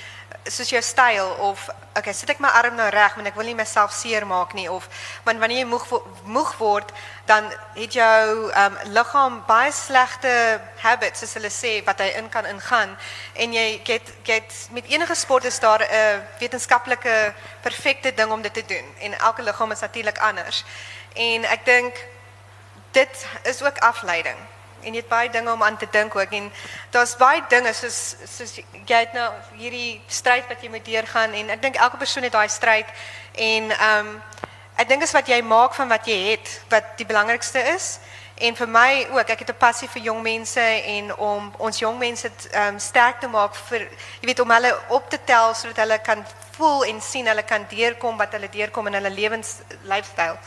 soos 0.49 0.69
jou 0.69 0.81
styl 0.81 1.29
of 1.39 1.69
okay, 1.97 2.13
sit 2.13 2.29
ek 2.29 2.41
my 2.43 2.49
arm 2.59 2.75
nou 2.77 2.87
reg 2.93 3.15
want 3.17 3.29
ek 3.29 3.37
wil 3.37 3.47
nie 3.49 3.57
myself 3.57 3.93
seermaak 3.95 4.53
nie 4.57 4.67
of 4.71 4.85
want 5.25 5.41
wanneer 5.41 5.63
jy 5.63 5.69
moeg 5.69 5.85
moeg 6.25 6.51
word 6.59 6.91
dan 7.29 7.49
het 7.75 7.97
jou 7.97 8.49
um, 8.49 8.77
liggaam 8.95 9.39
baie 9.47 9.71
slegte 9.75 10.31
habits 10.83 11.23
soos 11.23 11.37
hulle 11.39 11.51
sê 11.53 11.77
wat 11.87 12.03
hy 12.03 12.09
in 12.19 12.29
kan 12.33 12.45
ingaan 12.49 12.93
en 13.35 13.55
jy 13.57 13.67
get 13.87 14.11
get 14.27 14.59
met 14.75 14.89
enige 14.93 15.15
sport 15.15 15.47
is 15.49 15.59
daar 15.59 15.81
'n 15.83 16.21
wetenskaplike 16.39 17.33
perfekte 17.61 18.13
ding 18.13 18.31
om 18.31 18.41
dit 18.41 18.53
te 18.53 18.65
doen 18.65 18.85
en 18.99 19.17
elke 19.19 19.41
liggaam 19.41 19.71
is 19.71 19.81
natuurlik 19.81 20.19
anders 20.19 20.63
en 21.15 21.45
ek 21.45 21.65
dink 21.65 22.05
dit 22.91 23.25
is 23.43 23.63
ook 23.63 23.77
afleiding 23.77 24.37
en 24.81 24.93
jy 24.93 25.01
het 25.01 25.09
baie 25.09 25.29
dinge 25.29 25.51
om 25.51 25.63
aan 25.63 25.77
te 25.77 25.87
dink 25.91 26.15
ook 26.15 26.31
en 26.31 26.51
daar's 26.91 27.15
baie 27.17 27.43
dinge 27.49 27.73
soos 27.73 28.15
soos 28.25 28.55
jy 28.57 28.99
het 28.99 29.13
nou 29.13 29.29
hierdie 29.55 30.01
stryd 30.07 30.47
wat 30.47 30.61
jy 30.61 30.69
moet 30.69 30.85
deurgaan 30.85 31.33
en 31.33 31.49
ek 31.49 31.61
dink 31.61 31.75
elke 31.75 31.97
persoon 31.97 32.23
het 32.23 32.33
daai 32.33 32.49
stryd 32.49 32.87
en 33.33 33.71
ehm 33.71 34.07
um, 34.07 34.21
ek 34.77 34.89
dink 34.89 35.01
is 35.01 35.11
wat 35.11 35.27
jy 35.27 35.41
maak 35.41 35.73
van 35.73 35.89
wat 35.89 36.05
jy 36.05 36.17
het 36.31 36.49
wat 36.69 36.97
die 36.97 37.05
belangrikste 37.05 37.59
is 37.73 37.97
en 38.37 38.55
vir 38.55 38.69
my 38.69 38.91
ook 39.11 39.29
ek 39.33 39.39
het 39.39 39.49
'n 39.49 39.57
passie 39.57 39.89
vir 39.89 40.01
jong 40.01 40.21
mense 40.21 40.61
en 40.95 41.15
om 41.15 41.53
ons 41.57 41.79
jong 41.79 41.97
mense 41.97 42.29
ehm 42.51 42.73
um, 42.73 42.79
sterk 42.79 43.19
te 43.19 43.27
maak 43.27 43.55
vir 43.55 43.89
jy 44.21 44.25
weet 44.29 44.39
om 44.39 44.51
hulle 44.51 44.79
op 44.87 45.09
te 45.09 45.19
tel 45.25 45.53
sodat 45.53 45.77
hulle 45.77 45.99
kan 45.99 46.25
voel 46.57 46.85
en 46.85 47.01
sien 47.01 47.27
hulle 47.27 47.43
kan 47.43 47.65
deurkom 47.69 48.17
wat 48.17 48.31
hulle 48.31 48.49
deurkom 48.49 48.87
in 48.87 48.93
hulle 48.93 49.09
lewens 49.09 49.55
lifestyle. 49.83 50.37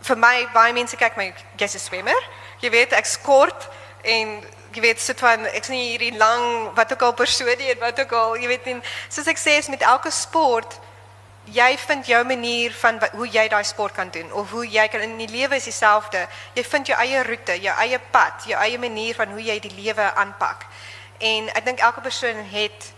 Vir 0.00 0.16
my 0.16 0.36
baie 0.52 0.72
mense 0.72 0.96
kyk 0.96 1.16
my 1.16 1.34
jy's 1.56 1.74
'n 1.74 1.78
swemmer 1.78 2.22
jy 2.60 2.70
weet 2.70 2.92
ek 2.92 3.06
skort 3.06 3.68
en 4.02 4.38
jy 4.74 4.80
weet 4.80 5.00
sit 5.00 5.18
van 5.18 5.46
ek's 5.50 5.68
nie 5.68 5.96
hierdie 5.96 6.16
lang 6.18 6.70
wat 6.76 6.92
ook 6.92 7.02
al 7.02 7.16
persoon 7.18 7.58
nie 7.58 7.74
wat 7.80 8.00
ook 8.00 8.12
al 8.12 8.36
jy 8.36 8.48
weet 8.48 8.70
en 8.74 8.82
soos 9.08 9.26
ek 9.26 9.40
sê 9.40 9.58
is 9.58 9.68
met 9.68 9.82
elke 9.82 10.10
sport 10.14 10.78
jy 11.44 11.76
vind 11.78 12.06
jou 12.06 12.24
manier 12.24 12.72
van 12.72 13.00
hoe 13.12 13.28
jy 13.28 13.48
daai 13.48 13.64
sport 13.64 13.94
kan 13.94 14.10
doen 14.10 14.32
of 14.32 14.50
hoe 14.50 14.66
jy 14.68 14.86
kan 14.88 15.00
in 15.00 15.16
die 15.18 15.28
lewe 15.28 15.56
is 15.56 15.64
dieselfde. 15.64 16.26
Jy 16.54 16.64
vind 16.64 16.86
jou 16.86 16.98
eie 16.98 17.22
roete 17.26 17.56
jou 17.62 17.74
eie 17.82 17.98
pad 18.12 18.46
jou 18.46 18.58
eie 18.60 18.78
manier 18.78 19.14
van 19.14 19.32
hoe 19.34 19.42
jy 19.42 19.58
die 19.60 19.74
lewe 19.74 20.12
aanpak. 20.14 20.66
En 21.18 21.48
ek 21.54 21.64
dink 21.64 21.80
elke 21.80 22.00
persoon 22.00 22.44
het 22.52 22.92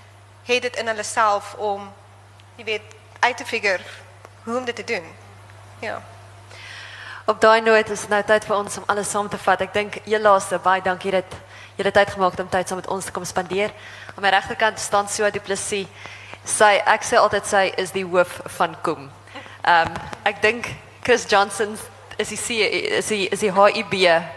het 0.45 0.63
dit 0.63 0.77
in 0.77 0.91
hulle 0.91 1.07
self 1.07 1.55
om 1.55 1.87
jy 2.59 2.65
weet 2.65 2.97
uit 3.21 3.37
te 3.37 3.47
figure 3.47 3.85
hoe 4.45 4.59
om 4.59 4.65
dit 4.65 4.77
te 4.77 4.85
doen. 4.85 5.07
Ja 5.81 6.03
Op 7.25 7.41
daai 7.41 7.61
noot 7.61 7.91
is 7.91 8.01
dit 8.01 8.11
nou 8.11 8.19
tyd 8.27 8.43
vir 8.49 8.57
ons 8.57 8.77
om 8.81 8.87
alles 8.91 9.11
saam 9.15 9.29
te 9.31 9.39
vat. 9.39 9.61
Ek 9.63 9.71
dink 9.75 9.99
heel 10.03 10.25
laaste 10.25 10.59
baie 10.59 10.83
dankie 10.83 11.13
dat 11.15 11.37
dit 11.79 11.95
tyd 11.95 12.11
gemaak 12.11 12.35
het 12.35 12.41
om 12.43 12.49
tyd 12.51 12.69
saam 12.69 12.81
met 12.81 12.89
ons 12.91 13.05
te 13.07 13.13
kom 13.15 13.25
spandeer. 13.25 13.71
Aan 14.17 14.25
my 14.25 14.33
regterkant 14.35 14.81
staan 14.83 15.07
Sue 15.09 15.31
Du 15.31 15.39
Plessis. 15.39 15.87
Sy 16.43 16.73
ek 16.83 17.07
sê 17.07 17.21
altyd 17.21 17.47
is 17.79 17.95
die 17.95 18.03
hoof 18.03 18.41
van 18.59 18.75
Kom. 18.83 19.07
Ehm 19.63 19.93
um, 19.93 20.01
ek 20.27 20.43
dink 20.43 20.67
Chris 21.07 21.29
Johnson 21.31 21.77
is 22.19 22.29
die 22.35 22.39
C, 22.39 22.59
is 22.99 23.07
die 23.07 23.29
is 23.31 23.41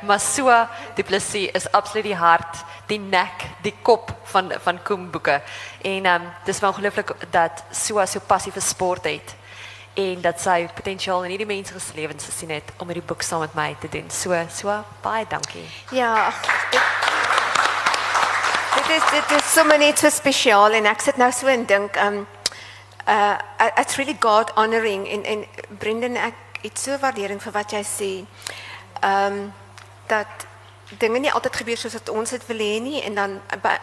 maar 0.06 0.20
Sue 0.20 0.68
Du 0.96 1.04
is 1.54 1.72
absoluut 1.72 2.06
die 2.06 2.16
hart, 2.16 2.62
die 2.88 3.00
nek, 3.00 3.50
die 3.64 3.74
kop 3.82 4.14
van 4.30 4.54
van 4.62 4.80
Kom 4.84 5.10
boeke. 5.10 5.42
En 5.82 6.06
ehm 6.06 6.22
um, 6.22 6.30
dis 6.46 6.62
ongelooflik 6.62 7.16
dat 7.32 7.64
Sue 7.72 8.06
so 8.06 8.20
passie 8.20 8.52
vir 8.52 8.62
sport 8.62 9.06
het 9.06 9.36
en 9.96 10.22
dat 10.22 10.42
sy 10.42 10.68
potensiaal 10.76 11.24
in 11.24 11.34
hierdie 11.36 11.48
mense 11.48 11.80
se 11.80 11.96
lewens 11.96 12.26
gesien 12.28 12.52
het 12.52 12.72
om 12.78 12.88
hierdie 12.92 13.06
boek 13.08 13.24
saam 13.24 13.40
met 13.46 13.54
my 13.56 13.76
te 13.80 13.90
doen. 13.92 14.10
So, 14.12 14.36
so 14.52 14.76
baie 15.02 15.26
dankie. 15.30 15.66
Ja. 15.96 16.34
Dit 18.76 18.90
is 18.98 19.06
dit 19.12 19.32
is 19.38 19.54
sommer 19.54 19.78
net 19.80 20.00
so 20.00 20.10
spesiaal 20.12 20.76
en 20.76 20.90
ek 20.92 21.02
sit 21.02 21.18
nou 21.18 21.32
so 21.32 21.48
en 21.48 21.64
dink 21.66 21.96
um 22.02 22.26
uh 23.08 23.38
it's 23.78 23.96
really 23.96 24.18
God 24.20 24.52
honoring 24.56 25.08
en 25.08 25.24
en 25.24 25.46
Brendan 25.80 26.18
ek 26.20 26.60
het 26.62 26.80
so 26.80 26.98
waardering 27.00 27.40
vir 27.42 27.56
wat 27.56 27.72
jy 27.72 27.84
sê. 27.88 28.12
Um 29.06 29.54
dat 30.12 30.48
dinge 31.00 31.20
nie 31.20 31.32
altyd 31.32 31.56
gebeur 31.56 31.78
soos 31.78 31.96
wat 31.98 32.10
ons 32.14 32.30
dit 32.36 32.44
wil 32.48 32.62
hê 32.62 32.78
nie 32.82 33.02
en 33.02 33.16
dan 33.18 33.36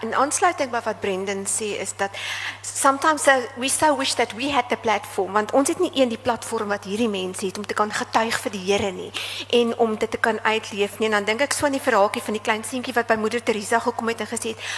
in 0.06 0.14
aansluiting 0.14 0.70
by 0.70 0.80
wat 0.84 1.00
Brendan 1.02 1.44
sê 1.50 1.72
is 1.82 1.94
dat 1.98 2.14
sometimes 2.62 3.26
we 3.58 3.68
so 3.68 3.96
wish 3.96 4.14
that 4.14 4.34
we 4.38 4.50
had 4.50 4.68
the 4.68 4.76
platform 4.76 5.32
want 5.32 5.52
ons 5.52 5.68
het 5.68 5.80
nie 5.82 5.90
een 5.94 6.08
die 6.08 6.18
platform 6.18 6.68
wat 6.68 6.84
hierdie 6.84 7.10
mense 7.10 7.46
het 7.46 7.58
om 7.58 7.66
te 7.66 7.74
kan 7.74 7.90
getuig 7.90 8.38
vir 8.44 8.54
die 8.54 8.64
Here 8.72 8.92
nie 8.92 9.10
en 9.50 9.78
om 9.78 9.96
dit 9.98 10.10
te 10.10 10.18
kan 10.18 10.38
uitleef 10.42 10.98
nie 10.98 11.10
en 11.10 11.18
dan 11.18 11.24
dink 11.24 11.40
ek 11.40 11.52
so 11.52 11.66
aan 11.66 11.78
die 11.78 11.82
verhaaltjie 11.82 12.22
van 12.22 12.38
die 12.38 12.44
klein 12.44 12.64
seentjie 12.64 12.94
wat 12.94 13.10
by 13.10 13.18
moeder 13.18 13.42
Teresa 13.42 13.82
gekom 13.82 14.14
het 14.14 14.22
en 14.22 14.30
gesê 14.30 14.54
het 14.54 14.70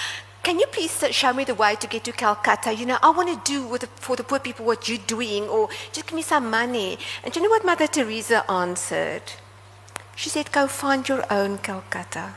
Can 0.45 0.59
you 0.59 0.67
please 0.67 1.11
show 1.11 1.33
me 1.33 1.45
the 1.45 1.55
way 1.55 1.75
to 1.75 1.87
get 1.87 2.05
to 2.05 2.13
Calcutta? 2.13 2.71
You 2.71 2.85
know, 2.85 2.99
I 3.03 3.09
want 3.17 3.33
to 3.33 3.41
do 3.51 3.79
the, 3.79 3.89
for 3.97 4.15
the 4.15 4.23
poor 4.23 4.39
people 4.39 4.67
what 4.67 4.87
you're 4.87 5.01
doing, 5.07 5.49
or 5.49 5.71
just 5.91 6.05
give 6.05 6.13
me 6.13 6.21
some 6.21 6.51
money. 6.51 6.99
And 7.25 7.35
you 7.35 7.41
know 7.41 7.49
what 7.49 7.65
Mother 7.65 7.87
Teresa 7.87 8.45
answered? 8.51 9.23
She 10.17 10.31
said, 10.31 10.53
Go 10.53 10.67
find 10.69 11.09
your 11.09 11.25
own 11.31 11.59
Calcutta. 11.59 12.35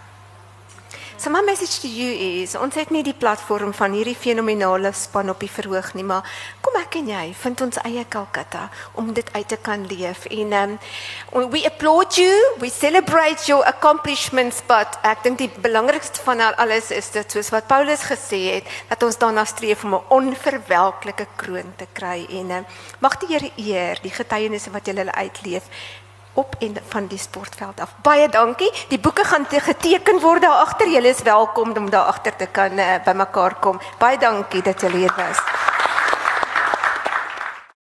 So 1.20 1.32
my 1.32 1.42
message 1.42 1.80
to 1.82 1.88
you 1.90 2.12
is 2.44 2.52
ons 2.56 2.76
het 2.78 2.92
nie 2.94 3.02
die 3.02 3.16
platform 3.18 3.72
van 3.74 3.96
hierdie 3.98 4.14
fenominale 4.14 4.92
span 4.94 5.32
op 5.34 5.40
die 5.42 5.50
verhoog 5.50 5.96
nie, 5.98 6.06
maar 6.06 6.22
kom 6.62 6.78
ek 6.78 7.00
en 7.00 7.10
jy 7.10 7.24
vind 7.40 7.64
ons 7.66 7.80
eie 7.82 8.04
Calcutta 8.06 8.68
om 9.02 9.10
dit 9.18 9.32
uit 9.34 9.48
te 9.50 9.58
kan 9.58 9.88
leef. 9.90 10.28
En 10.30 10.54
um 10.60 10.78
we 11.50 11.64
applaud 11.66 12.20
you, 12.22 12.32
we 12.62 12.70
celebrate 12.70 13.50
your 13.50 13.66
accomplishments, 13.66 14.62
but 14.70 15.02
ek 15.02 15.26
dink 15.26 15.42
die 15.42 15.50
belangrikste 15.66 16.22
van 16.22 16.46
alles 16.54 16.94
is 16.94 17.10
dit 17.18 17.34
soos 17.34 17.50
wat 17.50 17.66
Paulus 17.66 18.06
gesê 18.06 18.44
het, 18.60 18.74
dat 18.92 19.02
ons 19.10 19.18
daarna 19.18 19.46
streef 19.50 19.84
om 19.90 19.98
'n 19.98 20.06
onverwelklike 20.22 21.26
kroon 21.36 21.74
te 21.82 21.90
kry 21.94 22.28
en 22.30 22.62
um, 22.62 22.66
mag 23.02 23.18
die 23.18 23.34
Here 23.34 23.52
eer 23.58 23.98
die 24.06 24.14
getuienisse 24.14 24.70
wat 24.70 24.86
jy 24.86 24.94
hulle 24.94 25.18
uitleef 25.18 25.66
op 26.38 26.56
en 26.60 26.78
van 26.88 27.08
die 27.08 27.18
sportveld 27.18 27.80
af. 27.80 27.96
Baie 28.02 28.30
dankie. 28.30 28.72
Die 28.88 29.00
boeke 29.00 29.24
gaan 29.24 29.46
geteken 29.50 30.20
word 30.22 30.42
daar 30.42 30.62
agter. 30.62 30.90
Julle 30.90 31.08
is 31.08 31.22
welkom 31.22 31.72
om 31.78 31.90
daar 31.90 32.06
agter 32.14 32.36
te 32.36 32.48
kan 32.52 32.78
uh, 32.78 32.96
bymekaar 33.06 33.60
kom. 33.60 33.82
Baie 33.98 34.18
dankie 34.18 34.62
dat 34.62 34.82
julle 34.82 34.98
hier 34.98 35.14
was. 35.18 35.42